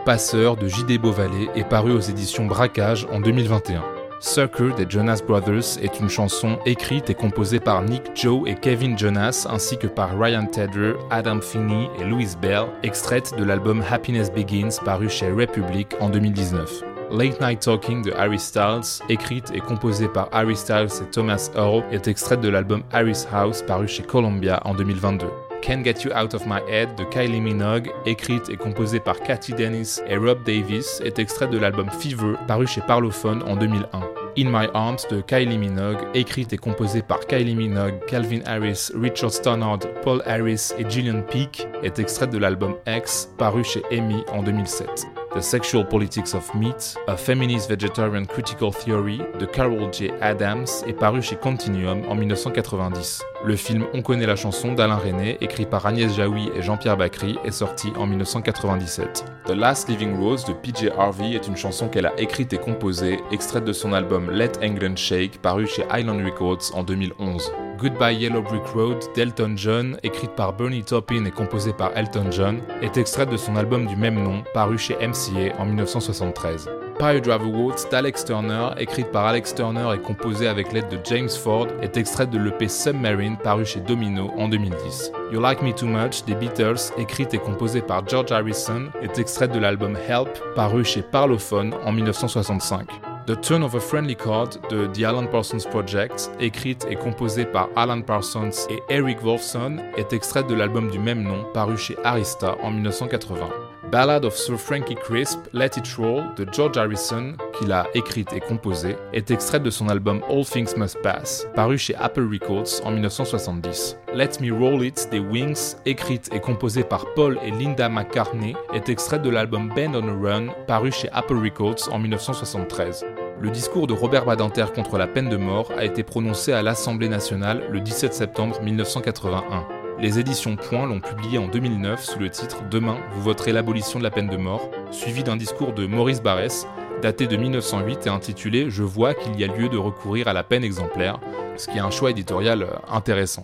Passeur 0.05 0.55
de 0.55 0.67
J.D. 0.67 0.97
Beauvalet 0.97 1.49
est 1.55 1.67
paru 1.67 1.91
aux 1.91 1.99
éditions 1.99 2.45
Braquage 2.45 3.07
en 3.11 3.19
2021. 3.19 3.83
Sucker 4.19 4.73
des 4.75 4.89
Jonas 4.89 5.21
Brothers 5.25 5.77
est 5.81 5.99
une 5.99 6.09
chanson 6.09 6.57
écrite 6.65 7.09
et 7.11 7.13
composée 7.13 7.59
par 7.59 7.83
Nick 7.83 8.03
Joe 8.15 8.49
et 8.49 8.55
Kevin 8.55 8.97
Jonas 8.97 9.45
ainsi 9.49 9.77
que 9.77 9.85
par 9.85 10.17
Ryan 10.17 10.47
Tedder, 10.47 10.93
Adam 11.11 11.39
Finney 11.39 11.87
et 11.99 12.03
Louise 12.03 12.35
Bell, 12.41 12.65
extraite 12.81 13.35
de 13.37 13.43
l'album 13.43 13.83
Happiness 13.89 14.31
Begins 14.31 14.79
paru 14.83 15.07
chez 15.07 15.29
Republic 15.29 15.89
en 15.99 16.09
2019. 16.09 16.83
Late 17.11 17.39
Night 17.39 17.59
Talking 17.59 18.03
de 18.03 18.11
Harry 18.13 18.39
Styles, 18.39 19.03
écrite 19.07 19.51
et 19.53 19.59
composée 19.59 20.07
par 20.07 20.29
Harry 20.31 20.55
Styles 20.55 20.87
et 21.01 21.09
Thomas 21.11 21.49
Earl, 21.55 21.83
est 21.91 22.07
extraite 22.07 22.41
de 22.41 22.49
l'album 22.49 22.83
Harry's 22.91 23.27
House 23.31 23.61
paru 23.61 23.87
chez 23.87 24.03
Columbia 24.03 24.59
en 24.65 24.73
2022. 24.73 25.27
Can't 25.61 25.83
Get 25.83 26.03
You 26.03 26.11
Out 26.13 26.33
of 26.33 26.45
My 26.45 26.59
Head 26.69 26.95
de 26.95 27.03
Kylie 27.03 27.41
Minogue, 27.41 27.91
écrite 28.05 28.49
et 28.49 28.57
composée 28.57 28.99
par 28.99 29.19
Cathy 29.19 29.53
Dennis 29.53 29.99
et 30.07 30.17
Rob 30.17 30.43
Davis, 30.43 31.01
est 31.03 31.19
extraite 31.19 31.49
de 31.49 31.57
l'album 31.57 31.89
Fever, 31.89 32.35
paru 32.47 32.67
chez 32.67 32.81
Parlophone 32.81 33.43
en 33.43 33.55
2001. 33.55 34.26
In 34.35 34.49
My 34.51 34.67
Arms 34.73 34.97
de 35.09 35.21
Kylie 35.21 35.57
Minogue, 35.57 35.99
écrite 36.13 36.53
et 36.53 36.57
composée 36.57 37.01
par 37.01 37.19
Kylie 37.27 37.55
Minogue, 37.55 37.99
Calvin 38.07 38.41
Harris, 38.45 38.91
Richard 38.95 39.31
Stannard, 39.31 39.79
Paul 40.03 40.21
Harris 40.25 40.73
et 40.77 40.89
Gillian 40.89 41.21
Peake, 41.21 41.67
est 41.83 41.99
extraite 41.99 42.31
de 42.31 42.37
l'album 42.37 42.75
X, 42.87 43.31
paru 43.37 43.63
chez 43.63 43.83
Emmy 43.91 44.23
en 44.31 44.43
2007. 44.43 45.07
The 45.35 45.41
Sexual 45.41 45.87
Politics 45.87 46.33
of 46.33 46.51
Meat, 46.55 46.95
A 47.07 47.15
Feminist 47.15 47.69
Vegetarian 47.69 48.25
Critical 48.25 48.71
Theory 48.71 49.21
de 49.39 49.45
Carol 49.45 49.93
J. 49.93 50.11
Adams 50.19 50.65
est 50.87 50.93
paru 50.93 51.21
chez 51.21 51.35
Continuum 51.35 52.01
en 52.09 52.15
1990. 52.15 53.21
Le 53.45 53.55
film 53.55 53.85
On 53.93 54.01
connaît 54.01 54.25
la 54.25 54.35
chanson 54.35 54.73
d'Alain 54.73 54.95
René, 54.95 55.37
écrit 55.41 55.67
par 55.67 55.85
Agnès 55.85 56.11
Jaoui 56.15 56.49
et 56.55 56.63
Jean-Pierre 56.63 56.97
Bacry, 56.97 57.37
est 57.45 57.51
sorti 57.51 57.93
en 57.97 58.07
1997. 58.07 59.25
The 59.45 59.51
Last 59.51 59.89
Living 59.89 60.19
Rose 60.19 60.43
de 60.45 60.53
PJ 60.53 60.89
Harvey 60.97 61.33
est 61.33 61.47
une 61.47 61.55
chanson 61.55 61.87
qu'elle 61.87 62.07
a 62.07 62.19
écrite 62.19 62.53
et 62.53 62.57
composée, 62.57 63.19
extraite 63.31 63.63
de 63.63 63.73
son 63.73 63.93
album 63.93 64.26
Let 64.31 64.53
England 64.61 64.97
Shake, 64.97 65.41
paru 65.41 65.65
chez 65.67 65.83
Island 65.91 66.23
Records 66.23 66.71
en 66.73 66.83
2011. 66.83 67.51
Goodbye 67.77 68.15
Yellow 68.15 68.41
Brick 68.41 68.65
Road 68.73 68.97
d'Elton 69.13 69.53
John, 69.55 69.97
écrite 70.01 70.31
par 70.31 70.53
Bernie 70.53 70.83
Taupin 70.83 71.25
et 71.25 71.31
composée 71.31 71.73
par 71.73 71.95
Elton 71.95 72.31
John, 72.31 72.59
est 72.81 72.97
extraite 72.97 73.29
de 73.29 73.37
son 73.37 73.55
album 73.55 73.85
du 73.85 73.95
même 73.95 74.21
nom, 74.21 74.43
paru 74.53 74.77
chez 74.77 74.95
MCA 74.95 75.55
en 75.59 75.65
1973. 75.65 76.69
Pile 76.97 77.21
Driver 77.21 77.47
Woods 77.47 77.89
d'Alex 77.91 78.25
Turner, 78.25 78.69
écrite 78.79 79.11
par 79.11 79.27
Alex 79.27 79.53
Turner 79.53 79.93
et 79.93 79.99
composée 79.99 80.47
avec 80.47 80.73
l'aide 80.73 80.89
de 80.89 80.97
James 81.03 81.29
Ford, 81.29 81.67
est 81.83 81.95
extraite 81.95 82.31
de 82.31 82.39
l'EP 82.39 82.67
Submarine 82.67 83.37
paru 83.37 83.63
chez 83.65 83.81
Domino 83.81 84.31
en 84.35 84.47
2010. 84.49 85.11
You 85.31 85.39
Like 85.39 85.61
Me 85.61 85.71
Too 85.71 85.85
Much 85.85 86.23
des 86.25 86.33
Beatles, 86.33 86.91
écrite 86.97 87.35
et 87.35 87.37
composée 87.37 87.81
par 87.81 88.07
George 88.07 88.31
Harrison, 88.31 88.89
est 89.03 89.19
extraite 89.19 89.51
de 89.51 89.59
l'album 89.59 89.95
Help 89.95 90.29
paru 90.55 90.83
chez 90.83 91.03
Parlophone 91.03 91.75
en 91.85 91.91
1965. 91.91 92.87
The 93.27 93.35
Turn 93.41 93.61
of 93.61 93.75
a 93.75 93.79
Friendly 93.81 94.15
Card 94.15 94.57
de 94.69 94.87
The 94.87 95.03
Alan 95.03 95.27
Parsons 95.27 95.67
Project, 95.69 96.31
écrite 96.39 96.87
et 96.89 96.95
composée 96.95 97.43
par 97.43 97.67
Alan 97.75 98.01
Parsons 98.01 98.51
et 98.69 98.81
Eric 98.87 99.21
Wolfson, 99.21 99.79
est 99.97 100.13
extraite 100.13 100.47
de 100.47 100.55
l'album 100.55 100.89
du 100.89 100.97
même 100.97 101.23
nom 101.23 101.43
paru 101.53 101.77
chez 101.77 101.97
Arista 102.05 102.55
en 102.63 102.71
1980. 102.71 103.49
Ballad 103.91 104.25
of 104.25 104.35
Sir 104.35 104.57
Frankie 104.57 104.95
Crisp, 104.95 105.39
Let 105.53 105.77
It 105.77 105.87
Roll 105.97 106.23
de 106.35 106.45
George 106.51 106.77
Harrison, 106.77 107.35
qu'il 107.57 107.71
a 107.71 107.87
écrite 107.93 108.33
et 108.33 108.41
composée, 108.41 108.97
est 109.13 109.31
extraite 109.31 109.63
de 109.63 109.69
son 109.69 109.87
album 109.87 110.21
All 110.29 110.43
Things 110.43 110.75
Must 110.75 111.01
Pass, 111.01 111.47
paru 111.55 111.77
chez 111.77 111.95
Apple 111.95 112.27
Records 112.29 112.85
en 112.85 112.91
1970. 112.91 113.97
Let 114.13 114.41
Me 114.41 114.51
Roll 114.51 114.83
It 114.83 115.07
des 115.09 115.19
Wings, 115.19 115.75
écrite 115.85 116.29
et 116.33 116.41
composée 116.41 116.83
par 116.83 117.05
Paul 117.13 117.39
et 117.45 117.51
Linda 117.51 117.87
McCartney, 117.87 118.55
est 118.73 118.89
extraite 118.89 119.21
de 119.21 119.29
l'album 119.29 119.69
Band 119.69 119.93
on 119.93 120.07
a 120.09 120.29
Run, 120.29 120.47
paru 120.67 120.91
chez 120.91 121.09
Apple 121.13 121.37
Records 121.37 121.87
en 121.89 121.99
1973. 121.99 123.05
Le 123.39 123.51
discours 123.51 123.87
de 123.87 123.93
Robert 123.93 124.25
Badinter 124.25 124.65
contre 124.75 124.97
la 124.97 125.07
peine 125.07 125.29
de 125.29 125.37
mort 125.37 125.71
a 125.77 125.85
été 125.85 126.03
prononcé 126.03 126.51
à 126.51 126.61
l'Assemblée 126.61 127.07
nationale 127.07 127.63
le 127.71 127.79
17 127.79 128.13
septembre 128.13 128.59
1981. 128.61 129.76
Les 129.99 130.19
éditions 130.19 130.55
Point 130.55 130.85
l'ont 130.85 130.99
publié 130.99 131.39
en 131.39 131.47
2009 131.47 132.03
sous 132.03 132.19
le 132.19 132.29
titre 132.29 132.57
Demain, 132.69 132.97
vous 133.13 133.21
voterez 133.23 133.51
l'abolition 133.51 133.97
de 133.97 134.03
la 134.03 134.11
peine 134.11 134.27
de 134.27 134.37
mort, 134.37 134.69
suivi 134.91 135.23
d'un 135.23 135.35
discours 135.35 135.73
de 135.73 135.87
Maurice 135.87 136.21
Barrès, 136.21 136.67
daté 137.01 137.25
de 137.25 137.35
1908 137.35 138.05
et 138.05 138.09
intitulé 138.09 138.69
Je 138.69 138.83
vois 138.83 139.15
qu'il 139.15 139.39
y 139.39 139.43
a 139.43 139.47
lieu 139.47 139.69
de 139.69 139.77
recourir 139.77 140.27
à 140.27 140.33
la 140.33 140.43
peine 140.43 140.63
exemplaire, 140.63 141.19
ce 141.55 141.67
qui 141.67 141.77
est 141.77 141.81
un 141.81 141.89
choix 141.89 142.11
éditorial 142.11 142.67
intéressant. 142.87 143.41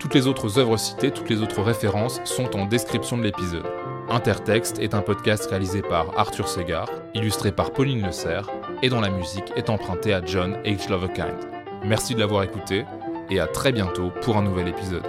Toutes 0.00 0.12
les 0.12 0.26
autres 0.26 0.58
œuvres 0.58 0.76
citées, 0.76 1.12
toutes 1.12 1.30
les 1.30 1.40
autres 1.40 1.62
références 1.62 2.20
sont 2.24 2.54
en 2.54 2.66
description 2.66 3.16
de 3.16 3.22
l'épisode. 3.22 3.66
Intertexte 4.10 4.80
est 4.80 4.92
un 4.92 5.00
podcast 5.00 5.46
réalisé 5.48 5.80
par 5.80 6.18
Arthur 6.18 6.46
Segar, 6.46 6.90
illustré 7.14 7.52
par 7.52 7.72
Pauline 7.72 8.04
Le 8.04 8.12
Serre, 8.12 8.50
et 8.82 8.90
dont 8.90 9.00
la 9.00 9.08
musique 9.08 9.50
est 9.56 9.70
empruntée 9.70 10.12
à 10.12 10.22
John 10.22 10.58
H. 10.66 10.90
Loverkind. 10.90 11.38
Merci 11.84 12.14
de 12.14 12.20
l'avoir 12.20 12.42
écouté, 12.42 12.84
et 13.30 13.40
à 13.40 13.46
très 13.46 13.72
bientôt 13.72 14.10
pour 14.20 14.36
un 14.36 14.42
nouvel 14.42 14.68
épisode. 14.68 15.06